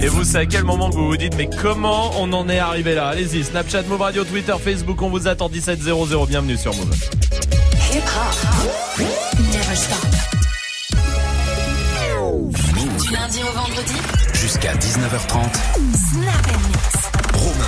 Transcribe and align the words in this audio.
Et 0.00 0.08
vous, 0.08 0.24
c'est 0.24 0.38
à 0.38 0.46
quel 0.46 0.64
moment 0.64 0.90
que 0.90 0.96
vous 0.96 1.06
vous 1.06 1.16
dites, 1.16 1.34
mais 1.36 1.48
comment 1.62 2.10
on 2.18 2.32
en 2.32 2.48
est 2.48 2.58
arrivé 2.58 2.94
là? 2.94 3.08
Allez-y, 3.08 3.44
Snapchat, 3.44 3.82
Move 3.84 4.00
Radio, 4.00 4.24
Twitter, 4.24 4.54
Facebook, 4.62 5.00
on 5.02 5.08
vous 5.08 5.26
attend 5.28 5.48
1700. 5.48 6.26
Bienvenue 6.26 6.56
sur 6.56 6.74
Move. 6.74 6.94
Hip 7.92 7.98
hop. 7.98 9.06
Never 9.38 9.76
stop. 9.76 9.98
Du 13.02 13.12
lundi 13.12 13.40
au 13.42 13.52
vendredi. 13.52 13.94
Jusqu'à 14.34 14.74
19h30. 14.74 15.40
Snap 16.12 17.03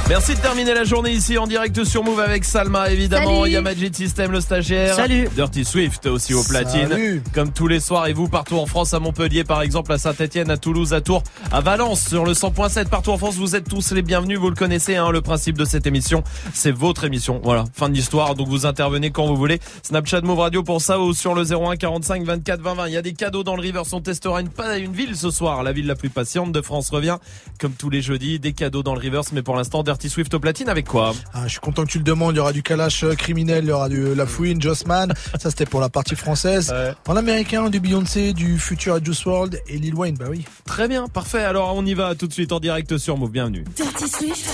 Merci 0.09 0.37
de 0.37 0.41
terminer 0.41 0.73
la 0.73 0.85
journée 0.85 1.11
ici 1.11 1.37
en 1.37 1.49
direct 1.49 1.83
sur 1.83 2.05
Move 2.05 2.21
avec 2.21 2.45
Salma 2.45 2.91
évidemment. 2.91 3.41
Salut. 3.41 3.51
Il 3.51 3.53
y 3.53 3.57
a 3.57 3.61
Magic 3.61 3.95
System 3.95 4.31
le 4.31 4.41
stagiaire. 4.41 4.95
Salut. 4.95 5.29
Dirty 5.35 5.65
Swift 5.65 6.07
aussi 6.07 6.33
au 6.33 6.45
platine. 6.45 6.89
Salut. 6.89 7.23
Comme 7.35 7.53
tous 7.53 7.67
les 7.67 7.81
soirs 7.81 8.07
et 8.07 8.13
vous 8.13 8.29
partout 8.29 8.57
en 8.57 8.67
France, 8.67 8.95
à 8.95 9.01
Montpellier 9.01 9.43
par 9.43 9.63
exemple, 9.63 9.93
à 9.93 9.99
Saint-Etienne, 9.99 10.49
à 10.49 10.57
Toulouse, 10.57 10.95
à 10.95 11.01
Tours, 11.01 11.25
à 11.51 11.61
Valence 11.61 12.07
sur 12.07 12.25
le 12.25 12.33
100.7 12.33 12.89
partout 12.89 13.11
en 13.11 13.19
France. 13.19 13.35
Vous 13.35 13.57
êtes 13.57 13.69
tous 13.69 13.91
les 13.93 14.03
bienvenus. 14.03 14.39
Vous 14.39 14.49
le 14.49 14.55
connaissez 14.55 14.95
hein, 14.95 15.11
le 15.11 15.21
principe 15.23 15.59
de 15.59 15.65
cette 15.65 15.87
émission. 15.87 16.23
C'est 16.55 16.71
votre 16.71 17.05
émission. 17.05 17.41
Voilà, 17.43 17.65
fin 17.75 17.89
de 17.89 17.95
l'histoire. 17.95 18.37
Donc 18.37 18.49
vous 18.49 18.65
intervenez 18.65 19.11
quand 19.11 19.27
vous 19.27 19.37
voulez. 19.37 19.59
Snapchat 19.83 20.21
Move 20.21 20.39
Radio 20.39 20.63
pour 20.63 20.81
ça 20.81 21.01
ou 21.01 21.13
sur 21.15 21.35
le 21.35 21.43
01 21.43 21.77
45 21.77 22.23
24 22.25 22.61
20 22.61 22.75
20. 22.75 22.87
Il 22.87 22.95
y 22.95 22.97
a 22.97 23.03
des 23.03 23.15
cadeaux 23.15 23.43
dans 23.43 23.57
le 23.57 23.63
River. 23.63 23.83
On 23.93 24.01
testera 24.01 24.41
une, 24.41 24.51
pas 24.51 24.79
une 24.79 24.93
ville 24.93 25.17
ce 25.17 25.31
soir. 25.31 25.65
La 25.65 25.73
ville 25.73 25.87
la 25.87 25.97
plus 25.97 26.11
patiente 26.11 26.53
de 26.53 26.63
France 26.63 26.91
revient 26.91 27.19
comme 27.59 27.73
tous 27.73 27.91
les 27.91 28.03
jeudis. 28.03 28.39
Des 28.39 28.53
cadeaux 28.53 28.85
dans 28.85 28.95
le 28.95 29.01
Rivers. 29.01 29.23
Mais 29.33 29.43
pour 29.43 29.57
l'instant, 29.57 29.66
Dirty 29.71 30.09
Swift 30.09 30.33
au 30.35 30.41
platine 30.41 30.69
avec 30.69 30.87
quoi 30.87 31.13
Ah, 31.35 31.43
je 31.45 31.53
suis 31.53 31.61
content 31.61 31.85
que 31.85 31.91
tu 31.91 31.99
le 31.99 32.05
demandes. 32.05 32.35
Il 32.35 32.39
y 32.39 32.41
aura 32.41 32.53
du 32.53 32.63
Kalash 32.63 33.05
euh, 33.05 33.15
criminel, 33.15 33.65
il 33.65 33.69
y 33.69 33.73
aura 33.73 33.89
du 33.89 34.15
La 34.15 34.27
Fouine, 34.27 34.61
Jossman. 34.61 35.13
Ça, 35.41 35.51
c'était 35.51 35.67
pour 35.67 35.81
la 35.81 35.89
partie 35.89 36.17
française. 36.17 36.71
Ouais. 36.71 36.93
En 37.07 37.17
américain, 37.17 37.69
du 37.71 37.81
Beyoncé, 37.81 38.33
du 38.33 38.59
Future 38.59 39.05
Juice 39.05 39.25
World 39.27 39.61
et 39.69 39.79
Lil 39.79 39.95
Wayne. 39.95 40.17
Bah 40.19 40.27
oui. 40.31 40.45
Très 40.65 40.89
bien, 40.89 41.09
parfait. 41.09 41.43
Alors 41.43 41.75
on 41.77 41.85
y 41.85 41.95
va 41.95 42.15
tout 42.15 42.27
de 42.27 42.33
suite 42.33 42.53
en 42.53 42.61
direct 42.61 42.97
sur 42.99 43.17
Move. 43.17 43.31
Bienvenue. 43.31 43.65
Dirty 43.77 44.09
Swift. 44.09 44.47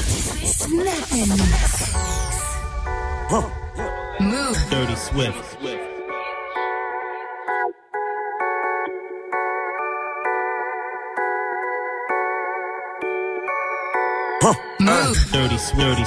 Snap. 0.45 0.83
Move. 4.20 4.58
Dirty 4.70 4.97
Swift. 4.97 5.58
Move. 5.62 5.79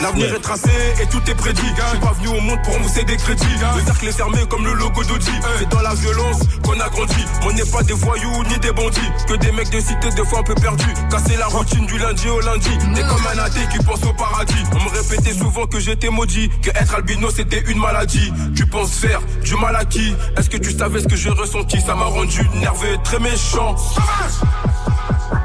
L'avenir 0.02 0.34
est 0.34 0.40
tracé 0.40 0.70
et 1.02 1.06
tout 1.08 1.22
est 1.30 1.36
prédit. 1.36 1.62
Je 1.62 1.90
suis 1.90 2.00
pas 2.00 2.14
venu 2.14 2.28
au 2.30 2.42
monde 2.42 2.60
pour 2.64 2.80
mousser 2.80 3.04
des 3.04 3.18
crédits. 3.18 3.46
Le 3.78 3.86
cercle 3.86 4.08
est 4.08 4.12
fermé 4.12 4.40
comme 4.50 4.66
le 4.66 4.74
logo 4.74 5.04
d'Audi. 5.04 5.32
C'est 5.60 5.70
dans 5.70 5.82
la 5.82 5.94
violence 5.94 6.40
qu'on 6.64 6.80
a 6.80 6.90
grandi. 6.90 7.26
On 7.44 7.54
n'est 7.54 7.66
pas 7.66 7.84
des 7.84 7.94
voyous 7.94 8.44
ni 8.50 8.60
des 8.60 8.72
bandits. 8.72 9.12
Que 9.28 9.36
des 9.36 9.52
mecs 9.52 9.70
de 9.70 9.80
cité, 9.80 10.10
des 10.16 10.26
fois 10.26 10.40
un 10.40 10.44
peu 10.44 10.56
perdus. 10.56 10.94
Casser 11.10 11.38
la 11.38 11.48
routine 11.48 11.86
du 11.86 11.98
lundi 11.98 12.28
au 12.30 12.40
lundi. 12.42 12.72
T'es 12.94 13.02
comme 13.02 13.28
un 13.34 13.44
athée 13.44 13.68
qui 13.72 13.84
pense 13.84 14.04
au 14.04 14.14
paradis. 14.14 14.64
On 14.74 14.84
me 14.84 14.90
répétait 14.90 15.34
souvent 15.34 15.66
que 15.66 15.80
j'étais 15.80 16.10
maudit. 16.10 16.50
Que 16.62 16.70
être 16.72 16.96
albino 16.96 17.30
c'était 17.30 17.64
une 17.68 17.80
maladie. 17.80 18.32
Tu 18.56 18.66
penses 18.66 18.98
faire 18.98 19.22
du 19.44 19.56
mal 19.56 19.76
à 19.76 19.86
qui? 19.86 20.14
Est-ce 20.38 20.50
que 20.50 20.58
tu 20.58 20.72
savais 20.72 21.02
ce 21.02 21.08
que 21.08 21.16
j'ai 21.16 21.30
ressenti? 21.30 21.80
Ça 21.82 21.96
m'a 21.96 22.06
rendu 22.06 22.42
nerveux, 22.56 22.98
très 23.04 23.20
méchant. 23.20 23.76
Sauvage 23.78 24.50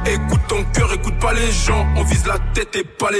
Écoute 0.06 0.40
ton 0.48 0.64
cœur, 0.72 0.92
écoute 0.92 1.18
pas 1.18 1.32
les 1.32 1.50
gens. 1.52 1.86
On 1.96 2.04
vise 2.04 2.26
la 2.26 2.38
tête 2.54 2.74
et 2.76 2.84
pas 2.84 3.10
les 3.10 3.19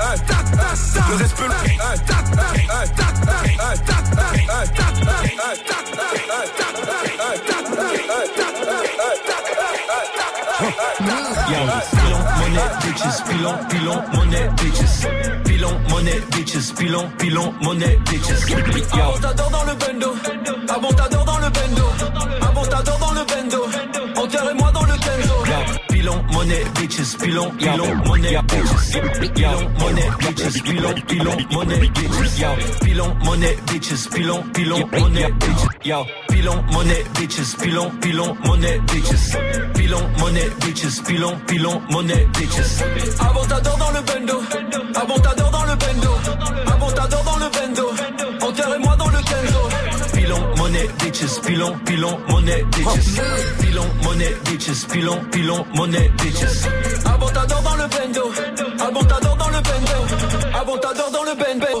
Nos 0.00 1.20
espelons 1.20 1.54
Yo, 11.50 11.58
pile 11.90 12.14
on 12.14 12.22
money 12.38 12.64
bitches, 12.80 13.22
pile 13.24 13.46
on, 13.46 13.56
pile 13.68 13.88
on 13.88 14.00
money 14.16 14.50
bitches, 14.56 15.06
pile 15.44 15.64
on 15.64 15.90
money 15.90 16.20
bitches, 16.30 16.72
pile 16.74 16.96
on, 16.96 17.10
pile 17.18 17.38
on 17.38 17.52
money 17.62 17.98
bitches. 18.06 18.54
Avant 18.92 19.18
t'adore 19.18 19.50
dans 19.50 19.64
le 19.64 19.74
bendo, 19.74 20.14
avant 20.68 20.92
t'adore 20.92 21.24
dans 21.24 21.38
le 21.38 21.50
bendo, 21.50 21.84
avant 22.40 22.66
t'adore 22.66 22.98
dans 22.98 23.12
le 23.12 23.24
bendo. 23.24 23.89
Pilon, 26.10 26.24
monnaie, 26.32 26.64
bitches, 26.74 27.16
pilon, 27.16 27.50
pilon, 27.56 27.94
monnaie, 28.04 28.38
bitches. 28.48 28.98
Pilon, 29.32 29.70
monnaie, 29.78 30.10
bitches, 30.18 30.62
pilon, 30.62 30.94
pilon, 31.06 31.36
monnaie, 31.52 31.90
bitches. 31.90 32.40
Yo, 32.40 32.48
pilon, 32.82 33.14
monnaie, 33.24 33.56
bitches, 33.70 34.08
pilon, 34.08 34.42
pilon, 34.52 34.88
monnaie, 34.98 35.30
bitches. 35.38 35.68
Yo, 35.84 36.04
pilon, 36.28 36.64
monnaie, 36.72 37.04
bitches, 37.14 37.54
pilon, 37.56 37.90
pilon, 38.00 38.36
monnaie, 38.44 38.80
bitches. 38.88 39.36
Pilon, 39.74 40.02
monnaie, 40.18 40.50
bitches, 40.60 41.00
pilon, 41.06 41.38
pilon, 41.46 41.80
monnaie, 41.90 42.26
bitches. 42.36 42.82
Abontador 43.20 43.76
dans 43.78 43.90
le 43.92 44.02
bendo, 44.02 44.42
abontador 44.96 45.50
dans 45.50 45.64
le 45.64 45.76
bendo, 45.76 46.10
abontador 46.66 47.22
dans 47.22 47.36
le 47.36 47.50
bendo, 47.52 47.90
bitches, 51.20 51.40
pilon, 51.40 51.78
pilon, 51.84 52.18
monnaie, 52.28 52.64
bitches. 52.72 53.20
Pilon, 53.60 53.84
monnaie, 54.02 54.36
bitches, 54.44 54.86
pilon, 54.90 55.20
pilon, 55.30 55.66
monnaie, 55.74 56.10
bitches. 56.18 56.66
Abontador 57.04 57.62
dans 57.62 57.76
le 57.76 57.88
bendo, 57.88 58.32
abontador 58.80 59.36
dans 59.36 59.48
le 59.48 59.60
bendo, 59.60 60.58
abontador 60.60 61.10
dans 61.10 61.24
le 61.24 61.34
bendo, 61.34 61.80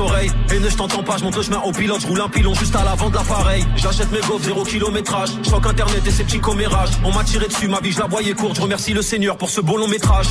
Et 0.51 0.59
ne 0.59 0.67
je 0.67 0.75
t'entends 0.75 1.03
pas, 1.03 1.17
je 1.17 1.23
monte 1.23 1.35
le 1.35 1.43
chemin 1.43 1.61
au 1.63 1.71
pilote, 1.71 2.01
je 2.01 2.07
roule 2.07 2.21
un 2.21 2.27
pilon 2.27 2.55
juste 2.55 2.75
à 2.75 2.83
l'avant 2.83 3.09
de 3.09 3.15
l'appareil. 3.15 3.65
J'achète 3.75 4.11
mes 4.11 4.19
gaufres, 4.19 4.43
zéro 4.43 4.63
kilométrage. 4.63 5.29
Choc 5.47 5.65
internet 5.65 6.01
et 6.05 6.11
ses 6.11 6.23
petits 6.23 6.39
commérages. 6.39 6.89
On 7.03 7.13
m'a 7.13 7.23
tiré 7.23 7.47
dessus, 7.47 7.67
ma 7.67 7.79
vie, 7.79 7.91
je 7.91 7.99
la 7.99 8.07
voyais 8.07 8.33
courte. 8.33 8.55
Je 8.55 8.61
remercie 8.61 8.93
le 8.93 9.03
Seigneur 9.03 9.37
pour 9.37 9.49
ce 9.49 9.61
beau 9.61 9.77
long 9.77 9.87
métrage. 9.87 10.25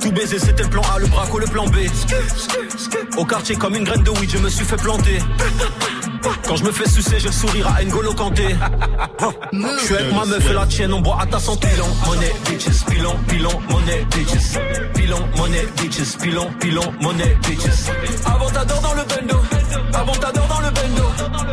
Tout 0.00 0.12
baiser, 0.12 0.38
c'était 0.38 0.62
le 0.62 0.70
plan 0.70 0.82
A, 0.94 0.98
le 0.98 1.06
braco, 1.08 1.38
le 1.38 1.46
plan 1.46 1.66
B. 1.66 1.76
Au 3.18 3.24
quartier, 3.24 3.54
comme 3.56 3.76
une 3.76 3.84
graine 3.84 4.02
de 4.02 4.10
weed, 4.10 4.30
je 4.30 4.38
me 4.38 4.48
suis 4.48 4.64
fait 4.64 4.76
planter. 4.76 5.18
Quand 6.46 6.56
je 6.56 6.64
me 6.64 6.72
fais 6.72 6.88
sucer, 6.88 7.18
j'ai 7.18 7.28
le 7.28 7.32
sourire 7.32 7.66
à 7.68 7.82
N'Golo 7.82 8.12
Kanté. 8.14 8.56
Je 9.52 9.84
suis 9.84 9.94
avec 9.94 10.12
ma 10.12 10.24
meuf 10.24 10.50
et 10.50 10.52
la 10.52 10.66
tienne, 10.66 10.92
on 10.92 11.00
boit 11.00 11.18
à 11.20 11.26
ta 11.26 11.38
santé. 11.38 11.68
Pilon, 11.68 11.86
monnaie, 12.06 12.32
bitches, 12.46 12.84
pilon, 12.84 13.16
pilon, 13.28 13.60
monnaie, 13.70 14.06
bitches. 14.10 14.58
Pilon, 14.94 15.28
monnaie, 15.36 15.66
bitches, 15.76 16.16
pilon, 16.20 16.50
pilon, 16.60 16.92
monnaie, 17.00 17.38
bitches. 17.42 17.90
Abontador 18.26 18.80
dans 18.80 18.94
le 18.94 19.04
bendo, 19.04 19.40
abontador 19.94 20.46
dans 20.48 20.60
le 20.60 20.70
bendo, 20.70 21.04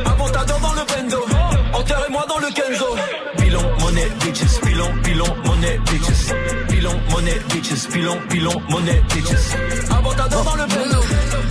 abontador 0.06 0.60
dans 0.60 0.74
le 0.74 0.86
bendo. 0.86 1.26
Enterrez-moi 1.74 2.26
dans 2.28 2.40
le 2.40 2.48
Kenzo. 2.54 2.96
Pilon, 3.38 3.64
monnaie, 3.80 4.12
bitches, 4.22 4.60
pilon, 4.62 4.92
pilon, 5.04 5.36
monnaie, 5.46 5.80
bitches. 5.86 6.34
Pilon, 6.68 7.00
monnaie, 7.12 7.40
bitches, 7.50 7.88
pilon, 7.92 8.18
pilon, 8.30 8.62
monnaie, 8.70 9.02
bitches. 9.14 9.56
Abontador 9.92 10.44
dans 10.44 10.56
le 10.56 10.66
bendo, 10.66 11.00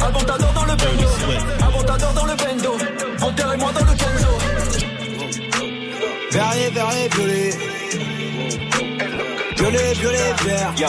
abontador 0.00 0.52
dans 0.52 0.64
le 0.64 0.76
bendo, 0.76 1.08
Verrier, 6.38 6.70
verrier, 6.70 7.08
violet. 7.08 7.50
Violet, 9.56 9.92
violet, 9.94 10.34
vert. 10.44 10.72
Yo. 10.76 10.88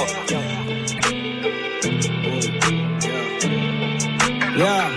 Yeah. 4.56 4.90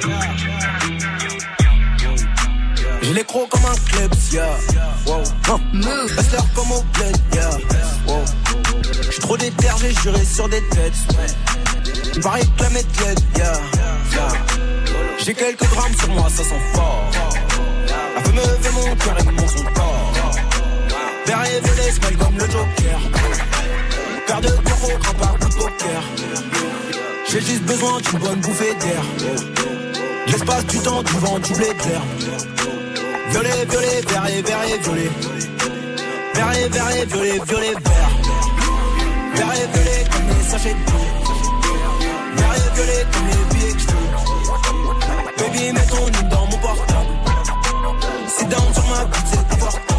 Je 3.01 3.13
les 3.15 3.25
comme 3.25 3.65
un 3.65 3.75
club, 3.91 4.13
yeah. 4.31 4.45
wow. 5.07 5.23
Comme 6.55 6.73
au 6.73 6.83
bled, 6.93 7.17
yeah. 7.33 7.51
Wow. 8.07 8.23
J'suis 9.09 9.21
trop 9.21 9.39
déter, 9.39 9.69
j'ai 9.81 9.95
juré 10.03 10.23
sur 10.23 10.51
des 10.51 10.61
têtes. 10.69 12.23
Pareil 12.23 12.45
que 12.59 12.63
la 12.63 12.69
méthode, 12.69 13.21
yeah. 13.39 13.53
yeah. 14.13 14.29
J'ai 15.17 15.33
quelques 15.33 15.65
grammes 15.71 15.97
sur 15.99 16.11
moi, 16.11 16.29
ça 16.29 16.45
sent 16.45 16.61
fort. 16.75 17.11
Elle 18.17 18.23
veut 18.25 18.33
me 18.33 18.41
lever 18.41 18.71
mon 18.75 18.97
cœur 18.97 19.19
et 19.19 19.25
mon 19.25 19.49
son 19.49 19.65
corps. 19.73 20.22
Vert 21.27 21.45
et 21.45 21.61
violet, 21.61 21.91
smile 21.93 22.17
comme 22.19 22.35
le 22.35 22.51
Joker. 22.51 23.01
Paire 24.27 24.41
de 24.41 24.49
coraux, 24.49 24.99
grand 25.01 25.15
par 25.15 25.39
de 25.39 25.55
poker. 25.55 26.03
J'ai 27.29 27.41
juste 27.41 27.63
besoin 27.63 28.01
d'une 28.01 28.19
bonne 28.19 28.41
bouffée 28.41 28.75
d'air. 28.75 29.03
L'espace 30.27 30.67
du 30.67 30.79
temps, 30.81 31.03
du 31.03 31.13
vent, 31.13 31.39
du 31.39 31.53
blé 31.55 31.67
clair. 31.79 32.03
Violet, 33.31 33.65
violet, 33.71 34.01
vert 34.09 34.27
et 34.27 34.43
vert 34.43 34.65
et 34.65 34.79
violet. 34.79 35.11
Vert 36.35 36.53
et 36.59 36.69
vert 36.69 36.91
et 36.97 37.07
violet, 37.07 37.41
violet, 37.47 37.75
vert. 37.85 38.11
Vert 39.35 39.55
et 39.55 39.79
violet 39.79 40.05
comme 40.11 40.29
les 40.29 40.51
sachets 40.51 40.75
de 40.75 40.85
thé. 40.85 40.93
Vert 42.37 42.55
et 42.57 42.75
violet 42.75 43.07
comme 43.13 43.27
les 43.29 43.55
billets 43.55 43.73
que 43.73 43.81
je 43.81 45.43
Baby, 45.43 45.73
mets 45.73 45.87
ton 45.87 46.29
dans 46.29 46.47
mon 46.47 46.59
portable. 46.59 47.07
Sit 48.29 48.49
down 48.49 48.75
sur 48.75 48.87
ma 48.89 49.05
bite, 49.05 49.27
c'est 49.31 49.49
confortable. 49.49 49.92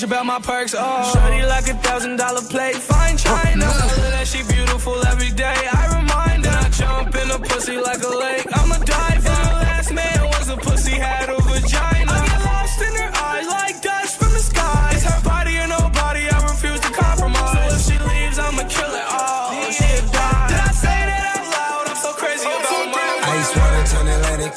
I'm 0.00 0.12
about 0.12 0.26
my 0.26 0.38
perks. 0.38 0.76
Oh, 0.78 1.12
shorty 1.12 1.42
like 1.42 1.66
a 1.66 1.74
thousand 1.74 2.16
dollar 2.18 2.42
plate, 2.42 2.76
fine 2.76 3.16
china. 3.16 3.64
Her 3.66 4.10
that 4.14 4.28
she 4.28 4.44
beautiful 4.44 4.94
every 5.06 5.32
day. 5.32 5.58
I 5.72 5.98
remind 5.98 6.46
her 6.46 6.54
I 6.54 6.68
jump 6.70 7.14
in 7.16 7.28
a 7.32 7.38
pussy 7.38 7.78
like 7.80 8.00
a 8.04 8.08
lake. 8.08 8.46
I'm 8.54 8.70
a 8.70 8.78
diver. 8.78 9.28
Her 9.28 9.58
last 9.66 9.90
man 9.92 10.22
was 10.38 10.50
a 10.50 10.56
pussy, 10.56 10.92
had 10.92 11.28
a 11.30 11.34
vagina. 11.42 12.12
I 12.14 12.26
get 12.30 12.40
lost 12.46 12.78
in 12.78 12.94
her 12.94 13.10
eyes 13.26 13.48
like 13.48 13.82
dust 13.82 14.22
from 14.22 14.30
the 14.38 14.38
sky. 14.38 14.92
It's 14.94 15.02
her 15.02 15.20
body 15.26 15.58
or 15.58 15.66
nobody, 15.66 16.30
I 16.30 16.46
refuse 16.46 16.78
to 16.78 16.90
compromise. 16.94 17.58
So 17.58 17.74
if 17.74 17.82
she 17.82 17.96
leaves, 17.98 18.38
I'ma 18.38 18.70
kill 18.70 18.94
it 18.94 19.08
all. 19.10 19.50
She 19.74 19.82
a 19.82 19.98
oh. 19.98 20.14
die. 20.14 20.46
Did 20.46 20.62
I 20.62 20.72
say 20.78 20.98
that 21.10 21.22
out 21.34 21.46
loud? 21.58 21.84
I'm 21.90 21.98
so 21.98 22.12
crazy 22.14 22.46
about 22.46 22.86
my 22.94 23.34
Ice 23.34 23.50
water 23.50 23.82
turn 23.90 24.06
Atlantic. 24.06 24.54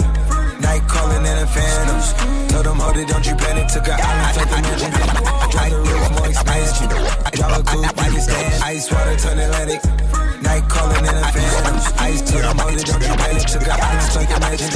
Night 0.62 0.86
calling 0.86 1.26
in 1.26 1.38
a 1.42 1.48
phantom. 1.50 1.98
Told 2.54 2.66
them, 2.66 2.78
hold 2.78 2.98
it, 2.98 3.08
don't 3.08 3.26
you 3.26 3.34
panic. 3.34 3.68
Took 3.74 3.88
a 3.88 3.98
island, 3.98 4.31
it, 12.82 12.88
don't 12.88 13.02
you 13.02 13.16
panic. 13.16 13.46
A 13.46 13.72
island, 13.72 14.12
felt 14.12 14.28
the 14.28 14.38
mansion. 14.42 14.70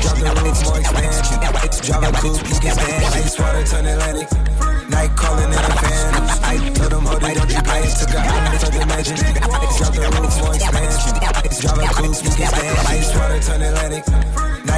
Drop 0.00 0.16
the 0.16 0.30
roof, 0.42 0.58
more 0.64 0.78
expansion. 0.80 1.38
Drive 1.82 2.04
a 2.04 2.12
coupe, 2.16 2.48
you 2.48 2.58
can 2.60 2.72
stand. 2.72 3.04
Ice 3.14 3.38
water 3.38 3.64
turn 3.64 3.86
Atlantic. 3.86 4.28
Night 4.88 5.16
calling 5.16 5.52
in 5.52 5.58
a 5.58 5.72
phantom. 5.80 6.24
I 6.42 6.56
told 6.72 6.92
them, 6.92 7.04
hold 7.04 7.22
it, 7.22 7.34
don't 7.36 7.50
you 7.50 7.62
panic. 7.62 7.92
A 7.92 8.18
island, 8.18 8.60
felt 8.60 8.72
the 8.72 8.86
mansion. 8.86 9.16
Drop 9.16 9.92
the 9.92 10.08
roof, 10.16 10.34
more 10.40 10.54
expansion. 10.54 11.14
Drive 11.60 11.78
a 11.78 11.88
coupe, 11.92 12.24
you 12.24 12.32
can 12.32 12.48
stand. 12.48 12.78
Ice 12.88 13.14
water 13.16 13.40
turn 13.40 13.62
Atlantic. 13.62 14.51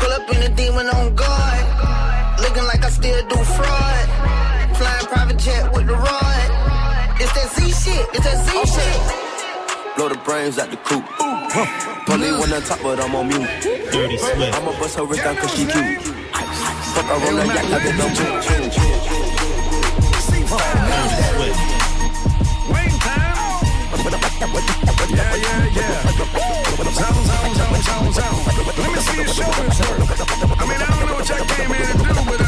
Pull 0.00 0.12
up 0.12 0.28
in 0.30 0.42
a 0.42 0.54
demon 0.54 0.88
on 0.88 1.14
guard. 1.14 1.64
Looking 2.40 2.64
like 2.64 2.84
I 2.84 2.90
still 2.90 3.20
do 3.28 3.36
fraud. 3.56 4.06
Flying 4.76 5.06
private 5.06 5.38
jet 5.38 5.72
with 5.72 5.86
the 5.86 5.94
rod. 5.94 6.48
It's 7.20 7.32
that 7.32 7.48
Z 7.54 7.58
shit. 7.82 8.06
It's 8.14 8.24
that 8.24 8.38
Z 8.46 8.50
shit. 8.74 9.96
Blow 9.96 10.08
the 10.08 10.18
brains 10.24 10.58
out 10.58 10.70
the 10.70 10.76
coop. 10.78 11.04
Polly 12.06 12.30
one 12.32 12.52
on 12.52 12.62
top, 12.62 12.80
but 12.82 13.00
I'm 13.00 13.14
on 13.14 13.28
mute. 13.28 13.48
Dirty 13.90 14.18
Swift. 14.18 14.54
I'ma 14.54 14.72
bust 14.78 14.96
her 14.96 15.04
wrist 15.04 15.24
down 15.24 15.36
cause 15.36 15.50
she 15.50 15.66
cute. 15.66 16.02
Fuck 16.94 17.06
her 17.06 17.14
on 17.14 17.34
the 17.36 17.46
yacht 17.54 17.70
like 17.70 17.84
a 17.84 17.96
dumb 17.96 18.14
Swift. 18.14 18.48
Yeah, 25.08 25.34
yeah, 25.34 25.78
yeah. 25.78 26.08
Let 28.78 28.90
me 28.92 29.00
see 29.00 29.16
your 29.16 29.28
shoulders. 29.28 29.80
I 29.80 30.66
mean, 30.68 30.80
I 30.80 30.86
don't 30.88 31.06
know 31.06 31.14
what 31.14 31.28
y'all 31.28 31.46
came 31.46 31.70
here 31.72 31.86
to 31.86 31.92
do, 31.98 32.14
but 32.28 32.40
uh, 32.40 32.46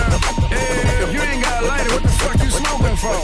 yeah, 0.50 1.04
if 1.04 1.10
you 1.14 1.20
ain't 1.20 1.42
got 1.44 1.62
a 1.62 1.66
lighter, 1.66 1.90
what 1.94 2.02
the 2.02 2.08
fuck 2.08 2.36
you 2.42 2.50
smoking 2.50 2.96
for? 2.96 3.16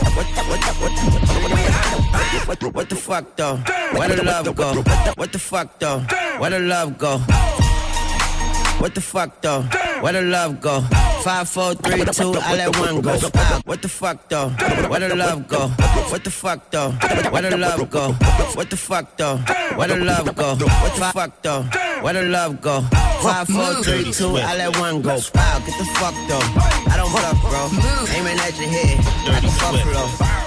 What 2.72 2.88
the 2.88 2.96
fuck 2.96 3.36
though? 3.36 3.56
Where 3.98 4.08
the 4.08 4.22
love 4.22 4.54
go? 4.54 4.82
What 5.16 5.32
the 5.32 5.38
fuck 5.38 5.78
though? 5.78 6.00
Where 6.38 6.50
the 6.50 6.60
love 6.60 6.98
go? 6.98 7.20
What 8.78 8.94
the 8.94 9.00
fuck 9.00 9.40
though? 9.42 9.62
Where 10.02 10.12
the 10.12 10.22
love 10.22 10.60
go? 10.60 10.80
Five, 11.24 11.48
four, 11.48 11.74
three, 11.74 12.04
two, 12.04 12.34
I 12.38 12.54
let 12.56 12.76
one 12.78 13.00
go. 13.00 13.18
Ah, 13.34 13.60
What 13.64 13.82
the 13.82 13.88
fuck 13.88 14.28
though? 14.28 14.48
Where 14.88 15.00
the 15.00 15.16
love 15.16 15.48
go? 15.48 15.68
What 16.12 16.22
the 16.22 16.30
fuck 16.30 16.70
though? 16.70 16.90
Where 17.32 17.42
the 17.42 17.56
love 17.56 17.90
go? 17.90 18.12
What 18.54 18.70
the 18.70 18.76
fuck 18.76 19.16
though? 19.16 19.38
Where 19.76 19.88
the 19.88 19.96
love 19.96 20.36
go? 20.36 20.54
What 20.54 20.94
the 20.94 21.10
fuck 21.12 21.42
though? 21.42 21.62
Where 22.02 22.12
the 22.14 22.22
love 22.22 22.60
go? 22.60 22.82
Five, 23.22 23.48
four, 23.48 23.82
three, 23.82 24.12
two, 24.12 24.36
I 24.36 24.56
let 24.56 24.78
one 24.78 25.02
go. 25.02 25.16
Wow, 25.34 25.58
get 25.66 25.76
the 25.78 25.86
fuck 25.98 26.14
though. 26.28 26.46
I 26.92 26.94
don't 26.96 27.10
bluff, 27.10 27.40
bro. 27.42 27.62
Aiming 28.14 28.38
at 28.38 28.54
your 28.60 28.68
head. 28.70 29.00
I'm 29.26 29.42
a 29.42 29.50
buffalo. 29.58 30.04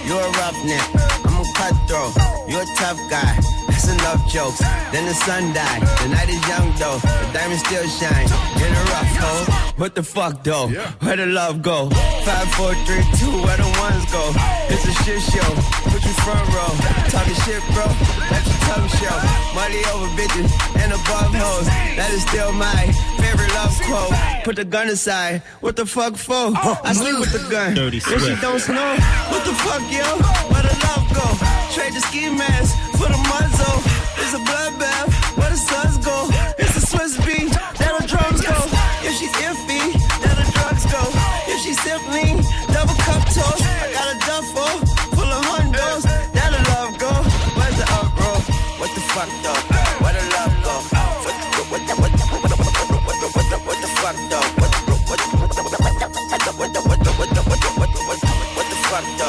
You're 0.08 0.22
a 0.22 0.32
roughneck. 0.40 0.88
I'm 1.26 1.42
a 1.42 1.46
cutthroat. 1.58 2.14
You're 2.48 2.62
a 2.62 2.76
tough 2.78 3.00
guy. 3.10 3.36
That's 3.80 3.96
enough 3.96 4.28
jokes. 4.30 4.60
Then 4.92 5.06
the 5.08 5.14
sun 5.14 5.54
died. 5.54 5.82
The 6.04 6.10
night 6.12 6.28
is 6.28 6.44
young 6.52 6.68
though. 6.76 7.00
The 7.00 7.30
diamond 7.32 7.60
still 7.64 7.88
shine. 7.88 8.28
In 8.60 8.72
a 8.76 8.84
rough 8.92 9.16
hole. 9.24 9.46
What 9.80 9.96
the 9.96 10.04
fuck 10.04 10.44
though? 10.44 10.68
Where 11.00 11.16
the 11.16 11.26
love 11.28 11.62
go? 11.62 11.88
Five, 12.28 12.52
four, 12.60 12.76
three, 12.84 13.08
two. 13.16 13.32
Where 13.40 13.56
the 13.56 13.72
ones 13.80 14.04
go? 14.12 14.20
It's 14.68 14.84
a 14.84 14.92
shit 15.08 15.22
show. 15.32 15.48
Put 15.96 16.04
you 16.04 16.12
front 16.28 16.44
row. 16.52 16.76
Talking 17.08 17.40
shit, 17.48 17.64
bro. 17.72 17.88
Let 18.28 18.44
your 18.52 18.60
talk 18.68 18.84
show. 19.00 19.16
Money 19.56 19.80
over 19.96 20.12
bitches 20.20 20.52
and 20.84 20.92
above 20.92 21.32
hoes. 21.40 21.68
That 21.96 22.12
is 22.12 22.22
still 22.28 22.52
my 22.52 22.84
favorite 23.24 23.54
love 23.56 23.72
quote. 23.88 24.44
Put 24.44 24.58
the 24.58 24.66
gun 24.66 24.90
aside. 24.90 25.42
What 25.62 25.78
the 25.78 25.86
fuck 25.86 26.18
for? 26.18 26.52
Oh, 26.52 26.82
I 26.84 26.92
sleep 26.92 27.18
with 27.18 27.32
the 27.32 27.48
gun. 27.50 27.76
Dirty 27.76 27.98
If 28.04 28.04
she 28.28 28.36
don't 28.44 28.60
snow. 28.60 28.92
what 29.32 29.46
the 29.48 29.56
fuck, 29.64 29.84
yo? 29.88 30.04
Where 30.52 30.64
the 30.68 30.76
love 30.84 31.08
go? 31.16 31.49
Trade 31.74 31.94
the 31.94 32.02
ski 32.02 32.30
mask 32.30 32.76
for 32.98 33.08
the 33.08 33.22
muzzle. 33.30 33.78
It's 34.18 34.34
a 34.34 34.42
bloodbath. 34.42 35.14
Where 35.38 35.50
the 35.50 35.58
suns 35.58 35.98
go? 36.00 36.28
It's 36.58 36.76
a 36.76 36.82
Swiss 36.82 37.14
beat. 37.26 37.54
There 37.78 37.94
the 37.94 38.08
drums 38.10 38.42
go. 38.42 38.58
If 39.06 39.14
she's 39.18 39.32
iffy, 39.38 39.94
there 40.18 40.34
the 40.34 40.50
drugs 40.50 40.86
go. 40.90 41.02
If 41.46 41.62
she's 41.62 41.80
simply 41.86 42.42
double 42.74 42.98
cup 43.06 43.22
toast, 43.30 43.62
I 43.62 43.94
got 43.94 44.08
a 44.10 44.18
duffel 44.26 44.82
full 45.14 45.30
of 45.30 45.46
hundos. 45.46 46.04
There 46.34 46.52
the 46.52 46.62
love 46.74 46.98
go. 46.98 47.14
Where's 47.54 47.78
the 47.78 47.86
uproar? 48.02 48.38
What 48.82 48.90
the 48.98 49.04
fuck 49.14 49.30
though? 49.46 49.62
Where 50.02 50.14
the 50.18 50.26
love 50.36 50.56
go? 50.66 50.76
What 51.22 51.38
the 51.54 51.64
what 51.70 51.82
the 51.86 51.94
what 52.02 52.14
the 52.18 52.26
what 52.34 52.50
the 52.50 52.58
what 52.58 53.18
the 53.22 53.28
what 53.30 53.46
the 53.46 53.58
what 53.62 53.78
the 53.78 53.90
fuck 54.02 54.18
though? 54.26 54.48
What 54.58 54.74
the 54.74 54.90
what 54.98 55.54
the 55.54 55.62
what 55.62 55.70
the 55.70 55.78
what 55.78 55.94
the 55.94 56.52
what 56.58 56.74
the 56.74 56.82
what 56.82 57.30
the 57.30 57.42
what 57.78 57.92
the 57.94 58.02
what 58.58 58.68
the 58.70 58.78
fuck 58.90 59.06
though? 59.22 59.29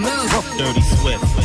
Move. 0.00 0.56
Dirty 0.56 0.80
Swift. 0.80 1.39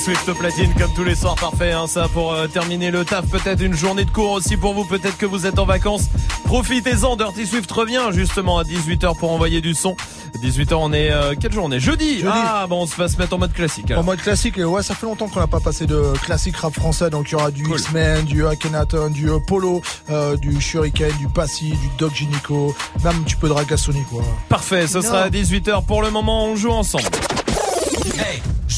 Swift 0.00 0.26
au 0.30 0.34
platine 0.34 0.72
comme 0.78 0.92
tous 0.94 1.04
les 1.04 1.14
soirs 1.14 1.34
parfait 1.34 1.72
hein, 1.72 1.86
ça 1.86 2.08
pour 2.08 2.32
euh, 2.32 2.46
terminer 2.46 2.90
le 2.90 3.04
taf 3.04 3.26
peut-être 3.26 3.60
une 3.60 3.74
journée 3.74 4.06
de 4.06 4.10
cours 4.10 4.30
aussi 4.30 4.56
pour 4.56 4.72
vous 4.72 4.84
peut-être 4.84 5.18
que 5.18 5.26
vous 5.26 5.44
êtes 5.44 5.58
en 5.58 5.66
vacances 5.66 6.04
profitez-en 6.44 7.16
Dirty 7.16 7.46
Swift 7.46 7.70
revient 7.70 8.08
justement 8.12 8.58
à 8.58 8.64
18h 8.64 9.18
pour 9.18 9.30
envoyer 9.30 9.60
du 9.60 9.74
son 9.74 9.96
18h 10.42 10.74
on 10.74 10.92
est 10.92 11.10
euh, 11.10 11.34
quelle 11.38 11.52
journée? 11.52 11.80
Jeudi. 11.80 12.20
Jeudi. 12.20 12.32
ah 12.32 12.66
bon 12.66 12.82
on 12.82 12.86
se 12.86 12.96
va 12.96 13.08
se 13.08 13.18
mettre 13.18 13.34
en 13.34 13.38
mode 13.38 13.52
classique 13.52 13.90
alors. 13.90 14.02
En 14.02 14.06
mode 14.06 14.20
classique, 14.20 14.56
et 14.56 14.64
ouais, 14.64 14.82
ça 14.82 14.94
fait 14.94 15.06
longtemps 15.06 15.28
qu'on 15.28 15.40
n'a 15.40 15.46
pas 15.46 15.60
passé 15.60 15.86
de 15.86 16.12
classique 16.22 16.56
rap 16.56 16.72
français, 16.72 17.10
donc 17.10 17.28
il 17.28 17.32
y 17.32 17.34
aura 17.34 17.50
du 17.50 17.64
X-Men, 17.64 18.24
du 18.24 18.46
Akhenaton, 18.46 19.10
du 19.10 19.28
Polo, 19.46 19.82
euh, 20.08 20.36
du 20.36 20.60
Shuriken, 20.60 21.12
du 21.18 21.28
Passy, 21.28 21.70
du 21.70 21.90
Doc 21.98 22.14
Gynico, 22.14 22.74
même 23.04 23.16
un 23.18 23.22
petit 23.22 23.36
peu 23.36 23.48
de 23.48 23.52
Ragassoni, 23.52 24.02
quoi. 24.04 24.22
Parfait 24.48 24.86
ce 24.86 25.02
sera 25.02 25.22
à 25.22 25.28
18h 25.28 25.84
pour 25.84 26.02
le 26.02 26.10
moment 26.10 26.46
on 26.46 26.56
joue 26.56 26.70
ensemble 26.70 27.04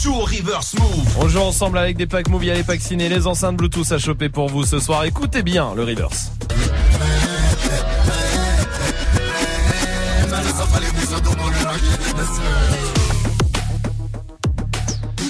Au 0.04 0.24
reverse 0.24 0.74
move. 0.74 1.16
On 1.20 1.28
joue 1.28 1.38
ensemble 1.38 1.78
avec 1.78 1.96
des 1.96 2.06
packs 2.06 2.28
Move, 2.28 2.42
il 2.44 2.48
y 2.48 2.50
a 2.50 2.54
les 2.54 2.64
packs 2.64 2.80
ciné, 2.80 3.08
les 3.08 3.26
enceintes 3.28 3.56
Bluetooth 3.56 3.92
à 3.92 3.98
choper 3.98 4.28
pour 4.28 4.48
vous 4.48 4.64
ce 4.64 4.80
soir. 4.80 5.04
Écoutez 5.04 5.42
bien 5.42 5.74
le 5.76 5.84
reverse. 5.84 6.32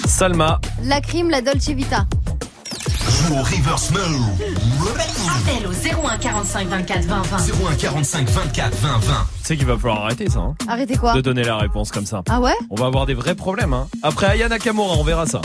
Salma, 0.07 0.59
La 0.83 1.01
crime, 1.01 1.29
la 1.29 1.41
Dolce 1.41 1.69
Vita. 1.69 2.05
Joue 3.27 3.35
au 3.35 3.43
reverse 3.43 3.91
move. 3.91 4.25
Appel 5.29 5.67
au 5.67 6.07
01 6.07 6.17
45 6.17 6.67
24 6.67 7.05
20 7.05 7.21
20. 7.21 7.37
01 7.71 7.75
45 7.75 8.29
24 8.29 8.75
20 8.77 8.97
20. 8.99 9.27
Tu 9.43 9.47
sais 9.47 9.57
qu'il 9.57 9.65
va 9.65 9.77
falloir 9.77 10.05
arrêter 10.05 10.29
ça. 10.29 10.39
Hein, 10.39 10.55
Arrêtez 10.69 10.95
quoi 10.95 11.13
de 11.13 11.19
donner 11.19 11.43
la 11.43 11.57
réponse 11.57 11.91
comme 11.91 12.05
ça. 12.05 12.23
Ah 12.29 12.39
ouais 12.39 12.53
On 12.69 12.75
va 12.75 12.85
avoir 12.85 13.05
des 13.05 13.13
vrais 13.13 13.35
problèmes. 13.35 13.73
Hein. 13.73 13.87
Après 14.01 14.27
Ayana 14.27 14.55
Nakamura, 14.55 14.95
on 14.97 15.03
verra 15.03 15.25
ça. 15.25 15.41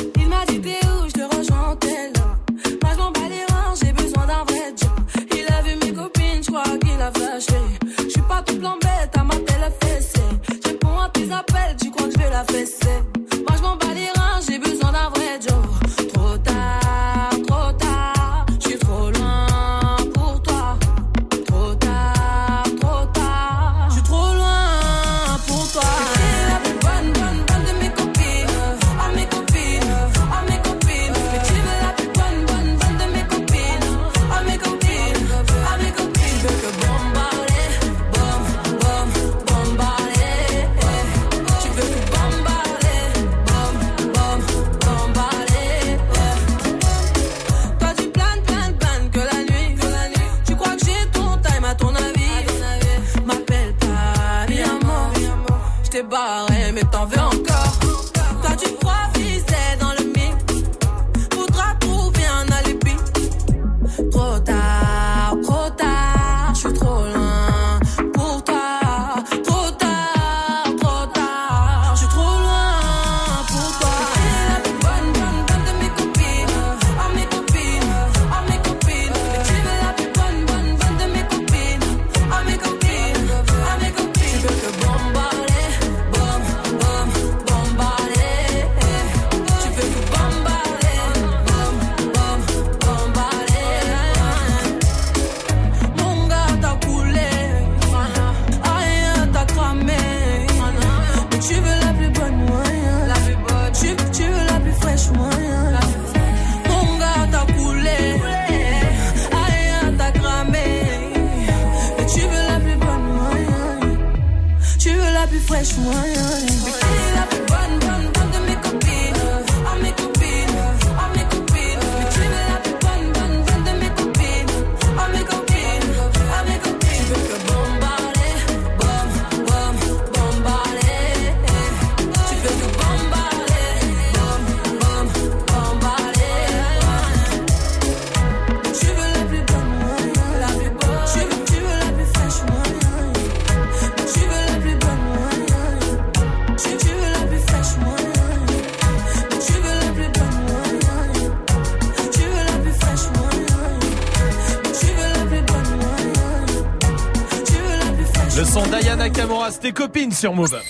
Kamura, 159.73 159.73
c'était 159.73 159.73
copine 159.73 160.13
sur 160.13 160.35
Move. 160.35 160.61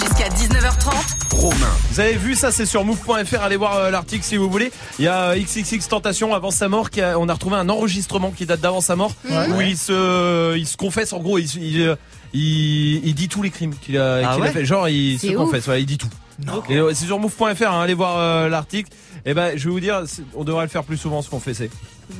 Jusqu'à 0.00 0.28
19h30. 0.28 1.36
Romain. 1.36 1.56
Vous 1.90 2.00
avez 2.00 2.14
vu 2.14 2.34
ça, 2.34 2.50
c'est 2.52 2.66
sur 2.66 2.84
move.fr. 2.84 3.40
Allez 3.42 3.56
voir 3.56 3.76
euh, 3.76 3.90
l'article 3.90 4.24
si 4.24 4.36
vous 4.36 4.50
voulez. 4.50 4.70
Il 4.98 5.04
y 5.04 5.08
a 5.08 5.30
euh, 5.30 5.36
XXX 5.38 5.88
Tentation 5.88 6.34
avant 6.34 6.50
sa 6.50 6.68
mort. 6.68 6.90
Qui 6.90 7.00
a- 7.00 7.18
on 7.18 7.28
a 7.28 7.32
retrouvé 7.34 7.56
un 7.56 7.68
enregistrement 7.68 8.30
qui 8.30 8.46
date 8.46 8.60
d'avant 8.60 8.80
sa 8.80 8.96
mort 8.96 9.12
Ouais. 9.28 9.48
où 9.48 9.60
il 9.60 9.76
se, 9.78 10.56
il 10.56 10.66
se 10.66 10.76
confesse. 10.76 11.12
En 11.12 11.20
gros, 11.20 11.38
il, 11.38 11.46
il, 11.56 11.82
euh, 11.82 11.96
il- 12.34 13.04
il 13.06 13.14
dit 13.14 13.28
tous 13.28 13.42
les 13.42 13.50
crimes 13.50 13.74
qu'il 13.80 13.96
a, 13.98 14.16
Ah 14.16 14.34
qu'il 14.34 14.42
a 14.42 14.46
ouais 14.46 14.52
fait. 14.52 14.64
Genre, 14.64 14.88
il 14.88 15.18
se 15.18 15.28
ouf. 15.28 15.36
confesse. 15.36 15.66
Ouais, 15.66 15.80
il 15.82 15.86
dit 15.86 15.98
tout. 15.98 16.08
Et, 16.70 16.76
euh, 16.76 16.92
c'est 16.94 17.04
sur 17.06 17.18
move.fr. 17.18 17.44
hein, 17.70 17.80
allez 17.82 17.94
voir 17.94 18.18
euh, 18.18 18.48
l'article. 18.48 18.90
Et 19.26 19.34
ben, 19.34 19.52
je 19.56 19.64
vais 19.66 19.70
vous 19.70 19.80
dire, 19.80 20.02
on 20.34 20.44
devrait 20.44 20.64
le 20.64 20.70
faire 20.70 20.84
plus 20.84 20.96
souvent, 20.96 21.20
se 21.22 21.28
confesser. 21.30 21.70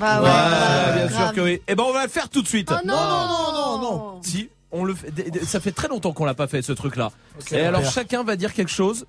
Bah 0.00 0.20
ouais. 0.22 0.26
Ouais, 0.26 0.32
bah, 0.32 0.92
bien 0.96 1.08
sûr 1.16 1.32
que 1.34 1.40
oui. 1.42 1.60
Et 1.68 1.74
ben, 1.76 1.84
on 1.86 1.92
va 1.92 2.02
le 2.04 2.10
faire 2.10 2.28
tout 2.28 2.42
de 2.42 2.48
suite. 2.48 2.70
Oh 2.72 2.78
non, 2.86 2.94
non, 2.96 3.52
non, 3.52 3.78
non. 3.82 4.20
Si, 4.22 4.48
on 4.72 4.84
le 4.84 4.94
fait. 4.94 5.12
Ça 5.44 5.60
fait 5.60 5.72
très 5.72 5.88
longtemps 5.88 6.12
qu'on 6.12 6.24
l'a 6.24 6.34
pas 6.34 6.46
fait 6.48 6.62
ce 6.62 6.72
truc-là. 6.72 7.10
Et 7.52 7.60
alors 7.60 7.84
chacun 7.84 8.24
va 8.24 8.36
dire 8.36 8.52
quelque 8.54 8.70
chose 8.72 9.06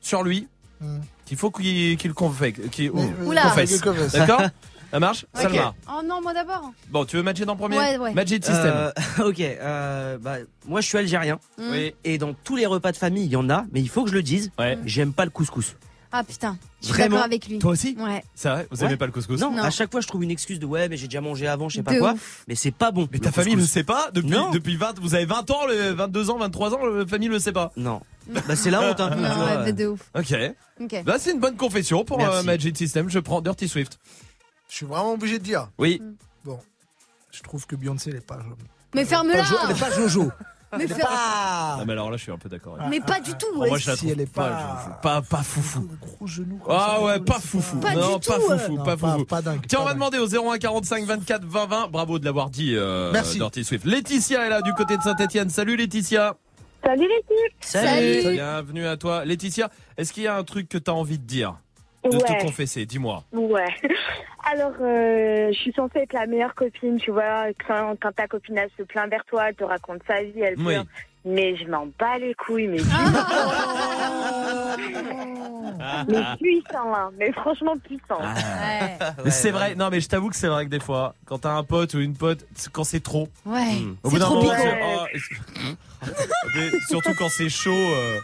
sur 0.00 0.22
lui 0.22 0.48
Hmm. 0.80 0.98
qu'il 1.24 1.36
faut 1.38 1.52
qu'il 1.52 1.96
confesse. 2.14 2.54
Mais- 2.78 2.90
Oula. 3.24 3.42
confesse. 3.42 3.70
Qu'il 3.70 3.80
confesse. 3.80 4.12
D'accord 4.12 4.42
Ça 4.90 5.00
marche 5.00 5.24
Ok. 5.34 5.40
Salma. 5.42 5.74
Oh 5.88 6.02
non, 6.04 6.20
moi 6.20 6.34
d'abord. 6.34 6.72
Bon, 6.90 7.04
tu 7.04 7.16
veux 7.16 7.22
Majid 7.22 7.48
en 7.48 7.56
premier 7.56 7.78
Ouais, 7.78 7.96
ouais. 7.96 8.12
Majid 8.12 8.44
System. 8.44 8.72
Euh, 8.74 8.92
ok, 9.24 9.40
euh, 9.40 10.18
bah, 10.20 10.36
moi 10.66 10.80
je 10.80 10.86
suis 10.88 10.98
algérien 10.98 11.38
Mm. 11.58 11.62
Oui. 11.70 11.94
et 12.04 12.18
dans 12.18 12.32
tous 12.34 12.56
les 12.56 12.66
repas 12.66 12.90
de 12.92 12.96
famille 12.96 13.24
il 13.24 13.30
y 13.30 13.36
en 13.36 13.48
a, 13.50 13.64
mais 13.72 13.80
il 13.80 13.88
faut 13.88 14.02
que 14.04 14.10
je 14.10 14.14
le 14.14 14.22
dise, 14.22 14.50
Ouais. 14.58 14.76
j'aime 14.84 15.12
pas 15.12 15.24
le 15.24 15.30
couscous. 15.30 15.76
Ah 16.16 16.22
putain, 16.22 16.56
je 16.80 16.86
suis 16.86 16.94
Vraiment 16.94 17.22
avec 17.22 17.48
lui. 17.48 17.58
Toi 17.58 17.72
aussi 17.72 17.96
Ouais. 17.98 18.22
C'est 18.36 18.48
vrai 18.48 18.68
Vous 18.70 18.78
Ouais. 18.80 18.86
aimez 18.86 18.96
pas 18.96 19.06
le 19.06 19.10
couscous 19.12 19.40
Non, 19.40 19.50
Non. 19.50 19.64
à 19.64 19.70
chaque 19.70 19.90
fois 19.90 20.00
je 20.00 20.06
trouve 20.06 20.22
une 20.22 20.30
excuse 20.30 20.60
de 20.60 20.66
ouais 20.66 20.88
mais 20.88 20.96
j'ai 20.96 21.08
déjà 21.08 21.20
mangé 21.20 21.48
avant, 21.48 21.68
je 21.68 21.76
sais 21.78 21.82
pas 21.82 21.92
De 21.94 21.98
quoi, 21.98 22.12
ouf. 22.12 22.44
mais 22.46 22.54
c'est 22.54 22.70
pas 22.70 22.92
bon. 22.92 23.08
Mais 23.10 23.18
ta 23.18 23.32
famille 23.32 23.56
ne 23.56 23.64
sait 23.64 23.82
pas 23.82 24.10
depuis, 24.12 24.30
Non. 24.30 24.50
depuis 24.52 24.76
20, 24.76 25.00
vous 25.00 25.16
avez 25.16 25.24
20 25.24 25.50
ans, 25.50 25.66
le 25.66 25.90
22 25.90 26.30
ans, 26.30 26.38
23 26.38 26.72
ans, 26.74 26.86
la 26.86 27.04
famille 27.04 27.28
ne 27.28 27.34
le 27.34 27.40
sait 27.40 27.50
pas. 27.52 27.72
Non. 27.76 28.00
Bah 28.46 28.54
c'est 28.54 28.70
la 28.70 28.80
honte 28.80 29.00
un 29.00 29.08
peu. 29.08 29.16
tu 29.16 29.22
Non, 29.22 29.34
vois. 29.34 29.62
ouais, 29.64 29.72
de 29.72 29.86
ouf. 29.88 30.00
Ok. 30.16 30.34
Ok. 30.80 31.02
Là, 31.04 31.18
c'est 31.18 31.32
une 31.32 31.40
bonne 31.40 31.56
confession 31.56 32.04
pour 32.04 32.20
euh, 32.24 32.42
Magic 32.44 32.76
System. 32.76 33.08
Je 33.10 33.18
prends 33.18 33.40
Dirty 33.40 33.66
Swift. 33.68 33.98
Je 34.68 34.76
suis 34.76 34.86
vraiment 34.86 35.14
obligé 35.14 35.38
de 35.40 35.44
dire. 35.44 35.68
Oui. 35.78 36.00
Je 37.32 37.42
trouve 37.42 37.66
que 37.66 37.74
Beyoncé, 37.74 38.10
elle 38.10 38.16
est 38.16 38.20
pas. 38.20 38.38
Mais 38.94 39.04
ferme-la 39.04 39.42
Elle 39.64 39.76
est 39.76 39.80
pas 39.80 39.90
Jojo. 39.90 40.30
Mais. 40.78 40.86
Ah, 41.06 41.82
mais 41.86 41.92
alors 41.92 42.10
là, 42.10 42.16
je 42.16 42.22
suis 42.22 42.32
un 42.32 42.38
peu 42.38 42.48
d'accord. 42.48 42.76
avec 42.78 42.88
mais 42.90 43.00
pas 43.00 43.20
du 43.20 43.32
tout. 43.34 43.46
ouais. 43.58 43.68
Moi, 43.68 43.78
je 43.78 43.90
la 43.90 43.96
si 43.96 44.00
trouve 44.06 44.12
elle 44.12 44.20
est 44.22 44.32
pas, 44.32 44.48
pas- 44.48 44.98
pas, 45.02 45.22
pas 45.22 45.42
foufou. 45.42 45.88
Gros 46.00 46.26
genou. 46.26 46.56
comme 46.58 46.74
Ah 46.76 46.94
ça, 46.96 47.02
ouais, 47.04 47.20
pas 47.20 47.34
c'est 47.40 47.48
foufou. 47.48 47.76
Pas 47.78 47.94
non, 47.94 48.16
du 48.18 48.26
pas 48.28 48.34
tout, 48.36 48.40
foufou, 48.42 48.76
Non, 48.76 48.84
pas 48.84 48.96
foufou. 48.96 49.24
Pas 49.24 49.42
dingue. 49.42 49.60
Tiens, 49.68 49.78
on 49.80 49.82
pas 49.82 49.88
va 49.92 49.94
dingue. 49.94 50.10
demander 50.12 50.36
au 50.38 50.50
01 50.52 50.58
45 50.58 51.04
24 51.04 51.44
20 51.44 51.66
20. 51.66 51.88
Bravo 51.88 52.18
de 52.18 52.24
l'avoir 52.24 52.50
dit, 52.50 52.74
euh, 52.76 53.10
Merci. 53.12 53.38
Dirty 53.38 53.64
Swift. 53.64 53.84
Laetitia 53.84 54.46
est 54.46 54.50
là 54.50 54.62
du 54.62 54.72
côté 54.74 54.96
de 54.96 55.02
Saint-Etienne. 55.02 55.50
Salut 55.50 55.76
Laetitia. 55.76 56.36
Salut 56.84 57.08
l'équipe 57.08 57.56
Salut. 57.60 58.32
Bienvenue 58.34 58.86
à 58.86 58.96
toi. 58.98 59.24
Laetitia, 59.24 59.70
est-ce 59.96 60.12
qu'il 60.12 60.24
y 60.24 60.26
a 60.26 60.36
un 60.36 60.44
truc 60.44 60.68
que 60.68 60.76
tu 60.76 60.90
as 60.90 60.94
envie 60.94 61.18
de 61.18 61.24
dire? 61.24 61.54
De 62.04 62.16
Ouais. 62.16 62.38
te 62.38 62.42
confesser, 62.42 62.84
dis-moi. 62.86 63.22
Ouais. 63.32 63.74
Alors, 64.52 64.72
euh, 64.80 65.48
je 65.52 65.58
suis 65.58 65.72
censée 65.72 66.00
être 66.00 66.12
la 66.12 66.26
meilleure 66.26 66.54
copine, 66.54 66.98
tu 66.98 67.10
vois. 67.10 67.46
Quand, 67.66 67.94
quand 68.00 68.12
ta 68.12 68.26
copine, 68.28 68.58
elle 68.58 68.68
se 68.76 68.82
plaint 68.82 69.08
vers 69.10 69.24
toi, 69.24 69.48
elle 69.48 69.54
te 69.54 69.64
raconte 69.64 70.02
sa 70.06 70.22
vie, 70.22 70.40
elle 70.42 70.54
Oui. 70.58 70.64
pleure. 70.74 70.84
Mais 71.26 71.56
je 71.56 71.64
m'en 71.66 71.86
bats 71.98 72.18
les 72.18 72.34
couilles, 72.34 72.68
mais, 72.68 72.76
mais 76.08 76.22
puissant, 76.38 76.94
hein. 76.94 77.10
Mais 77.18 77.32
franchement 77.32 77.74
puissant. 77.78 78.20
Ouais. 78.20 78.98
Mais 79.24 79.30
c'est 79.30 79.50
vrai, 79.50 79.74
non 79.74 79.88
mais 79.90 80.00
je 80.00 80.08
t'avoue 80.08 80.28
que 80.28 80.36
c'est 80.36 80.48
vrai 80.48 80.66
que 80.66 80.70
des 80.70 80.80
fois, 80.80 81.14
quand 81.24 81.38
t'as 81.38 81.52
un 81.52 81.64
pote 81.64 81.94
ou 81.94 82.00
une 82.00 82.14
pote, 82.14 82.44
quand 82.72 82.84
c'est 82.84 83.02
trop, 83.02 83.28
Ouais. 83.46 83.78
au 84.02 84.10
C'est 84.10 84.10
bout 84.10 84.18
d'un 84.18 84.24
trop 84.26 84.42
moment, 84.42 84.54
c'est- 84.54 84.78
oh, 86.04 86.08
surtout 86.88 87.12
quand 87.18 87.30
c'est 87.30 87.48
chaud. 87.48 87.72
euh, 87.72 88.18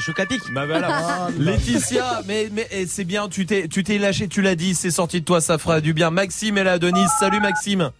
C'est 0.00 0.28
pic. 0.28 0.40
Bah 0.52 0.66
voilà. 0.66 0.88
Ah. 1.06 1.28
Laetitia, 1.38 2.22
mais, 2.26 2.48
mais 2.52 2.66
eh, 2.70 2.86
c'est 2.86 3.04
bien, 3.04 3.28
tu 3.28 3.46
t'es, 3.46 3.68
tu 3.68 3.82
t'es 3.82 3.98
lâché, 3.98 4.28
tu 4.28 4.42
l'as 4.42 4.54
dit, 4.54 4.74
c'est 4.74 4.90
sorti 4.90 5.20
de 5.20 5.24
toi, 5.24 5.40
ça 5.40 5.58
fera 5.58 5.80
du 5.80 5.92
bien. 5.92 6.10
Maxime 6.10 6.58
est 6.58 6.64
là, 6.64 6.78
Denis. 6.78 7.06
Salut 7.18 7.40
Maxime. 7.40 7.90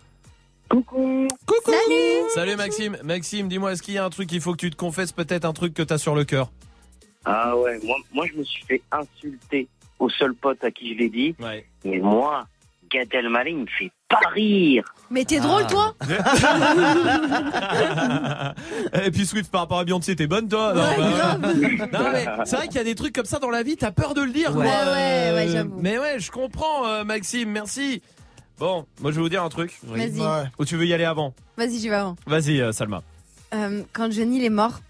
Coucou. 0.69 1.29
Coucou. 1.47 1.71
Salut. 1.71 2.31
Salut 2.35 2.57
Maxime. 2.57 2.97
Maxime, 3.05 3.49
dis-moi, 3.49 3.73
est-ce 3.73 3.83
qu'il 3.83 3.95
y 3.95 3.99
a 3.99 4.05
un 4.05 4.11
truc 4.11 4.29
qu'il 4.29 4.41
faut 4.41 4.53
que 4.53 4.59
tu 4.59 4.71
te 4.71 4.77
confesses, 4.77 5.13
peut-être 5.13 5.45
un 5.45 5.53
truc 5.53 5.75
que 5.75 5.83
t'as 5.83 5.99
sur 5.99 6.15
le 6.15 6.25
cœur? 6.25 6.51
Ah 7.25 7.57
ouais, 7.57 7.79
moi, 7.85 7.97
moi 8.13 8.27
je 8.27 8.39
me 8.39 8.45
suis 8.45 8.65
fait 8.65 8.83
insulter 8.91 9.69
au 9.99 10.09
seul 10.09 10.35
pote 10.35 10.63
à 10.65 10.71
qui 10.71 10.95
je 10.95 10.99
l'ai 10.99 11.09
dit. 11.09 11.35
Ouais. 11.41 11.67
Mais 11.85 11.99
moi, 11.99 12.47
Gad 12.91 13.09
Elmaleh, 13.13 13.51
il 13.51 13.59
me 13.59 13.67
fait 13.67 13.91
pas 14.23 14.29
rire. 14.35 14.85
Mais 15.11 15.25
t'es 15.25 15.39
drôle, 15.39 15.67
toi 15.67 15.95
Et 19.05 19.11
puis 19.11 19.27
Swift 19.27 19.51
par 19.51 19.63
rapport 19.63 19.79
à 19.79 19.85
Beyoncé, 19.85 20.17
t'es 20.17 20.27
bonne 20.27 20.49
toi 20.49 20.73
Non, 20.75 20.83
Ouais, 20.83 20.97
bah, 20.97 21.11
grave. 21.11 21.41
non, 21.93 22.11
mais 22.13 22.27
c'est 22.45 22.57
vrai 22.57 22.67
qu'il 22.69 22.77
y 22.77 22.81
a 22.81 22.85
des 22.85 22.95
trucs 22.95 23.15
comme 23.15 23.25
ça 23.25 23.39
dans 23.39 23.51
la 23.51 23.63
vie, 23.63 23.77
t'as 23.77 23.91
peur 23.91 24.15
de 24.15 24.23
le 24.23 24.33
dire. 24.33 24.55
Ouais, 24.57 24.67
quoi. 24.67 24.93
ouais, 24.93 25.33
ouais, 25.35 25.47
Euh, 25.49 25.53
j'avoue. 25.53 25.79
Mais 25.81 25.99
ouais, 25.99 26.19
je 26.19 26.31
comprends, 26.31 26.87
euh, 26.87 27.05
Maxime, 27.05 27.51
merci. 27.51 28.03
Bon, 28.59 28.87
moi 29.01 29.11
je 29.11 29.17
vais 29.17 29.23
vous 29.23 29.29
dire 29.29 29.43
un 29.43 29.49
truc. 29.49 29.79
Vas-y. 29.85 30.21
Ouais. 30.21 30.45
Ou 30.59 30.65
tu 30.65 30.77
veux 30.77 30.87
y 30.87 30.95
aller 30.95 31.05
avant 31.05 31.35
Vas-y, 31.57 31.79
j'y 31.79 31.89
vais 31.89 31.97
avant. 31.97 32.17
Vas-y, 32.27 32.61
euh, 32.61 32.73
Salma. 32.73 33.03
Euh, 33.55 33.83
quand 33.93 34.11
Johnny 34.13 34.39
il 34.39 34.45
est 34.45 34.51
mort, 34.51 34.81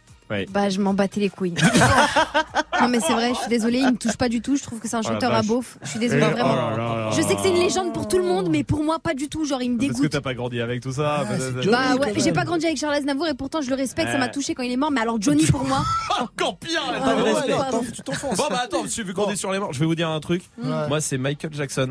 Bah 0.51 0.69
je 0.69 0.81
m'en 0.81 0.95
battais 0.95 1.21
les 1.21 1.29
couilles. 1.31 1.55
non 2.81 2.89
mais 2.89 2.99
c'est 3.01 3.13
vrai, 3.13 3.31
je 3.35 3.39
suis 3.41 3.49
désolée, 3.49 3.79
il 3.79 3.87
me 3.93 3.97
touche 3.97 4.17
pas 4.17 4.29
du 4.29 4.41
tout. 4.41 4.57
Je 4.57 4.63
trouve 4.63 4.81
que 4.81 4.89
c'est 4.89 4.97
un 4.97 5.01
Oh 5.05 5.09
chanteur 5.09 5.33
à 5.35 5.43
beauf. 5.43 5.79
Je 5.83 5.89
suis 5.91 5.99
désolée 5.99 6.25
Oh 6.27 6.33
vraiment. 6.33 6.71
là 6.71 6.77
là 6.77 7.11
Je 7.13 7.23
sais 7.23 7.35
que 7.35 7.41
c'est 7.43 7.51
une 7.51 7.59
légende 7.59 7.93
pour 7.93 8.09
tout 8.09 8.19
le 8.19 8.25
monde, 8.25 8.49
mais 8.51 8.65
pour 8.65 8.83
moi 8.83 8.99
pas 8.99 9.15
du 9.15 9.29
tout. 9.29 9.45
Genre 9.45 9.63
il 9.63 9.73
me 9.73 9.79
Parce 9.79 9.89
que 9.91 9.95
dégoûte. 9.97 10.11
t'as 10.13 10.21
pas 10.21 10.35
grandi 10.35 10.61
avec 10.61 10.83
tout 10.83 10.93
ça. 10.93 11.21
Ah. 11.21 11.25
Bah 11.71 11.97
ouais, 11.97 12.15
j'ai 12.17 12.33
pas 12.33 12.45
grandi 12.45 12.67
avec 12.67 12.79
Charles 12.79 12.95
Aznavour 12.95 13.29
et 13.29 13.35
pourtant 13.35 13.61
je 13.61 13.69
le 13.71 13.77
respecte, 13.77 14.11
ça 14.11 14.19
m'a 14.19 14.29
touché 14.29 14.55
quand 14.55 14.63
il 14.63 14.73
est 14.73 14.77
mort. 14.77 14.91
Mais 14.91 15.01
alors 15.03 15.21
Johnny 15.21 15.47
pour 15.47 15.65
moi, 15.65 15.83
Encore 16.21 16.59
pire. 16.59 16.81
Ah 16.91 17.15
ouais, 17.17 17.53
Attends, 17.53 17.83
tu 17.95 18.03
t'enfonces. 18.03 18.37
Bon 18.37 18.45
bah 18.51 18.61
attends, 18.65 18.83
vu 18.85 19.15
qu'on 19.15 19.31
est 19.31 19.37
sur 19.37 19.53
les 19.53 19.59
morts, 19.59 19.73
je 19.73 19.81
vais 19.81 19.87
vous 19.87 19.95
dire 19.95 20.09
un 20.09 20.21
truc. 20.21 20.43
Ouais. 20.63 20.89
Moi 20.89 21.01
c'est 21.01 21.19
Michael 21.19 21.53
Jackson. 21.55 21.89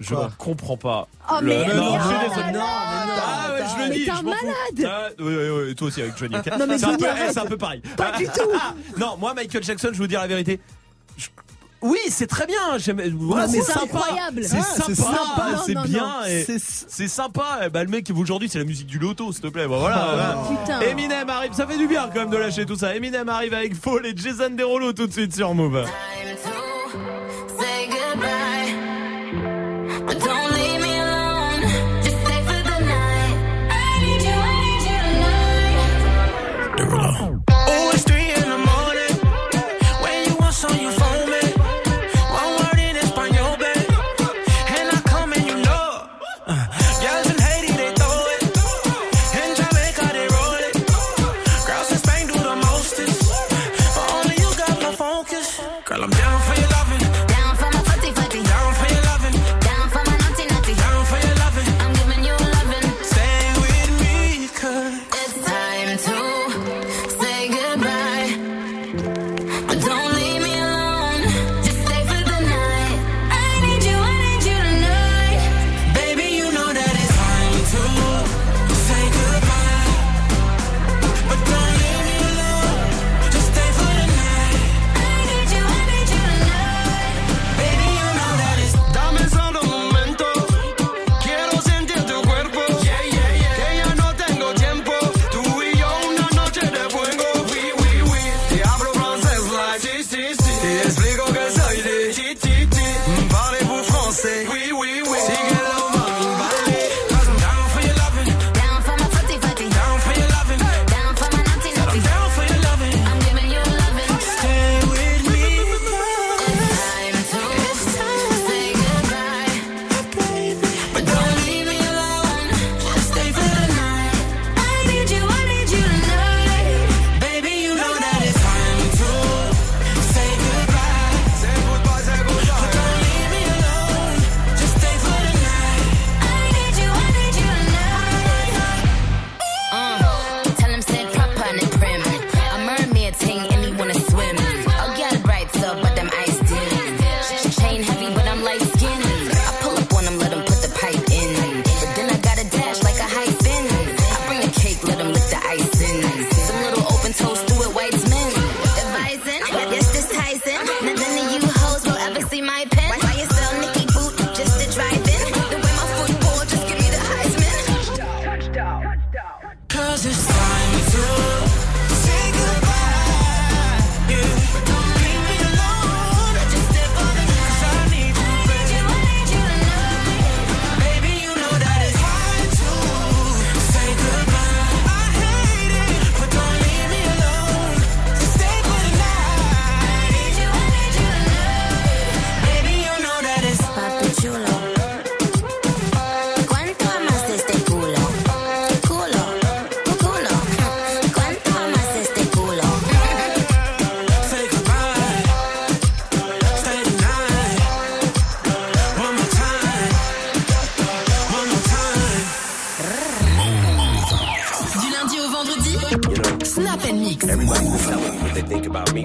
Je 0.00 0.14
ne 0.14 0.20
comprends 0.38 0.76
pas. 0.76 1.06
Oh, 1.30 1.34
le- 1.40 1.48
mais- 1.48 1.74
non, 1.74 1.92
mais 1.92 1.98
je 1.98 2.04
suis 2.06 2.14
oh 2.16 2.28
désolé. 2.28 2.52
là 2.52 2.52
là. 2.52 2.64
Ah 2.66 3.52
ouais, 3.52 3.58
je 3.58 3.82
le 3.82 3.88
Mais 3.88 3.94
dis. 3.94 4.04
t'es 4.04 4.10
je 4.10 4.10
un 4.10 4.16
fous. 4.16 4.30
Ah, 4.86 5.08
oui, 5.20 5.34
oui, 5.36 5.48
oui, 5.68 5.74
toi 5.76 5.86
aussi 5.88 6.02
avec 6.02 6.16
Johnny. 6.18 6.34
Non, 6.58 6.66
mais 6.66 6.78
c'est 6.78 6.84
un, 6.86 6.96
peu- 6.96 7.08
arrête. 7.08 7.32
c'est 7.32 7.38
un 7.38 7.46
peu 7.46 7.56
pareil. 7.56 7.82
Pas 7.96 8.12
du 8.18 8.24
tout. 8.26 8.50
non, 8.98 9.16
moi 9.18 9.32
Michael 9.34 9.62
Jackson, 9.62 9.88
je 9.88 9.98
vais 9.98 9.98
vous 9.98 10.06
dire 10.08 10.20
la 10.20 10.26
vérité. 10.26 10.58
Je- 11.16 11.28
Oui, 11.82 11.98
c'est 12.08 12.26
très 12.26 12.46
bien. 12.46 12.78
J'aime. 12.78 12.96
Mais 12.96 13.46
c'est 13.48 13.60
c'est 13.60 13.72
sympa. 13.72 13.82
incroyable. 13.98 14.44
C'est 14.44 14.56
Ah, 14.58 14.62
sympa. 14.62 14.84
c'est 14.88 14.94
sympa. 14.94 15.62
C'est 15.66 15.74
Non, 15.74 15.80
non, 15.82 15.86
bien. 15.88 16.02
non. 16.20 16.24
et 16.26 16.44
C'est- 16.44 16.84
C'est 16.88 17.08
sympa. 17.08 17.60
Eh 17.64 17.68
ben, 17.70 17.84
le 17.84 17.88
mec 17.90 18.08
aujourd'hui, 18.16 18.48
c'est 18.48 18.58
la 18.58 18.64
musique 18.64 18.86
du 18.88 18.98
loto, 18.98 19.30
s'il 19.32 19.42
te 19.42 19.48
plaît. 19.48 19.66
Voilà. 19.66 19.96
Ah, 19.96 20.36
voilà. 20.66 20.84
Eminem 20.90 21.28
arrive. 21.30 21.52
Ça 21.52 21.66
fait 21.66 21.78
du 21.78 21.86
bien 21.86 22.08
quand 22.08 22.20
même 22.20 22.30
de 22.30 22.36
lâcher 22.36 22.66
tout 22.66 22.76
ça. 22.76 22.94
Eminem 22.96 23.28
arrive 23.28 23.54
avec 23.54 23.74
Fall 23.76 24.04
et 24.06 24.14
Jason 24.16 24.50
Derulo 24.50 24.92
tout 24.92 25.06
de 25.06 25.12
suite 25.12 25.34
sur 25.34 25.54
Move. 25.54 25.84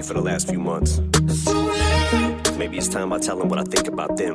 for 0.08 0.14
the 0.14 0.22
last 0.22 0.48
few 0.48 0.58
months. 0.58 1.00
Maybe 2.56 2.78
it's 2.78 2.88
time 2.88 3.12
I 3.12 3.18
tell 3.18 3.36
them 3.36 3.50
what 3.50 3.58
I 3.58 3.64
think 3.64 3.88
about 3.88 4.16
them. 4.16 4.34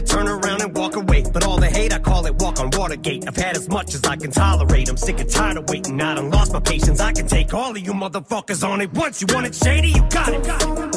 to 0.00 0.06
turn 0.06 0.28
around 0.28 0.62
and 0.62 0.76
walk 0.76 0.96
away. 0.96 1.24
But 1.32 1.44
all 1.46 1.58
the 1.58 1.66
hate, 1.66 1.92
I 1.92 1.98
call 1.98 2.26
it 2.26 2.34
walk 2.36 2.60
on 2.60 2.70
Watergate. 2.70 3.26
I've 3.26 3.36
had 3.36 3.56
as 3.56 3.68
much 3.68 3.94
as 3.94 4.02
I 4.04 4.16
can 4.16 4.30
tolerate. 4.30 4.88
I'm 4.88 4.96
sick 4.96 5.20
and 5.20 5.28
tired 5.28 5.56
of 5.56 5.68
waiting. 5.68 6.00
I 6.00 6.14
done 6.14 6.30
lost 6.30 6.52
my 6.52 6.60
patience. 6.60 7.00
I 7.00 7.12
can 7.12 7.26
take 7.26 7.52
all 7.54 7.70
of 7.70 7.78
you 7.78 7.92
motherfuckers 7.92 8.66
on 8.66 8.80
it. 8.80 8.92
Once 8.92 9.20
you 9.20 9.26
want 9.34 9.46
it 9.46 9.54
shady, 9.54 9.88
you 9.88 10.02
got 10.10 10.28
it. 10.32 10.89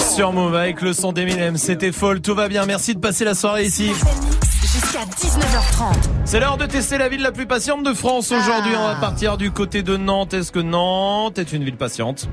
sur 0.00 0.32
Move 0.32 0.54
avec 0.54 0.80
le 0.80 0.92
son 0.92 1.12
d'Eminem, 1.12 1.56
c'était 1.56 1.92
folle, 1.92 2.20
tout 2.20 2.34
va 2.34 2.48
bien, 2.48 2.64
merci 2.64 2.94
de 2.94 3.00
passer 3.00 3.24
la 3.24 3.34
soirée 3.34 3.64
ici. 3.64 3.90
C'est 6.24 6.40
l'heure 6.40 6.56
de 6.56 6.66
tester 6.66 6.96
la 6.96 7.08
ville 7.08 7.20
la 7.20 7.32
plus 7.32 7.46
patiente 7.46 7.82
de 7.82 7.92
France. 7.92 8.32
Aujourd'hui, 8.32 8.72
on 8.76 8.86
va 8.86 8.94
partir 8.94 9.36
du 9.36 9.50
côté 9.50 9.82
de 9.82 9.96
Nantes. 9.96 10.32
Est-ce 10.32 10.50
que 10.50 10.60
Nantes 10.60 11.38
est 11.38 11.52
une 11.52 11.64
ville 11.64 11.76
patiente? 11.76 12.28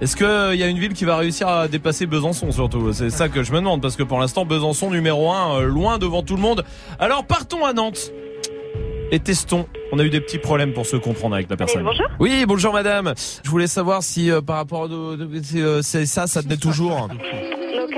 Est-ce 0.00 0.16
qu'il 0.16 0.26
euh, 0.26 0.54
y 0.54 0.62
a 0.62 0.68
une 0.68 0.78
ville 0.78 0.94
qui 0.94 1.04
va 1.04 1.16
réussir 1.16 1.48
à 1.48 1.68
dépasser 1.68 2.06
Besançon 2.06 2.52
surtout? 2.52 2.92
C'est 2.92 3.10
ça 3.10 3.28
que 3.28 3.42
je 3.42 3.52
me 3.52 3.58
demande 3.58 3.82
parce 3.82 3.96
que 3.96 4.02
pour 4.02 4.18
l'instant 4.18 4.46
Besançon 4.46 4.90
numéro 4.90 5.30
1 5.32 5.60
euh, 5.60 5.64
loin 5.64 5.98
devant 5.98 6.22
tout 6.22 6.36
le 6.36 6.42
monde. 6.42 6.64
Alors 6.98 7.24
partons 7.24 7.64
à 7.64 7.72
Nantes 7.72 8.12
et 9.10 9.20
testons 9.20 9.66
on 9.96 9.98
a 9.98 10.04
eu 10.04 10.10
des 10.10 10.20
petits 10.20 10.36
problèmes 10.36 10.74
pour 10.74 10.84
se 10.84 10.98
comprendre 10.98 11.36
avec 11.36 11.48
la 11.48 11.56
personne. 11.56 11.88
Oui, 12.20 12.44
bonjour 12.46 12.70
madame. 12.74 13.14
Je 13.42 13.48
voulais 13.48 13.66
savoir 13.66 14.02
si 14.02 14.30
euh, 14.30 14.42
par 14.42 14.56
rapport 14.56 14.82
à 14.82 14.86
euh, 14.88 15.40
euh, 15.54 15.80
ça, 15.80 16.26
ça 16.26 16.42
tenait 16.42 16.58
toujours. 16.58 17.08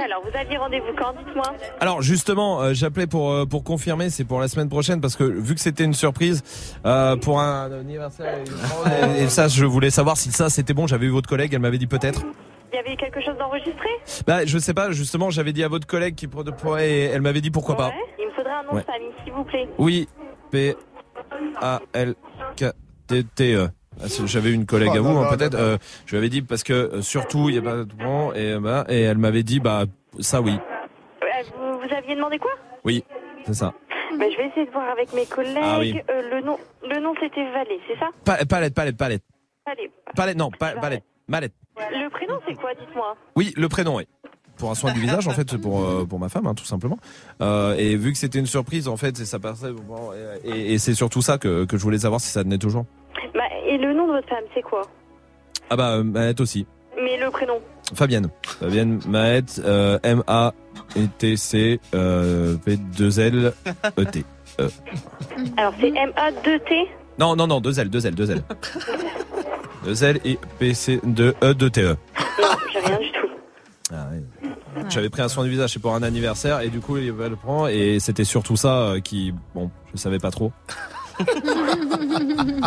Alors 0.05 0.23
vous 0.23 0.39
aviez 0.39 0.57
rendez-vous 0.59 0.95
quand 0.97 1.13
Dites-moi? 1.13 1.57
Alors 1.81 2.01
justement, 2.01 2.73
j'appelais 2.73 3.09
pour 3.09 3.49
pour 3.49 3.65
confirmer, 3.65 4.11
c'est 4.11 4.25
pour 4.25 4.39
la 4.39 4.47
semaine 4.47 4.69
prochaine 4.69 5.01
parce 5.01 5.17
que 5.17 5.25
vu 5.25 5.57
que 5.57 5.61
c'était 5.61 5.83
une 5.83 5.93
surprise 5.93 6.45
pour 7.21 7.41
un 7.41 7.73
anniversaire 7.73 8.39
et, 9.19 9.27
ça, 9.27 9.49
je 9.49 9.65
voulais 9.65 9.91
savoir 9.91 10.17
si 10.17 10.31
ça 10.31 10.51
c'était 10.51 10.75
bon. 10.75 10.87
J'avais 10.87 11.07
eu 11.07 11.11
votre 11.11 11.29
collègue, 11.29 11.53
elle 11.53 11.61
m'avait 11.61 11.79
dit 11.79 11.89
peut-être. 11.89 12.23
Il 12.73 12.77
y 12.77 12.79
avait 12.79 12.97
quelque 12.97 13.21
chose 13.21 13.37
d'enregistré? 13.39 13.89
Bah 14.25 14.45
je 14.47 14.57
sais 14.59 14.75
pas, 14.75 14.93
justement, 14.93 15.31
j'avais 15.31 15.53
dit 15.53 15.65
à 15.65 15.69
votre 15.69 15.89
collègue 15.89 16.15
qui 16.15 16.29
pourrait, 16.29 17.01
elle 17.13 17.23
m'avait 17.23 17.41
dit 17.41 17.51
pourquoi 17.51 17.77
pas. 17.77 17.91
Il 18.21 18.27
me 18.27 18.33
faudrait 18.35 18.53
un 18.53 18.73
nom 18.73 18.79
de 18.79 18.85
famille, 18.85 19.11
s'il 19.25 19.33
vous 19.33 19.45
plaît. 19.45 19.69
Oui, 19.79 20.07
P 20.53 20.77
a-L-K-T-T-E. 22.49 23.69
Ah, 24.01 24.07
j'avais 24.27 24.53
une 24.53 24.65
collègue 24.67 24.91
oh, 24.93 24.97
à 24.97 25.01
vous, 25.01 25.19
hein, 25.19 25.27
peut-être. 25.37 25.57
Euh, 25.57 25.77
je 26.07 26.13
lui 26.13 26.19
avais 26.19 26.29
dit 26.29 26.43
parce 26.43 26.63
que 26.63 26.73
euh, 26.73 27.03
surtout 27.03 27.49
il 27.49 27.57
y 27.57 27.59
a 27.59 27.63
pas 27.63 27.79
de 27.79 27.85
temps 27.85 28.33
et 28.33 28.53
euh, 28.53 28.61
bah, 28.61 28.85
et 28.89 29.01
elle 29.01 29.19
m'avait 29.19 29.43
dit 29.43 29.59
bah 29.59 29.87
ça 30.21 30.41
oui. 30.41 30.53
Vous, 31.57 31.81
vous 31.81 31.95
aviez 31.95 32.15
demandé 32.15 32.39
quoi? 32.39 32.53
Oui, 32.85 33.03
c'est 33.45 33.55
ça. 33.55 33.75
Bah, 34.17 34.25
je 34.31 34.37
vais 34.37 34.47
essayer 34.49 34.67
de 34.67 34.71
voir 34.71 34.89
avec 34.89 35.13
mes 35.13 35.27
collègues. 35.27 35.59
Ah, 35.61 35.79
oui. 35.81 36.01
le 36.09 36.41
nom, 36.43 36.59
le 36.89 37.01
nom 37.01 37.13
c'était 37.21 37.45
Valé, 37.53 37.81
c'est 37.89 37.99
ça? 37.99 38.09
Palette, 38.25 38.49
palette, 38.49 38.75
palette. 38.97 38.97
Palette. 38.97 39.23
Palette, 40.15 40.37
non, 40.37 40.51
pa- 40.51 40.75
palette. 40.77 41.03
Le 41.79 42.09
prénom 42.09 42.39
c'est 42.47 42.55
quoi, 42.55 42.73
dites-moi? 42.75 43.17
Oui, 43.37 43.53
le 43.57 43.69
prénom, 43.69 43.97
oui. 43.97 44.07
Pour 44.59 44.71
un 44.71 44.75
soin 44.75 44.93
du 44.93 45.01
visage, 45.01 45.27
en 45.29 45.33
fait, 45.33 45.57
pour, 45.57 45.83
euh, 45.85 46.05
pour 46.05 46.19
ma 46.19 46.29
femme, 46.29 46.47
hein, 46.47 46.55
tout 46.55 46.65
simplement. 46.65 46.99
Euh, 47.41 47.75
et 47.79 47.95
vu 47.97 48.13
que 48.13 48.19
c'était 48.19 48.39
une 48.41 48.47
surprise, 48.47 48.89
en 48.89 48.97
fait, 48.97 49.17
c'est 49.17 49.25
ça 49.25 49.39
passait. 49.39 49.71
bon, 49.73 50.11
et, 50.45 50.75
et 50.75 50.79
c'est 50.79 50.95
surtout 50.95 51.23
ça 51.23 51.39
que, 51.39 51.65
que 51.65 51.77
je 51.77 51.83
voulais 51.83 51.99
savoir 52.01 52.21
si 52.21 52.29
ça 52.31 52.43
tenait 52.43 52.59
toujours. 52.59 52.85
Bah, 53.35 53.41
et 53.69 53.79
le 53.79 53.93
nom 53.95 54.07
de 54.09 54.13
votre 54.13 54.29
femme 54.29 54.45
c'est 54.55 54.63
quoi? 54.63 54.83
Ah 55.71 55.77
bah, 55.77 55.91
euh, 55.97 56.03
Maët 56.03 56.41
aussi. 56.41 56.67
Mais 57.03 57.17
le 57.19 57.31
prénom? 57.31 57.61
Fabienne. 57.95 58.29
Fabienne 58.61 58.99
Maët, 59.07 59.61
euh, 59.65 59.99
M-A-E-T-C, 60.03 61.81
euh, 61.95 62.57
P-2-L-E-T. 62.65 64.25
Euh. 64.61 64.69
Alors 65.57 65.73
c'est 65.81 65.89
M-A-2-T 65.89 66.75
Non, 67.19 67.37
non, 67.37 67.47
non, 67.47 67.61
deux 67.61 67.79
L, 67.79 67.89
deux 67.91 68.07
L, 68.07 68.15
deux 68.15 68.31
L. 68.31 68.43
deux 69.85 70.05
L 70.05 70.21
et 70.25 70.39
P-C, 70.59 71.01
2 71.05 71.35
E, 71.43 71.55
2 71.55 71.71
T-E. 71.71 71.97
Non, 72.41 72.49
j'ai 72.73 72.81
rien 72.81 72.99
du 72.99 73.13
tout. 73.13 73.29
Ah, 73.93 74.07
ouais. 74.11 74.23
J'avais 74.89 75.11
pris 75.11 75.23
un 75.23 75.29
soin 75.29 75.45
du 75.45 75.51
visage, 75.51 75.73
c'est 75.73 75.79
pour 75.81 75.95
un 75.95 76.03
anniversaire, 76.03 76.61
et 76.63 76.69
du 76.69 76.81
coup, 76.81 76.97
il 76.97 77.13
va 77.13 77.29
le 77.29 77.37
prendre, 77.37 77.69
et 77.69 78.01
c'était 78.01 78.25
surtout 78.25 78.57
ça 78.57 78.79
euh, 78.79 79.01
qui, 79.01 79.35
bon, 79.55 79.71
je 79.93 79.99
savais 79.99 80.19
pas 80.19 80.31
trop. 80.31 80.51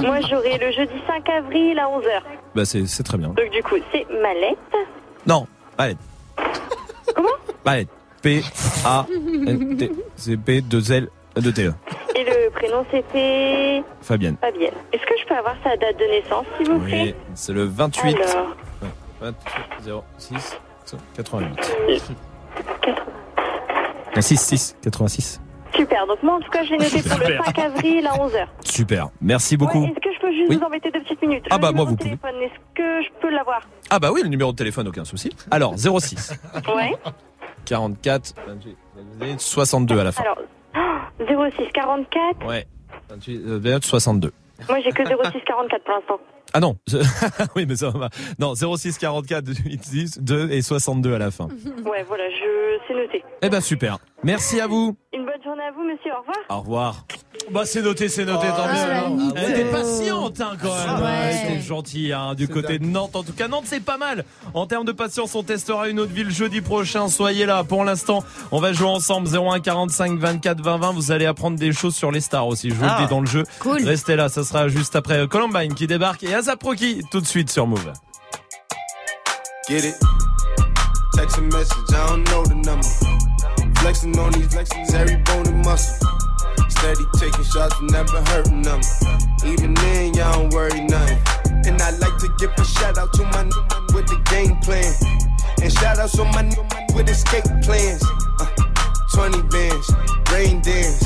Moi 0.01 0.19
j'aurai 0.29 0.57
le 0.57 0.71
jeudi 0.71 0.93
5 1.07 1.29
avril 1.29 1.79
à 1.79 1.85
11h. 1.85 2.21
Bah, 2.53 2.65
c'est, 2.65 2.85
c'est 2.85 3.03
très 3.03 3.17
bien. 3.17 3.29
Donc 3.29 3.49
du 3.49 3.63
coup 3.63 3.75
c'est 3.93 4.05
Mallette. 4.21 4.57
Non, 5.25 5.47
Palette. 5.77 5.97
Comment? 7.15 7.29
Palette. 7.63 7.87
P-A-N-T. 8.21 9.91
C'est 10.17 10.37
P-2-L, 10.37 11.07
2 11.37 11.51
T-E. 11.53 11.73
Et 12.15 12.23
le 12.25 12.49
prénom 12.51 12.85
c'était 12.91 13.81
Fabienne. 14.01 14.35
Fabienne. 14.41 14.73
Est-ce 14.91 15.03
que 15.05 15.13
je 15.21 15.25
peux 15.27 15.35
avoir 15.35 15.55
sa 15.63 15.75
date 15.77 15.97
de 15.97 16.03
naissance 16.05 16.45
s'il 16.57 16.69
vous 16.69 16.79
Oui, 16.83 16.89
plaît? 16.91 17.15
c'est 17.35 17.53
le 17.53 17.63
28. 17.63 18.15
Alors. 18.17 18.47
Ouais, 18.81 19.31
28 19.81 19.93
06 20.17 20.57
88. 21.15 22.11
6 24.19 24.37
6 24.37 24.75
86. 24.81 25.41
Super, 25.75 26.05
donc 26.05 26.21
moi 26.21 26.35
en 26.35 26.39
tout 26.41 26.49
cas 26.51 26.63
je 26.63 26.71
l'ai 26.71 26.77
noté 26.79 27.01
pour 27.01 27.17
le 27.17 27.25
Super. 27.25 27.45
5 27.45 27.59
avril 27.59 28.05
à 28.07 28.11
11h. 28.17 28.45
Super. 28.65 29.07
Merci 29.21 29.55
beaucoup. 29.57 29.83
Est-ce 29.85 29.93
que 30.01 30.13
je 30.13 30.19
peux 30.19 30.31
juste 30.33 30.49
Oui. 30.49 30.57
vous 30.57 30.63
embêter 30.63 30.91
deux 30.91 31.01
petites 31.01 31.21
minutes? 31.21 31.45
Ah 31.49 31.55
Le 31.55 31.61
bah, 31.61 31.71
moi, 31.71 31.85
vous 31.85 31.95
téléphone, 31.95 32.35
Est-ce 32.41 32.59
que 32.75 33.01
je 33.03 33.09
peux 33.21 33.29
l'avoir? 33.29 33.61
Ah 33.89 33.97
bah 33.99 34.11
oui, 34.13 34.21
le 34.21 34.27
numéro 34.27 34.51
de 34.51 34.57
téléphone, 34.57 34.87
aucun 34.89 35.05
souci. 35.05 35.29
Alors, 35.49 35.73
06 35.77 36.33
Ouais. 36.75 36.93
44 37.65 38.33
28 38.47 39.39
62 39.39 39.99
à 39.99 40.03
la 40.03 40.11
fin. 40.11 40.23
Alors, 40.23 40.37
oh, 40.75 41.49
06 41.57 41.71
44. 41.73 42.45
Ouais. 42.45 42.67
28 43.09 43.37
euh, 43.45 43.59
28, 43.63 43.83
62. 43.85 44.33
Moi 44.69 44.79
j'ai 44.83 44.91
que 44.91 45.03
06 45.05 45.13
44 45.45 45.83
pour 45.83 45.93
l'instant. 45.93 46.19
Ah 46.53 46.59
non, 46.59 46.75
oui 47.55 47.65
mais 47.67 47.75
ça 47.77 47.89
va. 47.89 48.09
Non, 48.39 48.53
06 48.55 48.97
44 48.97 49.43
10 49.43 50.19
2 50.21 50.51
et 50.51 50.61
62 50.61 51.13
à 51.13 51.17
la 51.17 51.31
fin. 51.31 51.47
Ouais, 51.85 52.03
voilà, 52.03 52.29
je 52.29 52.77
c'est 52.87 52.93
noté. 52.93 53.23
Eh 53.41 53.49
ben 53.49 53.61
super. 53.61 53.97
Merci 54.23 54.59
à 54.59 54.67
vous. 54.67 54.95
Une 55.13 55.25
bonne 55.25 55.41
journée 55.43 55.63
à 55.63 55.71
vous, 55.71 55.83
monsieur. 55.83 56.11
Au 56.13 56.19
revoir. 56.19 56.37
Au 56.49 56.59
revoir. 56.59 57.05
Bah 57.49 57.63
c'est 57.65 57.81
noté, 57.81 58.07
c'est 58.07 58.23
noté, 58.23 58.47
tant 58.47 58.63
Ah, 58.65 58.87
la 58.87 59.09
mieux. 59.09 59.15
mytho. 59.15 59.33
Elle 59.35 59.51
était 59.51 59.65
patiente 59.71 60.39
hein, 60.39 60.51
quand 60.61 60.73
même. 60.73 61.03
Ouais. 61.03 61.09
Elle 61.43 61.53
était 61.55 61.61
gentille 61.61 62.13
hein, 62.13 62.33
du 62.33 62.47
côté 62.47 62.79
de 62.79 62.85
Nantes. 62.85 63.15
En 63.15 63.23
tout 63.23 63.33
cas, 63.33 63.47
Nantes 63.49 63.65
c'est 63.65 63.81
pas 63.83 63.97
mal. 63.97 64.23
En 64.53 64.67
termes 64.67 64.85
de 64.85 64.91
patience, 64.93 65.35
on 65.35 65.43
testera 65.43 65.89
une 65.89 65.99
autre 65.99 66.13
ville 66.13 66.29
jeudi 66.31 66.61
prochain. 66.61 67.09
Soyez 67.09 67.45
là. 67.45 67.63
Pour 67.65 67.83
l'instant, 67.83 68.23
on 68.51 68.59
va 68.61 68.71
jouer 68.71 68.87
ensemble 68.87 69.27
01 69.27 69.59
45 69.59 70.17
24 70.19 70.61
20 70.61 70.77
20. 70.77 70.91
Vous 70.93 71.11
allez 71.11 71.25
apprendre 71.25 71.57
des 71.57 71.73
choses 71.73 71.95
sur 71.95 72.11
les 72.11 72.21
stars 72.21 72.47
aussi. 72.47 72.69
Je 72.69 72.75
vous 72.75 72.85
Ah. 72.87 72.97
le 72.99 73.05
dis 73.05 73.09
dans 73.09 73.19
le 73.21 73.27
jeu. 73.27 73.43
Cool. 73.59 73.83
Restez 73.83 74.15
là, 74.15 74.29
ça 74.29 74.43
sera 74.43 74.69
juste 74.69 74.95
après 74.95 75.27
Columbine 75.27 75.73
qui 75.73 75.87
débarque 75.87 76.23
et 76.23 76.33
Asap 76.33 76.63
Rocky 76.63 77.01
tout 77.11 77.19
de 77.19 77.27
suite 77.27 77.49
sur 77.49 77.67
Move. 77.67 77.91
Get 79.67 79.79
it? 79.89 79.95
Text 81.15 81.37
a 81.37 81.41
message, 81.41 81.75
I 81.89 82.07
don't 82.07 82.23
know 82.29 82.43
the 82.45 82.65
number. 82.65 82.87
Flexing 83.79 84.17
on 84.17 84.31
these 84.31 84.47
every 84.93 85.17
bone 85.17 85.47
and 85.47 85.65
muscle. 85.65 86.07
Steady 86.81 87.05
taking 87.19 87.43
shots, 87.43 87.75
never 87.79 88.23
hurting 88.31 88.63
them. 88.63 88.81
Even 89.45 89.75
then, 89.75 90.15
y'all 90.15 90.33
don't 90.33 90.51
worry 90.51 90.81
nothing. 90.81 91.19
And 91.67 91.79
I 91.79 91.91
like 91.91 92.17
to 92.17 92.29
give 92.39 92.49
a 92.57 92.65
shout 92.65 92.97
out 92.97 93.13
to 93.13 93.23
my 93.25 93.41
n- 93.41 93.51
with 93.93 94.07
the 94.07 94.19
game 94.31 94.57
plan. 94.65 94.91
And 95.61 95.71
shout 95.71 95.99
outs 95.99 96.13
to 96.13 96.23
my 96.25 96.39
n- 96.39 96.55
with 96.95 97.07
escape 97.07 97.43
plans. 97.61 98.03
Uh, 98.39 98.47
20 99.13 99.43
bands, 99.43 99.91
rain 100.33 100.59
dance. 100.61 101.05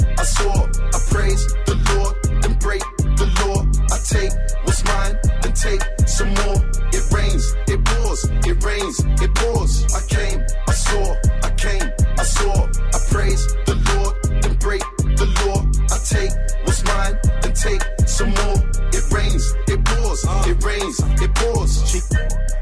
I 0.21 0.23
saw. 0.23 0.53
I 0.53 0.99
praise 1.09 1.47
the 1.65 1.73
Lord, 1.89 2.13
then 2.43 2.53
break 2.59 2.83
the 3.17 3.25
law. 3.41 3.65
I 3.89 3.97
take 4.05 4.29
what's 4.63 4.85
mine, 4.85 5.17
then 5.41 5.53
take 5.53 5.81
some 6.07 6.29
more. 6.45 6.61
It 6.93 7.09
rains, 7.09 7.43
it 7.65 7.83
pours, 7.83 8.25
it 8.45 8.63
rains, 8.63 8.99
it 9.19 9.33
pours. 9.33 9.73
I 9.97 10.01
came, 10.05 10.45
I 10.67 10.73
saw, 10.73 11.15
I 11.41 11.49
came, 11.57 11.89
I 12.19 12.23
saw. 12.23 12.53
I 12.69 12.99
praise 13.09 13.47
the 13.65 13.73
Lord, 13.89 14.13
then 14.43 14.53
break 14.61 14.83
the 15.17 15.25
law. 15.41 15.65
I 15.89 15.97
take 16.05 16.29
what's 16.65 16.85
mine, 16.85 17.17
then 17.41 17.53
take 17.57 17.81
some 18.05 18.29
more. 18.29 18.61
It 18.93 19.09
rains, 19.09 19.55
it 19.73 19.83
pours, 19.83 20.21
it 20.45 20.63
rains, 20.63 20.99
it 21.19 21.33
pours. 21.33 21.81
She- 21.89 22.05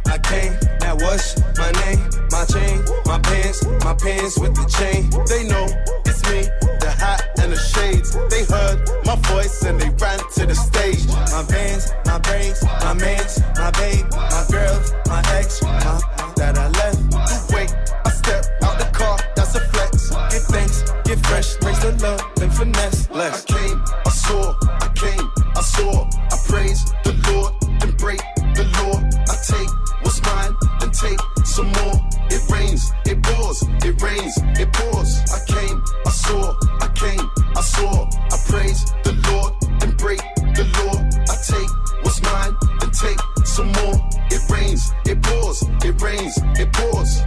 I 0.07 0.17
came, 0.19 0.55
now 0.79 0.95
what's 0.95 1.35
my 1.57 1.71
name? 1.83 2.07
My 2.31 2.45
chain, 2.45 2.79
my 3.05 3.19
pants, 3.19 3.65
my 3.83 3.93
pants 3.95 4.39
with 4.39 4.55
the 4.55 4.63
chain. 4.79 5.11
They 5.27 5.43
know 5.43 5.67
my 9.09 9.15
voice 9.29 9.63
and 9.63 9.81
they 9.81 9.89
ran 9.89 10.19
to 10.35 10.45
the 10.45 10.53
stage. 10.53 11.07
My 11.33 11.41
vans, 11.49 11.93
my 12.05 12.19
braids, 12.19 12.63
my 12.63 12.93
mans, 12.93 13.41
my 13.57 13.71
babe, 13.71 14.05
my 14.11 14.45
girl, 14.51 14.77
my 15.07 15.21
ex, 15.33 15.63
my 15.63 15.79
that 16.37 16.55
I 16.57 16.67
left. 16.79 17.01
Wait, 17.51 17.73
I 18.05 18.09
step 18.11 18.45
out 18.61 18.77
the 18.77 18.89
car, 18.93 19.17
that's 19.35 19.55
a 19.55 19.61
flex. 19.71 20.09
Get 20.31 20.43
thanks, 20.53 20.83
get 21.05 21.19
fresh, 21.25 21.57
raise 21.63 21.79
the 21.79 21.97
love, 22.03 22.21
then 22.35 22.51
finesse. 22.51 23.09
Less. 23.09 23.45
I 23.49 23.57
came, 23.57 23.83
I 24.05 24.09
saw, 24.09 24.53
I 24.85 24.87
came, 24.93 25.25
I 25.55 25.61
saw. 25.61 26.05
I 26.33 26.37
praise 26.45 26.81
the 27.03 27.13
Lord, 27.27 27.53
then 27.81 27.93
break 27.97 28.21
the 28.57 28.65
law. 28.77 28.95
I 29.25 29.35
take 29.49 29.71
what's 30.03 30.21
mine, 30.21 30.53
then 30.81 30.91
take 30.91 31.19
some 31.45 31.71
more. 31.81 31.97
It 32.29 32.43
rains, 32.53 32.93
it 33.05 33.23
pours, 33.23 33.63
it 33.87 33.99
rains, 34.03 34.37
it 34.61 34.71
pours. 34.71 35.11
I 35.33 35.39
came, 35.49 35.83
I 36.05 36.11
saw, 36.11 36.53
I 36.85 36.87
came, 36.93 37.25
I 37.57 37.61
saw. 37.61 38.05
I 38.31 38.37
praise 38.45 38.85
some 43.59 43.71
more. 43.73 43.95
It 44.31 44.41
rains, 44.49 44.93
it 45.05 45.21
pours, 45.21 45.63
it 45.83 46.01
rains, 46.01 46.37
it 46.57 46.71
pours. 46.71 47.19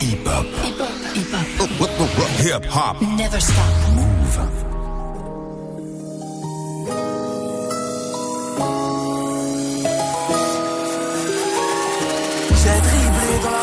Hip 0.00 0.26
hop. 0.26 0.46
Hip 2.40 2.64
hop. 2.64 3.02
Never 3.02 3.40
stop. 3.40 4.07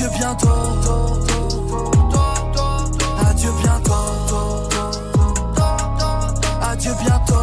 Adieu 0.00 0.10
bientôt. 0.16 0.48
Adieu 3.28 3.50
bientôt. 3.60 3.92
Adieu 6.62 6.92
bientôt. 7.00 7.34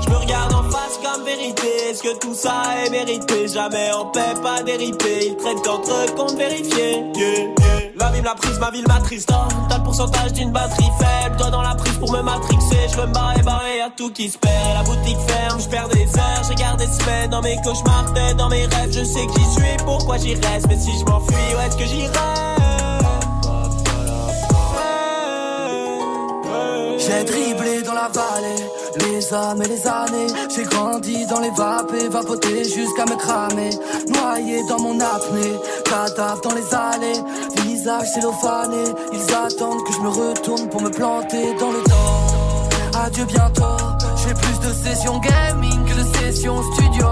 Je 0.00 0.10
me 0.10 0.16
regarde 0.16 0.54
en 0.54 0.62
face 0.70 1.00
comme 1.02 1.24
vérité. 1.24 1.66
Est-ce 1.90 2.04
que 2.04 2.16
tout 2.16 2.32
ça 2.32 2.62
est 2.86 2.90
mérité? 2.90 3.48
Jamais 3.48 3.90
en 3.90 4.04
paix, 4.04 4.34
pas 4.40 4.62
déripé. 4.62 5.30
Ils 5.30 5.36
traitent 5.36 5.62
qu'entre 5.64 6.14
comptes 6.14 6.38
vérifiés. 6.38 7.02
Yeah, 7.16 7.57
La 7.98 8.10
vie 8.10 8.20
me 8.20 8.24
l'a 8.26 8.34
prise, 8.34 8.58
ma 8.58 8.70
ville 8.70 8.86
m'attriste. 8.86 9.30
Oh, 9.32 9.48
T'as 9.68 9.78
le 9.78 9.84
pourcentage 9.84 10.32
d'une 10.32 10.52
batterie 10.52 10.90
faible. 10.98 11.36
Toi 11.36 11.50
dans 11.50 11.62
la 11.62 11.74
prise 11.74 11.96
pour 11.98 12.12
me 12.12 12.22
matrixer. 12.22 12.88
Je 12.90 12.96
veux 12.96 13.06
me 13.06 13.12
barrer, 13.12 13.42
barrer, 13.42 13.78
y'a 13.78 13.90
tout 13.90 14.10
qui 14.10 14.28
se 14.28 14.38
perd. 14.38 14.74
La 14.74 14.82
boutique 14.82 15.18
ferme, 15.26 15.60
je 15.60 15.68
perds 15.68 15.88
des 15.88 16.06
heures. 16.16 16.48
Regarde 16.48 16.78
des 16.78 16.86
semaines 16.86 17.30
dans 17.30 17.42
mes 17.42 17.56
cauchemars, 17.62 18.12
tête 18.14 18.36
dans 18.36 18.48
mes 18.48 18.66
rêves. 18.66 18.92
Je 18.92 19.04
sais 19.04 19.26
qui 19.26 19.44
suis, 19.44 19.76
pourquoi 19.84 20.16
j'y 20.18 20.34
reste? 20.34 20.66
Mais 20.68 20.78
si 20.78 20.90
je 20.98 21.04
m'enfuis, 21.04 21.34
où 21.56 21.60
est-ce 21.60 21.76
que 21.76 21.84
j'irai? 21.84 22.08
J'ai 26.98 27.24
dribblé 27.24 27.82
dans 27.82 27.94
la 27.94 28.08
vallée, 28.08 28.66
les 29.00 29.32
âmes 29.32 29.62
et 29.62 29.68
les 29.68 29.86
années. 29.86 30.26
J'ai 30.54 30.64
grandi 30.64 31.26
dans 31.26 31.40
les 31.40 31.50
vapes 31.50 31.92
vapoté 32.10 32.64
jusqu'à 32.64 33.06
me 33.06 33.16
cramer. 33.16 33.70
Noyé 34.08 34.62
dans 34.68 34.80
mon 34.80 35.00
apnée, 35.00 35.54
cadavre 35.84 36.40
dans 36.42 36.54
les 36.54 36.74
allées. 36.74 37.22
Visage 37.78 38.08
cellophané, 38.08 38.92
ils 39.12 39.34
attendent 39.34 39.84
que 39.84 39.92
je 39.92 40.00
me 40.00 40.08
retourne 40.08 40.68
pour 40.68 40.82
me 40.82 40.90
planter 40.90 41.54
dans 41.60 41.70
le 41.70 41.80
dos. 41.84 42.98
Adieu 42.98 43.24
bientôt, 43.24 43.76
je 44.16 44.22
fais 44.22 44.34
plus 44.34 44.58
de 44.58 44.72
sessions 44.74 45.20
gaming 45.20 45.84
que 45.84 45.94
de 45.94 46.04
sessions 46.16 46.60
studio. 46.72 47.06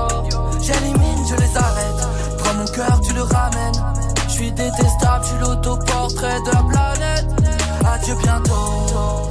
J'élimine, 0.61 1.25
je 1.29 1.37
les 1.37 1.57
arrête. 1.57 2.09
Prends 2.39 2.55
mon 2.55 2.65
cœur, 2.65 3.01
tu 3.01 3.15
le 3.15 3.23
ramènes. 3.23 3.81
Je 4.27 4.33
suis 4.33 4.51
détestable, 4.51 5.23
je 5.23 5.29
suis 5.29 5.39
l'autoportrait 5.39 6.41
de 6.41 6.51
la 6.51 6.63
planète. 6.65 7.27
Adieu 7.85 8.17
bientôt. 8.17 9.29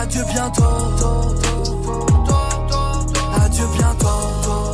Adieu 0.00 0.24
bientôt. 0.32 0.62
Adieu 3.44 3.66
bientôt. 3.76 4.65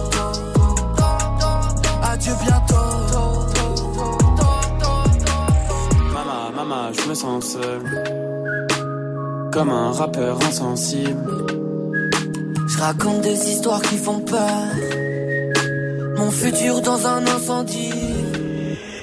Je 6.93 7.09
me 7.09 7.15
sens 7.15 7.53
seul. 7.53 7.83
Comme 9.53 9.71
un 9.71 9.93
rappeur 9.93 10.39
insensible. 10.45 11.47
Je 12.69 12.79
raconte 12.79 13.23
des 13.23 13.51
histoires 13.51 13.83
qui 13.83 13.97
font 13.97 14.21
peur. 14.21 14.65
Mon 16.17 16.31
futur 16.31 16.81
dans 16.81 17.07
un 17.07 17.27
incendie. 17.27 18.12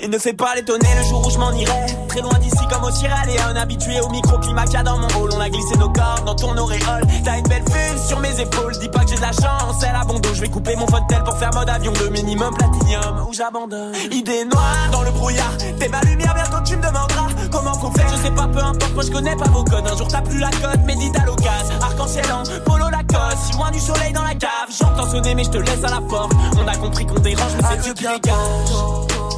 Il 0.02 0.10
ne 0.10 0.18
fait 0.18 0.34
pas 0.34 0.56
l'étonner 0.56 0.88
le 0.98 1.04
jour 1.04 1.26
où 1.26 1.30
je 1.30 1.38
m'en 1.38 1.52
irai. 1.52 1.86
Très 2.08 2.22
loin 2.22 2.38
d'ici 2.40 2.66
comme 2.72 2.84
au 2.84 2.92
Sierra 2.92 3.26
Leone. 3.26 3.58
Habitué 3.58 4.00
au 4.02 4.10
microclimat 4.10 4.66
qu'il 4.66 4.74
y 4.74 4.78
a 4.78 4.84
dans 4.84 4.98
mon 4.98 5.08
hall. 5.08 5.30
On 5.36 5.40
a 5.40 5.50
glissé 5.50 5.78
nos 5.78 5.90
corps 5.90 6.22
dans 6.26 6.36
ton 6.36 6.58
auréole. 6.58 7.04
T'as 7.24 7.38
une 7.38 7.48
belle 7.48 7.64
vue 7.64 8.08
sur 8.08 8.20
mes 8.20 8.40
épaules. 8.40 8.78
Dis 8.80 8.90
pas 8.90 9.04
que 9.04 9.10
j'ai 9.10 9.18
de 9.18 9.22
la 9.22 9.32
chance, 9.32 9.76
c'est 9.80 9.92
la 9.92 10.04
bon 10.06 10.20
dos. 10.20 10.34
Je 10.34 10.42
vais 10.42 10.50
couper 10.50 10.76
mon 10.76 10.86
tel 10.86 11.24
pour 11.24 11.38
faire 11.38 11.52
mode 11.54 11.70
avion 11.70 11.92
de 11.92 12.08
minimum 12.10 12.54
platinium. 12.56 13.28
Où 13.30 13.34
j'abandonne? 13.34 13.94
Idée 14.12 14.46
noire 14.46 14.90
dans 14.92 15.02
le 15.02 15.12
brouillard. 15.12 15.58
T'es 15.80 15.90
ma 15.90 16.02
lumière, 16.02 16.34
bientôt 16.34 16.64
tu 16.66 16.78
me 16.78 16.82
demanderas 16.82 17.28
comment 17.52 17.74
faut 17.74 17.92
faire. 17.92 18.10
Je 18.10 18.24
sais 18.24 18.32
pas, 18.32 18.48
peu 18.48 18.60
importe, 18.60 18.94
moi 18.94 19.04
je 19.04 19.12
connais 19.12 19.36
pas 19.36 19.50
vos 19.50 19.64
codes. 19.64 19.88
Un 19.88 19.98
jour 19.98 20.08
t'as 20.08 20.22
plus 20.22 20.40
la 20.40 20.50
cote, 20.50 20.86
médite 20.86 21.16
à 21.18 21.26
l'occasion. 21.26 21.76
Arc-en-ciel 21.82 22.26
en 22.32 22.44
polo 22.64 22.90
Lacoste. 22.90 23.38
Si 23.46 23.54
loin 23.54 23.72
du 23.72 23.80
soleil 23.80 24.14
dans 24.14 24.24
la 24.24 24.36
cave. 24.36 24.70
J'entends 24.70 25.10
sonner, 25.10 25.36
mais 25.36 25.44
je 25.44 25.50
te 25.50 25.58
laisse 25.58 25.84
à 25.84 25.90
la 25.90 26.02
porte. 26.02 26.32
On 26.58 26.68
a 26.68 26.76
compris 26.78 27.06
qu'on 27.06 27.20
dérange, 27.20 27.52
mais 27.58 27.68
c'est 27.70 27.82
Dieu 27.82 27.94
qui 27.94 28.04
dégage. 28.04 29.29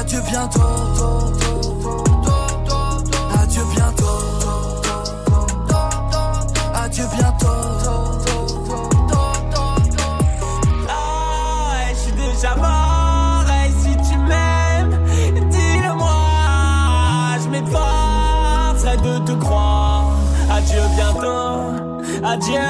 Adieu 0.00 0.20
bientôt. 0.30 0.60
Adieu 3.42 3.64
bientôt. 3.74 4.04
Adieu 6.72 7.04
bientôt. 7.16 7.48
Ah, 10.88 11.88
je 11.90 11.94
suis 11.96 12.12
déjà 12.12 12.54
mort. 12.54 13.44
Si 13.82 13.96
tu 14.08 14.18
m'aimes, 14.18 14.96
dis-le-moi. 15.50 16.14
Je 17.42 17.48
m'efforcerai 17.48 18.96
de 18.98 19.18
te 19.26 19.32
croire. 19.32 20.12
Adieu 20.48 20.82
bientôt. 20.94 21.88
Adieu, 22.24 22.60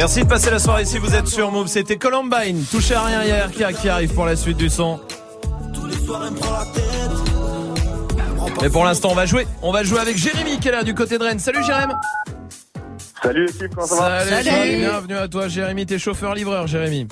Merci 0.00 0.22
de 0.22 0.28
passer 0.28 0.50
la 0.50 0.58
soirée 0.58 0.84
ici, 0.84 0.96
vous 0.96 1.14
êtes 1.14 1.26
sur 1.26 1.52
Move. 1.52 1.66
C'était 1.66 1.98
Columbine, 1.98 2.64
touché 2.70 2.94
à 2.94 3.04
rien 3.04 3.22
hier, 3.22 3.50
qui, 3.50 3.62
qui 3.82 3.88
arrive 3.90 4.14
pour 4.14 4.24
la 4.24 4.34
suite 4.34 4.56
du 4.56 4.70
son. 4.70 4.98
Mais 8.62 8.70
pour 8.70 8.86
l'instant, 8.86 9.10
on 9.10 9.14
va 9.14 9.26
jouer. 9.26 9.46
On 9.60 9.70
va 9.70 9.84
jouer 9.84 9.98
avec 9.98 10.16
Jérémy 10.16 10.58
qui 10.58 10.68
est 10.68 10.72
là 10.72 10.84
du 10.84 10.94
côté 10.94 11.18
de 11.18 11.22
Rennes. 11.22 11.38
Salut 11.38 11.62
Jérémy. 11.62 11.92
Salut 13.22 13.44
l'équipe, 13.44 13.74
comment 13.74 13.86
ça 13.86 13.96
va 13.96 14.24
Salut, 14.24 14.42
Jérémy. 14.42 14.78
bienvenue 14.78 15.16
à 15.18 15.28
toi 15.28 15.48
Jérémy. 15.48 15.84
T'es 15.84 15.98
chauffeur-livreur 15.98 16.66
Jérémy. 16.66 17.06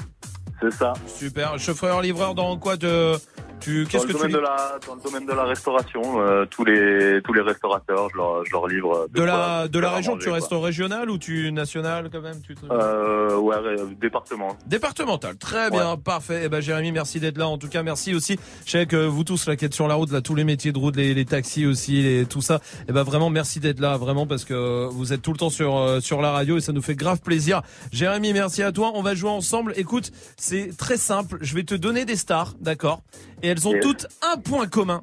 C'est 0.62 0.72
ça. 0.72 0.95
Super. 1.07 1.59
Chauffeur-livreur 1.59 2.34
dans 2.34 2.57
quoi 2.57 2.78
de... 2.78 3.12
Tu, 3.61 3.84
Dans 3.84 3.90
qu'est-ce 3.90 4.06
le, 4.06 4.12
que 4.12 4.18
tu 4.18 4.22
domaine 4.22 4.36
de 4.36 4.38
la, 4.40 4.78
dans 4.86 4.94
le 4.94 5.00
domaine 5.02 5.26
de 5.26 5.32
la 5.32 5.44
restauration, 5.44 6.20
euh, 6.20 6.44
tous 6.46 6.64
les 6.64 7.20
tous 7.22 7.32
les 7.32 7.40
restaurateurs, 7.42 8.09
je 8.12 8.16
leur, 8.16 8.44
je 8.44 8.52
leur 8.52 8.66
livre. 8.68 9.06
de 9.12 9.22
la 9.22 9.68
de 9.68 9.78
la 9.78 9.90
région, 9.90 10.12
manger, 10.14 10.24
tu 10.24 10.30
restes 10.30 10.52
régional 10.52 11.11
ou 11.11 11.18
tu 11.18 11.50
national 11.52 12.09
quand 12.12 12.20
même 12.20 12.40
tu 12.46 12.54
te- 12.54 12.61
Euh, 12.70 13.36
ouais, 13.36 13.56
département. 14.00 14.56
Départemental, 14.66 15.36
très 15.36 15.70
bien, 15.70 15.96
parfait. 15.96 16.42
Eh 16.44 16.48
ben 16.48 16.61
Jérémy, 16.61 16.92
merci 16.92 17.20
d'être 17.20 17.38
là. 17.38 17.48
En 17.48 17.59
tout 17.59 17.68
cas, 17.68 17.82
merci 17.82 18.14
aussi. 18.14 18.38
Je 18.64 18.70
sais 18.72 18.86
que 18.86 18.96
vous 19.06 19.24
tous 19.24 19.46
là 19.46 19.56
qui 19.56 19.64
êtes 19.64 19.74
sur 19.74 19.88
la 19.88 19.94
route, 19.94 20.11
là 20.12 20.20
tous 20.20 20.34
les 20.34 20.44
métiers 20.44 20.72
de 20.72 20.78
route, 20.78 20.96
les, 20.96 21.14
les 21.14 21.24
taxis 21.24 21.66
aussi, 21.66 22.02
les, 22.02 22.26
tout 22.26 22.40
ça. 22.42 22.61
Eh 22.88 22.92
ben 22.92 23.02
vraiment, 23.02 23.30
merci 23.30 23.61
d'être 23.61 23.80
là, 23.80 23.96
vraiment 23.96 24.26
parce 24.26 24.44
que 24.44 24.86
vous 24.88 25.12
êtes 25.12 25.22
tout 25.22 25.32
le 25.32 25.38
temps 25.38 25.50
sur 25.50 25.76
euh, 25.78 26.00
sur 26.00 26.20
la 26.22 26.30
radio 26.32 26.56
et 26.56 26.61
ça 26.61 26.72
nous 26.72 26.82
fait 26.82 26.94
grave 26.96 27.20
plaisir. 27.20 27.62
Jérémy, 27.92 28.32
merci 28.32 28.62
à 28.62 28.72
toi. 28.72 28.92
On 28.94 29.02
va 29.02 29.14
jouer 29.14 29.30
ensemble. 29.30 29.72
Écoute, 29.76 30.11
c'est 30.36 30.76
très 30.76 30.96
simple. 30.96 31.38
Je 31.40 31.54
vais 31.54 31.64
te 31.64 31.74
donner 31.74 32.04
des 32.04 32.16
stars, 32.16 32.54
d'accord? 32.61 33.02
Et 33.42 33.47
elles 33.49 33.66
ont 33.68 33.72
Yes. 33.74 33.82
toutes 33.82 34.07
un 34.32 34.38
point 34.38 34.66
commun. 34.66 35.03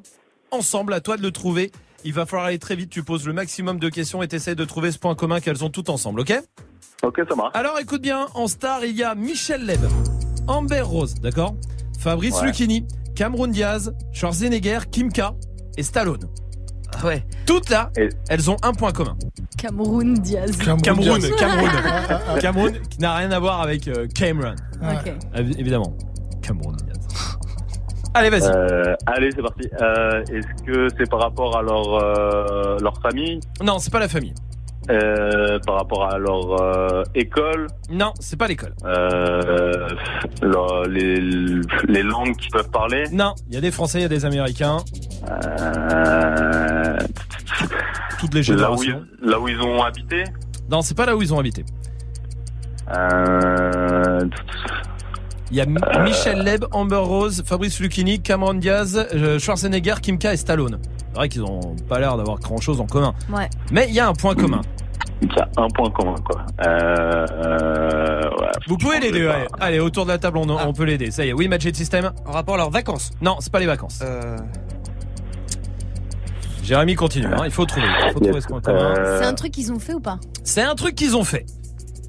Ensemble, 0.50 0.92
à 0.94 1.00
toi 1.00 1.16
de 1.16 1.22
le 1.22 1.30
trouver. 1.30 1.70
Il 2.04 2.12
va 2.12 2.24
falloir 2.26 2.46
aller 2.46 2.58
très 2.58 2.76
vite. 2.76 2.90
Tu 2.90 3.02
poses 3.02 3.26
le 3.26 3.32
maximum 3.32 3.78
de 3.80 3.88
questions 3.88 4.22
et 4.22 4.28
t'essayes 4.28 4.54
de 4.56 4.64
trouver 4.64 4.92
ce 4.92 4.98
point 4.98 5.14
commun 5.14 5.40
qu'elles 5.40 5.64
ont 5.64 5.70
toutes 5.70 5.88
ensemble, 5.90 6.20
ok? 6.20 6.32
Ok, 7.02 7.20
ça 7.28 7.34
marche. 7.34 7.50
alors 7.54 7.78
écoute 7.80 8.00
bien, 8.02 8.26
en 8.34 8.46
star, 8.46 8.84
il 8.84 8.96
y 8.96 9.02
a 9.02 9.14
Michel 9.14 9.66
Leb, 9.66 9.80
Amber 10.46 10.80
Rose, 10.80 11.14
d'accord? 11.14 11.54
Fabrice 11.98 12.36
Ouais. 12.40 12.46
Lucchini, 12.46 12.86
Cameron 13.14 13.48
Diaz, 13.48 13.92
Schwarzenegger, 14.12 14.78
Kimka 14.90 15.34
et 15.76 15.82
Stallone. 15.82 16.28
Ah 16.96 17.04
ouais. 17.06 17.24
Toutes 17.44 17.68
là, 17.68 17.90
elles 18.28 18.50
ont 18.50 18.56
un 18.62 18.72
point 18.72 18.92
commun. 18.92 19.16
Cameroun 19.58 20.14
Diaz. 20.14 20.56
Cameroun, 20.58 20.82
Cameroun, 20.82 21.18
Diaz. 21.20 22.40
Cameroun, 22.40 22.72
qui 22.90 22.98
n'a 23.00 23.16
rien 23.16 23.30
à 23.32 23.38
voir 23.40 23.60
avec 23.60 23.88
euh, 23.88 24.06
Cameron. 24.14 24.54
Évidemment. 25.58 25.96
Cameroun 26.42 26.76
Diaz. 26.76 27.36
Allez, 28.16 28.30
vas-y. 28.30 28.50
Euh, 28.50 28.94
allez, 29.04 29.28
c'est 29.34 29.42
parti. 29.42 29.68
Euh, 29.82 30.22
Est-ce 30.32 30.62
que 30.64 30.88
c'est 30.96 31.08
par 31.10 31.20
rapport 31.20 31.56
à 31.58 31.62
leur 31.62 31.94
euh, 32.02 32.78
leur 32.80 32.98
famille 33.02 33.40
Non, 33.62 33.78
c'est 33.78 33.92
pas 33.92 33.98
la 34.00 34.08
famille. 34.08 34.32
Par 34.88 35.74
rapport 35.76 36.04
à 36.10 36.16
leur 36.18 37.02
école 37.14 37.66
Non, 37.90 38.12
c'est 38.20 38.38
pas 38.38 38.46
l'école. 38.48 38.72
Les, 40.88 41.16
les 41.88 42.02
langues 42.02 42.36
qu'ils 42.36 42.52
peuvent 42.52 42.70
parler 42.70 43.04
Non, 43.12 43.34
il 43.48 43.54
y 43.54 43.58
a 43.58 43.60
des 43.60 43.70
Français, 43.72 43.98
il 43.98 44.02
y 44.02 44.06
a 44.06 44.08
des 44.08 44.24
Américains. 44.24 44.78
Toutes 48.18 48.32
les 48.32 48.42
là, 48.42 48.70
où 48.72 48.78
générations. 48.82 49.02
ils, 49.22 49.28
là 49.28 49.40
où 49.40 49.48
ils 49.48 49.60
ont 49.60 49.82
habité 49.82 50.24
Non, 50.70 50.80
c'est 50.82 50.96
pas 50.96 51.04
là 51.04 51.14
où 51.16 51.20
ils 51.22 51.34
ont 51.34 51.38
habité. 51.38 51.64
Euh, 52.96 54.20
Il 55.50 55.56
y 55.56 55.60
a 55.60 55.66
Michel 56.02 56.42
Leb, 56.42 56.64
Amber 56.72 56.96
Rose, 56.96 57.42
Fabrice 57.46 57.78
Lucchini, 57.78 58.20
Cameron 58.20 58.54
Diaz, 58.54 59.06
euh, 59.14 59.38
Schwarzenegger, 59.38 59.94
Kimka 60.02 60.32
et 60.32 60.36
Stallone. 60.36 60.78
C'est 60.98 61.16
vrai 61.16 61.28
qu'ils 61.28 61.44
ont 61.44 61.76
pas 61.88 62.00
l'air 62.00 62.16
d'avoir 62.16 62.38
grand 62.40 62.60
chose 62.60 62.80
en 62.80 62.86
commun. 62.86 63.14
Ouais. 63.32 63.48
Mais 63.70 63.86
il 63.88 63.94
y 63.94 64.00
a 64.00 64.08
un 64.08 64.12
point 64.12 64.34
commun. 64.34 64.60
Il 65.22 65.28
y 65.28 65.38
a 65.38 65.48
un 65.56 65.68
point 65.68 65.88
commun, 65.90 66.16
quoi. 66.24 66.44
Euh, 66.66 67.26
euh, 67.30 68.20
ouais. 68.22 68.50
Vous 68.66 68.76
pouvez 68.76 68.98
l'aider, 69.00 69.26
ouais. 69.26 69.46
Allez, 69.60 69.78
autour 69.78 70.04
de 70.04 70.10
la 70.10 70.18
table, 70.18 70.38
on, 70.38 70.50
on 70.50 70.72
peut 70.72 70.84
l'aider. 70.84 71.10
Ça 71.10 71.24
y 71.24 71.28
est. 71.28 71.32
Oui, 71.32 71.48
Magic 71.48 71.74
System 71.76 72.10
En 72.26 72.32
rapport 72.32 72.56
à 72.56 72.58
leurs 72.58 72.70
vacances. 72.70 73.12
Non, 73.22 73.36
c'est 73.38 73.52
pas 73.52 73.60
les 73.60 73.66
vacances. 73.66 74.00
Euh... 74.02 74.36
Jérémy 76.62 76.96
continue, 76.96 77.28
hein, 77.28 77.42
il 77.44 77.52
faut 77.52 77.64
trouver. 77.64 77.86
Il 78.08 78.12
faut 78.12 78.18
trouver 78.18 78.40
ce 78.40 78.48
qu'on 78.48 78.60
commun. 78.60 78.94
C'est 79.20 79.24
un 79.24 79.34
truc 79.34 79.52
qu'ils 79.52 79.72
ont 79.72 79.78
fait 79.78 79.94
ou 79.94 80.00
pas? 80.00 80.18
C'est 80.42 80.62
un 80.62 80.74
truc 80.74 80.96
qu'ils 80.96 81.16
ont 81.16 81.22
fait. 81.22 81.46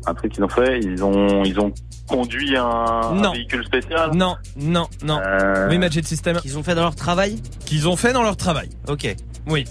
Un 0.08 0.16
truc 0.16 0.32
qu'ils 0.32 0.44
ont 0.44 0.50
fait, 0.50 0.80
ils 0.80 1.04
ont, 1.04 1.44
ils 1.44 1.60
ont 1.60 1.72
conduit 2.08 2.56
un, 2.58 2.64
un 2.66 3.14
Non. 3.16 3.32
véhicule 3.34 3.64
spécial. 3.66 4.12
Non, 4.14 4.38
non, 4.56 4.88
non. 5.04 5.20
Euh, 5.24 5.68
Oui, 5.70 5.78
Magic 5.78 6.08
System. 6.08 6.38
Qu'ils 6.42 6.58
ont 6.58 6.64
fait 6.64 6.76
dans 6.76 6.84
leur 6.84 6.96
travail 6.96 7.42
Qu'ils 7.66 7.88
ont 7.88 7.96
fait 7.96 8.14
dans 8.14 8.24
leur 8.24 8.38
travail. 8.38 8.70
Ok. 8.88 9.16
Oui. 9.48 9.66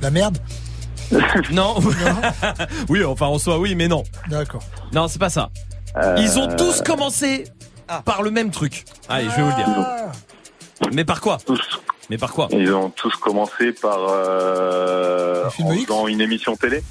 La 0.00 0.10
merde 0.10 0.38
Non. 1.52 1.76
oui, 2.88 3.04
enfin 3.04 3.26
en 3.26 3.38
soi, 3.38 3.58
oui, 3.58 3.74
mais 3.74 3.88
non. 3.88 4.02
D'accord. 4.28 4.62
Non, 4.92 5.08
c'est 5.08 5.18
pas 5.18 5.28
ça. 5.30 5.50
Euh, 5.96 6.16
Ils 6.18 6.38
ont 6.38 6.48
tous 6.56 6.80
commencé 6.82 7.44
par 8.04 8.22
le 8.22 8.30
même 8.30 8.50
truc. 8.50 8.84
Allez, 9.08 9.28
je 9.28 9.36
vais 9.36 9.42
vous 9.42 9.50
le 9.50 9.54
dire. 9.56 9.66
Mais 10.94 11.04
par 11.04 11.20
quoi 11.20 11.38
Mais 12.10 12.16
par 12.18 12.32
quoi 12.32 12.48
Ils 12.50 12.72
ont 12.72 12.88
tous 12.90 13.14
commencé 13.16 13.72
par 13.72 13.98
euh, 14.08 15.50
films 15.50 15.68
en 15.68 15.72
X 15.74 15.82
faisant 15.84 16.06
une 16.08 16.20
émission 16.20 16.56
télé. 16.56 16.82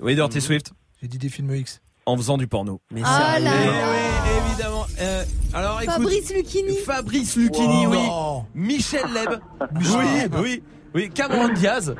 Oui, 0.00 0.14
Dirty 0.14 0.40
Swift. 0.40 0.72
J'ai 1.00 1.08
dit 1.08 1.18
des 1.18 1.28
films 1.28 1.54
X. 1.54 1.80
En 2.04 2.16
faisant 2.16 2.36
du 2.36 2.46
porno. 2.48 2.80
Mais 2.90 3.02
Ah 3.04 3.38
là 3.38 3.50
oui, 3.60 3.66
là. 3.66 3.72
oui, 3.92 4.48
évidemment. 4.48 4.86
Euh, 5.00 5.24
alors 5.54 5.80
écoute, 5.82 5.94
Fabrice 5.94 6.34
Lucchini. 6.34 6.76
Fabrice 6.78 7.36
Lucchini, 7.36 7.86
Wow. 7.86 7.92
oui. 7.92 8.42
Michel 8.54 9.04
Leb. 9.14 9.38
Michel 9.78 9.96
oui, 9.98 10.20
Leb. 10.22 10.34
oui, 10.40 10.62
oui. 10.94 11.10
Cameron 11.10 11.48
Diaz. 11.54 11.94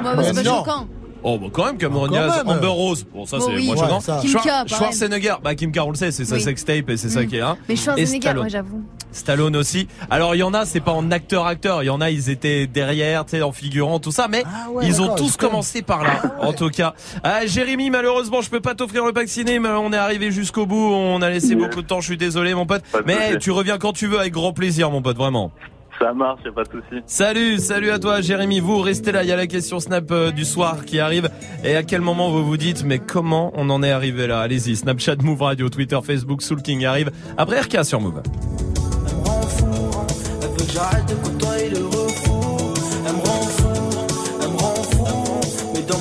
Moi, 0.00 0.14
bah, 0.14 0.22
c'est 0.24 0.34
pas 0.34 0.42
non. 0.42 0.56
choquant. 0.58 0.88
Oh, 1.22 1.38
bah 1.38 1.46
quand 1.52 1.64
même, 1.66 1.76
Cameron 1.78 2.06
Diaz. 2.08 2.42
Amber 2.46 2.66
Rose. 2.68 3.04
Bon, 3.12 3.26
ça, 3.26 3.38
Bon, 3.38 3.46
c'est 3.48 3.56
oui. 3.56 3.66
moins 3.66 3.74
Ouais, 3.74 3.80
choquant. 3.82 3.98
Schwar- 3.98 4.42
pareil. 4.44 4.68
Schwarzenegger. 4.68 5.34
Bah, 5.42 5.54
Kim 5.56 5.72
K, 5.72 5.78
on 5.84 5.90
le 5.90 5.96
sait, 5.96 6.12
c'est 6.12 6.24
sa 6.24 6.36
Oui. 6.36 6.40
sextape 6.42 6.88
et 6.90 6.96
c'est 6.96 7.08
ça 7.08 7.22
Mm. 7.22 7.26
qui 7.26 7.36
est 7.36 7.40
là. 7.40 7.56
Mais 7.68 7.74
Schwarzenegger, 7.76 8.20
Stallone. 8.20 8.42
moi 8.42 8.48
j'avoue. 8.48 8.84
Stallone 9.10 9.56
aussi. 9.56 9.88
Alors 10.10 10.34
il 10.34 10.38
y 10.38 10.42
en 10.42 10.52
a, 10.54 10.66
c'est 10.66 10.80
pas 10.80 10.92
en 10.92 11.10
acteur-acteur, 11.10 11.82
il 11.82 11.86
y 11.86 11.90
en 11.90 12.00
a, 12.00 12.10
ils 12.10 12.28
étaient 12.30 12.66
derrière, 12.66 13.24
tu 13.24 13.30
sais, 13.32 13.42
en 13.42 13.50
figurant, 13.50 13.98
tout 13.98 14.12
ça, 14.12 14.28
mais 14.28 14.44
Ah 14.46 14.70
ouais, 14.70 14.86
ils 14.86 15.00
ont 15.00 15.14
tous 15.14 15.36
commencé 15.36 15.80
par 15.82 16.04
là, 16.04 16.20
en 16.42 16.52
tout 16.52 16.68
cas. 16.68 16.92
Ah, 17.24 17.46
Jérémy, 17.46 17.88
malheureusement, 17.90 18.42
je 18.42 18.50
peux 18.50 18.60
pas 18.60 18.74
t'offrir 18.74 19.04
le 19.06 19.12
pack 19.12 19.28
ciné, 19.28 19.58
mais 19.58 19.70
on 19.70 19.92
est 19.92 19.96
arrivé 19.96 20.30
jusqu'au 20.30 20.66
bout, 20.66 20.92
on 20.92 21.22
a 21.22 21.30
laissé 21.30 21.54
beaucoup 21.54 21.80
de 21.82 21.86
temps, 21.86 22.00
je 22.00 22.06
suis 22.08 22.18
désolé, 22.18 22.54
mon 22.54 22.66
pote. 22.66 22.82
Mais 23.06 23.38
tu 23.38 23.50
reviens 23.52 23.78
quand 23.78 23.92
tu 23.94 24.06
veux, 24.06 24.20
avec 24.20 24.34
grand 24.34 24.52
plaisir, 24.52 24.90
mon 24.90 25.00
pote, 25.00 25.16
vraiment. 25.16 25.50
Ça 25.98 26.12
marche, 26.12 26.40
y 26.44 26.48
a 26.48 26.52
pas 26.52 26.64
de 26.64 26.70
souci. 26.70 27.02
Salut, 27.06 27.58
salut 27.58 27.90
à 27.90 27.98
toi, 27.98 28.20
Jérémy. 28.20 28.60
Vous 28.60 28.80
restez 28.80 29.12
là, 29.12 29.22
il 29.22 29.28
y 29.28 29.32
a 29.32 29.36
la 29.36 29.46
question 29.46 29.80
Snap 29.80 30.10
euh, 30.10 30.30
du 30.30 30.44
soir 30.44 30.84
qui 30.84 31.00
arrive. 31.00 31.30
Et 31.64 31.76
à 31.76 31.82
quel 31.82 32.00
moment 32.00 32.30
vous 32.30 32.44
vous 32.44 32.56
dites, 32.56 32.84
mais 32.84 32.98
comment 32.98 33.52
on 33.54 33.70
en 33.70 33.82
est 33.82 33.90
arrivé 33.90 34.26
là? 34.26 34.40
Allez-y, 34.40 34.76
Snapchat, 34.76 35.16
Move 35.22 35.42
Radio, 35.42 35.68
Twitter, 35.68 35.98
Facebook, 36.04 36.42
Soul 36.42 36.62
King 36.62 36.84
arrive. 36.84 37.10
Après 37.36 37.60
RK 37.60 37.84
sur 37.84 38.00
Move. 38.00 38.22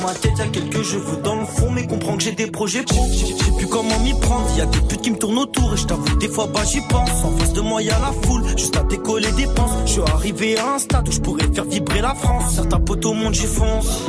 Ma 0.05 0.13
tête, 0.13 0.37
y'a 0.37 0.47
quelques 0.47 0.83
cheveux 0.83 1.17
dans 1.23 1.35
le 1.35 1.45
fond. 1.45 1.71
Mais 1.71 1.87
comprends 1.87 2.15
que 2.17 2.23
j'ai 2.23 2.31
des 2.31 2.47
projets 2.47 2.83
pro. 2.83 3.05
Je 3.11 3.43
sais 3.43 3.51
plus 3.57 3.67
comment 3.67 3.99
m'y 3.99 4.13
prendre. 4.19 4.47
Y'a 4.57 4.65
des 4.65 4.79
putes 4.79 5.01
qui 5.01 5.11
me 5.11 5.17
tournent 5.17 5.37
autour. 5.37 5.73
Et 5.73 5.77
je 5.77 5.85
t'avoue, 5.85 6.15
des 6.17 6.27
fois, 6.27 6.47
bah 6.53 6.61
j'y 6.65 6.81
pense. 6.81 7.23
En 7.23 7.31
face 7.37 7.53
de 7.53 7.61
moi, 7.61 7.81
y'a 7.81 7.97
la 7.99 8.13
foule. 8.23 8.43
Juste 8.57 8.77
à 8.77 8.83
décoller 8.83 9.31
des 9.33 9.47
penses. 9.47 9.71
Je 9.85 9.91
suis 9.91 10.01
arrivé 10.01 10.57
à 10.57 10.75
un 10.75 10.79
stade 10.79 11.07
où 11.07 11.11
je 11.11 11.19
pourrais 11.19 11.47
faire 11.53 11.65
vibrer 11.65 12.01
la 12.01 12.13
France. 12.15 12.55
Certains 12.55 12.79
potes 12.79 13.05
au 13.05 13.13
monde, 13.13 13.33
j'y 13.33 13.47
fonce. 13.47 14.01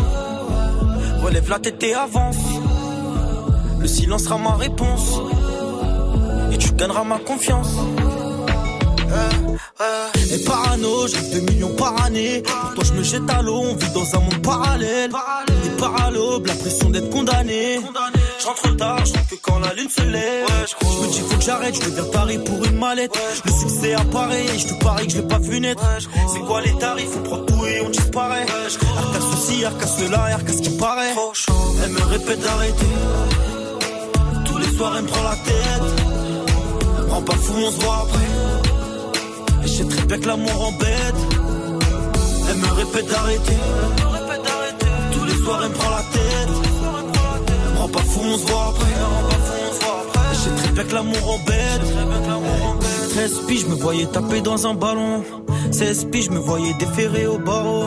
Relève 1.22 1.48
la 1.48 1.58
tête 1.58 1.82
et 1.82 1.94
avance. 1.94 2.36
Le 3.80 3.86
silence 3.86 4.24
sera 4.24 4.38
ma 4.38 4.54
réponse. 4.54 5.20
Et 6.52 6.58
tu 6.58 6.72
gagneras 6.72 7.04
ma 7.04 7.18
confiance. 7.18 7.74
Et 10.32 10.38
parano, 10.44 11.06
je 11.06 11.14
rêve 11.14 11.34
de 11.34 11.50
millions 11.50 11.74
par 11.76 12.02
année. 12.04 12.42
Pour 12.42 12.74
toi, 12.74 12.84
je 12.84 12.92
me 12.92 13.02
jette 13.02 13.28
à 13.30 13.42
l'eau, 13.42 13.58
on 13.58 13.74
vit 13.74 13.90
dans 13.92 14.16
un 14.16 14.20
monde 14.20 14.42
parallèle. 14.42 15.10
Des 15.62 15.70
paralobes, 15.78 16.46
la 16.46 16.54
pression 16.54 16.90
d'être 16.90 17.10
condamné. 17.10 17.80
Je 18.40 18.46
rentre 18.46 18.76
tard, 18.76 19.04
je 19.04 19.12
que 19.12 19.40
quand 19.42 19.58
la 19.58 19.72
lune 19.74 19.88
se 19.88 20.02
lève. 20.02 20.46
je 20.68 20.86
me 20.86 21.12
dis, 21.12 21.20
faut 21.20 21.36
que 21.36 21.42
j'arrête, 21.42 21.74
je 21.74 21.88
deviens 21.88 22.04
taré 22.04 22.38
pour 22.38 22.64
une 22.64 22.76
mallette. 22.76 23.12
Le 23.44 23.52
succès 23.52 23.94
apparaît, 23.94 24.44
et 24.44 24.58
je 24.58 24.66
te 24.68 24.84
parie 24.84 25.06
que 25.06 25.12
je 25.12 25.18
l'ai 25.18 25.26
pas 25.26 25.38
vu 25.38 25.60
naître. 25.60 25.82
C'est 26.32 26.40
quoi 26.40 26.60
les 26.60 26.76
tarifs, 26.78 27.16
on 27.16 27.22
prend 27.22 27.38
tout 27.38 27.66
et 27.66 27.80
on 27.80 27.90
disparaît. 27.90 28.46
Arca 28.96 29.20
ceci, 29.32 29.64
arca 29.64 29.86
cela, 29.86 30.24
arca 30.34 30.52
ce 30.52 30.62
qui 30.62 30.70
paraît. 30.76 31.14
Elle 31.84 31.90
me 31.90 32.02
répète 32.02 32.40
d'arrêter. 32.40 32.86
Tous 34.44 34.58
les 34.58 34.76
soirs, 34.76 34.94
elle 34.96 35.02
me 35.04 35.08
prend 35.08 35.22
la 35.22 35.36
tête. 35.36 36.04
Elle 36.98 37.04
me 37.04 37.10
rend 37.10 37.22
pas 37.22 37.36
fou, 37.36 37.54
on 37.56 37.70
se 37.70 37.80
voit 37.80 38.06
après. 38.08 38.35
Et 39.66 39.68
je 39.68 39.74
sais 39.74 39.84
très 39.84 40.06
bien 40.06 40.18
que 40.18 40.28
l'amour 40.28 40.68
embête. 40.68 41.16
Elle 42.48 42.56
me 42.56 42.72
répète 42.72 43.08
d'arrêter. 43.10 43.56
Tous 45.12 45.24
les 45.24 45.34
soirs, 45.42 45.60
elle 45.64 45.70
me 45.70 45.74
prend 45.74 45.90
la 45.90 46.02
tête. 46.12 46.48
Elle 47.66 47.74
me 47.74 47.78
rend 47.78 47.88
pas 47.88 48.00
fou, 48.00 48.20
on 48.22 48.38
se 48.38 48.46
voit 48.46 48.66
après. 48.70 48.92
Et 50.30 50.34
je 50.34 50.38
sais 50.38 50.50
très 50.62 50.72
bien 50.72 50.84
que 50.84 50.94
l'amour 50.94 51.34
embête. 51.34 51.82
13 53.10 53.40
piges, 53.48 53.62
je 53.62 53.66
me 53.66 53.74
voyais 53.74 54.06
taper 54.06 54.40
dans 54.40 54.68
un 54.68 54.74
ballon. 54.74 55.24
16 55.72 56.04
piges, 56.12 56.26
je 56.26 56.30
me 56.30 56.38
voyais 56.38 56.72
déférer 56.74 57.26
au 57.26 57.38
barreau. 57.38 57.86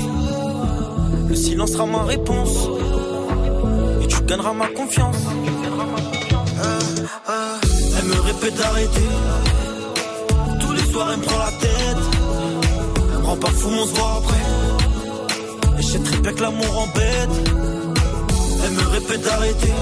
Le 1.29 1.35
silence 1.35 1.71
sera 1.71 1.85
ma 1.85 2.03
réponse. 2.03 2.67
Et 4.01 4.07
tu 4.07 4.21
gagneras 4.23 4.53
ma 4.53 4.67
confiance. 4.67 5.17
Euh, 6.63 6.79
euh, 7.29 7.57
Elle 7.97 8.05
me 8.05 8.19
répète 8.21 8.55
d'arrêter. 8.55 9.09
Tous 10.59 10.73
les 10.73 10.91
soirs, 10.91 11.09
elle 11.13 11.19
me 11.19 11.23
prend 11.23 11.39
la 11.39 11.51
tête. 11.51 12.03
Elle 13.13 13.19
me 13.19 13.25
rend 13.25 13.37
pas 13.37 13.49
fou, 13.49 13.69
on 13.69 13.85
se 13.85 13.93
voit 13.95 14.13
après. 14.17 15.79
Et 15.79 15.81
je 15.81 15.87
sais 15.87 15.99
très 15.99 16.17
bien 16.17 16.33
que 16.33 16.41
l'amour 16.41 16.79
embête. 16.79 17.49
Elle 18.63 18.71
me 18.71 18.87
répète 18.89 19.21
d'arrêter. 19.21 19.73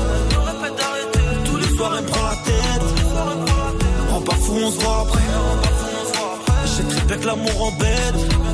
Tous 1.46 1.58
les 1.58 1.76
soirs, 1.76 1.94
elle 1.98 2.04
me 2.04 2.10
prend 2.10 2.24
la 2.24 2.36
tête. 2.36 2.84
Elle 4.00 4.06
me 4.06 4.12
rend 4.12 4.22
pas 4.22 4.36
fou, 4.36 4.54
on 4.64 4.72
se 4.72 4.80
voit 4.80 5.06
après. 5.08 5.20
Et 6.80 6.84
très 6.84 7.02
bien 7.08 7.18
que 7.18 7.26
l'amour 7.26 7.64
embête. 7.64 8.49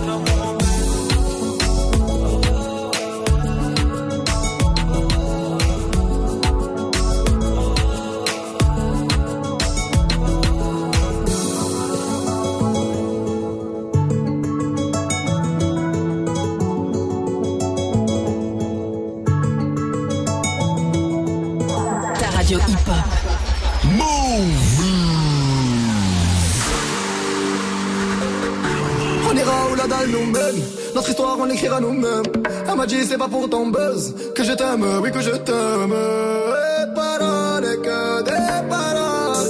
On 29.27 29.35
ira 29.35 29.53
où 29.71 29.75
la 29.75 29.87
dalle 29.87 30.09
nous 30.09 30.25
mène. 30.25 30.61
Notre 30.93 31.09
histoire, 31.09 31.37
on 31.39 31.45
l'écrira 31.45 31.79
nous-mêmes. 31.79 32.23
Elle 32.69 32.75
m'a 32.75 32.85
dit, 32.85 33.03
c'est 33.03 33.17
pas 33.17 33.27
pour 33.27 33.49
ton 33.49 33.67
buzz 33.67 34.13
que 34.35 34.43
je 34.43 34.51
t'aime, 34.51 34.85
oui, 35.01 35.11
que 35.11 35.21
je 35.21 35.31
t'aime. 35.31 35.93
Et 35.93 36.85
paroles, 36.93 37.65
et 37.65 37.77
que 37.77 38.23
des 38.23 38.69
paroles. 38.69 39.47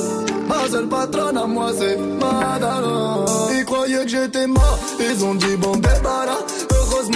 Ma 0.47 0.69
seule 0.71 0.87
patronne 0.87 1.37
à 1.37 1.45
moi, 1.45 1.71
c'est 1.77 1.97
Madonna. 1.97 3.25
Ils 3.57 3.65
croyaient 3.65 4.05
que 4.05 4.09
j'étais 4.09 4.47
mort, 4.47 4.79
ils 5.01 5.25
ont 5.25 5.35
dit, 5.35 5.57
bon, 5.57 5.75
débarras. 5.75 6.43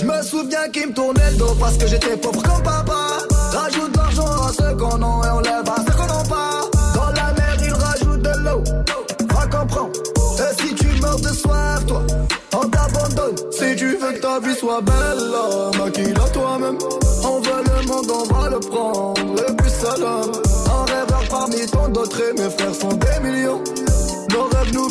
Je 0.00 0.04
me 0.04 0.22
souviens 0.22 0.68
qu'ils 0.72 0.88
me 0.88 0.92
tournaient 0.92 1.30
le 1.32 1.36
dos 1.38 1.56
parce 1.58 1.76
que 1.76 1.88
j'étais 1.88 2.16
pauvre 2.16 2.40
comme 2.40 2.62
papa. 2.62 3.18
Rajoute 3.52 3.96
l'argent 3.96 4.26
à 4.26 4.52
ceux 4.52 4.76
qu'on 4.76 5.02
a 5.02 5.26
et 5.26 5.30
on 5.30 5.40
lève 5.40 5.68
à 5.68 5.92
qu'on 5.92 6.06
n'a 6.06 6.22
pas. 6.28 6.60
Dans 6.94 7.10
la 7.16 7.32
mer, 7.32 7.56
ils 7.64 7.72
rajoutent 7.72 8.22
de 8.22 8.44
l'eau. 8.44 8.62
Va 9.34 9.46
comprendre. 9.48 9.90
Et 10.38 10.62
si 10.62 10.74
tu 10.76 10.86
meurs 11.00 11.18
de 11.18 11.28
soif, 11.28 11.84
toi, 11.88 12.02
on 12.54 12.68
t'abandonne. 12.68 13.36
Si 13.50 13.74
tu 13.74 13.96
veux 13.96 14.12
que 14.12 14.20
ta 14.20 14.38
vie 14.38 14.54
soit 14.54 14.82
belle, 14.82 15.82
maquille-la 15.82 16.28
toi-même. 16.28 16.78
On 17.24 17.40
veut 17.40 17.64
le 17.64 17.86
monde, 17.88 18.06
on 18.08 18.34
va 18.34 18.50
le 18.50 18.60
prendre. 18.60 19.20
Le 19.20 19.56
plus 19.56 19.70
seul 19.70 20.00
homme. 20.00 20.32
Un 20.66 20.84
rêveur 20.92 21.24
parmi 21.28 21.66
tant 21.66 21.88
d'autres 21.88 22.20
et 22.20 22.40
mes 22.40 22.50
frères 22.50 22.74
sont 22.74 22.94
des 22.94 23.28
millions. 23.28 23.64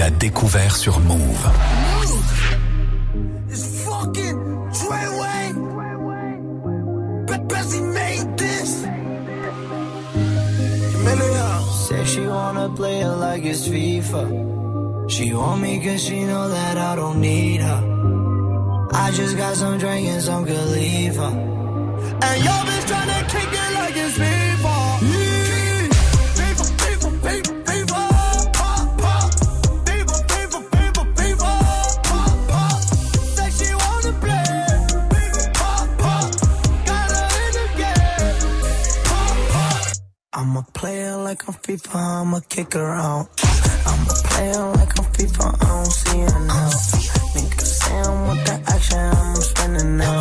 l'as 0.00 0.10
découvert 0.10 0.74
sur 0.74 0.98
Move. 1.00 1.50
Said 11.88 12.06
she 12.06 12.20
wanna 12.20 12.68
play 12.76 13.00
it 13.00 13.16
like 13.26 13.44
it's 13.44 13.66
FIFA. 13.68 15.08
She 15.08 15.34
want 15.34 15.60
me 15.60 15.80
cause 15.84 16.02
she 16.04 16.20
know 16.24 16.48
that 16.48 16.76
I 16.78 16.94
don't 16.94 17.20
need 17.20 17.60
her. 17.60 17.80
I 18.92 19.10
just 19.10 19.36
got 19.36 19.56
some 19.56 19.76
drink 19.78 20.06
and 20.06 20.22
some 20.22 20.46
her. 20.46 21.32
And 22.26 22.44
y'all 22.44 22.69
player 40.80 41.14
like 41.18 41.46
I'm 41.46 41.52
FIFA, 41.52 41.94
I'ma 41.94 42.40
kick 42.48 42.74
around. 42.74 43.28
I'm 43.84 44.00
a 44.08 44.14
player 44.28 44.64
like 44.78 44.98
I'm 44.98 45.04
FIFA, 45.12 45.46
I 45.60 45.66
don't 45.68 45.92
see 45.92 46.20
her 46.20 46.40
now. 46.46 46.70
Niggas 47.36 47.72
say 47.80 47.96
I'm 48.00 48.28
with 48.28 48.42
the 48.46 48.54
action, 48.72 48.98
I'm 48.98 49.36
spending 49.36 49.96
now. 49.98 50.20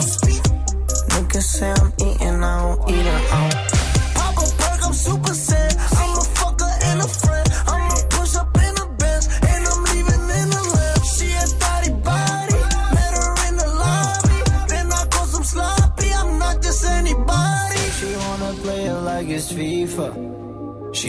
Niggas 1.12 1.44
say 1.44 1.72
I'm 1.72 1.94
eating, 2.06 2.44
I 2.44 2.76
don't 2.76 2.90
eat 2.90 3.06
her 3.06 3.22
out. 3.38 3.49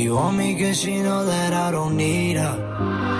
She 0.01 0.09
want 0.09 0.39
me 0.39 0.59
cause 0.59 0.81
she 0.81 1.03
know 1.03 1.27
that 1.27 1.53
I 1.53 1.71
don't 1.71 1.95
need 1.95 2.39
her. 2.39 3.20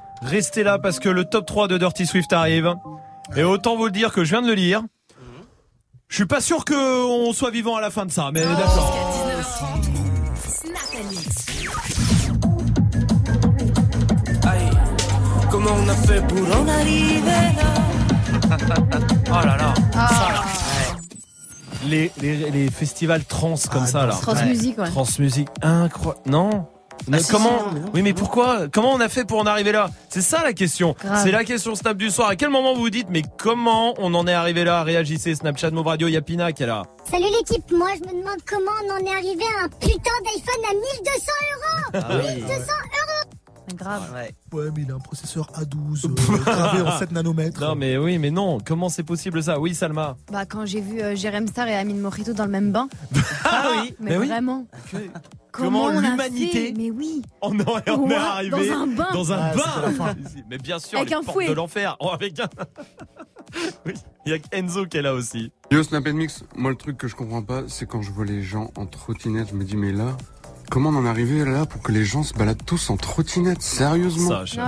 Restez 0.21 0.63
là 0.63 0.77
parce 0.79 0.99
que 0.99 1.09
le 1.09 1.25
top 1.25 1.45
3 1.45 1.67
de 1.67 1.77
Dirty 1.77 2.05
Swift 2.05 2.31
arrive. 2.33 2.73
Et 3.35 3.43
autant 3.43 3.75
vous 3.75 3.85
le 3.85 3.91
dire 3.91 4.11
que 4.11 4.23
je 4.23 4.31
viens 4.31 4.41
de 4.41 4.47
le 4.47 4.53
lire. 4.53 4.81
Je 6.07 6.15
suis 6.15 6.25
pas 6.25 6.41
sûr 6.41 6.65
qu'on 6.65 7.31
soit 7.33 7.51
vivant 7.51 7.75
à 7.77 7.81
la 7.81 7.89
fin 7.89 8.05
de 8.05 8.11
ça, 8.11 8.29
mais 8.33 8.41
d'accord. 8.41 8.97
Comment 15.49 15.71
on 15.83 15.89
a 15.89 15.93
fait 15.93 16.25
pour 16.27 16.57
en 16.57 16.67
arriver 16.67 17.25
là 17.57 18.57
Oh 19.27 19.45
là 19.45 19.57
là. 19.57 19.73
Ah. 19.95 20.07
Ça, 20.07 20.33
là. 20.33 20.43
Les, 21.87 22.11
les, 22.21 22.51
les 22.51 22.69
festivals 22.71 23.23
trans 23.25 23.55
comme 23.71 23.85
ça 23.85 24.05
là. 24.05 24.13
Transmusique, 24.13 24.77
ouais. 24.77 24.89
Transmusique, 24.89 25.49
incroyable. 25.61 26.21
Non? 26.25 26.67
Mais 27.07 27.19
si, 27.19 27.31
comment 27.31 27.59
si, 27.59 27.65
non, 27.65 27.71
mais 27.73 27.79
non, 27.81 27.91
Oui 27.93 28.01
mais 28.01 28.13
pourquoi 28.13 28.67
Comment 28.71 28.93
on 28.93 28.99
a 28.99 29.09
fait 29.09 29.25
pour 29.25 29.39
en 29.39 29.45
arriver 29.45 29.71
là? 29.71 29.89
C'est 30.09 30.21
ça 30.21 30.43
la 30.43 30.53
question. 30.53 30.95
C'est 31.23 31.31
la 31.31 31.43
question 31.43 31.75
Snap 31.75 31.97
du 31.97 32.09
soir. 32.09 32.29
À 32.29 32.35
quel 32.35 32.49
moment 32.49 32.73
vous 32.73 32.81
vous 32.81 32.89
dites 32.89 33.07
mais 33.09 33.23
comment 33.37 33.93
on 33.97 34.13
en 34.13 34.27
est 34.27 34.33
arrivé 34.33 34.63
là? 34.63 34.83
Réagissez 34.83 35.35
Snapchat 35.35 35.71
Move 35.71 35.87
Radio, 35.87 36.07
il 36.07 36.13
y 36.13 36.17
a 36.17 36.21
Pina 36.21 36.51
qui 36.51 36.63
est 36.63 36.67
là. 36.67 36.83
Salut 37.09 37.25
l'équipe, 37.39 37.69
moi 37.71 37.89
je 37.95 38.01
me 38.07 38.21
demande 38.21 38.39
comment 38.47 38.71
on 38.87 38.93
en 38.93 39.05
est 39.05 39.15
arrivé 39.15 39.43
à 39.59 39.65
un 39.65 39.69
putain 39.69 40.11
d'iPhone 40.23 40.65
à 40.69 40.73
1200 40.73 41.31
euros 41.53 41.91
Ah 41.93 42.15
oui. 42.17 42.35
1200 42.41 42.55
euros 42.55 43.31
Grave. 43.75 44.03
Ouais, 44.53 44.69
mais 44.75 44.83
il 44.83 44.91
a 44.91 44.95
un 44.95 44.99
processeur 44.99 45.47
A12 45.53 46.05
euh, 46.05 46.37
gravé 46.45 46.81
en 46.81 46.97
7 46.97 47.11
nanomètres. 47.11 47.59
Non 47.61 47.75
mais 47.75 47.97
oui 47.97 48.17
mais 48.17 48.31
non, 48.31 48.57
comment 48.65 48.89
c'est 48.89 49.03
possible 49.03 49.41
ça? 49.43 49.59
Oui 49.59 49.73
Salma. 49.75 50.17
Bah, 50.31 50.45
quand 50.45 50.65
j'ai 50.65 50.81
vu 50.81 51.01
euh, 51.01 51.15
Jérém 51.15 51.47
Star 51.47 51.67
et 51.67 51.75
Amine 51.75 51.99
Morito 51.99 52.33
dans 52.33 52.45
le 52.45 52.51
même 52.51 52.71
bain. 52.71 52.87
Ah 53.43 53.71
oui 53.81 53.95
Mais, 53.99 54.17
oui. 54.17 54.27
vraiment. 54.27 54.65
Comment 55.51 55.89
l'humanité 55.89 56.73
Mais 56.77 56.91
oui. 56.91 57.21
On 57.41 57.59
en 57.59 57.77
est, 57.79 57.89
on 57.89 58.07
est 58.09 58.13
Ouais, 58.13 58.15
arrivé 58.15 58.69
dans 58.69 58.75
un 58.81 58.87
bain. 58.87 59.07
Dans 59.13 59.33
un 59.33 59.51
Ouais, 59.51 59.57
bain. 59.97 60.15
Mais 60.49 60.57
bien 60.57 60.79
sûr, 60.79 60.99
Avec 60.99 61.09
les 61.09 61.15
un 61.15 61.21
fouet. 61.21 61.47
de 61.49 61.53
l'enfer. 61.53 61.97
Oh, 61.99 62.09
avec 62.13 62.39
un... 62.39 62.47
oui, 63.85 63.93
il 64.25 64.31
y 64.31 64.35
a 64.35 64.39
que 64.39 64.45
Enzo 64.55 64.85
qui 64.85 64.97
est 64.97 65.01
là 65.01 65.13
aussi. 65.13 65.51
Yo 65.71 65.83
Snap 65.83 66.07
Mix, 66.07 66.43
moi 66.55 66.71
le 66.71 66.77
truc 66.77 66.97
que 66.97 67.07
je 67.07 67.15
comprends 67.15 67.41
pas, 67.41 67.63
c'est 67.67 67.85
quand 67.85 68.01
je 68.01 68.11
vois 68.11 68.25
les 68.25 68.41
gens 68.41 68.71
en 68.77 68.85
trottinette, 68.85 69.49
je 69.49 69.55
me 69.55 69.63
dis 69.65 69.75
mais 69.75 69.91
là, 69.91 70.15
comment 70.71 70.89
on 70.89 70.95
en 70.95 71.05
est 71.05 71.09
arrivé 71.09 71.45
là 71.45 71.65
pour 71.67 71.81
que 71.83 71.91
les 71.91 72.05
gens 72.05 72.23
se 72.23 72.33
baladent 72.33 72.65
tous 72.65 72.89
en 72.89 72.97
trottinette 72.97 73.61
Sérieusement 73.61 74.45
Ça. 74.47 74.63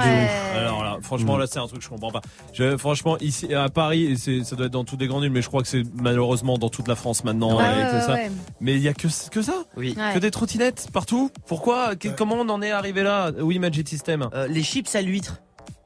Alors 0.56 0.84
là, 0.84 0.98
franchement, 1.02 1.38
là, 1.38 1.48
c'est 1.48 1.58
un 1.60 1.66
truc 1.68 1.80
que 1.80 1.86
je 1.86 1.90
comprends 1.90 2.12
pas. 2.12 2.22
Je, 2.54 2.78
franchement, 2.78 3.18
ici 3.20 3.54
à 3.56 3.70
Paris, 3.70 4.16
c'est, 4.20 4.44
ça 4.44 4.56
doit 4.56 4.68
être 4.68 4.72
dans 4.74 4.84
toutes 4.84 5.00
les 5.02 5.08
grandes 5.08 5.24
villes, 5.24 5.32
mais 5.32 5.42
je 5.42 5.48
crois 5.48 5.62
que 5.64 5.68
c'est 5.68 5.84
malheureusement 5.96 6.58
dans 6.58 6.70
toute 6.70 6.88
la 6.88 6.96
France 6.96 7.24
maintenant. 7.24 7.58
Ouais, 7.58 7.64
et 7.64 7.68
ouais, 7.84 7.90
tout 8.00 8.06
ça. 8.06 8.14
ouais. 8.14 8.32
Mais 8.60 8.74
il 8.76 8.82
y 8.82 8.88
a 8.90 8.94
que 8.94 9.08
que 9.32 9.42
ça. 9.42 9.64
Oui. 9.78 9.96
Ouais. 9.98 10.14
Que 10.14 10.20
des 10.20 10.30
trottinettes 10.32 10.90
partout? 10.94 11.32
Pourquoi? 11.48 11.96
Que- 11.96 12.10
Comment 12.10 12.36
on 12.36 12.50
en 12.50 12.62
est 12.62 12.72
arrivé 12.72 13.02
là? 13.02 13.32
Oui, 13.40 13.58
Magic 13.58 13.88
System. 13.88 14.28
Euh, 14.34 14.48
les 14.48 14.62
chips 14.64 14.94
à 14.96 15.02
l'huître. 15.02 15.38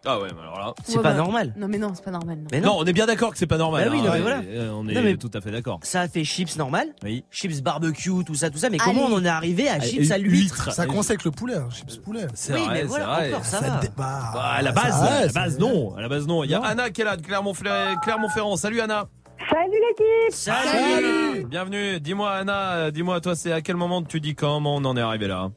Ah 0.07 0.19
ouais, 0.19 0.29
mais 0.33 0.41
alors 0.41 0.57
là. 0.59 0.73
C'est 0.83 0.97
Ouais, 0.97 1.03
pas 1.03 1.11
bah, 1.11 1.17
normal. 1.17 1.53
Non, 1.57 1.67
mais 1.67 1.77
non, 1.77 1.91
c'est 1.93 2.03
pas 2.03 2.11
normal. 2.11 2.37
non. 2.37 2.47
Mais 2.51 2.61
Non, 2.61 2.75
on 2.79 2.85
est 2.85 2.93
bien 2.93 3.05
d'accord 3.05 3.31
que 3.31 3.37
c'est 3.37 3.45
pas 3.47 3.57
normal. 3.57 3.83
Bah 3.85 3.91
oui, 3.91 3.99
hein. 3.99 4.05
non, 4.05 4.11
mais 4.13 4.21
voilà. 4.21 4.39
euh, 4.47 4.71
On 4.73 4.87
est 4.87 4.93
Non, 4.93 5.01
mais- 5.03 5.17
tout 5.17 5.29
à 5.33 5.41
fait 5.41 5.51
d'accord. 5.51 5.79
Ça 5.83 6.01
a 6.01 6.07
fait 6.07 6.23
chips 6.23 6.55
normal, 6.57 6.87
Oui. 7.03 7.25
chips 7.31 7.61
barbecue, 7.61 8.23
tout 8.25 8.35
ça, 8.35 8.49
tout 8.49 8.57
ça. 8.57 8.69
Mais 8.69 8.77
Allez. 8.81 8.91
comment 8.93 9.07
on 9.07 9.15
en 9.17 9.25
est 9.25 9.29
arrivé 9.29 9.67
à 9.69 9.73
Allez, 9.73 9.87
chips 9.87 10.11
à 10.11 10.17
l'huître 10.17 10.71
Ça 10.71 10.85
commence 10.85 11.09
avec 11.09 11.23
le 11.25 11.31
poulet, 11.31 11.55
hein, 11.55 11.67
chips 11.71 11.97
poulet. 11.97 12.27
C'est 12.33 12.53
Oui, 12.53 12.61
vrai, 12.61 12.73
mais 12.73 12.79
c'est 12.81 12.85
voilà, 12.87 13.05
vrai. 13.07 13.29
encore, 13.33 13.45
ça 13.45 13.59
Ça 13.59 13.69
va. 13.69 13.79
dé- 13.79 13.89
bah, 13.97 14.31
Bah, 14.33 14.43
à 14.55 14.61
la 14.61 14.71
base, 14.71 15.01
va, 15.01 15.11
à 15.17 15.25
la 15.25 15.31
base 15.31 15.59
non, 15.59 15.95
à 15.95 16.01
la 16.01 16.07
base 16.09 16.25
non. 16.27 16.43
Il 16.43 16.51
y 16.51 16.53
a. 16.55 16.59
Anna 16.61 16.89
qui 16.89 17.01
est 17.01 17.05
là 17.05 17.17
de 17.17 17.21
Clermont-Ferrand. 17.21 17.97
Clermont-Ferrand. 18.01 18.55
Salut 18.55 18.79
Anna. 18.81 19.07
Salut 19.51 19.71
l'équipe 19.71 20.33
Salut 20.33 21.45
Bienvenue. 21.45 21.99
Dis-moi 21.99 22.31
Anna, 22.31 22.71
euh, 22.73 22.91
dis-moi 22.91 23.21
toi, 23.21 23.35
c'est 23.35 23.51
à 23.51 23.61
quel 23.61 23.75
moment 23.75 24.01
tu 24.01 24.19
dis 24.19 24.35
comment 24.35 24.75
on 24.75 24.85
en 24.85 24.97
est 24.97 25.01
arrivé 25.01 25.27
là? 25.27 25.49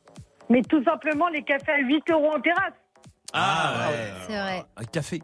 Mais 0.49 0.63
tout 0.63 0.83
simplement, 0.85 1.29
les 1.29 1.43
cafés 1.43 1.73
à 1.73 1.79
8 1.81 2.03
euros 2.11 2.31
en 2.37 2.41
terrasse. 2.41 2.75
Ah, 3.33 3.89
C'est 4.27 4.33
vrai. 4.39 4.65
Un 4.77 4.85
café. 4.85 5.23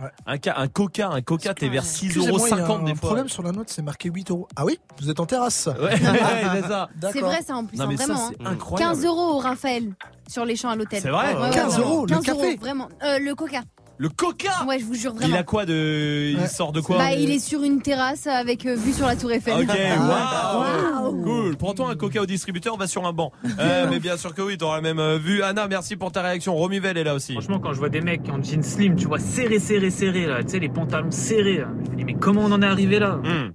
Ouais. 0.00 0.10
Un, 0.26 0.36
ca- 0.44 0.58
un 0.58 0.68
coca, 0.68 1.08
un 1.08 1.22
coca, 1.22 1.54
t'es 1.54 1.70
vers 1.70 1.82
6,50 1.82 2.04
Excusez-moi, 2.04 2.38
il 2.38 2.50
y 2.50 2.52
a 2.60 2.66
euros 2.66 2.78
des 2.84 2.90
un 2.92 2.94
fois. 2.96 3.08
problème 3.08 3.28
sur 3.30 3.42
la 3.42 3.52
note, 3.52 3.70
c'est 3.70 3.80
marqué 3.80 4.10
8 4.10 4.30
euros. 4.30 4.46
Ah 4.54 4.66
oui 4.66 4.78
Vous 5.00 5.08
êtes 5.08 5.18
en 5.20 5.24
terrasse 5.24 5.66
Ouais, 5.68 5.84
ouais, 5.84 5.96
c'est 5.96 6.68
ça. 6.68 6.88
Vrai, 7.00 7.40
ça 7.42 7.54
en 7.56 7.64
plus, 7.64 7.78
Non, 7.78 7.84
hein, 7.84 7.88
mais 7.88 7.96
ça, 7.96 8.04
vraiment. 8.12 8.28
c'est 8.28 8.42
hein. 8.46 8.50
incroyable. 8.50 8.92
15 8.94 9.06
euros 9.06 9.36
au 9.36 9.38
Raphaël 9.38 9.94
sur 10.28 10.44
les 10.44 10.54
champs 10.54 10.68
à 10.68 10.76
l'hôtel. 10.76 11.00
C'est 11.00 11.08
vrai 11.08 11.34
Ouais, 11.34 11.40
ouais, 11.44 11.50
15 11.50 11.78
ouais. 11.78 11.82
euros, 11.82 12.02
le 12.04 12.14
15 12.14 12.24
café 12.24 12.56
vraiment. 12.56 12.88
Euh, 13.04 13.18
le 13.18 13.34
coca. 13.34 13.62
Le 13.98 14.08
coca 14.10 14.64
Ouais, 14.68 14.78
je 14.78 14.84
vous 14.84 14.94
jure 14.94 15.12
Il 15.14 15.20
vraiment. 15.20 15.36
a 15.38 15.42
quoi 15.42 15.64
de. 15.64 16.30
Il 16.32 16.38
Ouais. 16.38 16.46
sort 16.48 16.72
de 16.72 16.80
quoi 16.82 16.98
Bah, 16.98 17.12
il 17.14 17.30
est 17.30 17.38
sur 17.38 17.62
une 17.62 17.80
terrasse 17.80 18.26
avec 18.26 18.66
euh, 18.66 18.74
vue 18.74 18.92
sur 18.92 19.06
la 19.06 19.16
Tour 19.16 19.32
Eiffel. 19.32 19.54
Ok, 19.54 19.68
waouh 19.68 21.02
Waouh. 21.02 21.22
Cool. 21.22 21.56
Prends-toi 21.56 21.90
un 21.90 21.94
coca 21.94 22.20
au 22.20 22.26
distributeur, 22.26 22.76
va 22.76 22.86
sur 22.86 23.06
un 23.06 23.12
banc. 23.12 23.32
Euh, 23.58 23.86
mais 23.88 23.98
bien 24.00 24.16
sûr 24.18 24.34
que 24.34 24.42
oui, 24.42 24.58
t'auras 24.58 24.76
la 24.76 24.82
même 24.82 24.98
euh, 24.98 25.16
vue. 25.18 25.42
Anna, 25.42 25.66
merci 25.66 25.96
pour 25.96 26.12
ta 26.12 26.20
réaction. 26.20 26.54
Romuvel 26.54 26.98
est 26.98 27.04
là 27.04 27.14
aussi. 27.14 27.32
Franchement, 27.32 27.58
quand 27.58 27.72
je 27.72 27.78
vois 27.78 27.88
des 27.88 28.02
mecs 28.02 28.28
en 28.28 28.42
jean 28.42 28.62
slim, 28.62 28.96
tu 28.96 29.06
vois, 29.06 29.18
serré, 29.18 29.58
serré, 29.58 29.90
serré, 29.90 30.26
là, 30.26 30.42
tu 30.42 30.50
sais, 30.50 30.58
les 30.58 30.68
pantalons 30.68 31.10
serrés, 31.10 31.58
là, 31.58 31.68
je 31.86 31.90
me 31.92 31.96
dis, 31.96 32.04
mais 32.04 32.14
comment 32.14 32.42
on 32.42 32.52
en 32.52 32.60
est 32.60 32.66
arrivé 32.66 32.98
là? 32.98 33.18
Hmm. 33.24 33.52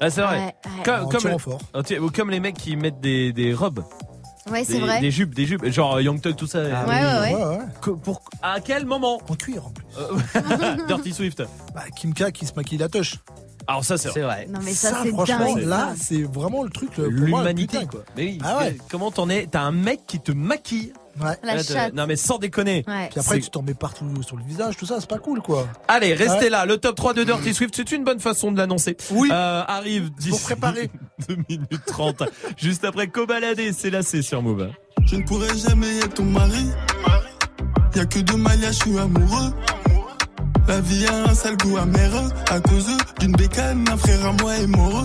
Ah, 0.00 0.10
c'est 0.10 0.20
vrai. 0.22 0.36
Ouais, 0.38 0.44
ouais. 0.46 0.52
Comme, 0.84 1.04
En 1.04 1.08
comme, 1.08 1.20
tirant 1.20 1.38
fort. 1.38 1.60
Ah, 1.74 1.82
tu- 1.84 1.98
ou 1.98 2.10
comme 2.10 2.30
les 2.30 2.40
mecs 2.40 2.56
qui 2.56 2.76
mettent 2.76 3.00
des, 3.00 3.32
des 3.32 3.54
robes. 3.54 3.84
Ouais, 4.50 4.64
c'est 4.64 4.74
des, 4.74 4.80
vrai. 4.80 5.00
Des 5.00 5.10
jupes, 5.10 5.34
des 5.34 5.44
jupes. 5.46 5.64
Genre 5.66 5.96
euh, 5.96 6.02
Young 6.02 6.20
Thug, 6.20 6.36
tout 6.36 6.46
ça. 6.46 6.62
Ouais, 6.62 6.70
ouais, 6.70 6.74
ouais. 6.86 7.34
Ouais, 7.34 7.44
ouais. 7.44 7.58
Que- 7.80 7.90
pour, 7.90 8.22
à 8.42 8.60
quel 8.60 8.86
moment 8.86 9.20
En 9.28 9.34
cuir 9.34 9.66
en 9.66 9.70
plus. 9.70 9.84
Euh, 9.98 10.76
Dirty 10.88 11.12
Swift. 11.12 11.42
Bah, 11.74 11.82
Kim 11.96 12.14
K 12.14 12.30
qui 12.32 12.46
se 12.46 12.52
maquille 12.54 12.78
la 12.78 12.88
touche. 12.88 13.16
Alors 13.66 13.84
ça, 13.84 13.98
c'est 13.98 14.10
C'est 14.12 14.20
vrai. 14.20 14.46
Non, 14.48 14.60
mais 14.62 14.72
ça, 14.72 14.90
Ça, 14.90 15.00
c'est 15.02 15.10
franchement, 15.10 15.54
dingue. 15.56 15.64
là, 15.64 15.92
c'est 16.00 16.22
vraiment 16.22 16.62
le 16.62 16.70
truc. 16.70 16.96
le- 16.98 17.04
pour 17.04 17.12
moi, 17.28 17.40
le 17.42 17.48
l'humanité 17.48 17.86
quoi. 17.90 18.04
Mais 18.16 18.24
oui. 18.26 18.38
Ah 18.44 18.58
ouais. 18.58 18.78
Comment 18.90 19.10
t'en 19.10 19.28
es 19.28 19.48
T'as 19.50 19.62
un 19.62 19.72
mec 19.72 20.00
qui 20.06 20.20
te 20.20 20.30
maquille. 20.32 20.92
Ouais. 21.20 21.36
La 21.42 21.62
chatte. 21.62 21.94
Non 21.94 22.06
mais 22.06 22.16
sans 22.16 22.38
déconner. 22.38 22.84
Ouais. 22.86 23.08
Puis 23.10 23.20
après, 23.20 23.40
tu 23.40 23.50
t'en 23.50 23.62
mets 23.62 23.74
partout 23.74 24.04
sur 24.22 24.36
le 24.36 24.44
visage, 24.44 24.76
tout 24.76 24.86
ça, 24.86 24.96
c'est 25.00 25.08
pas 25.08 25.18
cool 25.18 25.40
quoi. 25.40 25.66
Allez, 25.88 26.14
restez 26.14 26.44
Ouais. 26.44 26.50
là. 26.50 26.66
Le 26.66 26.76
top 26.76 26.96
3 26.96 27.14
de 27.14 27.24
Dirty 27.24 27.54
Swift, 27.54 27.74
c'est 27.76 27.90
une 27.92 28.04
bonne 28.04 28.20
façon 28.20 28.52
de 28.52 28.58
l'annoncer. 28.58 28.96
Oui. 29.12 29.28
Euh, 29.32 29.62
arrive 29.66 30.04
Faut 30.06 30.20
d'ici 30.30 30.44
préparer. 30.44 30.90
2 31.28 31.36
minutes 31.48 31.84
30. 31.86 32.22
Juste 32.58 32.84
après 32.84 33.06
Cobaladé, 33.08 33.72
c'est 33.72 33.90
là, 33.90 34.02
c'est 34.02 34.22
sur 34.22 34.42
Move. 34.42 34.68
Je 35.06 35.16
ne 35.16 35.22
pourrai 35.22 35.48
jamais 35.56 35.98
être 35.98 36.14
ton 36.14 36.24
mari. 36.24 36.66
Y'a 37.94 38.04
que 38.04 38.18
de 38.18 38.34
Malia, 38.34 38.68
je 38.72 38.76
suis 38.76 38.98
amoureux. 38.98 39.52
La 40.68 40.80
vie 40.80 41.06
a 41.06 41.30
un 41.30 41.34
sale 41.34 41.56
goût 41.56 41.76
amer 41.78 42.10
à 42.50 42.60
cause 42.60 42.88
d'une 43.20 43.32
bécane, 43.32 43.84
un 43.88 43.96
frère 43.96 44.26
à 44.26 44.32
moi 44.32 44.56
est 44.56 44.66
mort. 44.66 45.04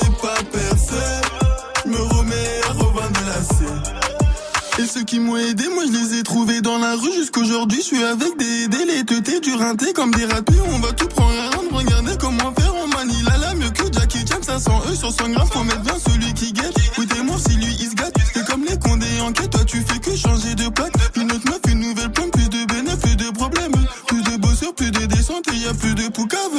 Et 4.81 4.87
ceux 4.87 5.03
qui 5.03 5.19
m'ont 5.19 5.37
aidé, 5.37 5.63
moi 5.75 5.83
je 5.85 5.91
les 5.91 6.19
ai 6.19 6.23
trouvés 6.23 6.61
dans 6.61 6.79
la 6.79 6.95
rue 6.95 7.13
jusqu'aujourd'hui. 7.13 7.77
Je 7.81 7.83
suis 7.83 8.03
avec 8.03 8.35
des 8.37 8.67
délais, 8.67 9.03
teutés, 9.03 9.39
du 9.39 9.53
rinté 9.53 9.93
comme 9.93 10.09
des 10.11 10.25
ratés. 10.25 10.55
On 10.73 10.79
va 10.79 10.91
tout 10.93 11.07
prendre 11.07 11.37
à 11.37 11.77
regardez 11.77 12.13
comment 12.19 12.51
faire. 12.53 12.73
On 12.83 12.87
manie 12.87 13.21
la 13.27 13.37
la 13.37 13.53
mieux 13.53 13.69
que 13.69 13.83
Jackie 13.93 14.25
Chan, 14.27 14.41
500 14.41 14.81
E 14.89 14.95
sur 14.95 15.11
100 15.11 15.29
grammes. 15.29 15.47
Faut 15.51 15.63
mettre 15.63 15.81
bien 15.81 15.97
celui 15.99 16.33
qui 16.33 16.51
guette. 16.51 16.75
Écoutez-moi 16.93 17.35
si 17.37 17.57
lui 17.57 17.77
il 17.79 17.89
se 17.91 17.95
gâte. 17.95 18.15
C'est 18.33 18.43
comme 18.47 18.63
les 18.63 18.79
condés 18.79 19.21
en 19.21 19.31
quête, 19.31 19.51
toi 19.51 19.63
tu 19.65 19.83
fais 19.87 19.99
que 19.99 20.15
changer 20.15 20.55
de 20.55 20.67
plaque. 20.69 20.93
Une 21.15 21.31
autre 21.31 21.45
meuf, 21.45 21.59
une 21.67 21.79
nouvelle 21.81 22.11
pomme, 22.11 22.31
plus 22.31 22.49
de 22.49 22.65
bénéfices, 22.65 22.99
plus 23.01 23.15
de 23.17 23.29
problèmes. 23.29 23.73
Plus 24.07 24.23
de 24.23 24.37
bosseurs, 24.37 24.73
plus 24.73 24.89
de 24.89 25.05
descentes 25.05 25.47
et 25.53 25.57
y 25.57 25.67
a 25.67 25.75
plus 25.75 25.93
de 25.93 26.07
poucave. 26.07 26.57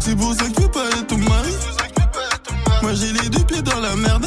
C'est 0.00 0.16
pour 0.16 0.34
ça 0.34 0.46
que 0.46 0.52
tu 0.52 0.62
veux 0.62 0.68
pas 0.68 0.84
être 0.88 1.06
ton 1.06 1.18
mari. 1.18 1.52
Moi 2.82 2.92
j'ai 2.94 3.12
les 3.12 3.28
deux 3.28 3.44
pieds 3.44 3.62
dans 3.62 3.78
la 3.78 3.94
merde. 3.94 4.26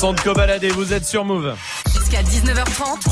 son 0.00 0.14
de 0.14 0.20
Cobaladé, 0.22 0.70
vous 0.70 0.94
êtes 0.94 1.04
sur 1.04 1.26
Move. 1.26 1.54
Jusqu'à 1.92 2.22
19h30. 2.22 3.02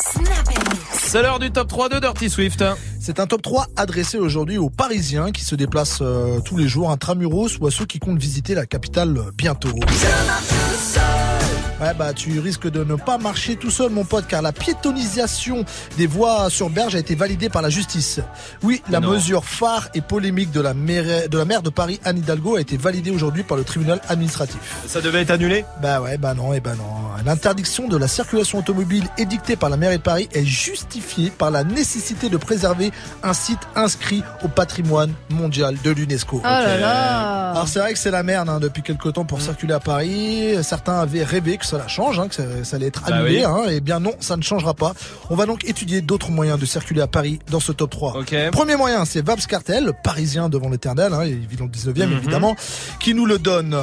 Snap 0.00 0.48
and 0.48 0.68
Mix. 0.68 0.98
C'est 1.00 1.22
l'heure 1.22 1.38
du 1.38 1.52
top 1.52 1.68
3 1.68 1.88
de 1.90 2.00
Dirty 2.00 2.28
Swift. 2.28 2.64
C'est 3.00 3.20
un 3.20 3.28
top 3.28 3.40
3 3.40 3.68
adressé 3.76 4.18
aujourd'hui 4.18 4.58
aux 4.58 4.68
Parisiens 4.68 5.30
qui 5.30 5.44
se 5.44 5.54
déplacent 5.54 6.02
euh, 6.02 6.40
tous 6.40 6.56
les 6.56 6.66
jours 6.66 6.90
intramuros 6.90 7.56
ou 7.60 7.68
à 7.68 7.70
ceux 7.70 7.86
qui 7.86 8.00
comptent 8.00 8.18
visiter 8.18 8.56
la 8.56 8.66
capitale 8.66 9.16
euh, 9.16 9.30
bientôt. 9.32 9.70
Ouais 11.80 11.94
bah 11.94 12.12
tu 12.12 12.38
risques 12.40 12.68
de 12.70 12.84
ne 12.84 12.94
pas 12.96 13.16
marcher 13.18 13.56
tout 13.56 13.70
seul 13.70 13.90
mon 13.90 14.04
pote 14.04 14.26
car 14.26 14.42
la 14.42 14.52
piétonisation 14.52 15.64
des 15.96 16.06
voies 16.06 16.50
sur 16.50 16.68
berge 16.68 16.94
a 16.94 16.98
été 16.98 17.14
validée 17.14 17.48
par 17.48 17.62
la 17.62 17.70
justice. 17.70 18.20
Oui, 18.62 18.82
la 18.90 19.00
non. 19.00 19.12
mesure 19.12 19.44
phare 19.44 19.88
et 19.94 20.00
polémique 20.02 20.50
de 20.50 20.60
la 20.60 20.74
maire 20.74 21.28
de 21.28 21.38
la 21.38 21.44
maire 21.46 21.62
de 21.62 21.70
Paris 21.70 21.98
Anne 22.04 22.18
Hidalgo 22.18 22.56
a 22.56 22.60
été 22.60 22.76
validée 22.76 23.10
aujourd'hui 23.10 23.42
par 23.44 23.56
le 23.56 23.64
tribunal 23.64 24.00
administratif. 24.08 24.60
Ça 24.86 25.00
devait 25.00 25.22
être 25.22 25.30
annulé? 25.30 25.64
Bah 25.80 26.00
ouais, 26.02 26.18
bah 26.18 26.34
non, 26.34 26.52
et 26.52 26.60
bah 26.60 26.74
non. 26.76 26.84
L'interdiction 27.24 27.88
de 27.88 27.96
la 27.96 28.08
circulation 28.08 28.58
automobile 28.58 29.04
édictée 29.18 29.56
par 29.56 29.70
la 29.70 29.76
mairie 29.76 29.98
de 29.98 30.02
Paris 30.02 30.28
est 30.32 30.44
justifiée 30.44 31.30
par 31.30 31.50
la 31.50 31.64
nécessité 31.64 32.28
de 32.28 32.36
préserver 32.36 32.92
un 33.22 33.32
site 33.32 33.60
inscrit 33.74 34.22
au 34.44 34.48
patrimoine 34.48 35.12
mondial 35.30 35.76
de 35.82 35.90
l'UNESCO. 35.90 36.40
Oh 36.42 36.46
là 36.46 36.76
là. 36.76 37.50
Alors 37.52 37.68
c'est 37.68 37.78
vrai 37.78 37.92
que 37.92 37.98
c'est 37.98 38.10
la 38.10 38.22
merde 38.22 38.48
hein, 38.48 38.60
depuis 38.60 38.82
quelques 38.82 39.12
temps 39.14 39.20
Mm. 39.24 39.26
pour 39.26 39.40
circuler 39.42 39.74
à 39.74 39.80
Paris. 39.80 40.54
Certains 40.62 40.98
avaient 41.00 41.24
rêvé 41.24 41.56
que 41.58 41.66
cela 41.70 41.88
change, 41.88 42.18
hein, 42.18 42.28
que 42.28 42.34
ça, 42.34 42.42
ça 42.64 42.76
allait 42.76 42.86
être 42.88 43.02
Bah 43.08 43.16
annulé. 43.16 43.38
oui. 43.38 43.44
hein. 43.44 43.62
Eh 43.70 43.80
bien 43.80 44.00
non, 44.00 44.12
ça 44.20 44.36
ne 44.36 44.42
changera 44.42 44.74
pas. 44.74 44.92
On 45.30 45.36
va 45.36 45.46
donc 45.46 45.64
étudier 45.64 46.00
d'autres 46.00 46.30
moyens 46.30 46.58
de 46.58 46.66
circuler 46.66 47.00
à 47.00 47.06
Paris 47.06 47.38
dans 47.50 47.60
ce 47.60 47.72
top 47.72 47.90
3. 47.90 48.18
Premier 48.50 48.76
moyen, 48.76 49.04
c'est 49.04 49.24
Vabs 49.24 49.46
Cartel, 49.46 49.84
le 49.84 49.92
parisien 50.04 50.48
devant 50.48 50.68
l'éternel, 50.68 51.12
hein, 51.12 51.24
il 51.24 51.46
vit 51.46 51.56
dans 51.56 51.64
le 51.64 51.70
19e 51.70 52.10
Mhm. 52.10 52.18
évidemment, 52.18 52.56
qui 52.98 53.14
nous 53.14 53.26
le 53.26 53.38
donne. 53.38 53.76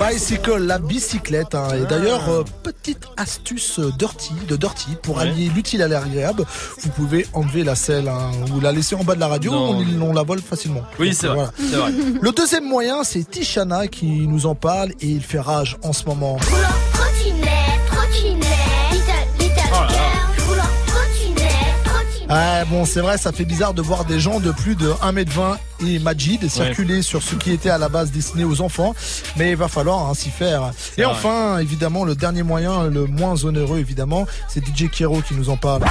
Bicycle, 0.00 0.56
la 0.58 0.78
bicyclette. 0.78 1.54
hein. 1.54 1.68
Et 1.76 1.86
d'ailleurs, 1.86 2.28
euh, 2.28 2.44
petite 2.62 3.04
astuce 3.16 3.78
euh, 3.78 3.90
dirty, 3.98 4.32
de 4.48 4.56
dirty, 4.56 4.88
pour 5.02 5.16
Ouais. 5.16 5.22
allier 5.22 5.50
l'utile 5.54 5.82
à 5.82 5.88
l'agréable, 5.88 6.44
vous 6.80 6.90
pouvez 6.90 7.26
enlever 7.32 7.64
la 7.64 7.74
selle 7.74 8.08
hein, 8.08 8.30
ou 8.54 8.60
la 8.60 8.72
laisser 8.72 8.94
en 8.94 9.04
bas 9.04 9.14
de 9.14 9.20
la 9.20 9.28
radio, 9.28 9.52
Non. 9.52 9.78
on, 10.00 10.02
on 10.10 10.12
la 10.12 10.22
vole 10.22 10.40
facilement. 10.40 10.82
Oui, 10.98 11.14
c'est 11.14 11.26
vrai, 11.28 11.46
c'est 11.58 11.76
vrai. 11.76 11.92
Le 12.20 12.30
deuxième 12.32 12.68
moyen, 12.68 13.04
c'est 13.04 13.28
Tishana 13.42 13.88
qui 13.88 14.28
nous 14.28 14.46
en 14.46 14.54
parle 14.54 14.90
et 15.00 15.08
il 15.08 15.20
fait 15.20 15.40
rage 15.40 15.76
en 15.82 15.92
ce 15.92 16.04
moment. 16.04 16.38
Ah 22.34 22.64
bon, 22.64 22.86
c'est 22.86 23.00
vrai, 23.00 23.18
ça 23.18 23.30
fait 23.30 23.44
bizarre 23.44 23.74
de 23.74 23.82
voir 23.82 24.06
des 24.06 24.18
gens 24.18 24.40
de 24.40 24.52
plus 24.52 24.74
de 24.74 24.88
1m20 24.88 25.58
et 25.86 25.98
Majid 25.98 26.48
circuler 26.48 27.02
sur 27.02 27.22
ce 27.22 27.34
qui 27.34 27.50
était 27.52 27.68
à 27.68 27.76
la 27.76 27.90
base 27.90 28.10
destiné 28.10 28.44
aux 28.44 28.62
enfants, 28.62 28.94
mais 29.36 29.50
il 29.50 29.56
va 29.56 29.68
falloir 29.68 30.08
hein, 30.08 30.14
s'y 30.14 30.30
faire. 30.30 30.70
Et 30.96 31.02
vrai. 31.02 31.12
enfin, 31.12 31.58
évidemment, 31.58 32.06
le 32.06 32.14
dernier 32.14 32.42
moyen, 32.42 32.84
le 32.84 33.04
moins 33.04 33.44
onéreux 33.44 33.80
évidemment, 33.80 34.26
c'est 34.48 34.66
DJ 34.66 34.88
Kero 34.88 35.20
qui 35.20 35.34
nous 35.34 35.50
en 35.50 35.58
parle. 35.58 35.82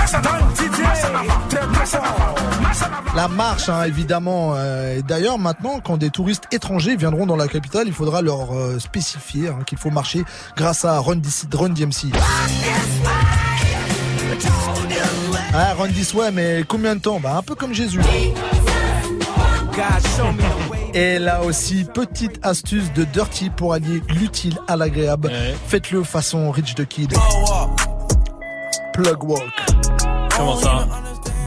La 3.15 3.27
marche, 3.27 3.69
hein, 3.69 3.83
évidemment. 3.83 4.53
euh, 4.55 4.97
et 4.97 5.03
D'ailleurs, 5.03 5.37
maintenant, 5.37 5.79
quand 5.79 5.97
des 5.97 6.09
touristes 6.09 6.47
étrangers 6.51 6.95
viendront 6.95 7.27
dans 7.27 7.35
la 7.35 7.47
capitale, 7.47 7.83
il 7.85 7.93
faudra 7.93 8.23
leur 8.23 8.55
euh, 8.55 8.79
spécifier 8.79 9.49
hein, 9.49 9.59
qu'il 9.67 9.77
faut 9.77 9.91
marcher 9.91 10.23
grâce 10.57 10.85
à 10.85 10.99
Run, 10.99 11.17
DC 11.17 11.53
Run 11.53 11.69
DMC. 11.69 12.13
Ah, 15.53 15.75
This 15.93 16.13
Way, 16.13 16.31
mais 16.31 16.63
combien 16.67 16.95
de 16.95 17.01
temps 17.01 17.19
Bah, 17.19 17.35
un 17.37 17.41
peu 17.41 17.55
comme 17.55 17.73
Jésus. 17.73 17.99
Et 20.93 21.19
là 21.19 21.41
aussi, 21.43 21.85
petite 21.85 22.39
astuce 22.43 22.91
de 22.93 23.03
Dirty 23.03 23.49
pour 23.49 23.73
allier 23.73 24.01
l'utile 24.09 24.57
à 24.67 24.75
l'agréable. 24.75 25.31
Faites-le 25.67 26.03
façon 26.03 26.51
Rich 26.51 26.75
the 26.75 26.85
Kid. 26.85 27.13
Plug 28.93 29.23
walk. 29.23 29.41
Comment 30.35 30.57
ça 30.57 30.87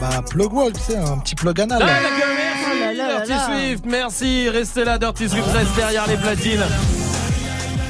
Bah, 0.01 0.21
plug 0.29 0.53
walk, 0.53 0.75
c'est 0.79 0.97
un 0.97 1.17
petit 1.19 1.35
plug 1.35 1.61
anal. 1.61 1.83
Dirty 3.25 3.33
Swift, 3.45 3.85
merci. 3.87 4.49
Restez 4.49 4.83
là, 4.85 4.97
Dirty 4.97 5.29
Swift 5.29 5.47
reste 5.51 5.75
derrière 5.75 6.07
les 6.07 6.17
platines. 6.17 6.63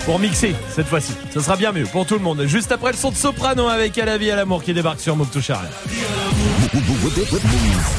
Pour 0.05 0.19
mixer 0.19 0.55
cette 0.69 0.87
fois-ci, 0.87 1.13
ce 1.33 1.39
sera 1.39 1.55
bien 1.55 1.71
mieux 1.71 1.85
pour 1.85 2.05
tout 2.05 2.13
le 2.13 2.19
monde. 2.21 2.43
Juste 2.45 2.71
après 2.71 2.91
le 2.91 2.97
son 2.97 3.09
de 3.09 3.15
soprano 3.15 3.67
avec 3.67 3.97
À 3.97 4.05
la 4.05 4.19
vie 4.19 4.29
à 4.29 4.35
l'amour 4.35 4.61
qui 4.61 4.71
débarque 4.71 4.99
sur 4.99 5.15
Move 5.15 5.29
Touche 5.29 5.49
à 5.49 5.57
rien. 5.57 5.69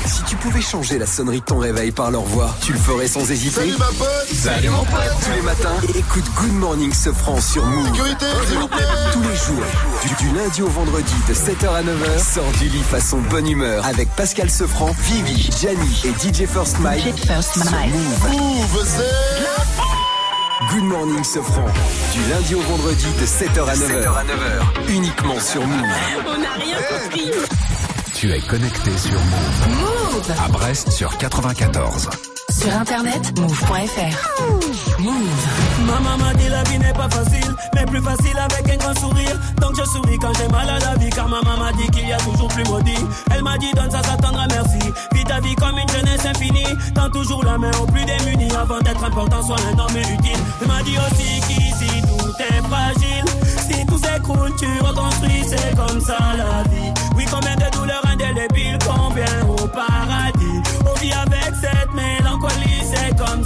Si 0.07 0.23
tu 0.25 0.37
pouvais 0.37 0.61
changer 0.61 0.99
la 0.99 1.07
sonnerie 1.07 1.41
de 1.41 1.45
ton 1.45 1.59
réveil 1.59 1.91
par 1.91 2.13
leur 2.13 2.23
voix, 2.23 2.55
tu 2.63 2.73
le 2.73 2.79
ferais 2.79 3.09
sans 3.09 3.29
hésiter 3.29 3.61
Salut 3.61 3.75
ma 3.79 3.87
pote 3.87 4.27
Salut 4.33 4.69
mon 4.69 4.85
pote 4.85 5.17
Tous 5.25 5.33
les 5.35 5.43
matins, 5.43 5.75
écoute 5.99 6.25
Good 6.37 6.53
Morning 6.53 6.93
Sofran 6.93 7.41
sur 7.41 7.65
Move. 7.65 7.87
Sécurité, 7.87 8.27
s'il 8.47 8.59
vous 8.59 8.69
plaît 8.69 8.85
Tous 9.13 9.23
les 9.23 9.37
jours, 9.37 9.65
du, 10.03 10.25
du 10.25 10.37
lundi 10.37 10.63
au 10.63 10.69
vendredi 10.69 11.15
de 11.29 11.35
7h 11.35 11.69
à 11.69 11.83
9h, 11.83 12.35
sors 12.35 12.53
du 12.61 12.69
lit 12.69 12.83
façon 12.83 13.19
bonne 13.31 13.49
humeur 13.49 13.85
avec 13.85 14.09
Pascal 14.11 14.49
Sofran, 14.49 14.95
Vivi, 15.01 15.51
Gianni 15.61 16.03
et 16.05 16.11
DJ 16.11 16.47
First 16.47 16.79
Mike. 16.81 17.03
sur 17.03 17.65
Move. 17.65 18.31
Move, 18.31 18.87
Good 20.71 20.85
Morning 20.85 21.23
Sofran, 21.23 21.67
du 22.13 22.31
lundi 22.31 22.55
au 22.55 22.61
vendredi 22.61 23.07
de 23.21 23.27
7h 23.27 23.69
à 23.69 23.75
9h. 23.75 24.89
Uniquement 24.89 25.39
sur 25.39 25.67
Move. 25.67 25.87
On 26.27 26.39
n'a 26.41 26.53
rien 26.55 26.77
compris. 26.77 27.31
Tu 28.15 28.33
es 28.33 28.41
connecté 28.41 28.91
sur 28.97 29.13
Move. 29.13 29.69
Move. 29.81 30.33
À 30.45 30.49
Brest 30.49 30.91
sur 30.91 31.17
94. 31.19 32.09
Sur 32.67 32.75
internet, 32.75 33.39
move.fr. 33.39 35.01
Move. 35.01 35.87
Ma 35.87 36.01
maman 36.01 36.33
dit 36.37 36.49
la 36.49 36.65
vie 36.65 36.81
n'est 36.81 36.93
pas 36.95 37.09
facile, 37.09 37.55
mais 37.77 37.87
plus 37.87 38.03
facile 38.03 38.37
avec 38.37 38.69
un 38.69 38.77
grand 38.77 38.99
sourire. 38.99 39.39
Donc 39.61 39.77
je 39.79 39.85
souris 39.85 40.19
quand 40.19 40.33
j'ai 40.37 40.49
mal 40.49 40.69
à 40.69 40.81
la 40.81 40.97
vie, 40.97 41.09
car 41.11 41.29
ma 41.29 41.41
maman 41.43 41.71
dit 41.79 41.89
qu'il 41.91 42.09
y 42.09 42.13
a 42.13 42.17
toujours 42.17 42.49
plus 42.49 42.65
maudit. 42.65 42.99
Elle 43.33 43.45
m'a 43.45 43.57
dit 43.57 43.71
donne 43.77 43.89
ça, 43.89 44.03
ça 44.03 44.17
t'attendra, 44.17 44.49
merci. 44.49 44.93
Vis 45.13 45.23
ta 45.23 45.39
vie 45.39 45.55
comme 45.55 45.79
une 45.79 45.89
jeunesse 45.89 46.27
infinie. 46.27 46.67
Tends 46.93 47.11
toujours 47.11 47.45
la 47.45 47.57
main 47.57 47.71
aux 47.81 47.87
plus 47.87 48.05
démunis 48.05 48.51
avant 48.61 48.81
d'être 48.81 49.05
important, 49.05 49.47
sois 49.47 49.59
un 49.73 49.79
homme 49.79 49.97
utile. 49.99 50.41
Elle 50.61 50.67
m'a 50.67 50.83
dit 50.83 50.97
aussi 50.99 51.41
qu'ici 51.47 52.03
tout 52.03 52.33
est 52.41 52.63
fragile. 52.67 53.25
Si 53.71 53.87
tout 53.87 53.99
s'écroule, 53.99 54.53
tu 54.59 54.67
reconstruis, 54.81 55.45
c'est 55.47 55.77
comme 55.77 56.01
ça 56.01 56.19
la 56.37 56.69
vie. 56.69 56.93
Oui, 57.17 57.27
combien 57.31 57.55
de 57.55 57.71
douleurs 57.79 58.03
indélébiles, 58.11 58.79
combien 58.85 59.47
au 59.49 59.69
paradis. 59.69 59.96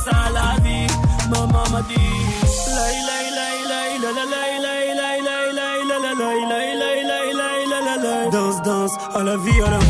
Ça 0.05 0.31
la 0.33 0.61
vie. 0.63 0.87
Maman 1.31 1.65
m'a 1.73 1.83
dit. 1.83 2.11
La, 2.75 2.85
la, 3.09 3.19
la, 3.37 3.49
la, 3.71 3.81
la, 4.05 4.25
la. 4.27 4.41
Danse, 8.31 8.63
danse, 8.63 8.93
à 9.15 9.23
la 9.23 9.37
vie, 9.37 9.61
à 9.61 9.71
l'amour. 9.71 9.90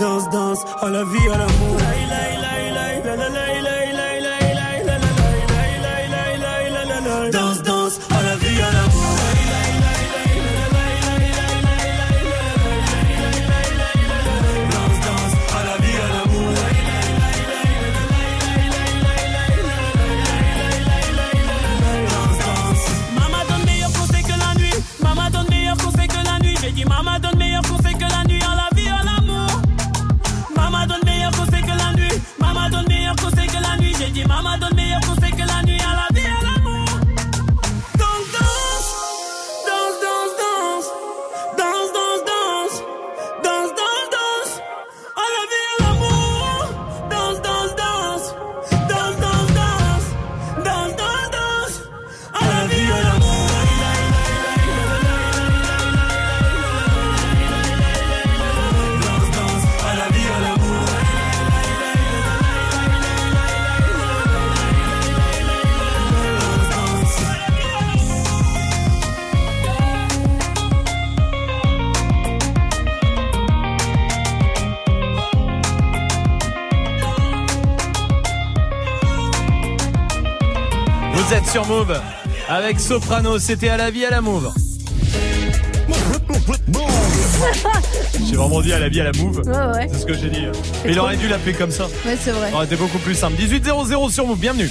Danse 0.00 0.28
danse 0.30 0.64
à 0.80 0.88
la 0.88 1.04
vie 1.04 1.28
à 1.32 1.38
l'amour 1.38 1.49
sur 81.50 81.66
Move 81.66 82.00
avec 82.48 82.78
Soprano, 82.78 83.40
c'était 83.40 83.70
à 83.70 83.76
la 83.76 83.90
vie 83.90 84.04
à 84.04 84.10
la 84.10 84.20
Move. 84.20 84.52
J'ai 88.24 88.36
vraiment 88.36 88.60
dit 88.60 88.72
à 88.72 88.78
la 88.78 88.88
vie 88.88 89.00
à 89.00 89.04
la 89.04 89.12
Move. 89.12 89.42
Ouais, 89.44 89.74
ouais. 89.74 89.88
C'est 89.90 89.98
ce 89.98 90.06
que 90.06 90.14
j'ai 90.14 90.30
dit. 90.30 90.46
Mais 90.84 90.92
il 90.92 91.00
aurait 91.00 91.16
dû 91.16 91.26
l'appeler 91.26 91.54
comme 91.54 91.72
ça. 91.72 91.86
Ouais, 92.06 92.16
c'est 92.20 92.30
vrai. 92.30 92.50
Ça 92.50 92.56
aurait 92.56 92.66
été 92.66 92.76
beaucoup 92.76 92.98
plus 92.98 93.16
simple. 93.16 93.34
1800 93.40 94.10
sur 94.10 94.26
Move, 94.26 94.38
bienvenue. 94.38 94.70